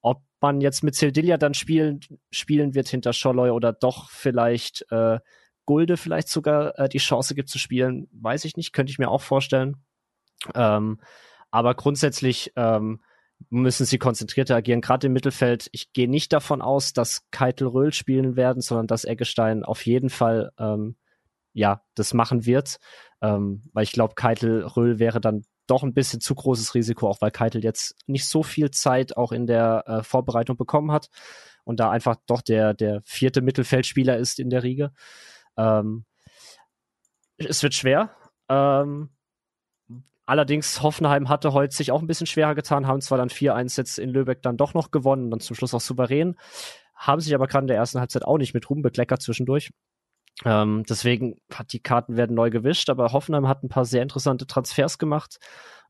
Ob 0.00 0.22
man 0.40 0.60
jetzt 0.60 0.84
mit 0.84 0.94
Sildilia 0.94 1.36
dann 1.38 1.54
spielen, 1.54 2.00
spielen 2.30 2.74
wird 2.74 2.88
hinter 2.88 3.12
Scholloy 3.12 3.50
oder 3.50 3.72
doch 3.72 4.10
vielleicht 4.10 4.86
äh, 4.90 5.18
Gulde 5.68 5.96
vielleicht 5.96 6.28
sogar 6.28 6.78
äh, 6.78 6.88
die 6.88 6.98
Chance 6.98 7.34
gibt 7.34 7.48
zu 7.50 7.58
spielen, 7.58 8.08
weiß 8.12 8.44
ich 8.44 8.56
nicht, 8.56 8.72
könnte 8.72 8.90
ich 8.90 8.98
mir 8.98 9.10
auch 9.10 9.20
vorstellen. 9.20 9.76
Ähm, 10.54 11.00
aber 11.50 11.74
grundsätzlich 11.74 12.52
ähm, 12.56 13.00
müssen 13.50 13.86
sie 13.86 13.98
konzentrierter 13.98 14.56
agieren, 14.56 14.80
gerade 14.80 15.08
im 15.08 15.12
Mittelfeld. 15.12 15.68
Ich 15.72 15.92
gehe 15.92 16.08
nicht 16.08 16.32
davon 16.32 16.62
aus, 16.62 16.92
dass 16.92 17.28
Keitel 17.30 17.68
Röhl 17.68 17.92
spielen 17.92 18.36
werden, 18.36 18.62
sondern 18.62 18.86
dass 18.86 19.04
Eggestein 19.04 19.64
auf 19.64 19.84
jeden 19.86 20.10
Fall 20.10 20.52
ähm, 20.58 20.96
ja 21.58 21.82
das 21.94 22.14
machen 22.14 22.46
wird, 22.46 22.78
ähm, 23.20 23.68
weil 23.72 23.84
ich 23.84 23.92
glaube, 23.92 24.14
Keitel 24.14 24.64
Röhl 24.64 24.98
wäre 24.98 25.20
dann 25.20 25.44
doch 25.66 25.82
ein 25.82 25.94
bisschen 25.94 26.20
zu 26.20 26.34
großes 26.34 26.74
Risiko, 26.74 27.08
auch 27.08 27.20
weil 27.20 27.30
Keitel 27.30 27.62
jetzt 27.62 27.94
nicht 28.06 28.26
so 28.26 28.42
viel 28.42 28.70
Zeit 28.70 29.16
auch 29.16 29.32
in 29.32 29.46
der 29.46 29.84
äh, 29.86 30.02
Vorbereitung 30.02 30.56
bekommen 30.56 30.92
hat 30.92 31.08
und 31.64 31.80
da 31.80 31.90
einfach 31.90 32.16
doch 32.26 32.40
der 32.40 32.74
der 32.74 33.02
vierte 33.04 33.42
Mittelfeldspieler 33.42 34.16
ist 34.16 34.38
in 34.38 34.50
der 34.50 34.62
Riege. 34.62 34.92
Ähm, 35.56 36.04
es 37.36 37.62
wird 37.62 37.74
schwer. 37.74 38.16
Ähm, 38.48 39.10
Allerdings, 40.28 40.82
Hoffenheim 40.82 41.30
hatte 41.30 41.54
heute 41.54 41.74
sich 41.74 41.90
auch 41.90 42.02
ein 42.02 42.06
bisschen 42.06 42.26
schwerer 42.26 42.54
getan, 42.54 42.86
haben 42.86 43.00
zwar 43.00 43.16
dann 43.16 43.30
4-1 43.30 43.78
jetzt 43.78 43.98
in 43.98 44.10
Lübeck 44.10 44.42
dann 44.42 44.58
doch 44.58 44.74
noch 44.74 44.90
gewonnen, 44.90 45.30
dann 45.30 45.40
zum 45.40 45.56
Schluss 45.56 45.72
auch 45.72 45.80
souverän, 45.80 46.36
haben 46.94 47.22
sich 47.22 47.34
aber 47.34 47.46
gerade 47.46 47.64
in 47.64 47.68
der 47.68 47.78
ersten 47.78 47.98
Halbzeit 47.98 48.26
auch 48.26 48.36
nicht 48.36 48.52
mit 48.52 48.68
Ruhm 48.68 48.82
bekleckert 48.82 49.22
zwischendurch. 49.22 49.70
Ähm, 50.44 50.84
deswegen 50.88 51.36
hat 51.52 51.72
die 51.72 51.80
Karten 51.80 52.16
werden 52.16 52.34
neu 52.34 52.50
gewischt, 52.50 52.90
aber 52.90 53.12
Hoffenheim 53.12 53.48
hat 53.48 53.62
ein 53.62 53.68
paar 53.68 53.84
sehr 53.84 54.02
interessante 54.02 54.46
Transfers 54.46 54.98
gemacht. 54.98 55.38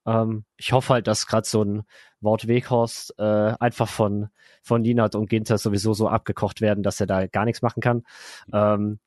Ähm, 0.06 0.44
ich 0.56 0.72
hoffe 0.72 0.94
halt, 0.94 1.06
dass 1.06 1.26
gerade 1.26 1.46
so 1.46 1.62
ein 1.62 1.82
Wort 2.20 2.48
Weghorst 2.48 3.14
äh, 3.18 3.54
einfach 3.58 3.88
von 3.88 4.28
von 4.62 4.82
Linat 4.84 5.14
und 5.14 5.28
Ginter 5.28 5.58
sowieso 5.58 5.94
so 5.94 6.08
abgekocht 6.08 6.60
werden, 6.60 6.82
dass 6.82 7.00
er 7.00 7.06
da 7.06 7.26
gar 7.26 7.44
nichts 7.44 7.62
machen 7.62 7.80
kann. 7.80 8.04
Ähm, 8.52 8.98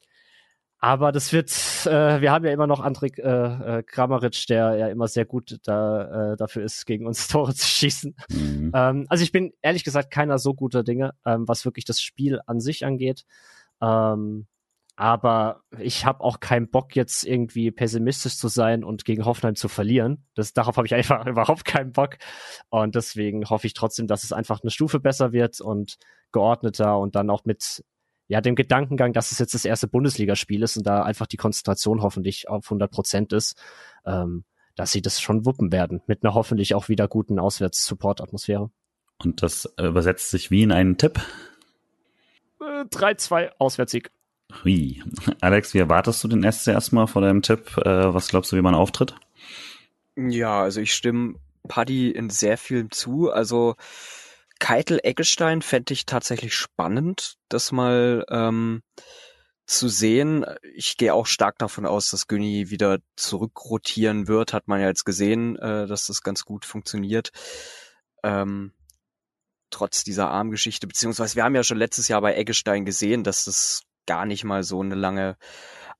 aber 0.83 1.11
das 1.11 1.31
wird, 1.31 1.51
äh, 1.85 2.21
wir 2.21 2.31
haben 2.31 2.43
ja 2.43 2.51
immer 2.51 2.65
noch 2.65 2.79
Andrik 2.79 3.19
äh, 3.19 3.27
äh, 3.77 3.83
Kramaric, 3.83 4.47
der 4.47 4.75
ja 4.77 4.87
immer 4.87 5.07
sehr 5.07 5.25
gut 5.25 5.59
da, 5.63 6.31
äh, 6.33 6.37
dafür 6.37 6.63
ist, 6.63 6.87
gegen 6.87 7.05
uns 7.05 7.27
Tore 7.29 7.53
zu 7.53 7.67
schießen. 7.67 8.15
Mhm. 8.29 8.71
Ähm, 8.73 9.05
also 9.07 9.23
ich 9.23 9.31
bin 9.31 9.53
ehrlich 9.61 9.83
gesagt 9.83 10.09
keiner 10.09 10.39
so 10.39 10.55
guter 10.55 10.83
Dinge, 10.83 11.13
ähm, 11.23 11.47
was 11.47 11.65
wirklich 11.65 11.85
das 11.85 12.01
Spiel 12.01 12.41
an 12.47 12.59
sich 12.59 12.83
angeht. 12.83 13.25
Ähm, 13.79 14.47
aber 14.95 15.61
ich 15.79 16.05
habe 16.05 16.21
auch 16.21 16.39
keinen 16.39 16.69
Bock, 16.69 16.95
jetzt 16.95 17.23
irgendwie 17.25 17.71
pessimistisch 17.71 18.37
zu 18.37 18.47
sein 18.49 18.83
und 18.83 19.05
gegen 19.05 19.25
Hoffenheim 19.25 19.55
zu 19.55 19.67
verlieren. 19.67 20.25
Das, 20.35 20.53
darauf 20.53 20.77
habe 20.77 20.87
ich 20.87 20.93
einfach 20.93 21.25
überhaupt 21.27 21.65
keinen 21.65 21.91
Bock. 21.91 22.17
Und 22.69 22.95
deswegen 22.95 23.49
hoffe 23.49 23.67
ich 23.67 23.73
trotzdem, 23.73 24.07
dass 24.07 24.23
es 24.23 24.33
einfach 24.33 24.61
eine 24.61 24.71
Stufe 24.71 24.99
besser 24.99 25.31
wird 25.31 25.61
und 25.61 25.97
geordneter 26.31 26.99
und 26.99 27.15
dann 27.15 27.29
auch 27.29 27.45
mit 27.45 27.83
ja, 28.27 28.39
dem 28.39 28.55
Gedankengang, 28.55 29.11
dass 29.11 29.31
es 29.31 29.39
jetzt 29.39 29.53
das 29.53 29.65
erste 29.65 29.87
Bundesligaspiel 29.87 30.63
ist 30.63 30.77
und 30.77 30.87
da 30.87 31.03
einfach 31.03 31.27
die 31.27 31.37
Konzentration 31.37 32.01
hoffentlich 32.01 32.47
auf 32.47 32.65
100 32.67 32.89
Prozent 32.89 33.33
ist, 33.33 33.61
ähm, 34.05 34.45
dass 34.75 34.91
sie 34.93 35.01
das 35.01 35.19
schon 35.19 35.45
wuppen 35.45 35.71
werden 35.71 36.01
mit 36.07 36.23
einer 36.23 36.33
hoffentlich 36.33 36.73
auch 36.73 36.87
wieder 36.87 37.07
guten 37.09 37.39
Auswärts-Support-Atmosphäre. 37.39 38.71
Und 39.17 39.43
das 39.43 39.71
übersetzt 39.77 40.29
sich 40.31 40.49
wie 40.49 40.63
in 40.63 40.71
einen 40.71 40.97
Tipp? 40.97 41.19
Äh, 42.61 42.85
3-2 42.85 43.51
Auswärtssieg. 43.57 44.11
Hui. 44.63 45.01
Alex, 45.41 45.73
wie 45.73 45.79
erwartest 45.79 46.23
du 46.23 46.27
den 46.27 46.49
SC 46.49 46.67
erstmal 46.69 47.07
vor 47.07 47.21
deinem 47.21 47.41
Tipp? 47.41 47.77
Äh, 47.77 48.13
was 48.13 48.29
glaubst 48.29 48.51
du, 48.51 48.57
wie 48.57 48.61
man 48.61 48.75
auftritt? 48.75 49.15
Ja, 50.15 50.61
also 50.61 50.81
ich 50.81 50.93
stimme 50.93 51.35
Paddy 51.67 52.11
in 52.11 52.29
sehr 52.29 52.57
vielen 52.57 52.91
zu. 52.91 53.31
Also 53.31 53.75
Keitel 54.59 54.99
Eggestein 55.03 55.61
fände 55.61 55.93
ich 55.93 56.05
tatsächlich 56.05 56.53
spannend, 56.55 57.37
das 57.49 57.71
mal 57.71 58.25
ähm, 58.29 58.83
zu 59.65 59.87
sehen. 59.87 60.45
Ich 60.75 60.97
gehe 60.97 61.13
auch 61.13 61.25
stark 61.25 61.57
davon 61.57 61.85
aus, 61.85 62.09
dass 62.11 62.27
Günni 62.27 62.69
wieder 62.69 62.99
zurückrotieren 63.15 64.27
wird. 64.27 64.53
Hat 64.53 64.67
man 64.67 64.81
ja 64.81 64.87
jetzt 64.87 65.05
gesehen, 65.05 65.57
äh, 65.57 65.87
dass 65.87 66.07
das 66.07 66.21
ganz 66.21 66.45
gut 66.45 66.65
funktioniert. 66.65 67.31
Ähm, 68.23 68.73
trotz 69.71 70.03
dieser 70.03 70.29
Armgeschichte, 70.29 70.85
beziehungsweise 70.87 71.35
wir 71.35 71.43
haben 71.43 71.55
ja 71.55 71.63
schon 71.63 71.77
letztes 71.77 72.07
Jahr 72.07 72.21
bei 72.21 72.35
Eggestein 72.35 72.85
gesehen, 72.85 73.23
dass 73.23 73.45
das 73.45 73.83
gar 74.11 74.25
nicht 74.25 74.43
mal 74.43 74.63
so 74.63 74.81
eine 74.81 74.95
lange 74.95 75.37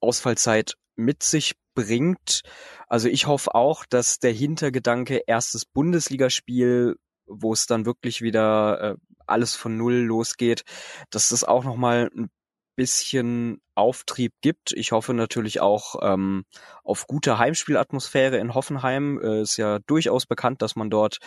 Ausfallzeit 0.02 0.74
mit 0.98 1.24
sich 1.24 1.54
bringt. 1.76 2.42
Also 2.88 3.08
ich 3.08 3.26
hoffe 3.28 3.56
auch, 3.56 3.86
dass 3.86 4.20
der 4.20 4.34
Hintergedanke 4.34 5.22
erstes 5.26 5.66
Bundesligaspiel 5.66 6.98
wo 7.32 7.54
es 7.54 7.66
dann 7.66 7.86
wirklich 7.86 8.22
wieder 8.22 8.82
äh, 8.82 8.96
alles 9.26 9.56
von 9.56 9.78
Null 9.78 9.94
losgeht, 9.94 10.64
dass 11.10 11.32
es 11.32 11.44
auch 11.44 11.64
nochmal 11.64 12.10
ein 12.16 12.30
bisschen 12.76 13.62
Auftrieb 13.76 14.34
gibt. 14.42 14.74
Ich 14.74 14.92
hoffe 14.92 15.14
natürlich 15.14 15.62
auch 15.62 15.96
ähm, 16.02 16.44
auf 16.84 17.08
gute 17.08 17.38
Heimspielatmosphäre 17.38 18.38
in 18.38 18.54
Hoffenheim. 18.54 19.20
Äh, 19.22 19.42
ist 19.42 19.58
ja 19.58 19.80
durchaus 19.80 20.26
bekannt, 20.26 20.62
dass 20.62 20.76
man 20.76 20.90
dort 20.90 21.20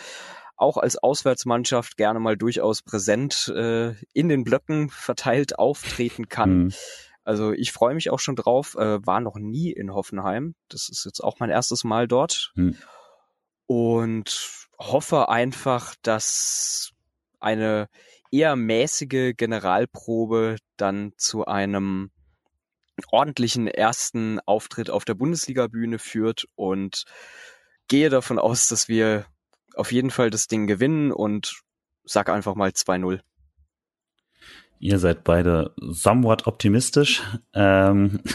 auch 0.57 0.77
als 0.77 0.97
Auswärtsmannschaft 0.97 1.97
gerne 1.97 2.19
mal 2.19 2.37
durchaus 2.37 2.81
präsent 2.81 3.51
äh, 3.55 3.93
in 4.13 4.29
den 4.29 4.43
Blöcken 4.43 4.89
verteilt 4.89 5.59
auftreten 5.59 6.29
kann. 6.29 6.65
Mhm. 6.65 6.73
Also 7.23 7.51
ich 7.51 7.71
freue 7.71 7.95
mich 7.95 8.11
auch 8.11 8.19
schon 8.19 8.35
drauf. 8.35 8.75
Äh, 8.75 9.05
war 9.05 9.19
noch 9.19 9.37
nie 9.37 9.71
in 9.71 9.93
Hoffenheim. 9.93 10.55
Das 10.69 10.89
ist 10.89 11.05
jetzt 11.05 11.21
auch 11.21 11.39
mein 11.39 11.49
erstes 11.49 11.83
Mal 11.83 12.07
dort. 12.07 12.53
Mhm. 12.55 12.77
Und 13.67 14.67
hoffe 14.77 15.29
einfach, 15.29 15.95
dass 16.03 16.91
eine 17.39 17.89
eher 18.31 18.55
mäßige 18.55 19.33
Generalprobe 19.35 20.57
dann 20.77 21.13
zu 21.17 21.45
einem 21.45 22.11
ordentlichen 23.11 23.67
ersten 23.67 24.39
Auftritt 24.41 24.89
auf 24.89 25.03
der 25.03 25.15
Bundesliga-Bühne 25.15 25.99
führt 25.99 26.45
und 26.55 27.05
gehe 27.87 28.09
davon 28.09 28.39
aus, 28.39 28.67
dass 28.67 28.87
wir 28.87 29.25
auf 29.75 29.91
jeden 29.91 30.11
Fall 30.11 30.29
das 30.29 30.47
Ding 30.47 30.67
gewinnen 30.67 31.11
und 31.11 31.61
sag 32.03 32.29
einfach 32.29 32.55
mal 32.55 32.69
2-0. 32.69 33.19
Ihr 34.79 34.99
seid 34.99 35.23
beide 35.23 35.73
somewhat 35.77 36.47
optimistisch. 36.47 37.23
Ähm, 37.53 38.19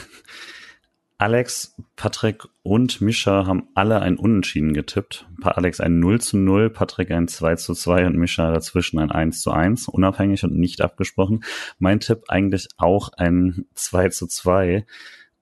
Alex, 1.18 1.76
Patrick 1.96 2.44
und 2.62 3.02
Mischa 3.02 3.44
haben 3.46 3.68
alle 3.74 4.00
ein 4.00 4.16
Unentschieden 4.16 4.72
getippt. 4.72 5.28
Alex 5.42 5.78
ein 5.78 6.00
0 6.00 6.18
zu 6.22 6.38
0, 6.38 6.70
Patrick 6.70 7.10
ein 7.10 7.28
2 7.28 7.56
zu 7.56 7.74
2 7.74 8.06
und 8.06 8.16
Mischa 8.16 8.50
dazwischen 8.50 8.98
ein 8.98 9.10
1 9.10 9.42
zu 9.42 9.50
1, 9.50 9.88
unabhängig 9.88 10.44
und 10.44 10.56
nicht 10.56 10.80
abgesprochen. 10.80 11.44
Mein 11.78 12.00
Tipp 12.00 12.24
eigentlich 12.28 12.68
auch 12.78 13.10
ein 13.12 13.66
2 13.74 14.08
zu 14.08 14.26
2, 14.28 14.86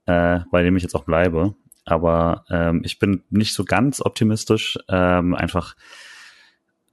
äh, 0.07 0.41
bei 0.51 0.63
dem 0.65 0.77
ich 0.77 0.83
jetzt 0.83 0.97
auch 0.97 1.05
bleibe. 1.05 1.55
Aber 1.89 2.45
ähm, 2.51 2.83
ich 2.85 2.99
bin 2.99 3.23
nicht 3.31 3.55
so 3.55 3.65
ganz 3.65 4.01
optimistisch, 4.01 4.79
ähm, 4.89 5.35
einfach 5.35 5.75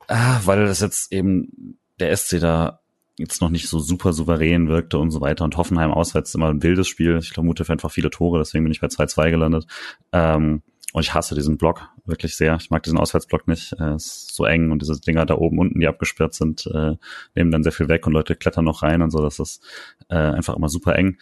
äh, 0.07 0.15
weil 0.43 0.65
das 0.65 0.81
jetzt 0.81 1.11
eben 1.11 1.77
der 1.99 2.15
SC 2.15 2.39
da 2.39 2.79
jetzt 3.17 3.41
noch 3.41 3.49
nicht 3.49 3.69
so 3.69 3.79
super 3.79 4.11
souverän 4.11 4.67
wirkte 4.67 4.97
und 4.97 5.11
so 5.11 5.21
weiter. 5.21 5.45
Und 5.45 5.57
Hoffenheim 5.57 5.91
auswärts 5.91 6.35
immer 6.35 6.49
ein 6.49 6.63
wildes 6.63 6.87
Spiel. 6.87 7.17
Ich 7.21 7.31
vermute 7.31 7.63
für 7.63 7.71
einfach 7.71 7.91
viele 7.91 8.09
Tore, 8.09 8.39
deswegen 8.39 8.65
bin 8.65 8.71
ich 8.71 8.81
bei 8.81 8.87
2-2 8.87 9.31
gelandet. 9.31 9.65
Ähm, 10.11 10.61
und 10.93 11.01
ich 11.01 11.13
hasse 11.13 11.35
diesen 11.35 11.57
Block 11.57 11.89
wirklich 12.05 12.37
sehr. 12.37 12.55
Ich 12.55 12.69
mag 12.69 12.83
diesen 12.83 12.97
Auswärtsblock 12.97 13.47
nicht. 13.47 13.73
Er 13.73 13.95
ist 13.95 14.33
so 14.33 14.45
eng 14.45 14.71
und 14.71 14.81
diese 14.81 14.99
Dinger 14.99 15.25
da 15.25 15.35
oben 15.35 15.59
unten, 15.59 15.79
die 15.79 15.87
abgesperrt 15.87 16.33
sind, 16.33 16.67
äh, 16.73 16.95
nehmen 17.35 17.51
dann 17.51 17.63
sehr 17.63 17.73
viel 17.73 17.89
weg 17.89 18.07
und 18.07 18.13
Leute 18.13 18.35
klettern 18.35 18.63
noch 18.63 18.81
rein 18.81 19.01
und 19.01 19.11
so. 19.11 19.21
Das 19.21 19.39
ist 19.39 19.61
äh, 20.09 20.15
einfach 20.15 20.55
immer 20.55 20.69
super 20.69 20.95
eng. 20.95 21.17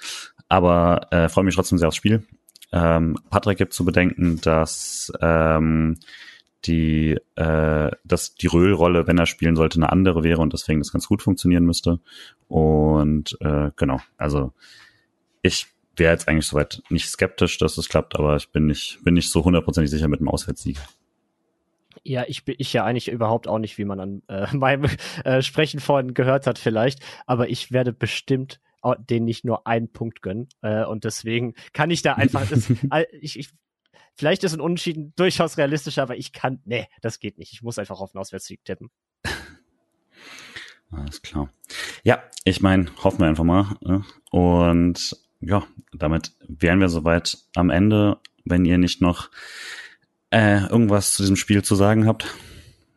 Aber 0.47 1.07
äh, 1.11 1.29
freue 1.29 1.45
mich 1.45 1.55
trotzdem 1.55 1.79
sehr 1.79 1.87
aufs 1.87 1.97
Spiel. 1.97 2.23
Ähm, 2.73 3.19
Patrick 3.29 3.59
gibt 3.59 3.73
zu 3.73 3.85
bedenken, 3.85 4.41
dass 4.41 5.13
ähm, 5.21 5.99
die, 6.65 7.19
äh, 7.35 7.91
dass 8.03 8.33
die 8.33 8.47
Röhl-Rolle, 8.47 9.05
wenn 9.05 9.19
er 9.19 9.27
spielen 9.27 9.55
sollte, 9.55 9.77
eine 9.77 9.91
andere 9.91 10.23
wäre 10.23 10.41
und 10.41 10.53
deswegen 10.53 10.79
das 10.79 10.91
ganz 10.91 11.07
gut 11.07 11.21
funktionieren 11.21 11.65
müsste. 11.65 11.99
Und 12.47 13.37
äh, 13.41 13.69
genau, 13.75 13.99
also 14.17 14.53
ich 15.43 15.67
wäre 15.95 16.13
jetzt 16.13 16.27
eigentlich 16.27 16.47
soweit 16.47 16.81
nicht 16.89 17.07
skeptisch, 17.07 17.59
dass 17.59 17.77
es 17.77 17.89
klappt, 17.89 18.17
aber 18.17 18.35
ich 18.37 18.49
bin 18.49 18.65
nicht, 18.65 18.99
bin 19.03 19.13
nicht 19.13 19.29
so 19.29 19.45
hundertprozentig 19.45 19.91
sicher 19.91 20.07
mit 20.07 20.19
dem 20.19 20.29
Auswärtssieg. 20.29 20.79
Ja, 22.01 22.23
ich 22.27 22.43
bin 22.43 22.55
ich 22.57 22.73
ja 22.73 22.83
eigentlich 22.83 23.09
überhaupt 23.09 23.47
auch 23.47 23.59
nicht, 23.59 23.77
wie 23.77 23.85
man 23.85 23.99
an 23.99 24.21
äh, 24.29 24.47
meinem 24.55 24.89
äh, 25.25 25.43
Sprechen 25.43 25.79
vorhin 25.79 26.15
gehört 26.15 26.47
hat, 26.47 26.57
vielleicht. 26.57 27.01
Aber 27.27 27.49
ich 27.49 27.71
werde 27.71 27.93
bestimmt 27.93 28.59
den 29.09 29.25
nicht 29.25 29.45
nur 29.45 29.67
einen 29.67 29.91
Punkt 29.91 30.21
gönnen. 30.21 30.49
Äh, 30.61 30.85
und 30.85 31.03
deswegen 31.03 31.53
kann 31.73 31.91
ich 31.91 32.01
da 32.01 32.13
einfach. 32.13 32.47
das, 32.47 32.69
ich, 33.21 33.39
ich, 33.39 33.49
vielleicht 34.15 34.43
ist 34.43 34.53
ein 34.53 34.61
Unentschieden 34.61 35.13
durchaus 35.15 35.57
realistisch, 35.57 35.97
aber 35.99 36.17
ich 36.17 36.33
kann. 36.33 36.61
Nee, 36.65 36.87
das 37.01 37.19
geht 37.19 37.37
nicht. 37.37 37.53
Ich 37.53 37.61
muss 37.61 37.79
einfach 37.79 37.99
auf 37.99 38.11
den 38.11 38.19
Auswärtssieg 38.19 38.63
tippen. 38.65 38.89
Alles 40.91 41.21
klar. 41.21 41.51
Ja, 42.03 42.23
ich 42.43 42.61
meine, 42.61 42.91
hoffen 43.03 43.19
wir 43.19 43.27
einfach 43.27 43.43
mal. 43.43 43.75
Ne? 43.81 44.05
Und 44.31 45.17
ja, 45.39 45.63
damit 45.91 46.33
wären 46.47 46.79
wir 46.79 46.89
soweit 46.89 47.37
am 47.55 47.69
Ende. 47.69 48.19
Wenn 48.45 48.65
ihr 48.65 48.77
nicht 48.77 49.01
noch 49.01 49.29
äh, 50.33 50.65
irgendwas 50.67 51.13
zu 51.13 51.23
diesem 51.23 51.35
Spiel 51.35 51.63
zu 51.63 51.75
sagen 51.75 52.07
habt. 52.07 52.25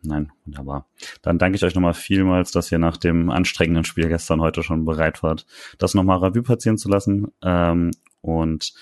Nein, 0.06 0.30
wunderbar. 0.44 0.86
Dann 1.22 1.38
danke 1.38 1.56
ich 1.56 1.64
euch 1.64 1.74
nochmal 1.74 1.94
vielmals, 1.94 2.52
dass 2.52 2.70
ihr 2.70 2.78
nach 2.78 2.96
dem 2.96 3.28
anstrengenden 3.30 3.84
Spiel 3.84 4.08
gestern 4.08 4.40
heute 4.40 4.62
schon 4.62 4.84
bereit 4.84 5.22
wart, 5.22 5.46
das 5.78 5.94
nochmal 5.94 6.18
Revue 6.18 6.42
passieren 6.42 6.78
zu 6.78 6.88
lassen. 6.88 7.28
Ähm, 7.42 7.90
und 8.20 8.72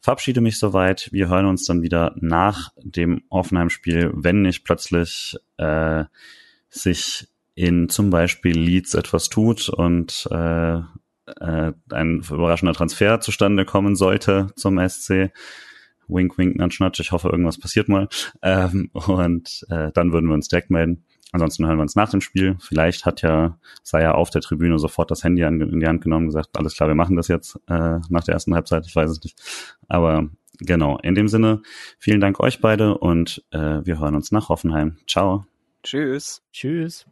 verabschiede 0.00 0.40
mich 0.40 0.58
soweit. 0.58 1.08
Wir 1.12 1.28
hören 1.28 1.46
uns 1.46 1.64
dann 1.64 1.82
wieder 1.82 2.14
nach 2.16 2.70
dem 2.76 3.22
Offenheim-Spiel, 3.28 4.12
wenn 4.14 4.42
nicht 4.42 4.64
plötzlich 4.64 5.36
äh, 5.56 6.04
sich 6.68 7.28
in 7.54 7.88
zum 7.88 8.10
Beispiel 8.10 8.56
Leeds 8.56 8.94
etwas 8.94 9.28
tut 9.28 9.68
und 9.68 10.28
äh, 10.30 10.76
äh, 10.76 11.72
ein 11.90 12.20
überraschender 12.20 12.74
Transfer 12.74 13.20
zustande 13.20 13.64
kommen 13.64 13.96
sollte 13.96 14.48
zum 14.56 14.78
SC. 14.88 15.32
Wink, 16.10 16.36
wink, 16.38 16.56
nudge, 16.56 16.78
nudge. 16.80 17.02
Ich 17.02 17.12
hoffe, 17.12 17.28
irgendwas 17.28 17.58
passiert 17.58 17.88
mal. 17.88 18.08
Ähm, 18.42 18.90
und 18.92 19.66
äh, 19.70 19.90
dann 19.92 20.12
würden 20.12 20.28
wir 20.28 20.34
uns 20.34 20.48
direkt 20.48 20.70
melden. 20.70 21.04
Ansonsten 21.32 21.66
hören 21.66 21.78
wir 21.78 21.82
uns 21.82 21.94
nach 21.94 22.10
dem 22.10 22.20
Spiel. 22.20 22.56
Vielleicht 22.60 23.06
hat 23.06 23.22
ja, 23.22 23.56
sei 23.82 24.02
ja 24.02 24.14
auf 24.14 24.30
der 24.30 24.40
Tribüne 24.40 24.78
sofort 24.78 25.10
das 25.10 25.22
Handy 25.22 25.44
an, 25.44 25.60
in 25.60 25.80
die 25.80 25.86
Hand 25.86 26.02
genommen 26.02 26.24
und 26.24 26.30
gesagt, 26.30 26.58
alles 26.58 26.74
klar, 26.74 26.88
wir 26.88 26.96
machen 26.96 27.16
das 27.16 27.28
jetzt 27.28 27.56
äh, 27.68 28.00
nach 28.08 28.24
der 28.24 28.34
ersten 28.34 28.54
Halbzeit. 28.54 28.86
Ich 28.86 28.96
weiß 28.96 29.10
es 29.10 29.22
nicht. 29.22 29.40
Aber 29.88 30.28
genau, 30.58 30.98
in 30.98 31.14
dem 31.14 31.28
Sinne, 31.28 31.62
vielen 31.98 32.20
Dank 32.20 32.40
euch 32.40 32.60
beide 32.60 32.98
und 32.98 33.44
äh, 33.52 33.80
wir 33.84 34.00
hören 34.00 34.16
uns 34.16 34.32
nach 34.32 34.48
Hoffenheim. 34.48 34.96
Ciao. 35.06 35.46
Tschüss. 35.82 36.42
Tschüss. 36.52 37.06